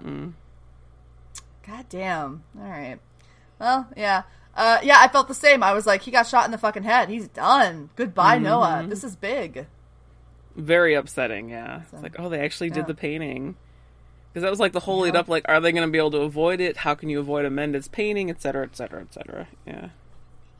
God 1.66 1.84
damn. 1.89 2.43
All 2.61 2.68
right. 2.68 2.99
Well, 3.59 3.89
yeah. 3.97 4.22
Uh, 4.55 4.78
yeah, 4.82 4.97
I 4.99 5.09
felt 5.09 5.28
the 5.28 5.34
same. 5.34 5.62
I 5.62 5.72
was 5.72 5.86
like, 5.86 6.03
he 6.03 6.11
got 6.11 6.26
shot 6.26 6.45
in 6.45 6.51
the 6.51 6.59
fucking 6.59 6.82
head. 6.82 7.09
He's 7.09 7.28
done. 7.28 7.91
Goodbye, 7.97 8.36
Mm-hmm. 8.36 8.45
Noah. 8.45 8.86
This 8.89 9.05
is 9.05 9.14
big. 9.14 9.66
Very 10.57 10.95
upsetting, 10.95 11.49
yeah. 11.51 11.82
It's 11.93 12.03
like, 12.03 12.16
oh, 12.18 12.28
they 12.28 12.41
actually 12.41 12.68
Yeah. 12.68 12.74
did 12.76 12.86
the 12.89 12.95
painting. 12.95 13.55
Because 14.32 14.42
that 14.42 14.50
was 14.50 14.60
like 14.60 14.72
the 14.72 14.80
whole 14.80 15.00
lead 15.00 15.14
Yeah. 15.14 15.20
up, 15.20 15.28
like, 15.28 15.44
are 15.48 15.60
they 15.60 15.72
going 15.72 15.86
to 15.86 15.90
be 15.90 15.98
able 15.98 16.10
to 16.12 16.18
avoid 16.20 16.60
it? 16.60 16.76
How 16.78 16.94
can 16.94 17.08
you 17.08 17.18
avoid 17.20 17.44
a 17.44 17.48
Amanda's 17.48 17.88
painting, 17.88 18.28
et 18.30 18.40
cetera, 18.42 18.64
et 18.64 18.76
cetera, 18.76 19.00
et 19.00 19.12
cetera. 19.12 19.48
Yeah. 19.66 19.88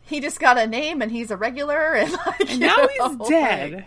He 0.03 0.21
just 0.21 0.41
got 0.41 0.57
a 0.57 0.67
name 0.67 1.03
and 1.03 1.13
he's 1.13 1.31
a 1.31 1.37
regular, 1.37 1.93
and 1.95 2.11
like, 2.27 2.51
And 2.51 2.61
now 2.61 2.77
know, 2.77 2.89
he's 2.93 3.01
like, 3.19 3.29
dead. 3.29 3.87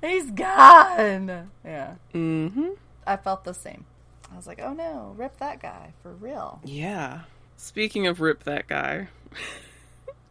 he's 0.00 0.30
gone. 0.30 1.50
Yeah. 1.64 1.94
Mm-hmm. 2.14 2.68
I 3.06 3.16
felt 3.18 3.44
the 3.44 3.52
same. 3.54 3.84
I 4.32 4.36
was 4.36 4.46
like, 4.46 4.60
oh 4.62 4.72
no, 4.72 5.14
rip 5.16 5.36
that 5.38 5.60
guy 5.60 5.92
for 6.02 6.12
real. 6.12 6.60
Yeah. 6.64 7.20
Speaking 7.58 8.06
of 8.06 8.20
Rip 8.20 8.42
That 8.44 8.66
Guy, 8.66 9.08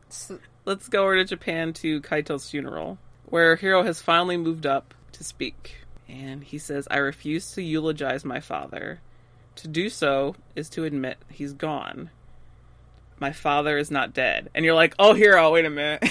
So- 0.09 0.39
let's 0.65 0.89
go 0.89 1.03
over 1.03 1.15
to 1.15 1.23
Japan 1.23 1.71
to 1.73 2.01
Kaito's 2.01 2.49
funeral, 2.49 2.97
where 3.25 3.55
Hiro 3.55 3.83
has 3.83 4.01
finally 4.01 4.37
moved 4.37 4.65
up 4.65 4.93
to 5.13 5.23
speak. 5.23 5.77
And 6.07 6.43
he 6.43 6.57
says, 6.57 6.87
I 6.91 6.97
refuse 6.97 7.51
to 7.53 7.61
eulogize 7.61 8.23
my 8.23 8.39
father. 8.39 8.99
To 9.57 9.67
do 9.67 9.89
so 9.89 10.35
is 10.55 10.69
to 10.71 10.83
admit 10.83 11.17
he's 11.29 11.53
gone. 11.53 12.09
my 13.19 13.31
father 13.31 13.77
is 13.77 13.89
not 13.89 14.13
dead. 14.13 14.49
And 14.53 14.65
you're 14.65 14.75
like, 14.75 14.93
oh, 14.99 15.13
Hiro, 15.13 15.51
wait 15.51 15.65
a 15.65 15.69
minute. 15.69 16.03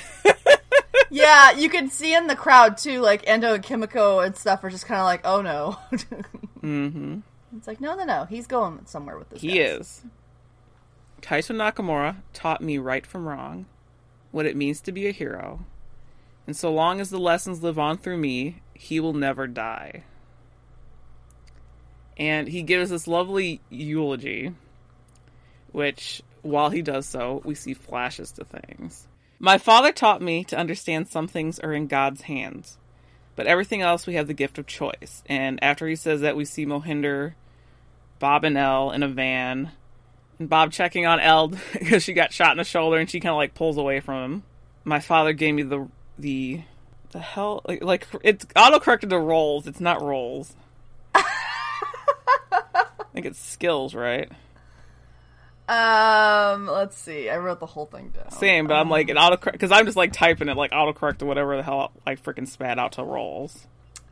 yeah, 1.11 1.53
you 1.53 1.69
can 1.69 1.89
see 1.91 2.15
in 2.15 2.27
the 2.27 2.37
crowd 2.37 2.77
too, 2.79 3.01
like 3.01 3.25
Ando 3.27 3.55
and 3.55 3.63
Kimiko 3.63 4.21
and 4.21 4.37
stuff 4.37 4.65
are 4.65 4.71
just 4.71 4.87
kind 4.87 5.01
of 5.01 5.05
like, 5.05 5.21
oh 5.25 5.43
no. 5.43 5.79
mm-hmm. 6.63 7.19
It's 7.57 7.67
like, 7.67 7.81
no, 7.81 7.95
no, 7.95 8.05
no. 8.05 8.25
He's 8.25 8.47
going 8.47 8.81
somewhere 8.87 9.19
with 9.19 9.31
this. 9.31 9.41
He 9.41 9.59
guys. 9.59 9.79
is. 9.79 10.03
Kaito 11.23 11.55
Nakamura 11.55 12.17
taught 12.33 12.61
me 12.61 12.79
right 12.79 13.07
from 13.07 13.27
wrong, 13.27 13.67
what 14.31 14.47
it 14.47 14.57
means 14.57 14.81
to 14.83 14.93
be 14.93 15.07
a 15.07 15.13
hero, 15.13 15.65
and 16.47 16.55
so 16.55 16.71
long 16.71 17.01
as 17.01 17.09
the 17.09 17.19
lessons 17.19 17.63
live 17.63 17.79
on 17.79 17.97
through 17.97 18.19
me, 18.19 18.61
he 18.75 19.01
will 19.01 19.15
never 19.15 19.47
die. 19.47 20.05
And 22.17 22.47
he 22.49 22.63
gives 22.63 22.91
this 22.91 23.09
lovely 23.09 23.61
eulogy, 23.71 24.55
which, 25.73 26.23
while 26.43 26.71
he 26.71 26.83
does 26.83 27.07
so, 27.07 27.43
we 27.45 27.55
see 27.55 27.75
flashes 27.75 28.33
to 28.33 28.45
things. 28.45 29.07
My 29.39 29.59
father 29.59 29.93
taught 29.93 30.23
me 30.23 30.45
to 30.45 30.57
understand 30.57 31.09
some 31.09 31.27
things 31.27 31.59
are 31.59 31.73
in 31.73 31.89
God's 31.89 32.23
hands, 32.23 32.79
but 33.35 33.47
everything 33.47 33.83
else 33.83 34.07
we 34.07 34.15
have 34.15 34.29
the 34.29 34.35
gift 34.35 34.59
of 34.59 34.67
choice. 34.67 35.23
And 35.27 35.63
after 35.63 35.89
he 35.89 35.97
says 35.97 36.21
that, 36.21 36.37
we 36.37 36.45
see 36.45 36.67
Mohinder, 36.67 37.35
Bob, 38.21 38.45
and 38.45 38.57
Elle 38.57 38.93
in 38.93 39.03
a 39.03 39.09
van, 39.09 39.73
and 40.39 40.49
Bob 40.49 40.73
checking 40.73 41.07
on 41.07 41.21
Elle 41.21 41.49
because 41.73 42.05
she 42.05 42.13
got 42.13 42.33
shot 42.33 42.53
in 42.53 42.59
the 42.59 42.65
shoulder, 42.65 42.99
and 42.99 43.11
she 43.11 43.21
kind 43.21 43.33
of 43.33 43.37
like 43.37 43.55
pulls 43.55 43.77
away 43.77 44.01
from 44.01 44.25
him. 44.25 44.43
My 44.85 45.01
father 45.01 45.33
gave 45.33 45.55
me 45.55 45.63
the 45.63 45.89
the 46.19 46.63
the 47.15 47.21
hell 47.21 47.63
like, 47.67 47.83
like 47.83 48.07
it's 48.23 48.45
auto 48.57 48.79
corrected 48.81 49.09
to 49.11 49.19
rolls. 49.19 49.67
It's 49.67 49.81
not 49.81 50.03
rolls. 50.03 50.55
I 51.15 51.23
think 53.15 53.25
it's 53.25 53.39
skills, 53.41 53.95
right? 53.95 54.31
Um, 55.67 56.67
let's 56.67 56.99
see. 56.99 57.31
I 57.31 57.39
wrote 57.39 57.61
the 57.61 57.67
whole 57.67 57.87
thing 57.87 58.11
down. 58.11 58.31
Same, 58.33 58.67
but 58.67 58.75
I'm 58.75 58.91
like 58.91 59.09
it 59.09 59.17
autocorrect 59.17 59.53
because 59.53 59.73
I'm 59.73 59.87
just 59.87 59.97
like 59.97 60.13
typing 60.13 60.49
it 60.49 60.57
like 60.57 60.73
autocorrect 60.73 61.23
or 61.23 61.27
whatever 61.27 61.57
the 61.57 61.63
hell 61.63 61.93
I 62.07 62.17
freaking 62.17 62.47
spat 62.49 62.79
out 62.79 62.93
to 62.93 63.05
rolls. 63.05 63.67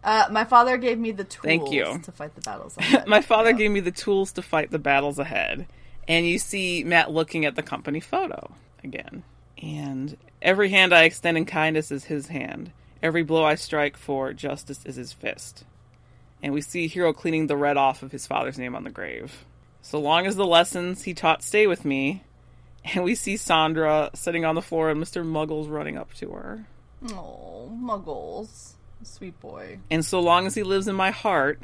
Uh, 0.04 0.26
my 0.30 0.44
father 0.44 0.76
gave 0.78 0.98
me 0.98 1.10
the 1.12 1.24
tools 1.24 1.44
Thank 1.44 1.70
you. 1.72 2.00
to 2.04 2.12
fight 2.12 2.34
the 2.34 2.40
battles. 2.40 2.76
Ahead. 2.78 3.06
My 3.06 3.20
father 3.20 3.50
Yeah. 3.50 3.56
gave 3.56 3.70
me 3.72 3.80
the 3.80 3.90
tools 3.90 4.32
to 4.32 4.42
fight 4.42 4.70
the 4.70 4.78
battles 4.78 5.18
ahead. 5.18 5.66
And 6.08 6.26
you 6.26 6.38
see 6.38 6.82
Matt 6.84 7.10
looking 7.12 7.44
at 7.44 7.54
the 7.54 7.62
company 7.62 8.00
photo 8.00 8.52
again. 8.82 9.22
And 9.62 10.16
every 10.40 10.70
hand 10.70 10.92
I 10.94 11.04
extend 11.04 11.36
in 11.36 11.44
kindness 11.44 11.92
is 11.92 12.04
his 12.04 12.28
hand. 12.28 12.72
Every 13.02 13.22
blow 13.22 13.44
I 13.44 13.56
strike 13.56 13.96
for 13.96 14.32
justice 14.32 14.84
is 14.84 14.96
his 14.96 15.12
fist. 15.12 15.64
And 16.42 16.52
we 16.52 16.60
see 16.60 16.86
Hiro 16.86 17.12
cleaning 17.12 17.46
the 17.46 17.56
red 17.56 17.76
off 17.76 18.02
of 18.02 18.12
his 18.12 18.26
father's 18.26 18.58
name 18.58 18.74
on 18.74 18.84
the 18.84 18.90
grave. 18.90 19.44
So 19.80 19.98
long 19.98 20.26
as 20.26 20.36
the 20.36 20.46
lessons 20.46 21.02
he 21.02 21.14
taught 21.14 21.42
stay 21.42 21.66
with 21.66 21.84
me. 21.84 22.22
And 22.94 23.04
we 23.04 23.14
see 23.14 23.36
Sandra 23.36 24.10
sitting 24.14 24.44
on 24.44 24.54
the 24.54 24.62
floor 24.62 24.90
and 24.90 25.02
Mr. 25.02 25.24
Muggles 25.24 25.70
running 25.70 25.96
up 25.96 26.12
to 26.14 26.30
her. 26.30 26.66
Oh, 27.10 27.70
muggles, 27.72 28.74
sweet 29.02 29.38
boy. 29.40 29.78
And 29.90 30.04
so 30.04 30.20
long 30.20 30.46
as 30.46 30.54
he 30.54 30.62
lives 30.62 30.88
in 30.88 30.94
my 30.94 31.10
heart, 31.10 31.60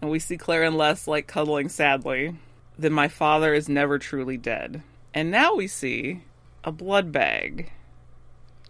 and 0.00 0.10
we 0.10 0.18
see 0.18 0.36
Claire 0.36 0.64
and 0.64 0.76
Les 0.76 1.06
like 1.06 1.26
cuddling 1.26 1.68
sadly, 1.68 2.36
then 2.78 2.92
my 2.92 3.08
father 3.08 3.54
is 3.54 3.68
never 3.68 3.98
truly 3.98 4.36
dead. 4.36 4.82
And 5.14 5.30
now 5.30 5.54
we 5.54 5.68
see 5.68 6.22
a 6.64 6.72
blood 6.72 7.12
bag 7.12 7.72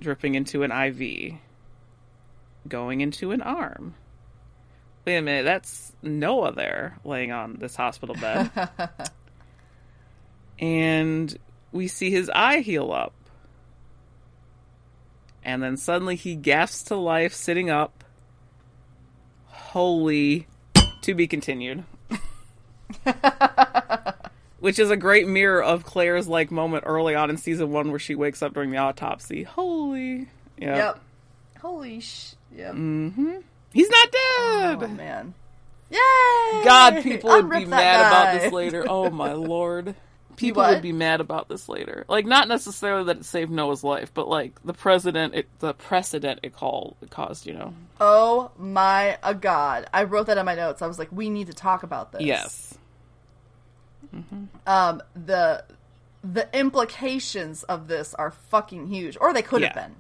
dripping 0.01 0.35
into 0.35 0.63
an 0.65 0.73
IV, 0.73 1.35
going 2.69 3.01
into 3.01 3.33
an 3.33 3.43
arm. 3.43 3.95
Wait 5.05 5.17
a 5.17 5.23
minute, 5.23 5.45
that's 5.45 5.93
Noah 6.03 6.53
there 6.53 6.99
laying 7.05 7.33
on 7.33 7.57
this 7.59 7.75
hospital 7.75 8.15
bed. 8.15 8.51
and 10.59 11.37
we 11.73 11.89
see 11.89 12.11
his 12.11 12.31
eye 12.31 12.61
heal 12.61 12.93
up. 12.93 13.15
And 15.45 15.61
then 15.63 15.77
suddenly 15.77 16.15
he 16.15 16.37
gasps 16.37 16.85
to 16.85 16.97
life 16.97 17.35
sitting 17.35 17.69
up. 17.69 18.05
Holy. 19.47 20.47
To 21.03 21.15
be 21.15 21.27
continued. 21.27 21.83
Which 24.61 24.79
is 24.79 24.91
a 24.91 24.97
great 24.97 25.27
mirror 25.27 25.61
of 25.61 25.85
Claire's 25.85 26.29
like 26.29 26.53
moment 26.53 26.85
early 26.87 27.17
on 27.17 27.29
in 27.31 27.37
season 27.37 27.73
one 27.73 27.91
where 27.91 27.99
she 27.99 28.15
wakes 28.15 28.41
up 28.41 28.55
during 28.55 28.71
the 28.71 28.77
autopsy. 28.77 29.43
Holy. 29.43 30.29
Yeah. 30.57 30.77
Yep. 30.77 31.01
Holy 31.61 31.99
sh. 32.01 32.35
Yep. 32.57 32.75
Mm-hmm. 32.75 33.35
He's 33.73 33.89
not 33.89 34.13
dead. 34.13 34.83
Oh 34.83 34.89
man. 34.89 35.35
Yay! 35.91 36.65
God, 36.65 37.03
people 37.03 37.31
would 37.31 37.51
be 37.51 37.65
mad 37.67 38.01
about 38.01 38.41
this 38.41 38.53
later. 38.53 38.85
Oh 38.89 39.11
my 39.11 39.33
lord. 39.35 39.95
People 40.37 40.63
would 40.63 40.81
be 40.83 40.93
mad 40.93 41.21
about 41.21 41.49
this 41.49 41.69
later. 41.69 42.07
Like 42.09 42.25
not 42.25 42.49
necessarily 42.49 43.05
that 43.05 43.19
it 43.19 43.25
saved 43.27 43.51
Noah's 43.51 43.85
life, 43.85 44.13
but 44.15 44.29
like 44.29 44.61
the 44.65 44.73
president, 44.73 45.35
it, 45.35 45.49
the 45.59 45.75
precedent 45.75 46.41
it 46.43 46.55
called 46.55 46.97
it 47.03 47.11
caused. 47.11 47.47
You 47.47 47.53
know. 47.53 47.75
Oh 48.01 48.51
my 48.59 49.19
uh, 49.23 49.35
god! 49.35 49.87
I 49.93 50.05
wrote 50.05 50.27
that 50.27 50.39
in 50.39 50.47
my 50.47 50.55
notes. 50.55 50.81
I 50.83 50.87
was 50.87 50.99
like, 50.99 51.09
we 51.13 51.29
need 51.29 51.49
to 51.49 51.53
talk 51.53 51.83
about 51.83 52.13
this. 52.13 52.23
Yes. 52.23 52.79
Um. 54.67 55.03
The 55.15 55.65
the 56.25 56.49
implications 56.59 57.63
of 57.65 57.89
this 57.89 58.15
are 58.15 58.31
fucking 58.31 58.87
huge, 58.87 59.17
or 59.21 59.33
they 59.35 59.43
could 59.43 59.63
have 59.63 59.73
Yeah. 59.77 59.87
been. 59.89 59.97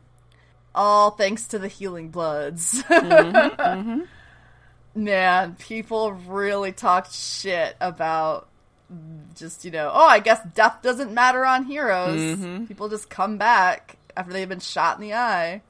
All 0.74 1.10
thanks 1.10 1.46
to 1.48 1.58
the 1.58 1.68
healing 1.68 2.08
bloods. 2.10 2.82
Mm-hmm, 2.92 4.02
Man, 4.94 5.54
people 5.56 6.12
really 6.12 6.72
talked 6.72 7.14
shit 7.14 7.76
about 7.80 8.48
just 9.34 9.64
you 9.64 9.70
know. 9.70 9.90
Oh, 9.92 10.06
I 10.06 10.18
guess 10.18 10.40
death 10.54 10.82
doesn't 10.82 11.12
matter 11.12 11.46
on 11.46 11.64
heroes. 11.64 12.20
Mm-hmm. 12.20 12.66
People 12.66 12.88
just 12.90 13.08
come 13.08 13.38
back 13.38 13.96
after 14.16 14.32
they've 14.32 14.48
been 14.48 14.60
shot 14.60 14.96
in 14.96 15.02
the 15.02 15.14
eye. 15.14 15.62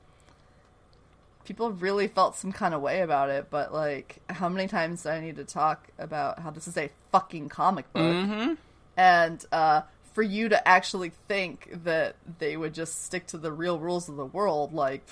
People 1.44 1.70
really 1.70 2.08
felt 2.08 2.36
some 2.36 2.50
kind 2.52 2.74
of 2.74 2.80
way 2.80 3.00
about 3.00 3.30
it, 3.30 3.46
but 3.50 3.72
like, 3.72 4.18
how 4.28 4.48
many 4.48 4.66
times 4.68 5.02
do 5.04 5.10
I 5.10 5.20
need 5.20 5.36
to 5.36 5.44
talk 5.44 5.88
about 5.98 6.38
how 6.40 6.50
this 6.50 6.66
is 6.66 6.76
a 6.76 6.90
fucking 7.12 7.48
comic 7.48 7.92
book? 7.92 8.02
Mm-hmm. 8.02 8.54
and 8.96 9.44
uh, 9.52 9.82
for 10.12 10.22
you 10.22 10.48
to 10.50 10.68
actually 10.68 11.10
think 11.28 11.70
that 11.84 12.16
they 12.38 12.56
would 12.56 12.74
just 12.74 13.04
stick 13.04 13.26
to 13.28 13.38
the 13.38 13.52
real 13.52 13.78
rules 13.78 14.08
of 14.08 14.16
the 14.16 14.26
world, 14.26 14.72
like, 14.74 15.02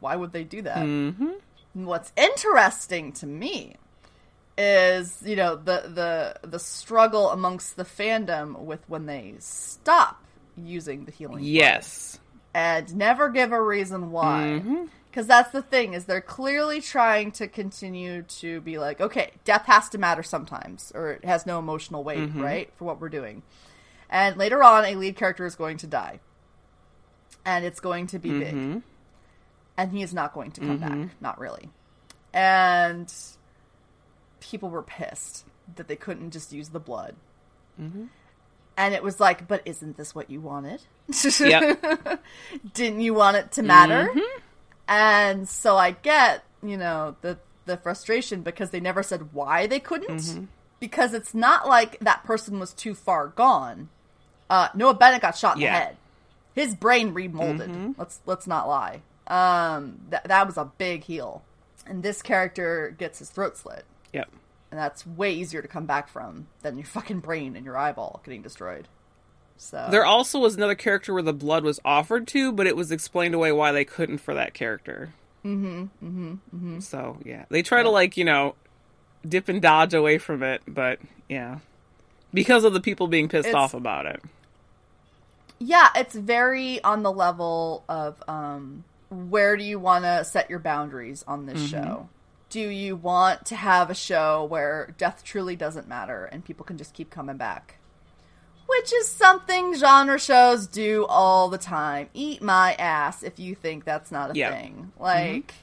why 0.00 0.16
would 0.16 0.32
they 0.32 0.44
do 0.44 0.62
that? 0.62 0.78
Mm-hmm. 0.78 1.84
What's 1.84 2.12
interesting 2.16 3.12
to 3.14 3.26
me 3.26 3.76
is, 4.56 5.22
you 5.24 5.36
know, 5.36 5.54
the 5.56 6.34
the 6.42 6.48
the 6.48 6.58
struggle 6.58 7.30
amongst 7.30 7.76
the 7.76 7.84
fandom 7.84 8.58
with 8.60 8.80
when 8.88 9.06
they 9.06 9.34
stop 9.38 10.24
using 10.56 11.04
the 11.04 11.12
healing, 11.12 11.44
Yes. 11.44 12.18
and 12.54 12.96
never 12.96 13.28
give 13.28 13.52
a 13.52 13.62
reason 13.62 14.10
why. 14.10 14.60
Mm-hmm. 14.60 14.84
Because 15.10 15.26
that's 15.26 15.50
the 15.52 15.62
thing 15.62 15.94
is 15.94 16.04
they're 16.04 16.20
clearly 16.20 16.80
trying 16.80 17.32
to 17.32 17.48
continue 17.48 18.22
to 18.22 18.60
be 18.60 18.78
like, 18.78 19.00
okay, 19.00 19.30
death 19.44 19.64
has 19.66 19.88
to 19.90 19.98
matter 19.98 20.22
sometimes, 20.22 20.92
or 20.94 21.12
it 21.12 21.24
has 21.24 21.46
no 21.46 21.58
emotional 21.58 22.04
weight, 22.04 22.18
Mm-hmm. 22.18 22.42
right, 22.42 22.70
for 22.76 22.84
what 22.84 23.00
we're 23.00 23.08
doing. 23.08 23.42
And 24.10 24.36
later 24.36 24.62
on, 24.62 24.84
a 24.84 24.94
lead 24.94 25.16
character 25.16 25.44
is 25.44 25.54
going 25.54 25.76
to 25.78 25.86
die, 25.86 26.20
and 27.44 27.64
it's 27.64 27.80
going 27.80 28.06
to 28.08 28.18
be 28.18 28.30
big, 28.30 28.54
Mm-hmm. 28.54 28.78
and 29.76 29.92
he 29.92 30.02
is 30.02 30.14
not 30.14 30.32
going 30.32 30.50
to 30.52 30.60
come 30.60 30.78
back, 30.78 31.10
not 31.20 31.38
really. 31.38 31.68
And 32.32 33.12
people 34.40 34.70
were 34.70 34.82
pissed 34.82 35.44
that 35.76 35.88
they 35.88 35.96
couldn't 35.96 36.30
just 36.30 36.52
use 36.52 36.70
the 36.70 36.80
blood. 36.80 37.16
Mm-hmm. 37.80 38.04
And 38.76 38.94
it 38.94 39.02
was 39.02 39.18
like, 39.20 39.48
but 39.48 39.62
isn't 39.64 39.96
this 39.96 40.14
what 40.14 40.30
you 40.30 40.40
wanted? 40.40 40.80
Yep. 41.40 42.22
Didn't 42.74 43.00
you 43.00 43.12
want 43.14 43.36
it 43.36 43.52
to 43.52 43.62
matter? 43.62 44.08
Mm-hmm. 44.08 44.40
And 44.88 45.48
so 45.48 45.76
I 45.76 45.90
get, 45.90 46.44
you 46.62 46.76
know, 46.76 47.16
the 47.20 47.38
the 47.66 47.76
frustration 47.76 48.40
because 48.42 48.70
they 48.70 48.80
never 48.80 49.02
said 49.02 49.32
why 49.34 49.66
they 49.66 49.80
couldn't. 49.80 50.16
Mm-hmm. 50.20 50.44
Because 50.80 51.12
it's 51.12 51.34
not 51.34 51.66
like 51.68 51.98
that 52.00 52.24
person 52.24 52.58
was 52.60 52.72
too 52.72 52.94
far 52.94 53.28
gone. 53.28 53.88
Uh, 54.50 54.68
Noah 54.74 54.94
Bennet 54.94 55.20
got 55.22 55.36
shot 55.36 55.56
in 55.56 55.62
Yeah. 55.62 55.72
the 55.78 55.84
head. 55.84 55.96
His 56.54 56.74
brain 56.74 57.12
remolded. 57.14 57.68
Mm-hmm. 57.68 57.92
Let's 57.98 58.20
let's 58.26 58.46
not 58.46 58.66
lie. 58.68 59.02
Um, 59.26 60.00
that 60.10 60.24
that 60.24 60.46
was 60.46 60.56
a 60.56 60.64
big 60.78 61.04
heal, 61.04 61.42
and 61.86 62.02
this 62.02 62.22
character 62.22 62.94
gets 62.98 63.18
his 63.18 63.28
throat 63.30 63.56
slit, 63.58 63.84
Yep. 64.12 64.28
and 64.70 64.80
that's 64.80 65.06
way 65.06 65.32
easier 65.34 65.60
to 65.62 65.68
come 65.68 65.84
back 65.86 66.08
from 66.08 66.46
than 66.62 66.76
your 66.78 66.86
fucking 66.86 67.20
brain 67.20 67.54
and 67.54 67.64
your 67.64 67.76
eyeball 67.76 68.20
getting 68.24 68.42
destroyed. 68.42 68.88
So 69.58 69.88
There 69.90 70.04
also 70.06 70.38
was 70.38 70.54
another 70.56 70.74
character 70.76 71.12
where 71.12 71.22
the 71.22 71.32
blood 71.32 71.62
was 71.64 71.78
offered 71.84 72.26
to, 72.28 72.52
but 72.52 72.66
it 72.66 72.76
was 72.76 72.90
explained 72.90 73.34
away 73.34 73.50
why 73.52 73.72
they 73.72 73.84
couldn't 73.84 74.18
for 74.18 74.32
that 74.34 74.54
character. 74.54 75.12
Mm-hmm. 75.44 75.82
Mm-hmm. 76.04 76.32
mm-hmm. 76.32 76.80
So 76.80 77.18
yeah, 77.24 77.44
they 77.50 77.62
try 77.62 77.82
to 77.82 77.90
like 77.90 78.16
you 78.16 78.24
know 78.24 78.54
dip 79.28 79.48
and 79.48 79.60
dodge 79.60 79.94
away 79.94 80.16
from 80.18 80.42
it, 80.42 80.62
but 80.66 80.98
yeah, 81.28 81.58
because 82.32 82.64
of 82.64 82.72
the 82.72 82.80
people 82.80 83.06
being 83.08 83.28
pissed 83.28 83.48
It's- 83.48 83.62
off 83.62 83.74
about 83.74 84.06
it. 84.06 84.22
Yeah, 85.58 85.88
it's 85.96 86.14
very 86.14 86.82
on 86.84 87.02
the 87.02 87.12
level 87.12 87.84
of 87.88 88.22
um, 88.28 88.84
where 89.10 89.56
do 89.56 89.64
you 89.64 89.78
want 89.78 90.04
to 90.04 90.24
set 90.24 90.48
your 90.50 90.60
boundaries 90.60 91.24
on 91.26 91.46
this 91.46 91.58
mm-hmm. 91.58 91.66
show? 91.66 92.08
Do 92.50 92.60
you 92.60 92.96
want 92.96 93.46
to 93.46 93.56
have 93.56 93.90
a 93.90 93.94
show 93.94 94.44
where 94.44 94.94
death 94.96 95.22
truly 95.24 95.56
doesn't 95.56 95.88
matter 95.88 96.24
and 96.24 96.44
people 96.44 96.64
can 96.64 96.78
just 96.78 96.94
keep 96.94 97.10
coming 97.10 97.36
back? 97.36 97.78
which 98.68 98.92
is 98.92 99.08
something 99.08 99.74
genre 99.74 100.18
shows 100.18 100.66
do 100.66 101.06
all 101.06 101.48
the 101.48 101.58
time. 101.58 102.08
Eat 102.12 102.42
my 102.42 102.74
ass 102.74 103.22
if 103.22 103.38
you 103.38 103.54
think 103.54 103.84
that's 103.84 104.12
not 104.12 104.30
a 104.30 104.34
Yeah. 104.34 104.52
thing. 104.52 104.92
Mm-hmm. 104.92 105.02
Like, 105.02 105.54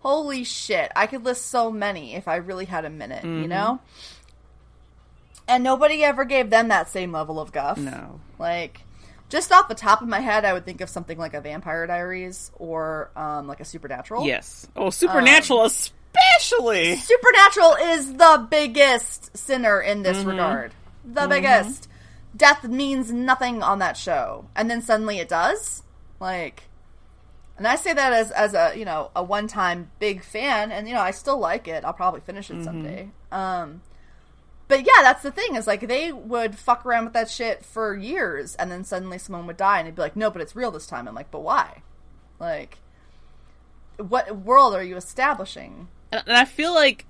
holy 0.00 0.42
shit. 0.42 0.90
I 0.96 1.06
could 1.06 1.24
list 1.24 1.46
so 1.46 1.70
many 1.70 2.14
if 2.14 2.26
I 2.26 2.36
really 2.36 2.64
had 2.64 2.84
a 2.84 2.90
minute, 2.90 3.22
you 3.22 3.30
mm-hmm. 3.30 3.48
know? 3.48 3.80
And 5.46 5.62
nobody 5.62 6.02
ever 6.02 6.24
gave 6.24 6.50
them 6.50 6.68
that 6.68 6.90
same 6.90 7.12
level 7.12 7.38
of 7.38 7.52
guff. 7.52 7.78
No. 7.78 8.20
Like, 8.40 8.80
just 9.28 9.52
off 9.52 9.68
the 9.68 9.74
top 9.74 10.02
of 10.02 10.08
my 10.08 10.20
head, 10.20 10.44
I 10.44 10.52
would 10.52 10.64
think 10.64 10.80
of 10.80 10.88
something 10.88 11.18
like 11.18 11.34
a 11.34 11.40
Vampire 11.40 11.86
Diaries 11.86 12.50
or 12.56 13.10
um, 13.16 13.46
like 13.46 13.60
a 13.60 13.64
Supernatural. 13.64 14.26
Yes. 14.26 14.66
Oh, 14.74 14.90
Supernatural 14.90 15.64
especially. 15.64 16.96
Supernatural 16.96 17.74
is 17.74 18.14
the 18.14 18.46
biggest 18.50 19.36
sinner 19.36 19.80
in 19.80 20.02
this 20.02 20.18
regard. 20.24 20.72
The 21.04 21.26
biggest. 21.26 21.88
Death 22.36 22.64
means 22.64 23.10
nothing 23.10 23.62
on 23.62 23.80
that 23.80 23.96
show. 23.96 24.46
And 24.54 24.70
then 24.70 24.82
suddenly 24.82 25.18
it 25.18 25.28
does. 25.28 25.82
Like 26.20 26.64
and 27.58 27.66
I 27.66 27.76
say 27.76 27.92
that 27.92 28.12
as 28.12 28.30
as 28.30 28.54
a, 28.54 28.72
you 28.76 28.84
know, 28.84 29.10
a 29.16 29.22
one-time 29.22 29.90
big 29.98 30.22
fan 30.22 30.70
and 30.70 30.86
you 30.86 30.94
know, 30.94 31.00
I 31.00 31.10
still 31.10 31.38
like 31.38 31.66
it. 31.66 31.84
I'll 31.84 31.92
probably 31.92 32.20
finish 32.20 32.50
it 32.50 32.62
someday. 32.64 33.10
Um 33.32 33.82
but 34.68 34.80
yeah, 34.80 35.02
that's 35.02 35.22
the 35.22 35.30
thing 35.30 35.56
is 35.56 35.66
like 35.66 35.86
they 35.88 36.12
would 36.12 36.56
fuck 36.56 36.84
around 36.86 37.04
with 37.04 37.14
that 37.14 37.30
shit 37.30 37.64
for 37.64 37.96
years 37.96 38.54
and 38.54 38.70
then 38.70 38.84
suddenly 38.84 39.18
someone 39.18 39.46
would 39.46 39.56
die 39.56 39.78
and 39.78 39.88
it'd 39.88 39.96
be 39.96 40.02
like, 40.02 40.14
"No, 40.16 40.30
but 40.30 40.40
it's 40.42 40.54
real 40.54 40.70
this 40.70 40.86
time." 40.86 41.08
I'm 41.08 41.14
like, 41.14 41.30
"But 41.30 41.40
why?" 41.40 41.82
Like 42.38 42.78
what 43.96 44.36
world 44.36 44.74
are 44.74 44.82
you 44.82 44.96
establishing? 44.96 45.88
And 46.12 46.22
and 46.26 46.36
I 46.36 46.44
feel 46.44 46.72
like 46.74 47.04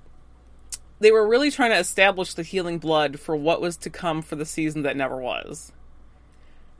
they 1.00 1.12
were 1.12 1.26
really 1.28 1.50
trying 1.50 1.70
to 1.70 1.78
establish 1.78 2.34
the 2.34 2.42
healing 2.42 2.78
blood 2.78 3.20
for 3.20 3.36
what 3.36 3.60
was 3.60 3.76
to 3.78 3.90
come 3.90 4.22
for 4.22 4.36
the 4.36 4.44
season 4.46 4.82
that 4.82 4.96
never 4.96 5.16
was. 5.16 5.70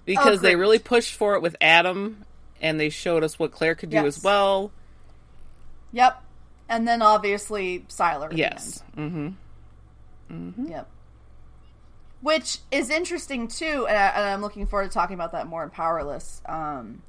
Because 0.04 0.40
they 0.40 0.56
really 0.56 0.78
pushed 0.78 1.14
for 1.14 1.34
it 1.34 1.42
with 1.42 1.54
Adam 1.60 2.24
and 2.60 2.80
they 2.80 2.88
showed 2.88 3.22
us 3.22 3.38
what 3.38 3.52
Claire 3.52 3.74
could 3.74 3.90
do 3.90 3.96
Yes. 3.96 4.16
as 4.18 4.24
well. 4.24 4.72
Yep. 5.92 6.22
And 6.68 6.88
then 6.88 7.02
obviously 7.02 7.84
Sylar. 7.88 8.24
at 8.24 8.30
the 8.30 8.36
Yes. 8.38 8.82
Mhm. 10.30 10.70
Yep. 10.70 10.88
Which 12.20 12.58
is 12.72 12.90
interesting 12.90 13.46
too, 13.48 13.86
and, 13.88 13.96
I, 13.96 14.06
and 14.08 14.24
I'm 14.24 14.40
looking 14.40 14.66
forward 14.66 14.86
to 14.90 14.94
talking 14.94 15.14
about 15.14 15.32
that 15.32 15.46
more 15.46 15.62
in 15.62 15.70
Powerless. 15.70 16.42
Um, 16.46 17.02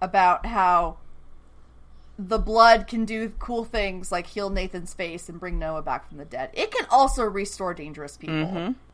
about 0.00 0.44
how 0.44 0.98
the 2.18 2.38
blood 2.38 2.86
can 2.86 3.04
do 3.04 3.28
cool 3.38 3.64
things 3.64 4.12
like 4.12 4.26
heal 4.26 4.50
Nathan's 4.50 4.92
face 4.94 5.28
and 5.28 5.40
bring 5.40 5.58
Noah 5.58 5.82
back 5.82 6.08
from 6.08 6.18
the 6.18 6.24
dead. 6.24 6.50
It 6.52 6.70
can 6.70 6.86
also 6.90 7.24
restore 7.24 7.74
dangerous 7.74 8.16
people. 8.16 8.34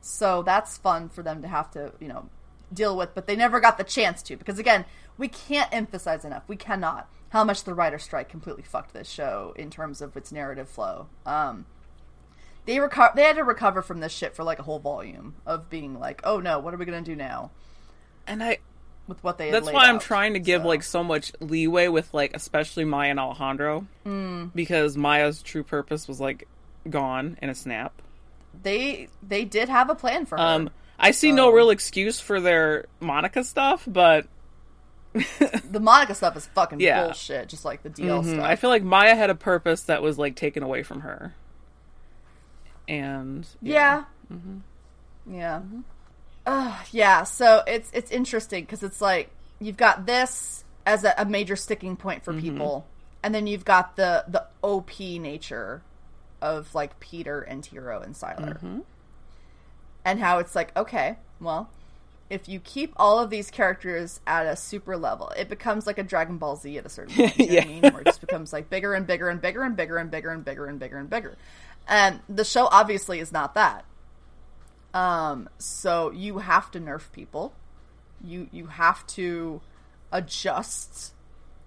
So 0.00 0.42
that's 0.42 0.78
fun 0.78 1.08
for 1.10 1.22
them 1.22 1.42
to 1.42 1.48
have 1.48 1.70
to, 1.72 1.92
you 2.00 2.08
know, 2.08 2.28
deal 2.72 2.96
with, 2.96 3.14
but 3.14 3.26
they 3.26 3.36
never 3.36 3.60
got 3.60 3.76
the 3.78 3.84
chance 3.84 4.22
to 4.24 4.36
because 4.36 4.58
again, 4.58 4.84
we 5.18 5.28
can't 5.28 5.68
emphasize 5.72 6.24
enough. 6.24 6.44
We 6.48 6.56
cannot 6.56 7.08
how 7.30 7.44
much 7.44 7.64
the 7.64 7.74
writer 7.74 7.98
strike 7.98 8.28
completely 8.28 8.62
fucked 8.62 8.92
this 8.92 9.08
show 9.08 9.52
in 9.56 9.70
terms 9.70 10.00
of 10.00 10.16
its 10.16 10.32
narrative 10.32 10.68
flow. 10.68 11.08
Um 11.26 11.66
they 12.66 12.76
reco- 12.76 13.14
they 13.14 13.22
had 13.22 13.36
to 13.36 13.44
recover 13.44 13.82
from 13.82 14.00
this 14.00 14.12
shit 14.12 14.34
for 14.36 14.44
like 14.44 14.58
a 14.58 14.62
whole 14.62 14.78
volume 14.78 15.34
of 15.46 15.68
being 15.70 15.98
like, 15.98 16.20
"Oh 16.24 16.40
no, 16.40 16.58
what 16.58 16.74
are 16.74 16.76
we 16.76 16.84
going 16.84 17.02
to 17.02 17.10
do 17.10 17.16
now?" 17.16 17.50
And 18.26 18.42
I 18.42 18.58
with 19.08 19.22
what 19.24 19.38
they 19.38 19.46
had 19.46 19.54
that's 19.64 19.72
why 19.72 19.86
I'm 19.86 19.96
out. 19.96 20.02
trying 20.02 20.34
to 20.34 20.38
give 20.40 20.62
So- 20.62 20.68
like 20.68 20.82
so 20.82 21.02
much 21.02 21.32
leeway 21.40 21.88
with 21.88 22.12
like 22.14 22.32
especially 22.34 22.84
Maya 22.84 23.10
and 23.10 23.18
Alejandro 23.20 23.86
because 24.54 24.96
Maya's 24.96 25.42
true 25.42 25.64
purpose 25.64 26.06
was 26.06 26.20
like 26.20 26.46
gone 26.88 27.36
in 27.42 27.48
a 27.50 27.54
snap. 27.54 28.00
they 28.62 29.08
they 29.22 29.44
did 29.44 29.68
have 29.68 29.90
a 29.90 29.94
plan 29.94 30.26
for 30.26 30.38
her. 30.38 30.44
Um, 30.44 30.70
I 30.98 31.10
see 31.12 31.32
no 31.32 31.50
real 31.50 31.70
excuse 31.70 32.20
for 32.20 32.40
their 32.40 32.84
Monica 33.00 33.42
stuff, 33.42 33.84
but 33.86 34.26
the 35.12 35.80
Monica 35.80 36.14
stuff 36.14 36.36
is 36.36 36.46
fucking 36.46 36.78
Yeah. 36.80 37.04
bullshit, 37.04 37.48
just 37.48 37.64
like 37.64 37.82
the 37.82 37.90
DL 37.90 38.22
mhm, 38.22 38.32
stuff. 38.34 38.44
I 38.44 38.54
feel 38.56 38.70
like 38.70 38.82
Maya 38.82 39.14
had 39.16 39.30
a 39.30 39.34
purpose 39.34 39.82
that 39.84 40.02
was 40.02 40.18
like 40.18 40.36
taken 40.36 40.62
away 40.62 40.82
from 40.82 41.00
her. 41.00 41.34
And 42.90 43.46
yeah, 43.62 44.04
mm-hmm. 44.30 44.58
yeah, 45.32 45.62
Ugh, 46.46 46.86
yeah. 46.90 47.22
So 47.24 47.62
it's 47.66 47.90
it's 47.92 48.10
interesting 48.10 48.64
because 48.64 48.82
it's 48.82 49.00
like 49.00 49.30
you've 49.60 49.76
got 49.76 50.06
this 50.06 50.64
as 50.86 51.04
a, 51.04 51.14
a 51.18 51.24
major 51.24 51.54
sticking 51.54 51.96
point 51.96 52.24
for 52.24 52.32
mm-hmm. 52.32 52.40
people, 52.40 52.86
and 53.22 53.34
then 53.34 53.46
you've 53.46 53.64
got 53.64 53.96
the 53.96 54.24
the 54.26 54.46
OP 54.62 54.98
nature 54.98 55.82
of 56.40 56.74
like 56.74 56.98
Peter 57.00 57.40
and 57.40 57.64
Hiro 57.64 58.00
and 58.00 58.14
Sylar, 58.14 58.56
mm-hmm. 58.56 58.80
and 60.04 60.20
how 60.20 60.38
it's 60.38 60.54
like 60.54 60.76
okay, 60.76 61.16
well. 61.40 61.70
If 62.28 62.48
you 62.48 62.60
keep 62.60 62.92
all 62.96 63.18
of 63.18 63.28
these 63.28 63.50
characters 63.50 64.20
at 64.24 64.46
a 64.46 64.54
super 64.54 64.96
level, 64.96 65.30
it 65.36 65.48
becomes 65.48 65.84
like 65.84 65.98
a 65.98 66.04
Dragon 66.04 66.38
Ball 66.38 66.54
Z 66.54 66.78
at 66.78 66.86
a 66.86 66.88
certain 66.88 67.12
point. 67.16 67.36
You 67.36 67.46
know 67.46 67.54
what 67.56 67.64
I 67.64 67.66
mean? 67.66 67.82
Where 67.92 68.02
it 68.02 68.04
just 68.04 68.20
becomes 68.20 68.52
like 68.52 68.70
bigger 68.70 68.94
and 68.94 69.04
bigger 69.04 69.28
and 69.28 69.40
bigger 69.40 69.64
and 69.64 69.76
bigger 69.76 69.98
and 69.98 70.12
bigger 70.12 70.30
and 70.30 70.44
bigger 70.44 70.66
and 70.66 70.78
bigger 70.78 70.96
and 70.96 71.10
bigger. 71.10 71.30
And 71.30 71.38
the 72.28 72.44
show 72.44 72.68
obviously 72.70 73.18
is 73.18 73.32
not 73.32 73.54
that. 73.54 73.84
Um, 74.94 75.48
so 75.58 76.10
you 76.10 76.38
have 76.38 76.70
to 76.72 76.80
nerf 76.80 77.12
people. 77.12 77.52
You 78.22 78.48
you 78.52 78.66
have 78.66 79.06
to 79.08 79.60
adjust 80.12 81.14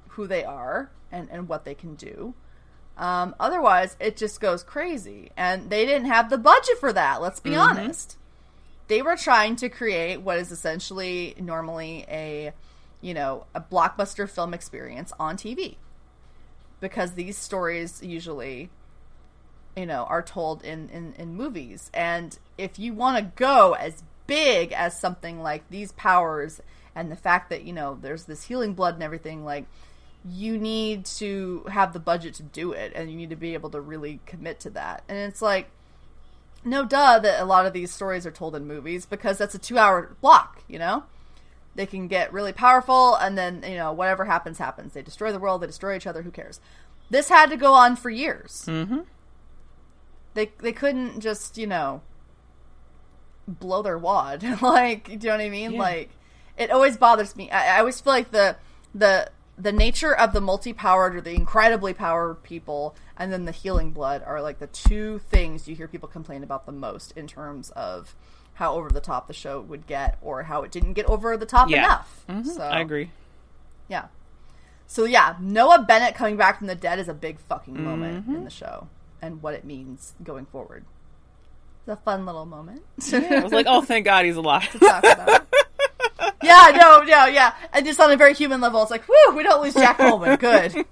who 0.09 0.27
they 0.27 0.43
are 0.43 0.91
and, 1.11 1.29
and 1.31 1.47
what 1.47 1.65
they 1.65 1.73
can 1.73 1.95
do. 1.95 2.33
Um, 2.97 3.35
otherwise, 3.39 3.95
it 3.99 4.17
just 4.17 4.39
goes 4.39 4.63
crazy. 4.63 5.31
And 5.35 5.69
they 5.69 5.85
didn't 5.85 6.07
have 6.07 6.29
the 6.29 6.37
budget 6.37 6.77
for 6.79 6.93
that, 6.93 7.21
let's 7.21 7.39
be 7.39 7.55
honest. 7.55 8.17
They 8.87 9.01
were 9.01 9.15
trying 9.15 9.55
to 9.57 9.69
create 9.69 10.21
what 10.21 10.37
is 10.37 10.51
essentially 10.51 11.33
normally 11.39 12.05
a, 12.07 12.53
you 13.01 13.13
know, 13.13 13.47
a 13.55 13.61
blockbuster 13.61 14.29
film 14.29 14.53
experience 14.53 15.11
on 15.19 15.37
TV. 15.37 15.77
Because 16.79 17.13
these 17.13 17.37
stories 17.37 18.03
usually 18.03 18.69
you 19.75 19.85
know 19.85 20.03
are 20.03 20.21
told 20.21 20.63
in 20.63 20.89
in, 20.89 21.13
in 21.17 21.35
movies. 21.35 21.89
And 21.93 22.37
if 22.57 22.79
you 22.79 22.93
want 22.93 23.17
to 23.17 23.31
go 23.35 23.73
as 23.73 24.03
big 24.27 24.71
as 24.71 24.99
something 24.99 25.41
like 25.41 25.69
these 25.69 25.91
powers 25.93 26.61
and 26.95 27.11
the 27.11 27.15
fact 27.15 27.49
that 27.49 27.63
you 27.63 27.73
know 27.73 27.97
there's 28.01 28.25
this 28.25 28.43
healing 28.43 28.73
blood 28.73 28.95
and 28.95 29.03
everything 29.03 29.43
like 29.43 29.65
you 30.29 30.57
need 30.57 31.03
to 31.03 31.65
have 31.69 31.91
the 31.91 31.99
budget 31.99 32.33
to 32.33 32.43
do 32.43 32.71
it 32.71 32.93
and 32.95 33.11
you 33.11 33.17
need 33.17 33.29
to 33.29 33.35
be 33.35 33.53
able 33.53 33.69
to 33.69 33.81
really 33.81 34.19
commit 34.25 34.59
to 34.61 34.69
that. 34.69 35.03
And 35.09 35.17
it's 35.17 35.41
like 35.41 35.69
no 36.63 36.85
duh 36.85 37.19
that 37.19 37.41
a 37.41 37.45
lot 37.45 37.65
of 37.65 37.73
these 37.73 37.91
stories 37.91 38.25
are 38.25 38.31
told 38.31 38.55
in 38.55 38.65
movies 38.65 39.05
because 39.05 39.37
that's 39.37 39.55
a 39.55 39.59
two 39.59 39.77
hour 39.77 40.15
block 40.21 40.63
you 40.67 40.79
know? 40.79 41.03
They 41.75 41.87
can 41.87 42.07
get 42.07 42.31
really 42.31 42.53
powerful 42.53 43.15
and 43.15 43.35
then 43.37 43.63
you 43.67 43.75
know 43.75 43.91
whatever 43.91 44.25
happens 44.25 44.59
happens. 44.59 44.93
They 44.93 45.01
destroy 45.01 45.31
the 45.31 45.39
world 45.39 45.61
they 45.61 45.67
destroy 45.67 45.95
each 45.95 46.07
other 46.07 46.21
who 46.21 46.31
cares? 46.31 46.61
This 47.09 47.29
had 47.29 47.49
to 47.49 47.57
go 47.57 47.73
on 47.73 47.95
for 47.95 48.09
years. 48.09 48.63
Hmm 48.65 49.01
they 50.33 50.51
they 50.59 50.71
couldn't 50.71 51.19
just 51.19 51.57
you 51.57 51.67
know 51.67 52.01
blow 53.47 53.81
their 53.81 53.97
wad 53.97 54.43
like 54.61 55.05
do 55.05 55.11
you 55.13 55.17
know 55.19 55.31
what 55.31 55.41
i 55.41 55.49
mean 55.49 55.73
Yeah. 55.73 55.79
like 55.79 56.09
it 56.57 56.71
always 56.71 56.97
bothers 56.97 57.35
me 57.35 57.49
I, 57.51 57.75
I 57.75 57.79
always 57.79 57.99
feel 57.99 58.13
like 58.13 58.31
the 58.31 58.55
the 58.95 59.29
the 59.57 59.71
nature 59.71 60.15
of 60.15 60.33
the 60.33 60.41
multi-powered 60.41 61.15
or 61.15 61.21
the 61.21 61.35
incredibly 61.35 61.93
powered 61.93 62.41
people 62.43 62.95
and 63.17 63.31
then 63.31 63.45
the 63.45 63.51
healing 63.51 63.91
blood 63.91 64.23
are 64.25 64.41
like 64.41 64.59
the 64.59 64.67
two 64.67 65.19
things 65.19 65.67
you 65.67 65.75
hear 65.75 65.87
people 65.87 66.07
complain 66.09 66.41
about 66.43 66.65
the 66.65 66.71
most 66.71 67.11
in 67.17 67.27
terms 67.27 67.69
of 67.71 68.15
how 68.55 68.73
over 68.75 68.89
the 68.89 69.01
top 69.01 69.27
the 69.27 69.33
show 69.33 69.59
would 69.61 69.85
get 69.87 70.17
or 70.21 70.43
how 70.43 70.63
it 70.63 70.71
didn't 70.71 70.93
get 70.93 71.05
over 71.07 71.35
the 71.37 71.45
top 71.45 71.69
Yeah. 71.69 71.79
enough 71.85 72.25
Mhm, 72.29 72.45
so 72.45 72.61
I 72.63 72.79
agree. 72.79 73.11
yeah 73.89 74.05
so 74.87 75.03
yeah 75.05 75.35
noah 75.39 75.83
bennet 75.87 76.15
coming 76.15 76.37
back 76.37 76.57
from 76.59 76.67
the 76.67 76.75
dead 76.75 76.97
is 76.97 77.09
a 77.09 77.13
big 77.13 77.39
fucking 77.39 77.83
moment 77.83 78.23
Mm-hmm. 78.25 78.35
in 78.37 78.43
the 78.45 78.49
show 78.49 78.87
and 79.23 79.41
what 79.41 79.53
it 79.53 79.63
means 79.63 80.13
going 80.23 80.45
forward 80.45 80.83
it's 81.79 81.99
a 81.99 82.01
fun 82.03 82.25
little 82.25 82.45
moment 82.45 82.81
I 83.11 83.39
was 83.41 83.51
like, 83.51 83.65
oh, 83.67 83.81
thank 83.81 84.05
God 84.05 84.25
he's 84.25 84.35
alive. 84.37 84.63
talk 84.79 85.03
about. 85.03 85.47
yeah, 86.41 86.71
no, 86.79 87.01
no, 87.03 87.25
yeah. 87.25 87.53
And 87.73 87.85
just 87.85 87.99
on 87.99 88.09
a 88.11 88.15
very 88.15 88.33
human 88.33 88.61
level, 88.61 88.81
it's 88.81 88.89
like, 88.91 89.03
whew, 89.03 89.33
we 89.35 89.43
don't 89.43 89.61
lose 89.61 89.73
Jack 89.73 89.97
Coleman. 89.97 90.37
Good. 90.37 90.85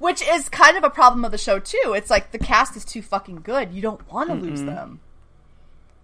Which 0.00 0.22
is 0.22 0.48
kind 0.48 0.76
of 0.76 0.82
a 0.84 0.90
problem 0.90 1.24
of 1.24 1.30
the 1.32 1.38
show 1.38 1.58
too. 1.58 1.94
It's 1.96 2.10
like 2.10 2.30
the 2.32 2.38
cast 2.38 2.76
is 2.76 2.84
too 2.84 3.02
fucking 3.02 3.42
good. 3.42 3.72
You 3.72 3.82
don't 3.82 4.10
want 4.12 4.28
to 4.30 4.34
lose 4.34 4.62
them. 4.62 5.00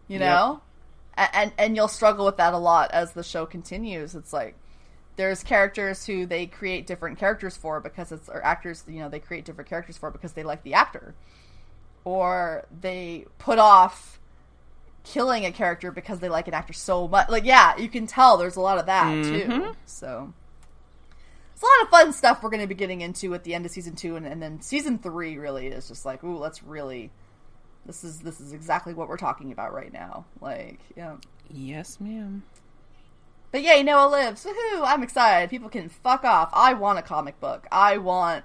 You 0.09 0.19
Yep. 0.19 0.29
know? 0.29 0.61
And 1.17 1.53
and 1.59 1.77
you'll 1.77 1.89
struggle 1.89 2.25
with 2.27 2.37
that 2.39 2.55
a 2.55 2.59
lot 2.59 2.91
as 2.93 3.13
the 3.13 3.23
show 3.23 3.47
continues. 3.47 4.15
It's 4.17 4.33
like 4.33 4.57
there's 5.17 5.43
characters 5.43 6.05
who 6.07 6.27
they 6.27 6.47
create 6.47 6.87
different 6.87 7.19
characters 7.19 7.57
for 7.57 7.81
because 7.81 8.13
it's 8.13 8.29
or 8.29 8.45
actors, 8.45 8.85
you 8.89 9.01
know, 9.01 9.09
they 9.09 9.21
create 9.21 9.45
different 9.45 9.69
characters 9.69 9.97
for 9.97 10.11
because 10.11 10.33
they 10.33 10.43
like 10.43 10.63
the 10.63 10.75
actor. 10.75 11.15
Or 12.05 12.67
they 12.81 13.27
put 13.39 13.59
off 13.59 14.21
killing 15.05 15.47
a 15.47 15.53
character 15.53 15.91
because 15.91 16.19
they 16.19 16.29
like 16.29 16.49
an 16.49 16.55
actor 16.55 16.73
so 16.73 17.09
much. 17.09 17.29
Like, 17.29 17.45
yeah, 17.45 17.77
you 17.77 17.89
can 17.89 18.07
tell 18.07 18.37
there's 18.37 18.57
a 18.57 18.61
lot 18.61 18.79
of 18.79 18.87
that 18.87 19.25
too. 19.25 19.45
Mm-hmm. 19.45 19.71
So 19.87 20.33
it's 21.53 21.63
a 21.63 21.67
lot 21.67 21.83
of 21.83 21.89
fun 21.89 22.13
stuff 22.13 22.43
we're 22.43 22.51
going 22.51 22.63
to 22.63 22.67
be 22.67 22.75
getting 22.75 23.01
into 23.01 23.33
at 23.35 23.45
the 23.45 23.55
end 23.55 23.65
of 23.65 23.73
season 23.73 23.95
two, 23.95 24.17
and, 24.17 24.27
and 24.27 24.43
then 24.43 24.61
season 24.61 24.99
three 24.99 25.39
really 25.39 25.69
is 25.69 25.89
just 25.89 26.05
like, 26.05 26.23
ooh, 26.25 26.39
let's 26.39 26.63
really. 26.63 27.11
This 27.87 28.03
is 28.03 28.21
this 28.21 28.41
is 28.41 28.55
exactly 28.55 28.95
what 28.95 29.09
we're 29.09 29.19
talking 29.19 29.53
about 29.53 29.75
right 29.75 29.93
now. 29.93 30.25
Like, 30.41 30.81
yeah, 30.97 31.17
Yes, 31.51 32.01
ma'am. 32.01 32.43
But 33.55 33.63
yay, 33.63 33.85
Noah 33.85 34.09
lives. 34.09 34.45
Woohoo! 34.45 34.83
I'm 34.85 35.05
excited. 35.05 35.49
People 35.49 35.69
can 35.69 35.89
fuck 35.89 36.25
off. 36.25 36.51
I 36.53 36.75
want 36.75 36.99
a 36.99 37.03
comic 37.03 37.39
book. 37.39 37.69
I 37.71 37.99
want 37.99 38.45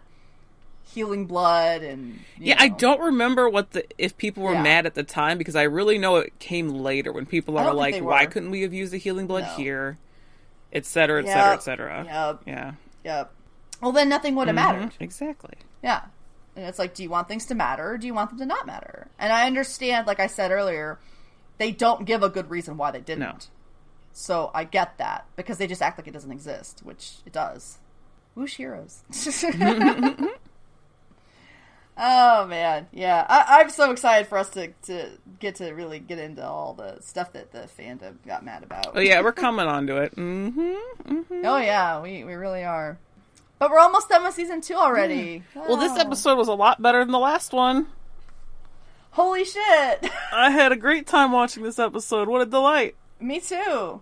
healing 0.84 1.26
blood 1.26 1.81
and 1.81 2.19
Yeah, 2.38 2.57
I 2.60 2.68
don't 2.68 3.02
remember 3.02 3.49
what 3.49 3.72
the 3.72 3.86
if 3.98 4.15
people 4.18 4.44
were 4.44 4.53
Yeah. 4.53 4.61
mad 4.61 4.86
at 4.86 4.94
the 4.94 5.02
time 5.02 5.40
because 5.40 5.56
I 5.56 5.64
really 5.64 5.98
know 5.98 6.18
it 6.18 6.38
came 6.38 6.69
later 6.69 7.11
when 7.11 7.26
people 7.26 7.57
are 7.57 7.73
like, 7.73 7.99
"Why 8.03 8.27
couldn't 8.27 8.52
we 8.52 8.61
have 8.61 8.72
used 8.72 8.94
the 8.94 8.99
healing 8.99 9.26
blood 9.26 9.45
No. 9.45 9.49
here?" 9.56 9.98
et 10.72 10.86
cetera, 10.86 11.23
et 11.23 11.26
cetera, 11.26 11.49
Yep. 11.49 11.57
et 11.57 11.64
cetera. 11.64 12.03
Yep. 12.06 12.41
Yeah, 12.45 12.72
Yep. 13.03 13.31
Well, 13.81 13.91
then 13.91 14.10
nothing 14.10 14.36
would 14.36 14.45
have 14.48 14.53
mattered. 14.56 14.91
Mhm, 14.91 15.02
exactly. 15.02 15.56
Yeah. 15.81 16.02
And 16.56 16.65
it's 16.65 16.77
like, 16.77 16.94
do 16.94 17.02
you 17.02 17.10
want 17.10 17.27
things 17.27 17.48
to 17.48 17.56
matter 17.56 17.94
or 17.94 17.98
do 17.98 18.06
you 18.06 18.14
want 18.14 18.30
them 18.30 18.38
to 18.38 18.45
not 18.45 18.68
matter? 18.68 19.07
And 19.18 19.34
I 19.34 19.48
understand, 19.48 20.06
like 20.06 20.19
I 20.19 20.27
said 20.27 20.52
earlier, 20.52 20.99
they 21.57 21.72
don't 21.72 22.06
give 22.06 22.22
a 22.22 22.30
good 22.30 22.52
reason 22.52 22.77
why 22.77 22.91
they 22.91 22.99
didn't. 23.02 23.19
No. 23.22 23.36
So 24.14 24.52
I 24.53 24.64
get 24.65 24.98
that 24.98 25.26
because 25.36 25.57
they 25.57 25.68
just 25.68 25.81
act 25.81 25.98
like 25.98 26.07
it 26.07 26.11
doesn't 26.11 26.31
exist, 26.31 26.81
which 26.84 27.15
it 27.26 27.31
does. 27.34 27.77
Whoosh 28.36 28.56
heroes. 28.57 29.02
oh 31.98 32.45
man, 32.45 32.88
yeah. 32.91 33.26
I- 33.27 33.60
I'm 33.60 33.69
so 33.69 33.91
excited 33.91 34.27
for 34.27 34.38
us 34.38 34.49
to 34.52 34.69
to 34.84 35.10
get 35.40 35.56
to 35.56 35.72
really 35.72 35.99
get 35.99 36.19
into 36.19 36.45
all 36.45 36.73
the 36.73 36.98
stuff 37.02 37.34
that 37.34 37.52
the 37.52 37.68
fandom 37.77 38.15
got 38.26 38.44
mad 38.44 38.64
about. 38.64 38.91
Oh 38.95 38.99
yeah, 38.99 39.22
we're 39.22 39.31
coming 39.31 39.68
on 39.68 39.88
to 39.88 39.98
it. 39.98 40.14
hmm 40.14 40.49
hmm 41.06 41.22
Oh 41.44 41.57
yeah, 41.57 42.02
we 42.02 42.23
we 42.23 42.34
really 42.34 42.64
are. 42.64 42.98
But 43.57 43.72
we're 43.72 43.80
almost 43.80 44.07
done 44.07 44.23
with 44.23 44.34
season 44.36 44.61
two 44.61 44.76
already. 44.76 45.44
Well, 45.53 45.76
this 45.76 45.98
episode 45.98 46.38
was 46.38 46.48
a 46.48 46.53
lot 46.53 46.81
better 46.81 46.99
than 46.99 47.11
the 47.11 47.19
last 47.19 47.52
one. 47.52 47.88
Holy 49.11 49.44
shit! 49.44 50.10
I 50.31 50.52
had 50.52 50.72
a 50.72 50.77
great 50.77 51.06
time 51.07 51.31
watching 51.34 51.64
this 51.64 51.77
episode. 51.80 52.30
What 52.30 52.41
a 52.41 52.45
delight! 52.45 52.95
Me 53.19 53.39
too. 53.39 54.01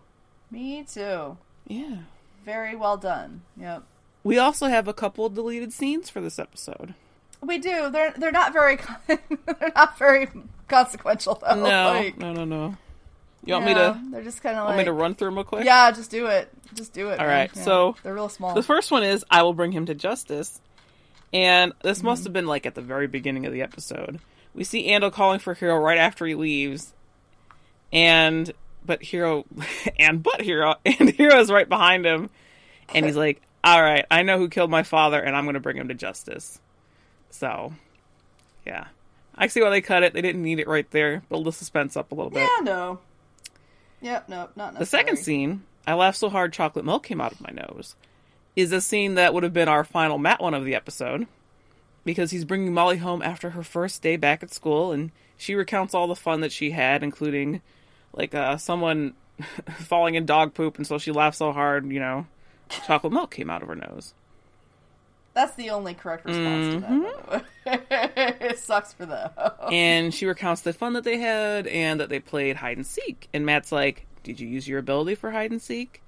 Me 0.52 0.84
too. 0.84 1.38
Yeah. 1.68 1.98
Very 2.46 2.76
well 2.76 2.98
done. 2.98 3.42
Yep. 3.58 3.84
We 4.24 4.38
also 4.38 4.68
have 4.68 4.88
a 4.88 4.94
couple 4.94 5.30
deleted 5.30 5.74
scenes 5.74 6.10
for 6.10 6.22
this 6.22 6.40
episode. 6.40 6.94
We 7.42 7.58
do. 7.60 7.90
They're 7.90 8.14
they're 8.18 8.32
not 8.32 8.54
very 8.54 8.80
they're 9.08 9.72
not 9.76 9.98
very 9.98 10.30
consequential 10.68 11.36
though. 11.36 11.56
No, 11.56 11.94
Like, 11.94 12.18
no, 12.18 12.34
no, 12.34 12.46
no. 12.46 12.78
You 13.46 13.54
want 13.54 13.66
me 13.66 13.74
to 13.76 14.00
They're 14.12 14.24
just 14.24 14.42
kind 14.42 14.58
of 14.58 14.66
want 14.66 14.78
like 14.78 14.80
me 14.80 14.86
to 14.86 14.94
run 14.94 15.16
through 15.16 15.28
them 15.28 15.36
real 15.36 15.44
quick? 15.46 15.66
Yeah, 15.66 15.92
just 15.92 16.12
do 16.12 16.28
it. 16.28 16.52
Just 16.74 16.94
do 16.94 17.10
it. 17.10 17.20
All 17.20 17.28
right. 17.28 17.50
Yeah. 17.56 17.64
so- 17.64 17.96
they're 18.04 18.14
real 18.14 18.30
small. 18.30 18.54
The 18.54 18.64
first 18.64 18.92
one 18.92 19.04
is 19.04 19.24
I 19.30 19.44
will 19.44 19.54
bring 19.54 19.72
him 19.72 19.86
to 19.86 19.96
justice. 19.96 20.60
And 21.34 21.74
this 21.84 22.00
mm-hmm. 22.00 22.08
must 22.08 22.24
have 22.24 22.34
been 22.34 22.48
like 22.48 22.66
at 22.66 22.76
the 22.76 22.82
very 22.82 23.08
beginning 23.08 23.46
of 23.46 23.54
the 23.54 23.62
episode. 23.62 24.20
We 24.54 24.64
see 24.64 24.90
Ando 24.90 25.12
calling 25.12 25.40
for 25.40 25.54
Hiro 25.54 25.78
right 25.78 25.98
after 25.98 26.26
he 26.26 26.36
leaves. 26.36 26.94
And 27.92 28.52
but 28.88 29.04
Hiro 29.04 29.46
and 30.00 30.24
but 30.24 30.42
Hiro 30.42 30.76
and 30.86 31.10
Hiro 31.12 31.40
is 31.40 31.52
right 31.52 31.70
behind 31.70 32.06
him. 32.06 32.30
And 32.94 33.06
he's 33.06 33.18
like, 33.18 33.42
All 33.64 33.82
right, 33.82 34.06
I 34.10 34.24
know 34.24 34.40
who 34.40 34.50
killed 34.50 34.72
my 34.72 34.84
father 34.84 35.22
and 35.22 35.36
I'm 35.36 35.46
gonna 35.46 35.60
bring 35.60 35.78
him 35.78 35.90
to 35.90 35.94
justice. 35.94 36.60
So 37.30 37.74
yeah. 38.66 38.88
I 39.36 39.48
see 39.48 39.62
why 39.62 39.70
they 39.70 39.82
cut 39.82 40.02
it. 40.02 40.14
They 40.14 40.22
didn't 40.22 40.42
need 40.42 40.60
it 40.60 40.68
right 40.68 40.90
there. 40.90 41.22
Build 41.30 41.46
the 41.46 41.52
suspense 41.52 41.96
up 41.96 42.12
a 42.12 42.16
little 42.16 42.32
bit. 42.32 42.40
yeah, 42.40 42.64
no. 42.64 43.00
Yep, 44.02 44.30
no, 44.30 44.50
not 44.56 44.74
necessary. 44.74 44.80
The 44.80 44.86
second 44.86 45.18
scene, 45.18 45.64
I 45.86 45.94
laughed 45.94 46.18
so 46.18 46.30
hard 46.30 46.54
chocolate 46.54 46.86
milk 46.86 47.04
came 47.04 47.22
out 47.22 47.32
of 47.32 47.42
my 47.42 47.52
nose, 47.52 47.96
is 48.56 48.72
a 48.72 48.82
scene 48.82 49.16
that 49.16 49.34
would 49.34 49.44
have 49.44 49.54
been 49.54 49.68
our 49.68 49.84
final 49.84 50.18
Matt 50.18 50.42
one 50.42 50.54
of 50.54 50.66
the 50.66 50.76
episode. 50.76 51.28
Because 52.04 52.32
he's 52.32 52.46
bringing 52.46 52.74
Molly 52.74 52.98
home 52.98 53.22
after 53.22 53.50
her 53.50 53.64
first 53.64 54.02
day 54.02 54.16
back 54.16 54.42
at 54.42 54.54
school, 54.54 54.92
and 54.92 55.12
she 55.36 55.56
recounts 55.56 55.94
all 55.94 56.08
the 56.08 56.16
fun 56.16 56.42
that 56.42 56.54
she 56.54 56.72
had, 56.72 57.04
including 57.04 57.62
like 58.14 58.34
uh, 58.34 58.58
someone 58.58 59.14
falling 59.78 60.16
in 60.16 60.26
dog 60.26 60.54
poop, 60.54 60.78
and 60.78 60.88
so 60.88 60.98
she 60.98 61.12
laughed 61.12 61.38
so 61.38 61.52
hard, 61.52 61.92
you 61.92 62.00
know, 62.00 62.26
chocolate 62.70 63.14
milk 63.14 63.32
came 63.32 63.50
out 63.50 63.62
of 63.62 63.68
her 63.68 63.76
nose. 63.76 64.14
That's 65.38 65.54
the 65.54 65.70
only 65.70 65.94
correct 65.94 66.26
response 66.26 66.74
to 66.74 66.80
that. 66.80 67.32
way. 67.32 67.44
it 68.50 68.58
sucks 68.58 68.94
for 68.94 69.06
them. 69.06 69.30
and 69.72 70.12
she 70.12 70.26
recounts 70.26 70.62
the 70.62 70.74
fun 70.74 70.94
that 70.94 71.04
they 71.04 71.20
had 71.20 71.68
and 71.68 72.00
that 72.00 72.10
they 72.10 72.20
played 72.20 72.56
hide 72.56 72.78
and 72.78 72.88
seek. 72.88 73.30
And 73.36 73.46
Matt's 73.46 73.72
like, 73.72 74.08
Did 74.24 74.40
you 74.40 74.48
use 74.48 74.68
your 74.68 74.80
ability 74.80 75.14
for 75.14 75.30
hide 75.30 75.52
and 75.52 75.62
seek? 75.62 76.02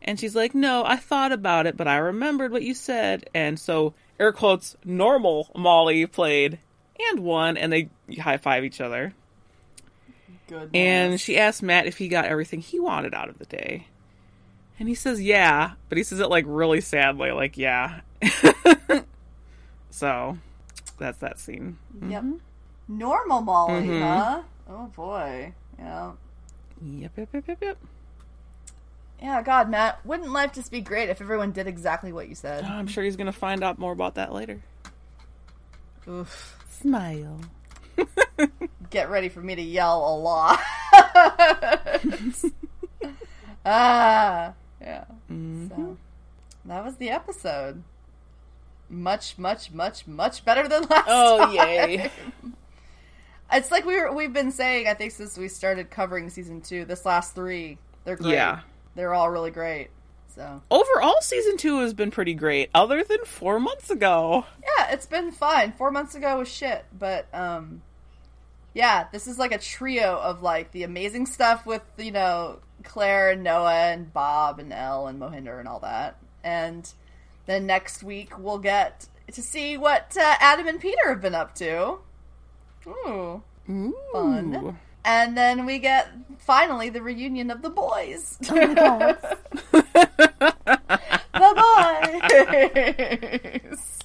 And 0.00 0.20
she's 0.20 0.36
like, 0.36 0.54
No, 0.54 0.84
I 0.84 0.94
thought 0.94 1.32
about 1.32 1.66
it, 1.66 1.76
but 1.76 1.88
I 1.88 1.96
remembered 1.96 2.52
what 2.52 2.62
you 2.62 2.72
said. 2.72 3.28
And 3.34 3.58
so, 3.58 3.94
air 4.20 4.32
quotes, 4.32 4.76
normal 4.84 5.50
Molly 5.56 6.06
played 6.06 6.60
and 7.10 7.18
won, 7.18 7.56
and 7.56 7.72
they 7.72 7.90
high 8.20 8.36
five 8.36 8.62
each 8.62 8.80
other. 8.80 9.12
Good. 10.48 10.70
And 10.74 11.20
she 11.20 11.38
asked 11.38 11.62
Matt 11.62 11.86
if 11.86 11.98
he 11.98 12.08
got 12.08 12.24
everything 12.24 12.60
he 12.60 12.80
wanted 12.80 13.14
out 13.14 13.28
of 13.28 13.38
the 13.38 13.44
day. 13.44 13.86
And 14.80 14.88
he 14.88 14.94
says, 14.94 15.20
Yeah, 15.22 15.72
but 15.88 15.98
he 15.98 16.04
says 16.04 16.20
it 16.20 16.28
like 16.30 16.44
really 16.48 16.80
sadly, 16.80 17.30
like, 17.32 17.56
Yeah. 17.56 18.00
so, 19.90 20.38
that's 20.98 21.18
that 21.18 21.38
scene. 21.38 21.78
Yep. 22.06 22.24
Normal 22.88 23.42
Molly, 23.42 23.86
Mhm. 23.88 24.00
huh? 24.02 24.42
Oh 24.70 24.86
boy. 24.96 25.52
Yeah. 25.78 26.12
Yep, 26.82 27.12
yep, 27.16 27.28
yep, 27.32 27.48
yep, 27.48 27.58
yep. 27.62 27.78
Yeah, 29.20 29.42
God, 29.42 29.68
Matt, 29.68 30.04
wouldn't 30.06 30.30
life 30.30 30.52
just 30.52 30.70
be 30.70 30.80
great 30.80 31.08
if 31.08 31.20
everyone 31.20 31.50
did 31.50 31.66
exactly 31.66 32.12
what 32.12 32.28
you 32.28 32.34
said? 32.36 32.64
I'm 32.64 32.86
sure 32.86 33.02
he's 33.02 33.16
going 33.16 33.26
to 33.26 33.32
find 33.32 33.64
out 33.64 33.78
more 33.78 33.92
about 33.92 34.14
that 34.14 34.32
later. 34.32 34.60
Oof. 36.08 36.56
Smile. 36.80 37.40
Get 38.90 39.10
ready 39.10 39.28
for 39.28 39.40
me 39.40 39.54
to 39.54 39.62
yell 39.62 39.98
a 39.98 40.14
lot. 40.16 40.60
ah, 43.64 44.52
yeah. 44.80 45.04
Mhm. 45.30 45.68
So 45.68 45.96
that 46.64 46.84
was 46.84 46.96
the 46.96 47.10
episode. 47.10 47.82
Much, 48.90 49.36
much, 49.36 49.70
much, 49.72 50.06
much 50.06 50.44
better 50.44 50.66
than 50.68 50.82
last. 50.84 51.04
Oh, 51.08 51.38
time. 51.44 51.54
yay. 51.90 52.10
It's 53.52 53.70
like 53.70 53.84
we 53.84 53.98
were, 54.00 54.12
we've 54.12 54.32
been 54.32 54.50
saying. 54.52 54.88
I 54.88 54.94
think 54.94 55.12
since 55.12 55.36
we 55.36 55.48
started 55.48 55.90
covering 55.90 56.30
season 56.30 56.60
two, 56.60 56.84
this 56.84 57.04
last 57.04 57.34
three, 57.34 57.78
they're 58.04 58.16
great. 58.16 58.32
Yeah. 58.34 58.60
they're 58.94 59.12
all 59.14 59.30
really 59.30 59.50
great. 59.50 59.88
So 60.34 60.62
Overall, 60.70 61.16
season 61.20 61.56
two 61.56 61.80
has 61.80 61.92
been 61.94 62.10
pretty 62.10 62.34
great, 62.34 62.70
other 62.74 63.02
than 63.02 63.18
four 63.24 63.58
months 63.58 63.90
ago. 63.90 64.44
yeah, 64.62 64.92
it's 64.92 65.06
been 65.06 65.32
fine. 65.32 65.72
Four 65.72 65.90
months 65.90 66.14
ago 66.14 66.38
was 66.38 66.48
shit, 66.48 66.84
but 66.96 67.26
um, 67.34 67.82
yeah, 68.74 69.06
this 69.12 69.26
is 69.26 69.38
like 69.38 69.52
a 69.52 69.58
trio 69.58 70.18
of 70.18 70.42
like 70.42 70.72
the 70.72 70.82
amazing 70.82 71.26
stuff 71.26 71.66
with 71.66 71.82
you 71.96 72.12
know 72.12 72.60
Claire 72.84 73.30
and 73.30 73.42
Noah 73.42 73.92
and 73.92 74.12
Bob 74.12 74.58
and 74.58 74.72
Elle 74.72 75.06
and 75.06 75.20
Mohinder 75.20 75.58
and 75.58 75.68
all 75.68 75.80
that, 75.80 76.18
and 76.44 76.92
then 77.46 77.66
next 77.66 78.02
week 78.02 78.38
we'll 78.38 78.58
get 78.58 79.06
to 79.32 79.42
see 79.42 79.76
what 79.76 80.16
uh, 80.18 80.34
Adam 80.40 80.66
and 80.68 80.80
Peter 80.80 81.08
have 81.08 81.20
been 81.20 81.34
up 81.34 81.54
to. 81.56 81.98
Ooh. 82.86 83.42
Ooh. 83.70 83.94
Fun. 84.12 84.78
And 85.04 85.36
then 85.36 85.66
we 85.66 85.78
get 85.78 86.08
finally 86.38 86.90
the 86.90 87.02
reunion 87.02 87.50
of 87.50 87.62
the 87.62 87.70
boys. 87.70 88.36
the 88.40 88.54
boys. 93.74 94.04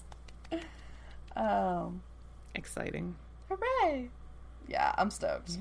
um, 1.35 2.01
Exciting. 2.55 3.15
hooray! 3.49 4.09
Yeah, 4.73 4.91
I'm 4.97 5.11
stoked. 5.11 5.59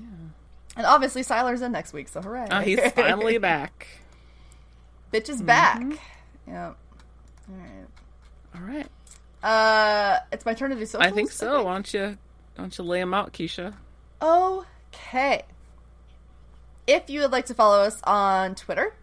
And 0.74 0.86
obviously, 0.86 1.22
Sylar's 1.22 1.60
in 1.60 1.70
next 1.70 1.93
week, 1.93 2.09
so 2.09 2.22
hooray! 2.22 2.48
Oh, 2.51 2.60
he's 2.60 2.80
finally 2.93 3.36
back. 3.36 3.86
Bitch 5.12 5.28
is 5.28 5.43
back. 5.43 5.82
Yep. 6.47 6.56
All 6.56 6.76
right. 7.51 7.86
All 8.55 8.62
right. 8.62 8.86
Uh, 9.43 10.18
it's 10.32 10.47
my 10.47 10.55
turn 10.55 10.70
to 10.70 10.76
do 10.76 10.86
socials. 10.86 11.12
I 11.12 11.14
think 11.14 11.30
so. 11.30 11.64
Why 11.64 11.74
don't 11.74 11.93
you, 11.93 12.01
why 12.01 12.16
don't 12.56 12.78
you 12.78 12.84
lay 12.84 13.01
him 13.01 13.12
out, 13.12 13.34
Keisha? 13.34 13.74
Okay. 14.22 15.43
If 16.86 17.10
you 17.10 17.20
would 17.20 17.32
like 17.32 17.44
to 17.47 17.55
follow 17.55 17.82
us 17.82 18.01
on 18.05 18.55
Twitter, 18.55 18.94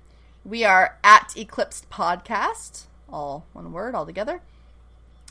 we 0.43 0.63
are 0.63 0.97
at 1.03 1.33
Eclipsed 1.37 1.91
Podcast, 1.91 2.87
all 3.07 3.45
one 3.53 3.71
word, 3.71 3.93
all 3.93 4.07
together. 4.07 4.41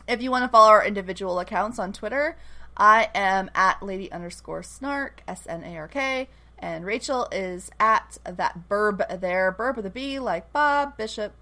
If 0.06 0.22
you 0.22 0.30
want 0.30 0.44
to 0.44 0.48
follow 0.48 0.70
our 0.70 0.86
individual 0.86 1.40
accounts 1.40 1.80
on 1.80 1.92
Twitter, 1.92 2.36
I 2.78 3.08
am 3.14 3.50
at 3.54 3.82
lady 3.82 4.10
underscore 4.12 4.62
snark, 4.62 5.22
S 5.26 5.46
N 5.48 5.64
A 5.64 5.76
R 5.76 5.88
K, 5.88 6.28
and 6.58 6.86
Rachel 6.86 7.28
is 7.32 7.70
at 7.80 8.18
that 8.24 8.68
burb 8.68 9.20
there, 9.20 9.52
burb 9.52 9.76
with 9.76 9.86
a 9.86 9.90
B, 9.90 10.18
like 10.18 10.52
Bob 10.52 10.96
Bishop. 10.96 11.32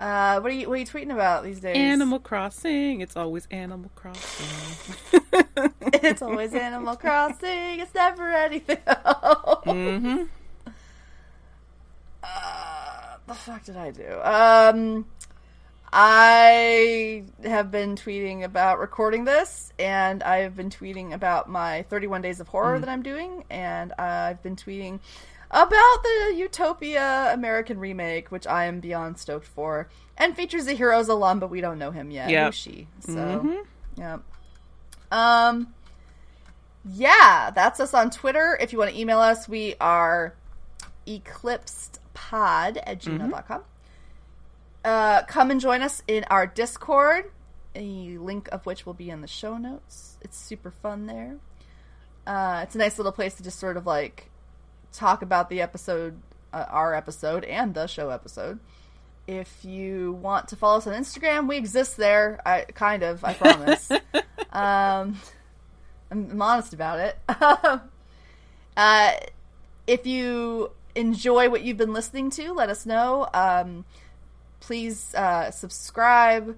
Uh, 0.00 0.40
what 0.40 0.50
are 0.50 0.54
you 0.54 0.68
what 0.68 0.74
are 0.74 0.78
you 0.78 0.86
tweeting 0.86 1.12
about 1.12 1.44
these 1.44 1.60
days? 1.60 1.76
Animal 1.76 2.18
Crossing. 2.18 3.00
It's 3.00 3.16
always 3.16 3.46
Animal 3.52 3.90
Crossing. 3.94 5.22
it's 5.80 6.22
always 6.22 6.52
Animal 6.54 6.96
Crossing. 6.96 7.78
It's 7.78 7.94
never 7.94 8.32
anything 8.32 8.78
else. 8.86 9.64
mm-hmm. 9.64 10.24
Uh, 12.24 13.16
the 13.26 13.34
fuck 13.34 13.64
did 13.64 13.76
I 13.76 13.90
do? 13.92 14.20
Um, 14.22 15.06
I 15.92 17.24
have 17.44 17.70
been 17.70 17.96
tweeting 17.96 18.44
about 18.44 18.78
recording 18.78 19.24
this, 19.24 19.72
and 19.78 20.22
I've 20.22 20.56
been 20.56 20.70
tweeting 20.70 21.12
about 21.12 21.50
my 21.50 21.82
31 21.82 22.22
Days 22.22 22.40
of 22.40 22.48
Horror 22.48 22.78
mm. 22.78 22.80
that 22.80 22.88
I'm 22.88 23.02
doing, 23.02 23.44
and 23.50 23.92
I've 23.98 24.42
been 24.42 24.56
tweeting 24.56 25.00
about 25.50 26.02
the 26.02 26.34
Utopia 26.34 27.30
American 27.34 27.78
remake, 27.78 28.30
which 28.30 28.46
I 28.46 28.64
am 28.64 28.80
beyond 28.80 29.18
stoked 29.18 29.46
for, 29.46 29.90
and 30.16 30.34
features 30.34 30.66
a 30.66 30.72
Heroes 30.72 31.08
alum, 31.08 31.40
but 31.40 31.50
we 31.50 31.60
don't 31.60 31.78
know 31.78 31.90
him 31.90 32.10
yet. 32.10 32.30
Who's 32.46 32.54
she? 32.54 32.88
So, 33.00 33.12
mm-hmm. 33.12 34.00
yeah. 34.00 34.18
Um, 35.10 35.74
yeah, 36.86 37.50
that's 37.50 37.80
us 37.80 37.92
on 37.92 38.08
Twitter. 38.10 38.56
If 38.58 38.72
you 38.72 38.78
want 38.78 38.92
to 38.92 38.98
email 38.98 39.18
us, 39.18 39.46
we 39.46 39.74
are 39.78 40.34
eclipsedpod 41.06 41.98
at 42.24 43.00
mm-hmm. 43.00 43.18
gmail.com. 43.18 43.62
Uh, 44.84 45.22
come 45.24 45.50
and 45.50 45.60
join 45.60 45.82
us 45.82 46.02
in 46.08 46.24
our 46.24 46.46
Discord, 46.46 47.30
a 47.74 48.18
link 48.18 48.48
of 48.50 48.66
which 48.66 48.84
will 48.84 48.94
be 48.94 49.10
in 49.10 49.20
the 49.20 49.28
show 49.28 49.56
notes. 49.56 50.18
It's 50.20 50.36
super 50.36 50.70
fun 50.70 51.06
there. 51.06 51.36
Uh, 52.26 52.60
it's 52.64 52.74
a 52.74 52.78
nice 52.78 52.98
little 52.98 53.12
place 53.12 53.34
to 53.34 53.42
just 53.42 53.58
sort 53.58 53.76
of 53.76 53.86
like 53.86 54.30
talk 54.92 55.22
about 55.22 55.50
the 55.50 55.60
episode, 55.60 56.20
uh, 56.52 56.66
our 56.68 56.94
episode, 56.94 57.44
and 57.44 57.74
the 57.74 57.86
show 57.86 58.10
episode. 58.10 58.58
If 59.26 59.64
you 59.64 60.12
want 60.20 60.48
to 60.48 60.56
follow 60.56 60.78
us 60.78 60.86
on 60.86 60.94
Instagram, 60.94 61.48
we 61.48 61.56
exist 61.56 61.96
there. 61.96 62.40
I 62.44 62.62
kind 62.62 63.04
of, 63.04 63.24
I 63.24 63.34
promise. 63.34 63.90
um, 64.52 65.20
I'm, 66.10 66.30
I'm 66.30 66.42
honest 66.42 66.74
about 66.74 66.98
it. 66.98 67.18
uh, 68.76 69.12
if 69.86 70.06
you 70.06 70.72
enjoy 70.94 71.48
what 71.48 71.62
you've 71.62 71.76
been 71.76 71.92
listening 71.92 72.30
to, 72.30 72.52
let 72.52 72.68
us 72.68 72.84
know. 72.84 73.28
Um, 73.32 73.84
please 74.62 75.14
uh, 75.14 75.50
subscribe, 75.50 76.56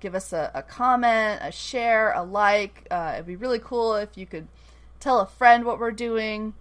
give 0.00 0.14
us 0.14 0.32
a, 0.32 0.50
a, 0.54 0.62
comment, 0.62 1.40
a 1.42 1.50
share, 1.50 2.12
a 2.12 2.22
like. 2.22 2.86
Uh, 2.90 3.12
it'd 3.14 3.26
be 3.26 3.36
really 3.36 3.58
cool 3.58 3.96
if 3.96 4.16
you 4.16 4.24
could 4.24 4.46
tell 5.00 5.20
a 5.20 5.26
friend 5.26 5.64
what 5.64 5.78
we're 5.78 5.90
doing. 5.90 6.54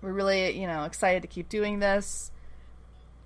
We're 0.00 0.12
really, 0.12 0.58
you 0.58 0.66
know, 0.66 0.84
excited 0.84 1.22
to 1.22 1.28
keep 1.28 1.48
doing 1.48 1.80
this. 1.80 2.30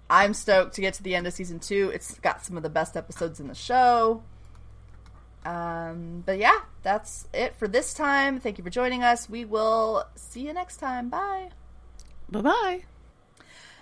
I'm 0.09 0.35
stoked 0.35 0.75
to 0.75 0.81
get 0.81 0.95
to 0.95 1.03
the 1.03 1.15
end 1.15 1.27
of 1.27 1.35
season 1.35 1.61
two. 1.61 1.91
It's 1.95 2.19
got 2.19 2.45
some 2.45 2.57
of 2.57 2.63
the 2.63 2.71
best 2.71 2.97
episodes 2.97 3.39
in 3.39 3.47
the 3.47 3.55
show. 3.55 4.23
Um, 5.45 6.23
but 6.25 6.39
yeah, 6.39 6.61
that's 6.83 7.29
it 7.35 7.55
for 7.57 7.69
this 7.69 7.93
time. 7.93 8.41
Thank 8.41 8.59
you 8.59 8.65
for 8.65 8.71
joining 8.71 9.03
us. 9.03 9.29
We 9.29 9.45
will 9.45 10.05
see 10.15 10.47
you 10.47 10.53
next 10.55 10.79
time. 10.79 11.11
Bye. 11.11 11.51
Bye 12.31 12.41
bye. 12.41 12.85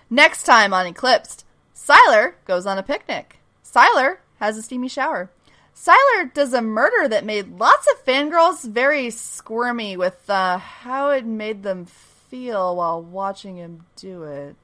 Next 0.09 0.43
time 0.43 0.75
on 0.75 0.87
Eclipsed, 0.87 1.45
Sylar 1.81 2.35
goes 2.47 2.67
on 2.67 2.79
a 2.79 2.83
picnic. 2.83 3.39
Sylar 3.65 4.19
has 4.39 4.57
a 4.57 4.63
steamy 4.63 4.89
shower. 4.89 5.31
Sylar 5.75 6.33
does 6.35 6.53
a 6.53 6.61
murder 6.61 7.09
that 7.09 7.25
made 7.25 7.59
lots 7.59 7.87
of 7.91 8.05
fangirls 8.05 8.69
very 8.69 9.09
squirmy 9.11 9.97
with 9.97 10.29
uh, 10.29 10.59
how 10.59 11.11
it 11.11 11.25
made 11.25 11.63
them 11.63 11.87
feel 11.87 12.77
while 12.77 13.03
watching 13.03 13.57
him 13.57 13.87
do 13.97 14.25
it. 14.25 14.57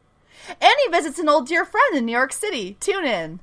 And 0.48 0.74
he 0.84 0.90
visits 0.90 1.18
an 1.18 1.28
old 1.28 1.48
dear 1.48 1.64
friend 1.64 1.97
in 1.97 2.05
New 2.05 2.12
York 2.12 2.32
City. 2.32 2.76
Tune 2.80 3.06
in. 3.06 3.40